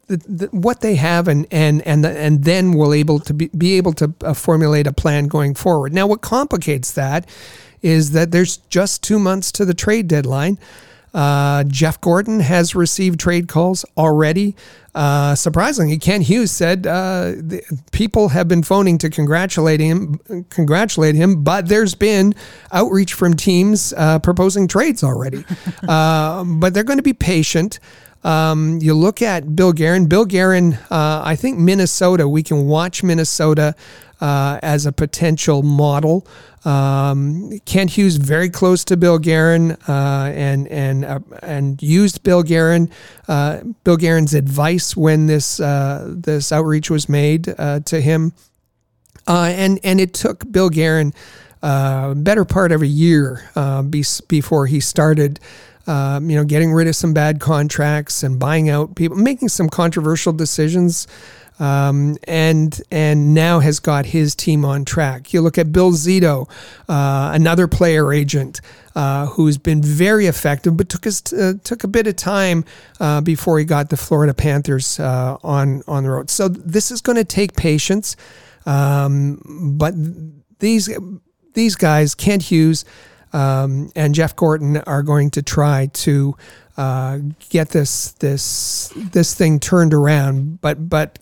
the, 0.07 0.17
the, 0.17 0.47
what 0.47 0.81
they 0.81 0.95
have 0.95 1.27
and 1.27 1.47
and 1.51 1.81
and 1.83 2.03
the, 2.03 2.09
and 2.17 2.43
then 2.43 2.73
we'll 2.73 2.93
able 2.93 3.19
to 3.19 3.33
be, 3.33 3.47
be 3.49 3.77
able 3.77 3.93
to 3.93 4.13
uh, 4.23 4.33
formulate 4.33 4.87
a 4.87 4.93
plan 4.93 5.27
going 5.27 5.55
forward. 5.55 5.93
Now, 5.93 6.07
what 6.07 6.21
complicates 6.21 6.91
that 6.93 7.27
is 7.81 8.11
that 8.11 8.31
there's 8.31 8.57
just 8.69 9.03
two 9.03 9.19
months 9.19 9.51
to 9.53 9.65
the 9.65 9.73
trade 9.73 10.07
deadline. 10.07 10.57
Uh, 11.15 11.63
Jeff 11.63 12.01
Gorton 12.01 12.41
has 12.41 12.75
received 12.75 13.21
trade 13.21 13.47
calls 13.47 13.85
already. 13.97 14.53
Uh, 14.93 15.33
surprisingly, 15.33 15.97
Kent 15.97 16.23
Hughes 16.23 16.51
said 16.51 16.85
uh, 16.85 17.33
people 17.93 18.29
have 18.29 18.49
been 18.49 18.63
phoning 18.63 18.97
to 18.97 19.09
congratulate 19.09 19.79
him, 19.79 20.19
congratulate 20.49 21.15
him, 21.15 21.41
but 21.41 21.69
there's 21.69 21.95
been 21.95 22.35
outreach 22.73 23.13
from 23.13 23.33
teams 23.33 23.93
uh, 23.95 24.19
proposing 24.19 24.67
trades 24.67 25.03
already. 25.03 25.43
Uh, 25.87 26.43
but 26.43 26.73
they're 26.73 26.83
going 26.83 26.97
to 26.97 27.03
be 27.03 27.13
patient. 27.13 27.79
Um, 28.25 28.79
you 28.81 28.95
look 28.95 29.21
at 29.21 29.55
Bill 29.55 29.71
Guerin. 29.71 30.07
Bill 30.07 30.25
Guerin, 30.25 30.73
uh, 30.89 31.21
I 31.23 31.35
think 31.35 31.59
Minnesota. 31.59 32.27
We 32.27 32.41
can 32.41 32.65
watch 32.65 33.03
Minnesota 33.03 33.75
uh, 34.19 34.59
as 34.63 34.87
a 34.87 34.91
potential 34.91 35.61
model. 35.61 36.25
Um, 36.65 37.59
Kent 37.65 37.91
Hughes 37.91 38.15
very 38.15 38.49
close 38.49 38.83
to 38.85 38.97
Bill 38.97 39.19
Guerin 39.19 39.73
uh, 39.87 40.31
and 40.33 40.67
and 40.69 41.05
uh, 41.05 41.19
and 41.43 41.81
used 41.83 42.23
Bill 42.23 42.41
Guerin 42.41 42.89
uh, 43.27 43.59
Bill 43.83 43.97
Guerin's 43.97 44.33
advice 44.33 44.97
when 44.97 45.27
this 45.27 45.59
uh, 45.59 46.07
this 46.09 46.51
outreach 46.51 46.89
was 46.89 47.07
made 47.07 47.53
uh, 47.59 47.81
to 47.81 48.01
him, 48.01 48.33
and 49.27 49.79
and 49.83 50.01
it 50.01 50.15
took 50.15 50.51
Bill 50.51 50.71
Guerin 50.71 51.13
better 51.61 52.45
part 52.45 52.71
of 52.71 52.81
a 52.81 52.87
year 52.87 53.47
be, 53.87 54.03
before 54.27 54.65
he 54.65 54.79
started. 54.79 55.39
Um, 55.87 56.29
you 56.29 56.35
know, 56.35 56.43
getting 56.43 56.73
rid 56.73 56.87
of 56.87 56.95
some 56.95 57.13
bad 57.13 57.39
contracts 57.39 58.23
and 58.23 58.39
buying 58.39 58.69
out 58.69 58.95
people, 58.95 59.17
making 59.17 59.49
some 59.49 59.69
controversial 59.69 60.33
decisions 60.33 61.07
um, 61.59 62.17
and 62.25 62.81
and 62.91 63.33
now 63.33 63.59
has 63.59 63.79
got 63.79 64.05
his 64.05 64.35
team 64.35 64.65
on 64.65 64.85
track. 64.85 65.33
You 65.33 65.41
look 65.41 65.57
at 65.57 65.71
Bill 65.71 65.91
Zito, 65.91 66.49
uh, 66.89 67.31
another 67.33 67.67
player 67.67 68.11
agent. 68.13 68.61
Uh, 68.95 69.25
who's 69.25 69.57
been 69.57 69.81
very 69.81 70.25
effective, 70.25 70.77
but 70.77 70.87
took 70.87 71.05
us 71.05 71.21
uh, 71.33 71.51
took 71.65 71.83
a 71.83 71.87
bit 71.87 72.07
of 72.07 72.15
time 72.15 72.63
uh, 73.01 73.19
before 73.19 73.59
he 73.59 73.65
got 73.65 73.89
the 73.89 73.97
Florida 73.97 74.33
Panthers 74.33 75.01
uh, 75.01 75.35
on 75.43 75.83
on 75.85 76.03
the 76.03 76.09
road. 76.09 76.29
So 76.29 76.47
this 76.47 76.91
is 76.91 77.01
going 77.01 77.17
to 77.17 77.25
take 77.25 77.57
patience, 77.57 78.15
um, 78.65 79.41
but 79.77 79.93
these 80.59 80.97
these 81.55 81.75
guys, 81.75 82.15
Kent 82.15 82.43
Hughes 82.43 82.85
um, 83.33 83.91
and 83.95 84.15
Jeff 84.15 84.35
Gorton, 84.35 84.77
are 84.77 85.03
going 85.03 85.31
to 85.31 85.41
try 85.41 85.87
to 85.87 86.35
uh, 86.77 87.19
get 87.49 87.69
this 87.69 88.11
this 88.13 88.91
this 88.95 89.33
thing 89.33 89.59
turned 89.59 89.93
around. 89.93 90.61
But 90.61 90.89
but 90.89 91.19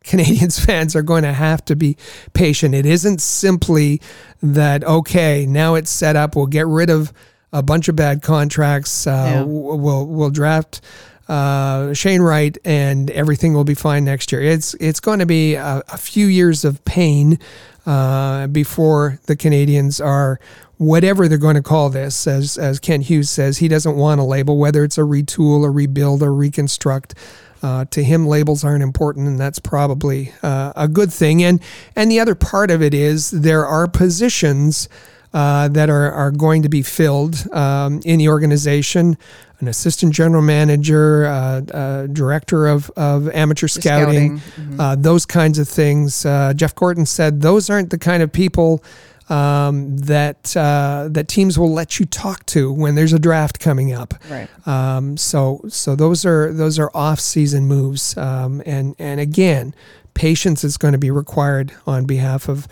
Canadiens 0.04 0.64
fans 0.64 0.96
are 0.96 1.02
going 1.02 1.24
to 1.24 1.32
have 1.32 1.64
to 1.66 1.76
be 1.76 1.96
patient. 2.32 2.74
It 2.74 2.86
isn't 2.86 3.20
simply 3.20 4.00
that, 4.42 4.82
okay, 4.82 5.44
now 5.46 5.74
it's 5.74 5.90
set 5.90 6.16
up, 6.16 6.34
we'll 6.34 6.46
get 6.46 6.66
rid 6.66 6.88
of 6.88 7.12
a 7.52 7.62
bunch 7.62 7.88
of 7.88 7.96
bad 7.96 8.22
contracts, 8.22 9.06
uh, 9.06 9.10
yeah. 9.10 9.42
we'll, 9.42 10.06
we'll 10.06 10.30
draft 10.30 10.80
uh, 11.28 11.92
Shane 11.92 12.22
Wright, 12.22 12.56
and 12.64 13.10
everything 13.10 13.52
will 13.52 13.64
be 13.64 13.74
fine 13.74 14.04
next 14.04 14.32
year. 14.32 14.40
It's, 14.40 14.72
it's 14.74 15.00
going 15.00 15.18
to 15.18 15.26
be 15.26 15.54
a, 15.54 15.82
a 15.88 15.98
few 15.98 16.26
years 16.26 16.64
of 16.64 16.82
pain 16.86 17.38
uh, 17.86 18.46
before 18.48 19.18
the 19.26 19.36
Canadiens 19.36 20.04
are 20.04 20.38
whatever 20.76 21.28
they're 21.28 21.38
going 21.38 21.56
to 21.56 21.62
call 21.62 21.90
this, 21.90 22.26
as 22.26 22.56
as 22.56 22.80
Kent 22.80 23.04
Hughes 23.04 23.28
says, 23.30 23.58
he 23.58 23.68
doesn't 23.68 23.96
want 23.96 24.20
a 24.20 24.24
label, 24.24 24.58
whether 24.58 24.82
it's 24.82 24.98
a 24.98 25.02
retool, 25.02 25.64
a 25.64 25.70
rebuild, 25.70 26.22
or 26.22 26.32
reconstruct. 26.32 27.14
Uh, 27.62 27.84
to 27.90 28.02
him, 28.02 28.26
labels 28.26 28.64
aren't 28.64 28.82
important, 28.82 29.28
and 29.28 29.38
that's 29.38 29.58
probably 29.58 30.32
uh, 30.42 30.72
a 30.76 30.88
good 30.88 31.12
thing. 31.12 31.42
And 31.42 31.60
and 31.94 32.10
the 32.10 32.18
other 32.18 32.34
part 32.34 32.70
of 32.70 32.80
it 32.80 32.94
is 32.94 33.30
there 33.30 33.66
are 33.66 33.86
positions 33.86 34.88
uh, 35.32 35.68
that 35.68 35.90
are 35.90 36.12
are 36.12 36.30
going 36.30 36.62
to 36.62 36.68
be 36.68 36.82
filled 36.82 37.46
um, 37.52 38.00
in 38.04 38.18
the 38.18 38.28
organization. 38.28 39.16
An 39.60 39.68
assistant 39.68 40.14
general 40.14 40.40
manager, 40.40 41.26
uh, 41.26 41.60
uh, 41.74 42.06
director 42.06 42.66
of, 42.66 42.90
of 42.96 43.28
amateur 43.28 43.68
scouting, 43.68 44.38
scouting. 44.38 44.64
Mm-hmm. 44.64 44.80
Uh, 44.80 44.96
those 44.96 45.26
kinds 45.26 45.58
of 45.58 45.68
things. 45.68 46.22
Jeff 46.22 46.74
Gorton 46.74 47.04
said 47.04 47.42
those 47.42 47.68
aren't 47.68 47.90
the 47.90 47.98
kind 47.98 48.22
of 48.22 48.32
people 48.32 48.82
um, 49.30 49.96
that 49.96 50.56
uh, 50.56 51.08
that 51.10 51.28
teams 51.28 51.58
will 51.58 51.72
let 51.72 52.00
you 52.00 52.04
talk 52.04 52.44
to 52.46 52.72
when 52.72 52.96
there's 52.96 53.12
a 53.12 53.18
draft 53.18 53.60
coming 53.60 53.92
up. 53.92 54.14
Right. 54.28 54.48
Um, 54.66 55.16
so 55.16 55.62
so 55.68 55.94
those 55.94 56.26
are 56.26 56.52
those 56.52 56.78
are 56.78 56.90
off 56.92 57.20
season 57.20 57.66
moves, 57.66 58.16
um, 58.16 58.60
and 58.66 58.96
and 58.98 59.20
again, 59.20 59.74
patience 60.14 60.64
is 60.64 60.76
going 60.76 60.92
to 60.92 60.98
be 60.98 61.10
required 61.10 61.72
on 61.86 62.04
behalf 62.04 62.48
of 62.48 62.66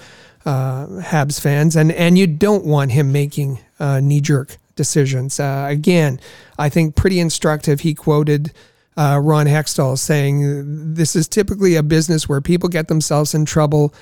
uh, 0.48 0.86
Habs 1.02 1.38
fans, 1.38 1.76
and 1.76 1.92
and 1.92 2.16
you 2.16 2.26
don't 2.26 2.64
want 2.64 2.92
him 2.92 3.12
making 3.12 3.58
uh, 3.78 4.00
knee 4.00 4.22
jerk 4.22 4.56
decisions. 4.76 5.38
Uh, 5.38 5.66
again, 5.68 6.18
I 6.58 6.70
think 6.70 6.96
pretty 6.96 7.20
instructive. 7.20 7.80
He 7.80 7.94
quoted. 7.94 8.52
Uh, 8.96 9.16
Ron 9.22 9.46
Hextall 9.46 9.96
saying 9.96 10.94
this 10.94 11.14
is 11.14 11.28
typically 11.28 11.76
a 11.76 11.84
business 11.84 12.28
where 12.28 12.40
people 12.40 12.68
get 12.68 12.88
themselves 12.88 13.32
in 13.32 13.44
trouble 13.44 13.94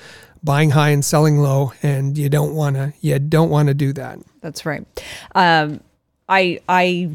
buying 0.43 0.71
high 0.71 0.89
and 0.89 1.05
selling 1.05 1.37
low, 1.37 1.71
and 1.83 2.17
you 2.17 2.29
don't 2.29 2.55
want 2.55 2.77
to 2.77 2.93
you 3.01 3.19
don't 3.19 3.51
want 3.51 3.67
to 3.67 3.75
do 3.75 3.93
that. 3.93 4.17
That's 4.41 4.65
right. 4.65 4.83
Um, 5.35 5.81
I 6.27 6.61
I 6.67 7.11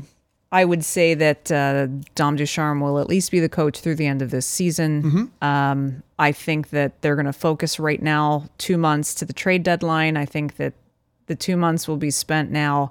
I 0.53 0.67
would 0.67 0.85
say 0.85 1.15
that 1.15 1.51
uh, 1.51 1.87
Dom 2.15 2.37
Ducharme 2.37 2.81
will 2.81 2.99
at 2.99 3.09
least 3.09 3.31
be 3.31 3.41
the 3.41 3.49
coach 3.49 3.81
through 3.81 3.95
the 3.95 4.07
end 4.07 4.21
of 4.21 4.31
this 4.31 4.47
season. 4.47 5.03
Mm-hmm. 5.03 5.45
Um, 5.45 6.03
I 6.19 6.31
think 6.31 6.71
that 6.71 7.01
they're 7.01 7.17
going 7.17 7.27
to 7.27 7.33
focus 7.33 7.81
right 7.81 8.03
now 8.03 8.45
two 8.59 8.77
months 8.77 9.15
to 9.17 9.25
the 9.25 9.33
trade 9.33 9.63
deadline. 9.63 10.19
I 10.19 10.27
think 10.27 10.57
that 10.57 10.75
the 11.27 11.35
two 11.35 11.57
months 11.57 11.89
will 11.89 11.97
be 11.97 12.11
spent 12.11 12.51
now 12.51 12.91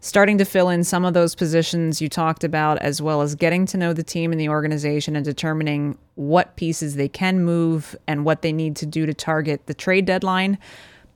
starting 0.00 0.38
to 0.38 0.44
fill 0.44 0.68
in 0.68 0.84
some 0.84 1.04
of 1.04 1.14
those 1.14 1.34
positions 1.34 2.00
you 2.00 2.08
talked 2.08 2.44
about, 2.44 2.78
as 2.78 3.00
well 3.00 3.22
as 3.22 3.34
getting 3.34 3.64
to 3.66 3.76
know 3.76 3.92
the 3.92 4.02
team 4.02 4.32
and 4.32 4.40
the 4.40 4.48
organization 4.48 5.16
and 5.16 5.24
determining 5.24 5.96
what 6.14 6.56
pieces 6.56 6.96
they 6.96 7.08
can 7.08 7.44
move 7.44 7.96
and 8.06 8.24
what 8.24 8.42
they 8.42 8.52
need 8.52 8.76
to 8.76 8.86
do 8.86 9.06
to 9.06 9.14
target 9.14 9.66
the 9.66 9.74
trade 9.74 10.04
deadline. 10.04 10.58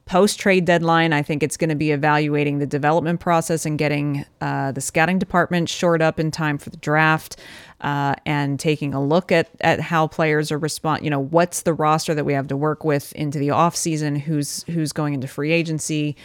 Post 0.08 0.40
trade 0.40 0.64
deadline, 0.64 1.12
I 1.12 1.22
think 1.22 1.42
it's 1.42 1.56
going 1.56 1.68
to 1.68 1.76
be 1.76 1.90
evaluating 1.90 2.58
the 2.58 2.66
development 2.66 3.20
process 3.20 3.66
and 3.66 3.78
getting 3.78 4.24
uh, 4.40 4.72
the 4.72 4.80
scouting 4.80 5.18
department 5.18 5.68
shored 5.68 6.00
up 6.00 6.18
in 6.18 6.30
time 6.30 6.58
for 6.58 6.70
the 6.70 6.78
draft. 6.78 7.36
Uh, 7.80 8.16
and 8.26 8.58
taking 8.58 8.92
a 8.92 9.00
look 9.00 9.30
at 9.30 9.48
at 9.60 9.78
how 9.78 10.08
players 10.08 10.50
are 10.50 10.58
respond. 10.58 11.04
You 11.04 11.10
know, 11.10 11.20
what's 11.20 11.62
the 11.62 11.72
roster 11.72 12.12
that 12.12 12.24
we 12.24 12.32
have 12.32 12.48
to 12.48 12.56
work 12.56 12.82
with 12.82 13.12
into 13.12 13.38
the 13.38 13.50
off 13.50 13.76
season? 13.76 14.16
Who's 14.16 14.64
who's 14.64 14.90
going 14.90 15.14
into 15.14 15.28
free 15.28 15.52
agency? 15.52 16.16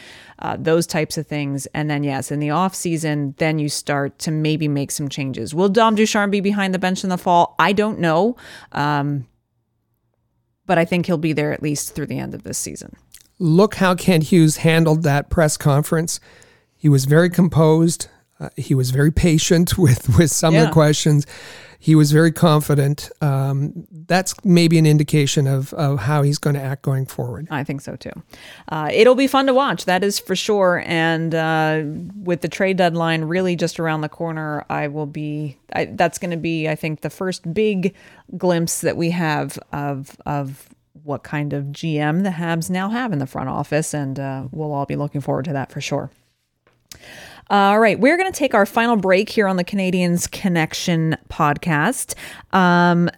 uh, 0.43 0.57
those 0.59 0.85
types 0.85 1.17
of 1.17 1.25
things. 1.25 1.65
And 1.67 1.89
then, 1.89 2.03
yes, 2.03 2.31
in 2.31 2.39
the 2.39 2.49
off 2.49 2.75
season, 2.75 3.33
then 3.37 3.59
you 3.59 3.69
start 3.69 4.19
to 4.19 4.31
maybe 4.31 4.67
make 4.67 4.91
some 4.91 5.09
changes. 5.09 5.55
Will 5.55 5.69
Dom 5.69 5.95
Ducharme 5.95 6.31
be 6.31 6.41
behind 6.41 6.73
the 6.73 6.79
bench 6.79 7.03
in 7.03 7.09
the 7.09 7.17
fall? 7.17 7.55
I 7.57 7.71
don't 7.71 7.99
know. 7.99 8.35
Um, 8.73 9.25
but 10.65 10.77
I 10.77 10.85
think 10.85 11.05
he'll 11.05 11.17
be 11.17 11.33
there 11.33 11.51
at 11.51 11.63
least 11.63 11.95
through 11.95 12.07
the 12.07 12.19
end 12.19 12.33
of 12.33 12.43
this 12.43 12.57
season. 12.57 12.95
Look 13.39 13.75
how 13.75 13.95
Kent 13.95 14.25
Hughes 14.25 14.57
handled 14.57 15.03
that 15.03 15.29
press 15.29 15.57
conference. 15.57 16.19
He 16.75 16.89
was 16.89 17.05
very 17.05 17.29
composed. 17.29 18.07
Uh, 18.39 18.49
he 18.57 18.75
was 18.75 18.91
very 18.91 19.11
patient 19.11 19.77
with 19.77 20.17
with 20.17 20.31
some 20.31 20.53
yeah. 20.53 20.61
of 20.61 20.67
the 20.67 20.73
questions 20.73 21.25
he 21.83 21.95
was 21.95 22.13
very 22.13 22.31
confident. 22.31 23.11
Um, 23.19 23.85
that's 23.91 24.33
maybe 24.45 24.77
an 24.77 24.85
indication 24.85 25.47
of, 25.47 25.73
of 25.73 25.99
how 25.99 26.21
he's 26.21 26.37
going 26.37 26.53
to 26.53 26.61
act 26.61 26.81
going 26.81 27.05
forward. 27.05 27.45
I 27.51 27.65
think 27.65 27.81
so 27.81 27.97
too. 27.97 28.13
Uh, 28.69 28.89
it'll 28.93 29.15
be 29.15 29.27
fun 29.27 29.47
to 29.47 29.53
watch, 29.53 29.83
that 29.83 30.01
is 30.01 30.17
for 30.17 30.33
sure. 30.33 30.81
And 30.85 31.35
uh, 31.35 31.81
with 32.15 32.39
the 32.39 32.47
trade 32.47 32.77
deadline 32.77 33.25
really 33.25 33.57
just 33.57 33.81
around 33.81 33.99
the 33.99 34.07
corner, 34.07 34.65
I 34.69 34.87
will 34.87 35.07
be. 35.07 35.57
I, 35.73 35.85
that's 35.91 36.19
going 36.19 36.31
to 36.31 36.37
be, 36.37 36.69
I 36.69 36.75
think, 36.75 37.01
the 37.01 37.09
first 37.09 37.53
big 37.53 37.93
glimpse 38.37 38.79
that 38.79 38.95
we 38.95 39.09
have 39.09 39.59
of 39.73 40.15
of 40.25 40.69
what 41.03 41.23
kind 41.23 41.53
of 41.53 41.65
GM 41.65 42.23
the 42.23 42.31
Habs 42.31 42.69
now 42.69 42.89
have 42.89 43.11
in 43.11 43.19
the 43.19 43.27
front 43.27 43.49
office, 43.49 43.93
and 43.93 44.19
uh, 44.19 44.45
we'll 44.51 44.71
all 44.71 44.85
be 44.85 44.95
looking 44.95 45.21
forward 45.21 45.45
to 45.45 45.53
that 45.53 45.71
for 45.71 45.81
sure. 45.81 46.09
All 47.49 47.79
right, 47.79 47.99
we're 47.99 48.17
going 48.17 48.31
to 48.31 48.37
take 48.37 48.53
our 48.53 48.65
final 48.65 48.95
break 48.95 49.29
here 49.29 49.47
on 49.47 49.57
the 49.57 49.65
Canadiens 49.65 50.31
Connection 50.31 51.17
podcast. 51.29 52.15
Um, 52.53 53.09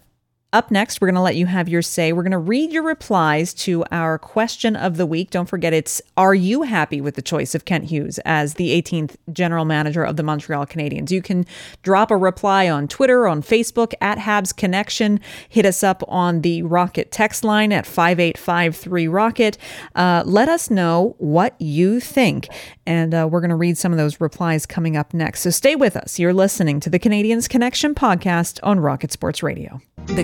up 0.56 0.72
next, 0.72 1.02
we're 1.02 1.07
going 1.07 1.15
to 1.15 1.22
let 1.22 1.36
you 1.36 1.48
have 1.48 1.68
your 1.68 1.82
say. 1.82 2.14
We're 2.14 2.23
going 2.23 2.32
to 2.32 2.38
read 2.38 2.72
your 2.72 2.84
replies 2.84 3.53
to 3.56 3.84
our 3.91 4.18
question 4.18 4.77
of 4.77 4.95
the 4.95 5.06
week. 5.06 5.30
Don't 5.30 5.49
forget, 5.49 5.73
it's 5.73 6.02
Are 6.15 6.34
you 6.34 6.61
happy 6.61 7.02
with 7.02 7.15
the 7.15 7.22
choice 7.22 7.53
of 7.53 7.65
Kent 7.65 7.84
Hughes 7.84 8.19
as 8.19 8.53
the 8.53 8.82
18th 8.82 9.18
general 9.34 9.65
manager 9.65 10.06
of 10.06 10.15
the 10.15 10.23
Montreal 10.23 10.65
Canadiens? 10.65 11.11
You 11.11 11.22
can 11.22 11.45
drop 11.84 12.10
a 12.10 12.15
reply 12.15 12.69
on 12.69 12.88
Twitter, 12.88 13.27
on 13.27 13.41
Facebook, 13.41 13.94
at 13.99 14.18
Habs 14.18 14.56
Connection. 14.56 15.19
Hit 15.49 15.65
us 15.65 15.84
up 15.84 16.02
on 16.07 16.40
the 16.40 16.64
Rocket 16.64 17.11
text 17.11 17.44
line 17.44 17.73
at 17.73 17.86
5853 17.86 19.10
Rocket. 19.10 19.57
Uh, 19.94 20.23
let 20.26 20.48
us 20.48 20.72
know 20.72 21.15
what 21.18 21.60
you 21.60 21.99
think. 21.99 22.48
And 22.86 23.14
uh, 23.14 23.27
we're 23.30 23.41
going 23.41 23.49
to 23.49 23.57
read 23.57 23.77
some 23.77 23.91
of 23.91 23.98
those 23.98 24.22
replies 24.22 24.65
coming 24.65 24.95
up 24.95 25.14
next. 25.14 25.41
So 25.41 25.49
stay 25.49 25.76
with 25.76 25.98
us. 25.98 26.18
You're 26.18 26.34
listening 26.34 26.80
to 26.80 26.90
the 26.90 26.99
Canadiens 26.99 27.49
Connection 27.49 27.94
podcast 27.94 28.61
on 28.64 28.80
Rocket 28.80 29.11
Sports 29.11 29.44
Radio. 29.44 29.82
The 30.07 30.23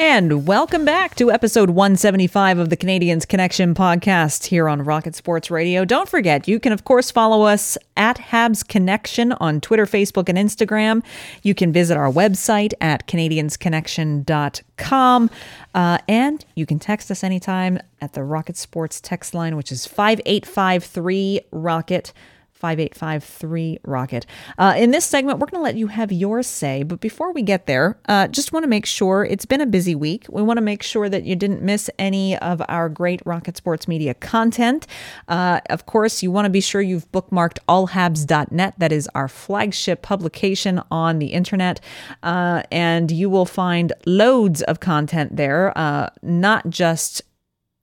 And 0.00 0.46
welcome 0.46 0.84
back 0.84 1.16
to 1.16 1.32
episode 1.32 1.70
175 1.70 2.60
of 2.60 2.70
the 2.70 2.76
Canadiens 2.76 3.26
Connection 3.26 3.74
podcast 3.74 4.46
here 4.46 4.68
on 4.68 4.82
Rocket 4.82 5.16
Sports 5.16 5.50
Radio. 5.50 5.84
Don't 5.84 6.08
forget, 6.08 6.46
you 6.46 6.60
can, 6.60 6.72
of 6.72 6.84
course, 6.84 7.10
follow 7.10 7.42
us 7.42 7.76
at 7.96 8.16
Habs 8.18 8.64
Connection 8.66 9.32
on 9.32 9.60
Twitter, 9.60 9.86
Facebook, 9.86 10.28
and 10.28 10.38
Instagram. 10.38 11.02
You 11.42 11.52
can 11.52 11.72
visit 11.72 11.96
our 11.96 12.12
website 12.12 12.74
at 12.80 13.08
CanadiensConnection.com. 13.08 15.30
Uh, 15.74 15.98
and 16.06 16.44
you 16.54 16.64
can 16.64 16.78
text 16.78 17.10
us 17.10 17.24
anytime 17.24 17.80
at 18.00 18.12
the 18.12 18.22
Rocket 18.22 18.56
Sports 18.56 19.00
text 19.00 19.34
line, 19.34 19.56
which 19.56 19.72
is 19.72 19.84
5853 19.84 21.40
Rocket. 21.50 22.12
5853 22.58 23.78
Rocket. 23.84 24.26
Uh, 24.58 24.74
in 24.76 24.90
this 24.90 25.04
segment, 25.04 25.38
we're 25.38 25.46
going 25.46 25.60
to 25.60 25.64
let 25.64 25.76
you 25.76 25.86
have 25.86 26.10
your 26.10 26.42
say. 26.42 26.82
But 26.82 27.00
before 27.00 27.32
we 27.32 27.42
get 27.42 27.66
there, 27.66 27.98
uh, 28.08 28.28
just 28.28 28.52
want 28.52 28.64
to 28.64 28.68
make 28.68 28.84
sure 28.84 29.24
it's 29.24 29.46
been 29.46 29.60
a 29.60 29.66
busy 29.66 29.94
week. 29.94 30.26
We 30.28 30.42
want 30.42 30.56
to 30.56 30.62
make 30.62 30.82
sure 30.82 31.08
that 31.08 31.24
you 31.24 31.36
didn't 31.36 31.62
miss 31.62 31.88
any 31.98 32.36
of 32.38 32.60
our 32.68 32.88
great 32.88 33.22
Rocket 33.24 33.56
Sports 33.56 33.86
Media 33.86 34.14
content. 34.14 34.86
Uh, 35.28 35.60
of 35.70 35.86
course, 35.86 36.22
you 36.22 36.30
want 36.30 36.46
to 36.46 36.50
be 36.50 36.60
sure 36.60 36.80
you've 36.80 37.10
bookmarked 37.12 37.58
allhabs.net. 37.68 38.74
That 38.78 38.92
is 38.92 39.08
our 39.14 39.28
flagship 39.28 40.02
publication 40.02 40.82
on 40.90 41.20
the 41.20 41.28
internet. 41.28 41.80
Uh, 42.22 42.62
and 42.72 43.10
you 43.10 43.30
will 43.30 43.46
find 43.46 43.92
loads 44.04 44.62
of 44.62 44.80
content 44.80 45.36
there, 45.36 45.76
uh, 45.78 46.10
not 46.22 46.68
just 46.70 47.22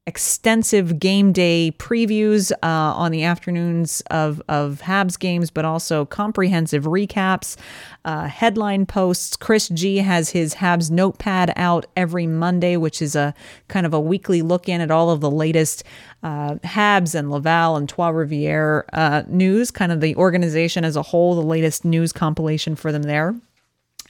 extensive 0.08 1.00
game 1.00 1.32
day 1.32 1.74
previews 1.80 2.52
uh, 2.52 2.58
on 2.62 3.12
the 3.12 3.24
afternoons 3.24 4.02
of, 4.12 4.42
of 4.48 4.82
Habs 4.84 5.18
games, 5.18 5.50
but 5.50 5.66
also 5.66 6.06
comprehensive 6.06 6.84
recaps, 6.84 7.58
uh, 8.06 8.28
headline 8.28 8.86
posts. 8.86 9.36
Chris 9.36 9.68
G 9.70 9.98
has 9.98 10.30
his 10.30 10.56
Habs 10.56 10.92
notepad 10.92 11.52
out 11.56 11.88
every 11.96 12.28
Monday, 12.28 12.78
which 12.78 13.02
is 13.02 13.16
a 13.16 13.34
kind 13.68 13.86
of 13.86 13.94
a 13.94 14.00
weekly 14.00 14.44
look 14.44 14.70
in 14.70 14.80
at 14.80 14.92
all 14.92 15.10
of 15.10 15.22
the 15.22 15.32
latest 15.32 15.84
uh, 16.22 16.56
Habs 16.64 17.16
and 17.16 17.32
Laval 17.32 17.76
and 17.76 17.90
Trois 17.90 18.12
Rivières 18.12 18.84
uh, 18.94 19.24
news, 19.28 19.72
kind 19.72 19.92
of 19.92 20.02
the 20.02 20.16
organization 20.18 20.86
as 20.86 20.96
a 20.96 21.02
whole, 21.02 21.36
the 21.36 21.42
latest 21.42 21.84
news 21.84 22.14
compilation 22.14 22.76
for 22.76 22.92
them 22.92 23.04
there. 23.04 23.34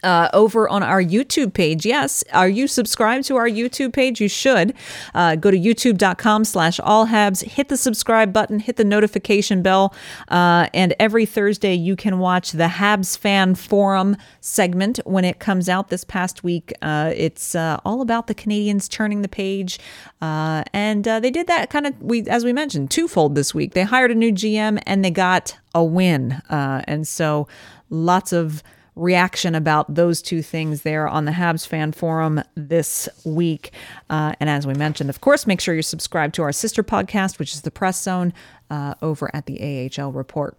Uh, 0.03 0.29
over 0.33 0.69
on 0.69 0.83
our 0.83 1.01
YouTube 1.01 1.53
page. 1.53 1.83
Yes, 1.83 2.23
are 2.31 2.49
you 2.49 2.67
subscribed 2.67 3.25
to 3.25 3.37
our 3.37 3.49
YouTube 3.49 3.93
page? 3.93 4.21
You 4.21 4.27
should. 4.27 4.75
Uh, 5.15 5.35
go 5.35 5.49
to 5.49 5.57
youtube.com 5.57 6.45
slash 6.45 6.79
allhabs, 6.81 7.43
hit 7.43 7.69
the 7.69 7.77
subscribe 7.77 8.31
button, 8.31 8.59
hit 8.59 8.75
the 8.75 8.83
notification 8.83 9.63
bell, 9.63 9.95
uh, 10.27 10.67
and 10.75 10.93
every 10.99 11.25
Thursday 11.25 11.73
you 11.73 11.95
can 11.95 12.19
watch 12.19 12.51
the 12.51 12.65
Habs 12.65 13.17
Fan 13.17 13.55
Forum 13.55 14.15
segment 14.41 14.99
when 15.05 15.25
it 15.25 15.39
comes 15.39 15.69
out 15.69 15.87
this 15.87 16.03
past 16.03 16.43
week. 16.43 16.71
Uh, 16.83 17.11
it's 17.15 17.55
uh, 17.55 17.79
all 17.83 18.01
about 18.01 18.27
the 18.27 18.35
Canadiens 18.35 18.87
turning 18.87 19.23
the 19.23 19.29
page, 19.29 19.79
uh, 20.21 20.63
and 20.71 21.05
they 21.05 21.31
did 21.31 21.47
that 21.47 21.71
kind 21.71 21.87
of, 21.87 21.99
we 21.99 22.27
as 22.27 22.45
we 22.45 22.53
mentioned, 22.53 22.91
twofold 22.91 23.33
this 23.33 23.55
week. 23.55 23.73
They 23.73 23.83
hired 23.83 24.11
a 24.11 24.15
new 24.15 24.31
GM 24.31 24.81
and 24.85 25.03
they 25.03 25.09
got 25.09 25.57
a 25.73 25.83
win. 25.83 26.41
and 26.49 27.07
so 27.07 27.47
lots 27.89 28.33
of 28.33 28.61
reaction 28.95 29.55
about 29.55 29.93
those 29.93 30.21
two 30.21 30.41
things 30.41 30.83
there 30.83 31.07
on 31.07 31.25
the 31.25 31.31
Habs 31.31 31.67
fan 31.67 31.91
forum 31.91 32.41
this 32.55 33.09
week. 33.23 33.71
Uh, 34.09 34.33
and 34.39 34.49
as 34.49 34.65
we 34.65 34.73
mentioned, 34.73 35.09
of 35.09 35.21
course, 35.21 35.45
make 35.45 35.59
sure 35.59 35.73
you're 35.73 35.83
subscribed 35.83 36.33
to 36.35 36.43
our 36.43 36.51
sister 36.51 36.83
podcast, 36.83 37.37
which 37.37 37.53
is 37.53 37.61
the 37.61 37.71
Press 37.71 38.01
Zone 38.01 38.33
uh, 38.69 38.95
over 39.01 39.29
at 39.33 39.45
the 39.45 39.89
AHL 39.99 40.11
Report. 40.11 40.57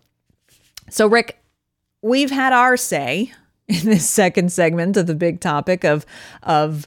So, 0.91 1.07
Rick, 1.07 1.39
we've 2.03 2.31
had 2.31 2.53
our 2.53 2.77
say 2.77 3.33
in 3.69 3.81
this 3.87 4.09
second 4.09 4.53
segment 4.53 4.97
of 4.97 5.07
the 5.07 5.15
big 5.15 5.41
topic 5.41 5.85
of 5.85 6.07
of 6.43 6.87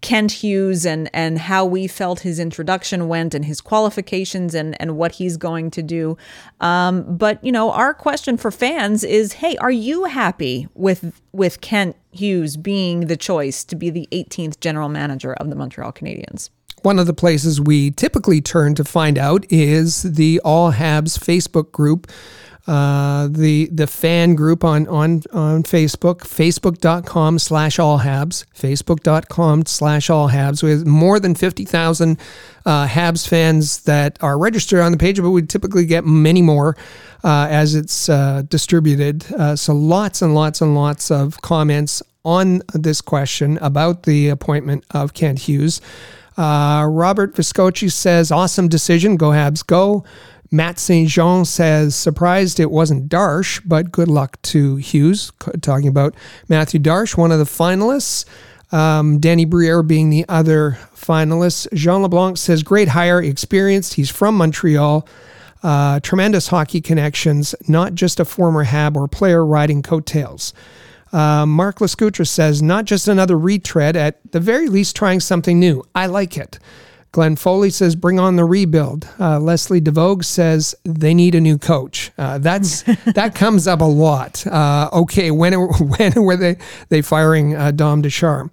Kent 0.00 0.30
Hughes 0.32 0.86
and 0.86 1.10
and 1.12 1.38
how 1.38 1.64
we 1.64 1.86
felt 1.86 2.20
his 2.20 2.38
introduction 2.38 3.08
went 3.08 3.34
and 3.34 3.44
his 3.44 3.60
qualifications 3.60 4.54
and 4.54 4.80
and 4.80 4.96
what 4.96 5.12
he's 5.12 5.36
going 5.36 5.70
to 5.72 5.82
do. 5.82 6.16
Um, 6.60 7.16
but 7.16 7.42
you 7.44 7.50
know, 7.50 7.72
our 7.72 7.94
question 7.94 8.36
for 8.36 8.50
fans 8.50 9.02
is, 9.02 9.34
hey, 9.34 9.56
are 9.56 9.70
you 9.70 10.04
happy 10.04 10.68
with 10.74 11.20
with 11.32 11.60
Kent 11.60 11.96
Hughes 12.12 12.56
being 12.56 13.06
the 13.06 13.16
choice 13.16 13.64
to 13.64 13.76
be 13.76 13.90
the 13.90 14.08
18th 14.12 14.60
general 14.60 14.88
manager 14.88 15.34
of 15.34 15.50
the 15.50 15.56
Montreal 15.56 15.92
Canadiens? 15.92 16.50
One 16.82 17.00
of 17.00 17.06
the 17.06 17.14
places 17.14 17.60
we 17.60 17.90
typically 17.90 18.40
turn 18.40 18.76
to 18.76 18.84
find 18.84 19.18
out 19.18 19.44
is 19.50 20.02
the 20.02 20.40
All 20.44 20.72
Habs 20.72 21.18
Facebook 21.18 21.72
group 21.72 22.06
uh, 22.68 23.28
the 23.28 23.68
the 23.72 23.86
fan 23.86 24.34
group 24.34 24.62
on 24.62 24.86
on 24.88 25.22
on 25.32 25.62
Facebook, 25.62 26.18
facebook.com 26.18 27.38
slash 27.38 27.78
all 27.78 28.00
habs, 28.00 28.44
facebook.com 28.54 29.64
slash 29.64 30.10
all 30.10 30.28
habs. 30.28 30.62
We 30.62 30.70
have 30.70 30.86
more 30.86 31.18
than 31.18 31.34
50,000 31.34 32.18
uh, 32.66 32.86
Habs 32.86 33.26
fans 33.26 33.84
that 33.84 34.22
are 34.22 34.38
registered 34.38 34.80
on 34.80 34.92
the 34.92 34.98
page, 34.98 35.20
but 35.20 35.30
we 35.30 35.40
typically 35.40 35.86
get 35.86 36.04
many 36.04 36.42
more 36.42 36.76
uh, 37.24 37.48
as 37.50 37.74
it's 37.74 38.10
uh, 38.10 38.42
distributed. 38.48 39.24
Uh, 39.32 39.56
so 39.56 39.72
lots 39.72 40.20
and 40.20 40.34
lots 40.34 40.60
and 40.60 40.74
lots 40.74 41.10
of 41.10 41.40
comments 41.40 42.02
on 42.26 42.60
this 42.74 43.00
question 43.00 43.56
about 43.62 44.02
the 44.02 44.28
appointment 44.28 44.84
of 44.90 45.14
Kent 45.14 45.38
Hughes. 45.38 45.80
Uh, 46.36 46.86
Robert 46.88 47.34
Viscochi 47.34 47.90
says, 47.90 48.30
awesome 48.30 48.68
decision. 48.68 49.16
Go 49.16 49.30
Habs, 49.30 49.66
go. 49.66 50.04
Matt 50.50 50.78
St. 50.78 51.08
Jean 51.08 51.44
says, 51.44 51.94
surprised 51.94 52.58
it 52.58 52.70
wasn't 52.70 53.08
Darche, 53.08 53.60
but 53.64 53.92
good 53.92 54.08
luck 54.08 54.40
to 54.42 54.76
Hughes. 54.76 55.30
Talking 55.60 55.88
about 55.88 56.14
Mathieu 56.48 56.80
Darche, 56.80 57.16
one 57.16 57.32
of 57.32 57.38
the 57.38 57.44
finalists. 57.44 58.24
Um, 58.70 59.18
Danny 59.18 59.44
Briere 59.44 59.82
being 59.82 60.10
the 60.10 60.24
other 60.28 60.78
finalist. 60.94 61.72
Jean 61.72 62.02
LeBlanc 62.02 62.36
says, 62.36 62.62
great 62.62 62.88
hire, 62.88 63.22
experienced. 63.22 63.94
He's 63.94 64.10
from 64.10 64.36
Montreal. 64.36 65.06
Uh, 65.62 66.00
tremendous 66.00 66.48
hockey 66.48 66.80
connections, 66.80 67.54
not 67.66 67.94
just 67.94 68.20
a 68.20 68.24
former 68.24 68.62
Hab 68.62 68.96
or 68.96 69.08
player 69.08 69.44
riding 69.44 69.82
coattails. 69.82 70.54
Uh, 71.12 71.46
Mark 71.46 71.78
Lascutra 71.78 72.26
says, 72.26 72.62
not 72.62 72.84
just 72.84 73.08
another 73.08 73.38
retread, 73.38 73.96
at 73.96 74.20
the 74.32 74.40
very 74.40 74.68
least 74.68 74.94
trying 74.94 75.20
something 75.20 75.58
new. 75.58 75.82
I 75.94 76.06
like 76.06 76.36
it. 76.36 76.58
Glenn 77.12 77.36
Foley 77.36 77.70
says, 77.70 77.96
"Bring 77.96 78.18
on 78.20 78.36
the 78.36 78.44
rebuild." 78.44 79.08
Uh, 79.18 79.38
Leslie 79.40 79.80
DeVogue 79.80 80.24
says 80.24 80.74
they 80.84 81.14
need 81.14 81.34
a 81.34 81.40
new 81.40 81.58
coach. 81.58 82.10
Uh, 82.18 82.38
that's 82.38 82.82
that 83.14 83.34
comes 83.34 83.66
up 83.66 83.80
a 83.80 83.84
lot. 83.84 84.46
Uh, 84.46 84.90
okay, 84.92 85.30
when 85.30 85.52
when 85.98 86.12
were 86.16 86.36
they 86.36 86.56
they 86.88 87.02
firing 87.02 87.54
uh, 87.54 87.70
Dom 87.70 88.02
Ducharme? 88.02 88.50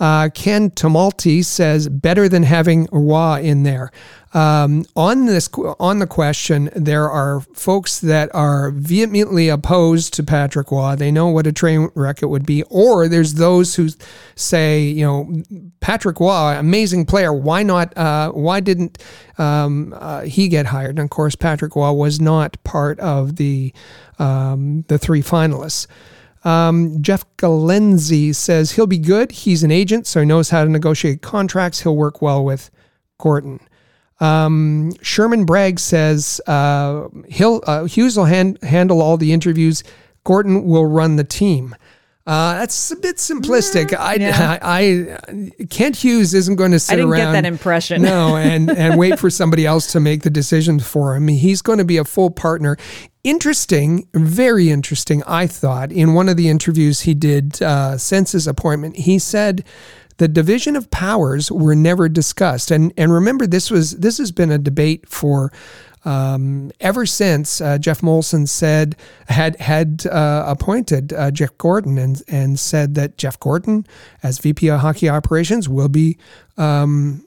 Uh, 0.00 0.28
Ken 0.34 0.70
Tomalti 0.70 1.44
says 1.44 1.88
better 1.88 2.28
than 2.28 2.42
having 2.42 2.88
Roy 2.90 3.40
in 3.40 3.62
there. 3.62 3.90
Um, 4.34 4.84
on 4.96 5.26
this, 5.26 5.48
on 5.78 6.00
the 6.00 6.08
question, 6.08 6.68
there 6.74 7.08
are 7.08 7.40
folks 7.54 8.00
that 8.00 8.34
are 8.34 8.72
vehemently 8.72 9.48
opposed 9.48 10.12
to 10.14 10.24
Patrick 10.24 10.72
Roy. 10.72 10.96
They 10.96 11.12
know 11.12 11.28
what 11.28 11.46
a 11.46 11.52
train 11.52 11.88
wreck 11.94 12.20
it 12.20 12.26
would 12.26 12.44
be, 12.44 12.64
or 12.64 13.06
there's 13.06 13.34
those 13.34 13.76
who 13.76 13.90
say, 14.34 14.82
you 14.82 15.04
know, 15.06 15.42
Patrick 15.78 16.18
Roy, 16.18 16.58
amazing 16.58 17.06
player. 17.06 17.32
Why 17.32 17.62
not? 17.62 17.96
Uh, 17.96 18.32
why 18.32 18.58
didn't 18.58 18.98
um, 19.38 19.94
uh, 19.96 20.22
he 20.22 20.48
get 20.48 20.66
hired? 20.66 20.98
And 20.98 21.06
of 21.06 21.10
course, 21.10 21.36
Patrick 21.36 21.76
Roy 21.76 21.92
was 21.92 22.20
not 22.20 22.62
part 22.64 22.98
of 22.98 23.36
the 23.36 23.72
um, 24.18 24.84
the 24.88 24.98
three 24.98 25.22
finalists. 25.22 25.86
Um, 26.44 27.00
Jeff 27.02 27.24
Galenzi 27.38 28.34
says 28.34 28.72
he'll 28.72 28.86
be 28.86 28.98
good. 28.98 29.32
He's 29.32 29.62
an 29.62 29.70
agent, 29.70 30.06
so 30.06 30.20
he 30.20 30.26
knows 30.26 30.50
how 30.50 30.64
to 30.64 30.70
negotiate 30.70 31.22
contracts. 31.22 31.80
He'll 31.80 31.96
work 31.96 32.20
well 32.20 32.44
with 32.44 32.70
Gorton. 33.18 33.60
Um, 34.20 34.92
Sherman 35.02 35.44
Bragg 35.44 35.78
says 35.78 36.40
uh, 36.46 37.08
he'll 37.28 37.62
uh, 37.66 37.84
Hughes 37.84 38.16
will 38.16 38.26
hand, 38.26 38.58
handle 38.62 39.02
all 39.02 39.16
the 39.16 39.32
interviews. 39.32 39.82
Gorton 40.24 40.64
will 40.64 40.86
run 40.86 41.16
the 41.16 41.24
team. 41.24 41.74
Uh, 42.26 42.54
that's 42.54 42.90
a 42.90 42.96
bit 42.96 43.16
simplistic. 43.16 43.88
Mm, 43.88 43.98
I, 43.98 44.14
yeah. 44.14 44.58
I, 44.62 45.18
I, 45.60 45.64
Kent 45.66 45.96
Hughes 45.96 46.32
isn't 46.32 46.56
going 46.56 46.70
to 46.72 46.78
sit 46.78 46.94
I 46.94 46.96
didn't 46.96 47.10
around. 47.10 47.32
get 47.34 47.42
that 47.42 47.46
impression. 47.46 48.02
no, 48.02 48.36
and 48.36 48.70
and 48.70 48.98
wait 48.98 49.18
for 49.18 49.28
somebody 49.28 49.66
else 49.66 49.92
to 49.92 50.00
make 50.00 50.22
the 50.22 50.30
decisions 50.30 50.86
for 50.86 51.14
him. 51.14 51.28
He's 51.28 51.60
going 51.60 51.78
to 51.78 51.84
be 51.84 51.98
a 51.98 52.04
full 52.04 52.30
partner. 52.30 52.78
Interesting, 53.24 54.08
very 54.14 54.70
interesting. 54.70 55.22
I 55.26 55.46
thought 55.46 55.92
in 55.92 56.14
one 56.14 56.28
of 56.28 56.36
the 56.36 56.48
interviews 56.48 57.02
he 57.02 57.14
did 57.14 57.60
uh, 57.62 57.98
since 57.98 58.32
his 58.32 58.46
appointment, 58.46 58.96
he 58.96 59.18
said 59.18 59.64
the 60.16 60.28
division 60.28 60.76
of 60.76 60.90
powers 60.90 61.50
were 61.50 61.74
never 61.74 62.08
discussed. 62.08 62.70
And 62.70 62.92
and 62.96 63.12
remember, 63.12 63.46
this 63.46 63.70
was 63.70 63.98
this 63.98 64.16
has 64.16 64.32
been 64.32 64.50
a 64.50 64.58
debate 64.58 65.08
for 65.08 65.52
um, 66.04 66.70
ever 66.80 67.06
since 67.06 67.60
uh, 67.60 67.78
Geoff 67.78 68.00
Molson 68.00 68.48
said 68.48 68.96
had 69.28 69.56
had 69.60 70.06
uh, 70.06 70.44
appointed 70.46 71.12
uh, 71.12 71.30
Jeff 71.30 71.56
Gorton 71.58 71.98
and 71.98 72.22
and 72.28 72.58
said 72.58 72.94
that 72.94 73.16
Jeff 73.16 73.38
Gorton 73.40 73.86
as 74.22 74.38
VP 74.38 74.68
of 74.68 74.80
Hockey 74.80 75.08
Operations 75.08 75.68
will 75.68 75.88
be. 75.88 76.18
Um, 76.56 77.26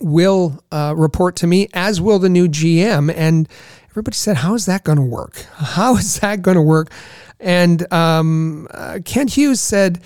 will 0.00 0.62
uh, 0.70 0.94
report 0.96 1.34
to 1.34 1.46
me, 1.46 1.68
as 1.74 2.00
will 2.00 2.20
the 2.20 2.28
new 2.28 2.48
GM. 2.48 3.12
And 3.14 3.48
everybody 3.90 4.14
said, 4.14 4.36
How 4.36 4.54
is 4.54 4.66
that 4.66 4.84
going 4.84 4.96
to 4.96 5.02
work? 5.02 5.44
How 5.56 5.96
is 5.96 6.20
that 6.20 6.42
going 6.42 6.56
to 6.56 6.62
work? 6.62 6.92
And 7.40 7.92
um, 7.92 8.68
uh, 8.70 9.00
Kent 9.04 9.36
Hughes 9.36 9.60
said, 9.60 10.00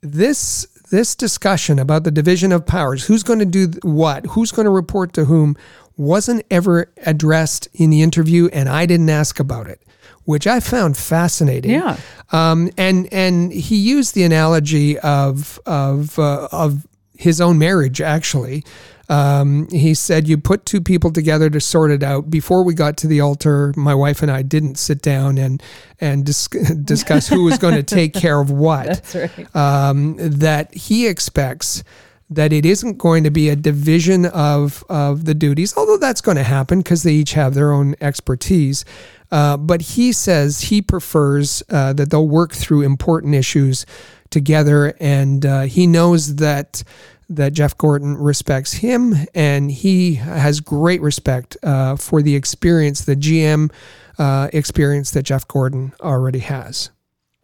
This 0.00 0.66
this 0.90 1.16
discussion 1.16 1.78
about 1.78 2.04
the 2.04 2.10
division 2.10 2.52
of 2.52 2.64
powers, 2.64 3.04
who's 3.04 3.22
going 3.22 3.40
to 3.40 3.44
do 3.44 3.70
what, 3.82 4.24
who's 4.26 4.52
going 4.52 4.66
to 4.66 4.70
report 4.70 5.12
to 5.14 5.24
whom, 5.24 5.56
wasn't 5.96 6.44
ever 6.50 6.92
addressed 7.04 7.68
in 7.72 7.90
the 7.90 8.02
interview, 8.02 8.48
and 8.52 8.68
I 8.68 8.86
didn't 8.86 9.10
ask 9.10 9.40
about 9.40 9.66
it, 9.66 9.80
which 10.24 10.46
I 10.46 10.60
found 10.60 10.96
fascinating. 10.96 11.72
Yeah. 11.72 11.96
Um, 12.32 12.70
and 12.76 13.12
and 13.12 13.52
he 13.52 13.76
used 13.76 14.14
the 14.14 14.24
analogy 14.24 14.98
of 14.98 15.58
of 15.66 16.18
uh, 16.18 16.48
of 16.52 16.86
his 17.14 17.40
own 17.40 17.58
marriage, 17.58 18.00
actually. 18.00 18.64
Um, 19.08 19.68
he 19.70 19.94
said, 19.94 20.26
You 20.28 20.36
put 20.36 20.66
two 20.66 20.80
people 20.80 21.12
together 21.12 21.48
to 21.50 21.60
sort 21.60 21.90
it 21.90 22.02
out. 22.02 22.30
Before 22.30 22.64
we 22.64 22.74
got 22.74 22.96
to 22.98 23.06
the 23.06 23.20
altar, 23.20 23.72
my 23.76 23.94
wife 23.94 24.22
and 24.22 24.30
I 24.30 24.42
didn't 24.42 24.76
sit 24.76 25.00
down 25.00 25.38
and, 25.38 25.62
and 26.00 26.24
dis- 26.24 26.48
discuss 26.84 27.28
who 27.28 27.44
was 27.44 27.58
going 27.58 27.74
to 27.76 27.82
take 27.82 28.14
care 28.14 28.40
of 28.40 28.50
what. 28.50 28.86
That's 28.86 29.14
right. 29.14 29.56
Um, 29.56 30.16
that 30.18 30.74
he 30.74 31.06
expects 31.06 31.84
that 32.28 32.52
it 32.52 32.66
isn't 32.66 32.98
going 32.98 33.22
to 33.24 33.30
be 33.30 33.48
a 33.48 33.56
division 33.56 34.26
of, 34.26 34.84
of 34.88 35.24
the 35.24 35.34
duties, 35.34 35.76
although 35.76 35.96
that's 35.96 36.20
going 36.20 36.36
to 36.36 36.42
happen 36.42 36.80
because 36.80 37.02
they 37.02 37.12
each 37.12 37.34
have 37.34 37.54
their 37.54 37.72
own 37.72 37.94
expertise. 38.00 38.84
Uh, 39.30 39.56
but 39.56 39.80
he 39.80 40.12
says 40.12 40.60
he 40.62 40.82
prefers 40.82 41.62
uh, 41.70 41.92
that 41.92 42.10
they'll 42.10 42.28
work 42.28 42.52
through 42.52 42.82
important 42.82 43.34
issues 43.34 43.86
together, 44.30 44.94
and 45.00 45.44
uh, 45.44 45.62
he 45.62 45.86
knows 45.86 46.36
that 46.36 46.82
that 47.28 47.52
Jeff 47.52 47.76
Gorton 47.76 48.16
respects 48.16 48.74
him, 48.74 49.14
and 49.34 49.68
he 49.68 50.14
has 50.14 50.60
great 50.60 51.00
respect 51.00 51.56
uh, 51.64 51.96
for 51.96 52.22
the 52.22 52.36
experience, 52.36 53.04
the 53.04 53.16
GM 53.16 53.72
uh, 54.16 54.48
experience 54.52 55.10
that 55.10 55.24
Jeff 55.24 55.46
Gorton 55.48 55.92
already 56.00 56.38
has. 56.38 56.90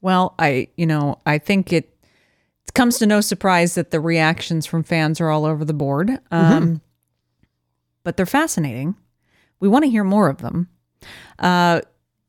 Well, 0.00 0.34
I 0.38 0.68
you 0.76 0.86
know 0.86 1.18
I 1.26 1.38
think 1.38 1.72
it, 1.72 1.91
it 1.91 1.91
comes 2.74 2.99
to 2.99 3.07
no 3.07 3.20
surprise 3.20 3.74
that 3.74 3.90
the 3.90 4.01
reactions 4.01 4.66
from 4.66 4.82
fans 4.82 5.20
are 5.20 5.31
all 5.31 5.44
over 5.44 5.65
the 5.65 5.74
board, 5.74 6.11
um, 6.31 6.62
mm-hmm. 6.62 6.74
but 8.03 8.16
they're 8.16 8.27
fascinating. 8.27 8.94
We 9.61 9.69
want 9.69 9.85
to 9.85 9.90
hear 9.90 10.05
more 10.05 10.28
of 10.28 10.39
them, 10.39 10.69
uh, 11.39 11.82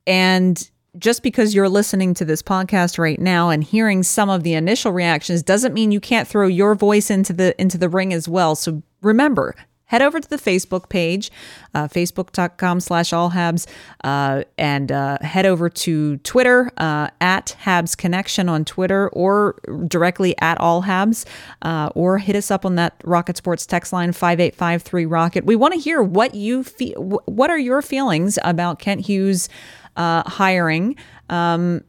and 0.06 0.70
just 0.98 1.24
because 1.24 1.56
you're 1.56 1.70
listening 1.70 2.14
to 2.14 2.26
this 2.26 2.44
podcast 2.44 2.99
right 2.99 3.20
now 3.20 3.49
and 3.49 3.64
hearing 3.64 4.03
some 4.03 4.30
of 4.30 4.44
the 4.44 4.53
initial 4.53 4.91
reactions 4.91 5.41
doesn't 5.41 5.74
mean 5.74 5.91
you 5.91 5.99
can't 5.99 6.28
throw 6.28 6.48
your 6.48 6.76
voice 6.76 7.10
into 7.10 7.34
the 7.34 7.60
into 7.60 7.78
the 7.78 7.90
ring 7.90 8.14
as 8.14 8.28
well. 8.28 8.56
So 8.56 8.84
remember, 9.02 9.56
head 9.94 10.02
over 10.02 10.20
to 10.20 10.28
the 10.28 10.38
Facebook 10.38 10.90
page, 10.90 11.30
uh, 11.76 11.88
facebook.com 11.88 12.80
slash 12.80 13.11
allhabs, 13.11 13.68
uh, 14.03 14.44
and 14.57 14.91
uh, 14.91 15.20
head 15.22 15.45
over 15.45 15.70
to 15.70 16.18
Twitter 16.18 16.72
uh, 16.78 17.10
at 17.22 17.56
Habs 17.61 17.95
Connection 17.95 18.49
on 18.49 18.65
Twitter 18.65 19.10
or 19.10 19.56
directly 19.88 20.36
at 20.40 20.57
allhabs, 20.57 21.26
uh, 21.61 21.91
or 21.94 22.18
hit 22.18 22.36
us 22.36 22.49
up 22.49 22.65
on 22.65 22.74
that 22.74 22.99
Rocket 23.03 23.38
Sports 23.38 23.68
text 23.68 23.94
line 23.94 24.14
5853 24.14 25.06
Rocket. 25.06 25.45
We 25.45 25.56
want 25.56 25.76
to 25.76 25.80
hear 25.80 26.02
what 26.02 26.34
you 26.34 26.64
feel. 26.64 27.22
What 27.26 27.52
are 27.52 27.60
your 27.60 27.84
feelings 27.84 28.40
about 28.44 28.80
Kent 28.80 29.02
Hughes? 29.02 29.48
uh, 29.95 30.24
hiring. 30.28 30.95
Um, 31.30 31.84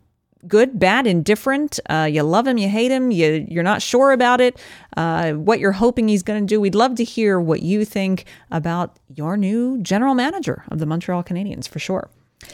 good, 0.48 0.78
bad, 0.78 1.06
indifferent. 1.06 1.80
Uh, 1.88 2.08
you 2.10 2.22
love 2.22 2.46
him, 2.46 2.58
you 2.58 2.68
hate 2.68 2.90
him, 2.90 3.10
you, 3.10 3.46
you're 3.48 3.62
not 3.62 3.82
sure 3.82 4.12
about 4.12 4.40
it, 4.40 4.58
uh, 4.96 5.32
what 5.32 5.58
you're 5.60 5.72
hoping 5.72 6.08
he's 6.08 6.22
going 6.22 6.46
to 6.46 6.46
do. 6.46 6.60
We'd 6.60 6.74
love 6.74 6.94
to 6.96 7.04
hear 7.04 7.40
what 7.40 7.62
you 7.62 7.84
think 7.84 8.24
about 8.50 8.98
your 9.08 9.36
new 9.36 9.78
general 9.82 10.14
manager 10.14 10.64
of 10.70 10.78
the 10.78 10.86
Montreal 10.86 11.22
Canadiens 11.24 11.68
for 11.68 11.78
sure. 11.78 12.10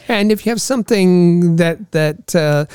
And 0.07 0.31
if 0.31 0.45
you 0.45 0.51
have 0.51 0.61
something 0.61 1.57
that 1.57 1.91
that 1.91 2.33
uh, 2.35 2.65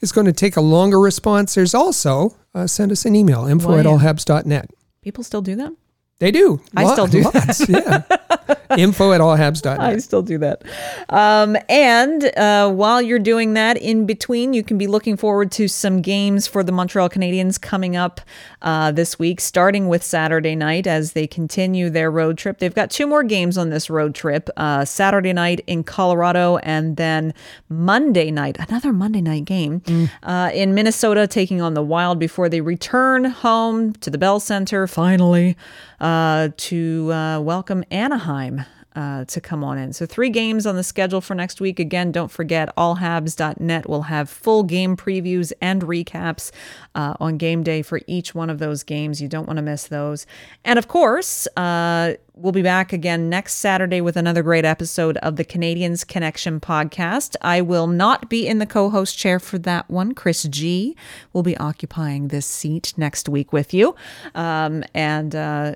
is 0.00 0.10
going 0.12 0.26
to 0.26 0.32
take 0.32 0.56
a 0.56 0.60
longer 0.60 0.98
response, 0.98 1.54
there's 1.54 1.74
also 1.74 2.34
uh, 2.54 2.66
send 2.66 2.90
us 2.90 3.04
an 3.04 3.14
email 3.14 3.46
info 3.46 3.68
Well, 3.68 3.78
at 3.78 3.84
yeah. 3.84 3.92
allhabs.net. 3.92 4.70
People 5.02 5.22
still 5.22 5.42
do 5.42 5.54
that? 5.56 5.72
They 6.20 6.30
do. 6.30 6.60
I 6.76 6.92
still 6.92 7.06
do 7.06 7.22
Lots, 7.22 7.68
yeah. 7.68 8.02
info 8.78 9.12
at 9.12 9.20
allhabs.net. 9.20 9.80
I 9.80 9.98
still 9.98 10.22
do 10.22 10.38
that. 10.38 10.62
Um, 11.08 11.56
and 11.68 12.24
uh, 12.36 12.70
while 12.70 13.02
you're 13.02 13.18
doing 13.18 13.54
that, 13.54 13.76
in 13.76 14.06
between, 14.06 14.52
you 14.52 14.62
can 14.62 14.78
be 14.78 14.86
looking 14.86 15.16
forward 15.16 15.50
to 15.52 15.66
some 15.66 16.02
games 16.02 16.46
for 16.46 16.62
the 16.62 16.70
Montreal 16.70 17.08
Canadiens 17.08 17.60
coming 17.60 17.96
up 17.96 18.20
uh, 18.64 18.90
this 18.90 19.18
week, 19.18 19.40
starting 19.40 19.88
with 19.88 20.02
Saturday 20.02 20.56
night 20.56 20.86
as 20.86 21.12
they 21.12 21.26
continue 21.26 21.90
their 21.90 22.10
road 22.10 22.36
trip. 22.38 22.58
They've 22.58 22.74
got 22.74 22.90
two 22.90 23.06
more 23.06 23.22
games 23.22 23.56
on 23.56 23.68
this 23.70 23.88
road 23.88 24.14
trip 24.14 24.48
uh, 24.56 24.84
Saturday 24.84 25.32
night 25.32 25.60
in 25.66 25.84
Colorado, 25.84 26.56
and 26.58 26.96
then 26.96 27.34
Monday 27.68 28.30
night, 28.30 28.56
another 28.58 28.92
Monday 28.92 29.20
night 29.20 29.44
game 29.44 29.82
uh, 30.22 30.50
in 30.52 30.74
Minnesota, 30.74 31.26
taking 31.26 31.60
on 31.60 31.74
the 31.74 31.82
Wild 31.82 32.18
before 32.18 32.48
they 32.48 32.60
return 32.60 33.26
home 33.26 33.92
to 33.94 34.10
the 34.10 34.18
Bell 34.18 34.40
Center 34.40 34.86
finally 34.86 35.56
uh, 36.00 36.48
to 36.56 37.12
uh, 37.12 37.40
welcome 37.40 37.84
Anaheim 37.90 38.64
uh, 38.94 39.24
to 39.24 39.40
come 39.40 39.64
on 39.64 39.78
in. 39.78 39.92
So, 39.92 40.06
three 40.06 40.30
games 40.30 40.66
on 40.66 40.76
the 40.76 40.82
schedule 40.82 41.20
for 41.20 41.34
next 41.34 41.60
week. 41.60 41.80
Again, 41.80 42.12
don't 42.12 42.30
forget, 42.30 42.74
allhabs.net 42.76 43.88
will 43.88 44.02
have 44.02 44.30
full 44.30 44.62
game 44.62 44.96
previews 44.96 45.52
and 45.60 45.82
recaps 45.82 46.50
uh, 46.94 47.14
on 47.18 47.36
game 47.36 47.62
day 47.62 47.82
for 47.82 48.00
each 48.06 48.34
one 48.34 48.50
of 48.50 48.58
those 48.58 48.82
games. 48.82 49.20
You 49.20 49.28
don't 49.28 49.46
want 49.46 49.56
to 49.56 49.62
miss 49.62 49.88
those. 49.88 50.26
And 50.64 50.78
of 50.78 50.88
course, 50.88 51.46
uh, 51.56 52.14
we'll 52.34 52.52
be 52.52 52.62
back 52.62 52.92
again 52.92 53.28
next 53.28 53.54
Saturday 53.54 54.00
with 54.00 54.16
another 54.16 54.42
great 54.42 54.64
episode 54.64 55.16
of 55.18 55.36
the 55.36 55.44
Canadiens 55.44 56.06
Connection 56.06 56.60
podcast. 56.60 57.36
I 57.40 57.60
will 57.60 57.86
not 57.86 58.28
be 58.28 58.46
in 58.46 58.58
the 58.58 58.66
co 58.66 58.90
host 58.90 59.18
chair 59.18 59.40
for 59.40 59.58
that 59.58 59.90
one. 59.90 60.14
Chris 60.14 60.44
G 60.44 60.96
will 61.32 61.42
be 61.42 61.56
occupying 61.56 62.28
this 62.28 62.46
seat 62.46 62.94
next 62.96 63.28
week 63.28 63.52
with 63.52 63.74
you. 63.74 63.96
Um, 64.34 64.84
and 64.94 65.34
uh, 65.34 65.74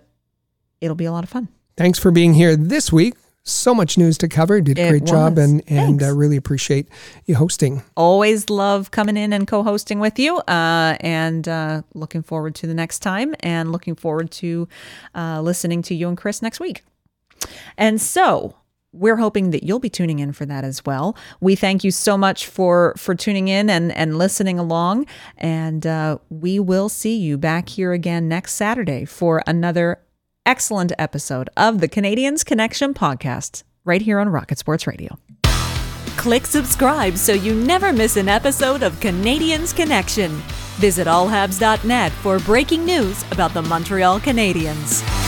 it'll 0.81 0.97
be 0.97 1.05
a 1.05 1.13
lot 1.13 1.25
of 1.25 1.31
fun. 1.31 1.49
Thanks 1.79 2.01
for 2.01 2.11
being 2.11 2.35
here 2.35 2.57
this 2.57 2.93
week. 2.93 3.15
So 3.45 3.73
much 3.73 3.97
news 3.97 4.19
to 4.19 4.29
cover. 4.29 4.61
Did 4.61 4.81
a 4.81 4.89
great 4.91 5.05
job 5.05 5.39
and 5.39 5.63
and 5.69 6.03
uh, 6.03 6.13
really 6.13 6.37
appreciate 6.37 6.89
you 7.25 7.37
hosting. 7.37 7.85
always 7.97 8.51
love 8.51 8.91
coming 8.91 9.17
in 9.17 9.33
and 9.33 9.47
co-hosting 9.47 10.01
with 10.01 10.19
you 10.19 10.39
uh, 10.39 10.97
and 11.01 11.47
uh, 11.47 11.83
looking 11.95 12.23
forward 12.25 12.57
to 12.57 12.67
the 12.67 12.75
next 12.75 12.99
time 12.99 13.33
and 13.41 13.71
looking 13.71 13.95
forward 13.95 14.33
to 14.33 14.67
uh, 15.15 15.41
listening 15.41 15.81
to 15.83 15.95
you 15.95 16.09
and 16.09 16.19
chris 16.19 16.43
next 16.43 16.59
week 16.59 16.83
and 17.79 18.01
so 18.01 18.57
we're 18.93 19.17
hoping 19.17 19.51
that 19.51 19.63
you'll 19.63 19.79
be 19.79 19.91
tuning 19.91 20.19
in 20.19 20.33
for 20.33 20.47
that 20.47 20.65
as 20.65 20.85
well. 20.85 21.15
We 21.41 21.55
thank 21.55 21.85
you 21.85 21.91
so 21.91 22.17
much 22.17 22.47
for 22.47 22.95
for 22.97 23.15
tuning 23.15 23.49
in 23.49 23.71
and 23.71 23.93
and 23.93 24.17
listening 24.19 24.59
along, 24.59 25.07
and 25.37 25.87
uh, 25.87 26.19
we 26.31 26.59
will 26.59 26.89
see 26.89 27.17
you 27.17 27.37
back 27.39 27.69
here 27.69 27.93
again 27.93 28.29
next 28.29 28.55
Saturday 28.55 29.05
for 29.05 29.43
another 29.47 30.01
excellent 30.49 30.93
episode 30.99 31.51
of 31.59 31.81
the 31.81 31.89
Canadiens 31.89 32.43
Connection 32.43 32.95
podcast, 32.95 33.65
right 33.85 34.01
here 34.01 34.19
on 34.19 34.31
Rocket 34.31 34.57
Sports 34.57 34.87
Radio. 34.87 35.19
Click 36.17 36.47
subscribe 36.47 37.19
so 37.19 37.35
you 37.35 37.55
never 37.55 37.93
miss 37.93 38.17
an 38.17 38.31
episode 38.31 38.83
of 38.83 38.95
Canadiens 38.95 39.77
Connection. 39.77 40.31
Visit 40.79 41.07
allhabs.net 41.07 42.13
for 42.13 42.39
breaking 42.39 42.87
news 42.87 43.27
about 43.31 43.53
the 43.53 43.61
Montreal 43.61 44.21
Canadiens. 44.21 45.28